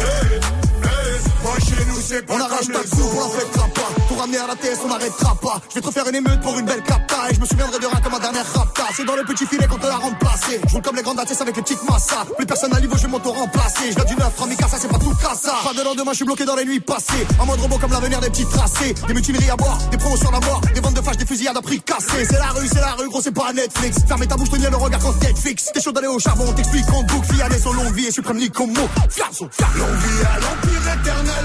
Boy, 1.43 1.61
chez 1.61 1.85
nous, 1.87 2.01
c'est 2.01 2.23
pas 2.27 2.35
On 2.35 2.39
comme 2.39 2.47
arrache 2.47 2.69
les 2.69 2.75
ta 2.75 2.81
autres. 2.81 2.91
coupe, 2.91 3.13
on 3.15 3.21
la 3.21 3.41
fêtera 3.41 3.69
pas. 3.75 3.91
On 4.23 4.89
n'arrêtera 4.89 5.35
pas. 5.37 5.63
Je 5.71 5.77
vais 5.77 5.81
te 5.81 5.91
faire 5.91 6.07
une 6.07 6.15
émeute 6.17 6.43
pour 6.43 6.59
une 6.59 6.67
belle 6.67 6.83
capta. 6.83 7.31
Et 7.31 7.35
je 7.35 7.41
me 7.41 7.47
souviendrai 7.47 7.79
de 7.79 7.87
rien 7.87 8.01
comme 8.03 8.13
ma 8.13 8.19
dernière 8.19 8.45
rapta. 8.53 8.85
C'est 8.95 9.07
dans 9.07 9.17
le 9.17 9.25
petit 9.25 9.47
filet 9.47 9.67
qu'on 9.67 9.79
te 9.79 9.87
l'a 9.87 9.97
remplacé. 9.97 10.61
Je 10.67 10.73
roule 10.75 10.83
comme 10.83 10.97
les 10.97 11.03
grandes 11.03 11.19
ATS 11.19 11.41
avec 11.41 11.57
les 11.57 11.63
petites 11.63 11.83
massas. 11.89 12.27
Plus 12.37 12.45
personne 12.45 12.75
à 12.75 12.81
niveau, 12.81 12.99
je 12.99 13.03
vais 13.05 13.09
m'auto-remplacer. 13.09 13.93
Je 13.97 14.05
du 14.05 14.17
9, 14.17 14.35
3 14.37 14.49
ça 14.69 14.77
c'est 14.79 14.89
pas 14.89 14.99
tout 14.99 15.15
cassa. 15.15 15.55
Pas 15.65 15.73
de 15.73 15.83
lendemain, 15.83 16.11
je 16.11 16.17
suis 16.17 16.27
bloqué 16.27 16.45
dans 16.45 16.55
les 16.55 16.67
nuits 16.67 16.81
passées. 16.81 17.27
En 17.39 17.47
mode 17.47 17.61
robot 17.61 17.79
comme 17.79 17.93
l'avenir 17.93 18.21
des 18.21 18.29
petits 18.29 18.45
tracés. 18.45 18.95
Des 19.09 19.15
mutineries 19.15 19.51
à 19.51 19.57
boire, 19.57 19.79
des 19.91 19.97
promotions 19.97 20.29
à 20.29 20.41
mort. 20.41 20.61
Des 20.75 20.81
ventes 20.81 20.95
de 20.95 21.01
flash, 21.01 21.17
des 21.17 21.27
fusillades 21.27 21.57
à 21.57 21.63
prix 21.63 21.81
cassé. 21.81 22.27
C'est 22.29 22.39
la 22.39 22.49
rue, 22.49 22.69
c'est 22.69 22.81
la 22.81 22.93
rue, 22.93 23.09
gros, 23.09 23.23
c'est 23.23 23.33
pas 23.33 23.55
Netflix. 23.55 24.01
Fermez 24.07 24.27
ta 24.27 24.37
bouche, 24.37 24.51
tenir 24.51 24.71
le 24.71 24.77
regard 24.77 25.01
quand 25.01 25.19
Netflix. 25.23 25.71
T'es 25.73 25.81
chaud 25.81 25.93
d'aller 25.93 26.09
au 26.09 26.19
charbon, 26.19 26.45
on 26.47 26.53
t'explique 26.53 26.89
en 26.93 27.03
boucle. 27.05 27.41
Année, 27.43 27.59
son 27.59 27.73
longue 27.73 27.95
vie 27.95 28.07
et 28.07 28.13
suprême 28.13 28.37
ni 28.37 28.51
comme 28.51 28.73
mot. 28.75 28.89
Fiasso, 29.09 29.49
fiasso. 29.51 29.79
L'on 29.79 29.87
vit 29.87 30.27
à 30.27 30.41
l'empire 30.41 30.93
éternel, 31.01 31.45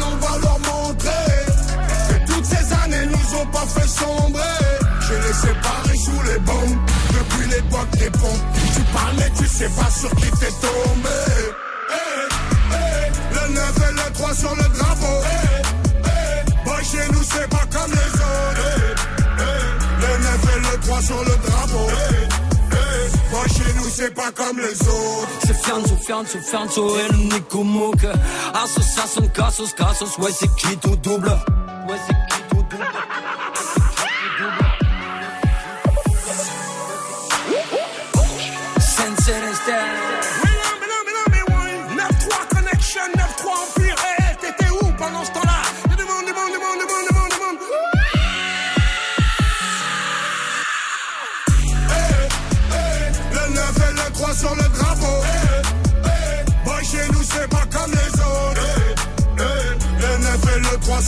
années 3.36 3.42
nous 3.42 3.42
ont 3.42 3.46
pas 3.48 3.66
fait 3.68 3.88
sombrer. 3.88 4.42
J'ai 5.02 5.20
les 5.20 5.34
séparés 5.34 5.98
sous 5.98 6.22
les 6.24 6.40
bombes, 6.40 6.80
depuis 7.14 7.48
l'époque 7.50 7.90
que 7.92 7.98
t'es 7.98 8.10
bon. 8.10 8.34
Tu 8.74 8.82
parles 8.94 9.16
mais 9.18 9.32
tu 9.38 9.48
sais 9.48 9.70
pas 9.70 9.90
sur 9.90 10.10
qui 10.12 10.32
t'es 10.32 10.52
tombé. 10.62 11.10
Eh, 11.92 12.34
eh, 12.72 13.34
le 13.34 13.54
9 13.54 13.90
et 13.90 13.94
le 13.94 14.14
3 14.14 14.34
sur 14.34 14.56
le 14.56 14.64
drapeau. 14.64 15.22
Eh, 15.24 15.62
eh, 16.06 16.66
boy, 16.66 16.84
chez 16.84 17.12
nous, 17.12 17.24
c'est 17.24 17.50
pas 17.50 17.66
comme 17.72 17.92
les 17.92 18.14
autres. 18.14 19.06
Le 20.00 20.24
9 20.24 20.56
et 20.56 20.60
le 20.60 20.80
3 20.82 21.02
sur 21.02 21.20
le 21.20 21.36
drapeau. 21.48 21.88
Boy, 23.32 23.50
chez 23.50 23.74
nous, 23.76 23.90
c'est 23.94 24.14
pas 24.14 24.32
comme 24.32 24.60
les 24.60 24.82
autres. 24.82 25.30
C'est 25.46 25.56
Fianzo, 25.56 25.96
Fianzo, 25.98 26.40
Fianzo 26.40 26.98
et 26.98 27.12
le 27.12 27.18
Nico 27.18 27.64
Mouk. 27.64 28.06
Association, 28.54 29.28
Cassos, 29.30 29.74
Cassos, 29.74 30.18
ouais, 30.18 30.32
c'est 30.32 30.54
qui 30.56 30.78
tout 30.78 30.96
double? 30.98 31.30
Ouais, 31.88 31.98
c'est 32.08 32.36
qui 32.36 32.42
tout 32.50 32.64
double? 32.70 32.86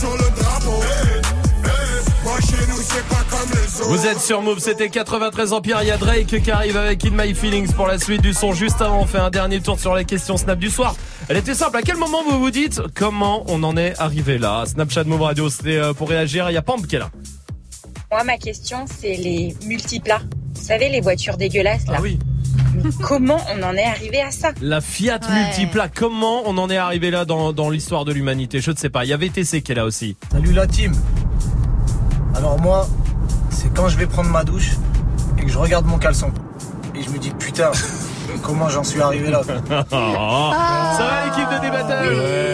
Eh, 0.00 0.06
eh. 1.64 1.88
Vous 3.88 4.06
êtes 4.06 4.20
sur 4.20 4.42
Move, 4.42 4.60
c'était 4.60 4.90
93 4.90 5.52
Empire, 5.52 5.78
il 5.82 5.88
y 5.88 5.90
a 5.90 5.96
Drake 5.96 6.40
qui 6.40 6.50
arrive 6.52 6.76
avec 6.76 7.04
In 7.04 7.10
My 7.10 7.34
Feelings 7.34 7.72
pour 7.72 7.88
la 7.88 7.98
suite 7.98 8.22
du 8.22 8.32
son. 8.32 8.52
Juste 8.52 8.80
avant, 8.80 9.00
on 9.00 9.06
fait 9.06 9.18
un 9.18 9.30
dernier 9.30 9.60
tour 9.60 9.80
sur 9.80 9.94
la 9.94 10.04
question 10.04 10.36
Snap 10.36 10.58
du 10.58 10.70
soir. 10.70 10.94
Elle 11.28 11.36
était 11.36 11.54
simple, 11.54 11.76
à 11.76 11.82
quel 11.82 11.96
moment 11.96 12.22
vous 12.22 12.38
vous 12.38 12.50
dites 12.52 12.80
comment 12.94 13.42
on 13.48 13.62
en 13.64 13.76
est 13.76 13.98
arrivé 13.98 14.38
là? 14.38 14.64
Snapchat 14.66 15.04
Move 15.04 15.22
Radio, 15.22 15.50
c'était 15.50 15.78
euh, 15.78 15.92
pour 15.94 16.08
réagir, 16.08 16.48
il 16.48 16.54
y 16.54 16.58
a 16.58 16.62
Pamp 16.62 16.86
qui 16.86 16.94
est 16.94 17.00
là. 17.00 17.10
Moi, 18.10 18.24
ma 18.24 18.38
question, 18.38 18.86
c'est 18.86 19.14
les 19.16 19.54
multiplats. 19.66 20.22
Vous 20.54 20.62
savez, 20.64 20.88
les 20.88 21.00
voitures 21.02 21.36
dégueulasses, 21.36 21.86
là. 21.88 21.96
Ah 21.98 22.00
oui. 22.02 22.18
Mais 22.74 22.82
Comment 23.02 23.38
on 23.54 23.62
en 23.62 23.74
est 23.74 23.84
arrivé 23.84 24.20
à 24.22 24.30
ça 24.30 24.52
La 24.62 24.80
Fiat 24.80 25.20
Ouais. 25.28 25.44
Multipla, 25.44 25.88
comment 25.88 26.42
on 26.46 26.56
en 26.56 26.70
est 26.70 26.76
arrivé 26.78 27.10
là 27.10 27.24
dans, 27.26 27.52
dans 27.52 27.68
l'histoire 27.68 28.04
de 28.06 28.12
l'humanité? 28.12 28.60
Je 28.60 28.70
ne 28.70 28.76
sais 28.76 28.88
pas, 28.88 29.04
il 29.04 29.08
y 29.08 29.12
a 29.12 29.16
VTC 29.18 29.60
qui 29.62 29.72
est 29.72 29.74
là 29.74 29.84
aussi. 29.84 30.16
Salut 30.32 30.52
la 30.52 30.66
team. 30.66 30.94
Alors 32.34 32.58
moi, 32.60 32.88
c'est 33.50 33.72
quand 33.74 33.88
je 33.88 33.98
vais 33.98 34.06
prendre 34.06 34.30
ma 34.30 34.44
douche 34.44 34.72
et 35.38 35.42
que 35.42 35.48
je 35.50 35.58
regarde 35.58 35.84
mon 35.86 35.98
caleçon. 35.98 36.30
Et 36.94 37.02
je 37.02 37.10
me 37.10 37.18
dis 37.18 37.30
putain, 37.38 37.70
comment 38.42 38.68
j'en 38.68 38.84
suis 38.84 39.00
arrivé 39.00 39.30
là. 39.30 39.42
Ça 39.90 39.90
va 39.90 41.24
l'équipe 41.26 41.48
de 41.50 41.60
débatteur 41.60 42.02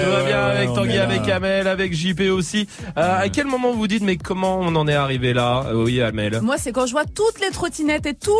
Tout 0.05 0.11
va 0.11 0.23
bien 0.25 0.41
avec 0.44 0.73
Tanguy, 0.75 0.99
avec 0.99 1.28
Amel, 1.28 1.67
avec 1.69 1.93
JP 1.94 2.20
aussi. 2.33 2.67
Euh, 2.97 3.20
à 3.23 3.28
quel 3.28 3.47
moment 3.47 3.73
vous 3.73 3.78
vous 3.78 3.86
dites 3.86 4.03
mais 4.03 4.17
comment 4.17 4.59
on 4.61 4.75
en 4.77 4.86
est 4.89 4.94
arrivé 4.94 5.33
là 5.33 5.65
Euh, 5.69 5.85
Oui 5.85 6.01
Amel. 6.03 6.41
Moi, 6.43 6.57
c'est 6.59 6.73
quand 6.73 6.86
je 6.86 6.93
vois 6.93 7.05
toutes 7.05 7.41
les 7.41 7.51
trottinettes 7.51 8.07
et 8.07 8.15
tous 8.15 8.33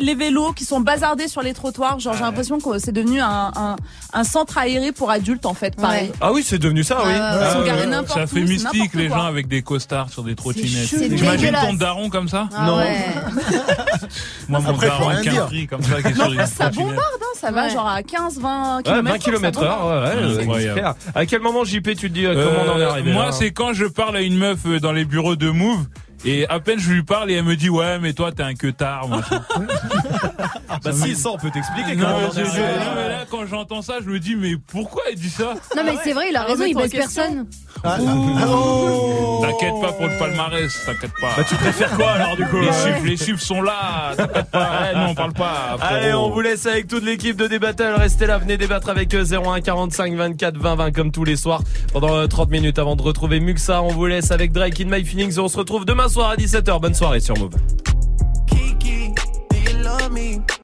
les, 0.00 0.14
vélos 0.14 0.52
qui 0.52 0.64
sont 0.64 0.80
bazardés 0.80 1.28
sur 1.28 1.42
les 1.42 1.54
trottoirs. 1.54 1.98
Genre, 2.00 2.14
j'ai 2.14 2.22
l'impression 2.22 2.58
que 2.60 2.78
c'est 2.78 2.92
devenu 2.92 3.20
un, 3.20 3.50
un, 3.56 3.76
un 4.12 4.24
centre 4.24 4.58
aéré 4.58 4.92
pour 4.92 5.10
adultes, 5.10 5.46
en 5.46 5.54
fait, 5.54 5.74
pareil. 5.76 6.12
Ah 6.20 6.32
oui, 6.32 6.42
c'est 6.44 6.58
devenu 6.58 6.84
ça, 6.84 6.98
oui. 7.04 7.12
Ouais, 7.12 7.18
ouais, 7.18 7.60
ouais. 7.60 7.66
Garés 7.66 7.86
n'importe 7.86 8.18
Ça 8.18 8.26
fait 8.26 8.40
mystique 8.40 8.94
les 8.94 9.08
quoi. 9.08 9.18
gens 9.18 9.24
avec 9.24 9.48
des 9.48 9.62
costards 9.62 10.10
sur 10.10 10.22
des 10.22 10.34
trottinettes. 10.34 10.94
Dégueulasse. 10.98 11.66
ton 11.66 11.72
daron 11.74 12.10
comme 12.10 12.28
ça 12.28 12.48
Ah 12.56 12.66
Non. 12.66 12.76
ouais. 12.78 12.96
Moi 14.48 14.60
mon 14.60 14.76
daron 14.76 15.06
rien 15.06 15.16
avec 15.18 15.28
un 15.28 15.32
dire. 15.32 15.46
prix 15.46 15.66
comme 15.66 15.82
ça 15.82 16.02
qui 16.02 16.08
est 16.08 16.14
sur 16.14 16.28
Bombarde, 16.76 16.98
hein, 17.20 17.34
ça 17.34 17.50
va 17.50 17.68
genre 17.68 17.86
à 17.88 18.02
15, 18.02 18.38
20 18.40 18.76
Ouais, 18.76 18.82
km. 18.82 19.02
20 19.12 19.18
km 19.18 19.62
heure, 19.62 19.86
ouais, 19.86 20.46
ouais, 20.46 20.72
clair. 20.72 20.94
À 21.14 21.26
quel 21.26 21.40
moment 21.40 21.64
JP 21.64 21.82
tu 21.94 21.94
te 21.94 22.06
dis 22.06 22.26
euh, 22.26 22.34
comment 22.34 22.72
on 22.72 22.76
en 22.76 22.78
est 22.80 22.82
Euh, 22.84 22.90
arrivé 22.90 23.12
Moi, 23.12 23.32
c'est 23.32 23.50
quand 23.52 23.72
je 23.72 23.84
parle 23.86 24.16
à 24.16 24.20
une 24.20 24.36
meuf 24.36 24.58
euh, 24.66 24.80
dans 24.80 24.92
les 24.92 25.04
bureaux 25.04 25.36
de 25.36 25.50
Move. 25.50 25.86
Et 26.24 26.46
à 26.48 26.60
peine 26.60 26.78
je 26.78 26.92
lui 26.92 27.02
parle 27.02 27.32
et 27.32 27.34
elle 27.34 27.42
me 27.44 27.56
dit 27.56 27.68
ouais 27.68 27.98
mais 27.98 28.12
toi 28.12 28.30
t'es 28.30 28.44
un 28.44 28.54
queutard 28.54 29.08
machin. 29.08 29.42
Bah 30.84 30.90
si 30.92 31.14
ça 31.14 31.30
on 31.30 31.36
peut 31.38 31.50
t'expliquer 31.50 31.92
je- 31.94 31.98
non, 32.00 32.08
mais 32.96 33.08
là. 33.08 33.24
quand 33.30 33.46
j'entends 33.46 33.82
ça 33.82 33.94
je 34.04 34.08
me 34.10 34.18
dis 34.18 34.34
mais 34.36 34.54
pourquoi 34.56 35.02
elle 35.10 35.16
dit 35.18 35.28
ça? 35.30 35.54
Non, 35.76 35.82
mais 35.84 35.94
c'est 36.02 36.12
vrai, 36.12 36.26
il 36.30 36.36
a 36.36 36.42
raison, 36.44 36.64
il 36.64 36.76
baisse 36.76 36.90
personne. 36.92 37.46
T'inquiète 37.82 39.80
pas 39.80 39.92
pour 39.92 40.06
le 40.06 40.18
palmarès, 40.18 40.72
t'inquiète 40.86 41.10
pas. 41.20 41.32
Bah, 41.36 41.44
tu 41.48 41.54
préfères 41.56 41.90
quoi, 41.96 42.12
alors, 42.12 42.36
du 42.36 42.44
coup 42.46 42.58
Les 42.60 42.66
chiffres, 42.72 43.04
les 43.04 43.16
chiffres 43.16 43.42
sont 43.42 43.60
là, 43.62 44.12
t'inquiète 44.16 44.50
pas. 44.50 44.70
Ouais, 44.82 44.94
non, 44.96 45.06
on 45.10 45.14
parle 45.14 45.32
pas. 45.32 45.76
frérot. 45.78 45.94
Allez, 45.96 46.14
on 46.14 46.30
vous 46.30 46.40
laisse 46.40 46.66
avec 46.66 46.86
toute 46.88 47.04
l'équipe 47.04 47.36
de 47.36 47.46
débatteur. 47.48 47.98
Restez 47.98 48.26
là, 48.26 48.38
venez 48.38 48.56
débattre 48.56 48.88
avec 48.88 49.14
eux 49.14 49.24
01 49.24 49.60
45 49.60 50.14
24 50.14 50.56
20 50.58 50.74
20 50.76 50.92
comme 50.92 51.10
tous 51.10 51.24
les 51.24 51.36
soirs 51.36 51.62
pendant 51.92 52.14
euh, 52.14 52.26
30 52.26 52.50
minutes 52.50 52.78
avant 52.78 52.96
de 52.96 53.02
retrouver 53.02 53.40
Muxa. 53.40 53.82
On 53.82 53.88
vous 53.88 54.06
laisse 54.06 54.30
avec 54.30 54.52
Drake 54.52 54.80
in 54.80 54.84
My 54.86 55.04
Feelings 55.04 55.36
et 55.36 55.40
on 55.40 55.48
se 55.48 55.56
retrouve 55.58 55.84
demain 55.84 56.08
soir 56.08 56.30
à 56.30 56.36
17h. 56.36 56.80
Bonne 56.80 56.94
soirée 56.94 57.20
sur 57.20 57.36
Move. 57.38 57.50
me. 60.12 60.52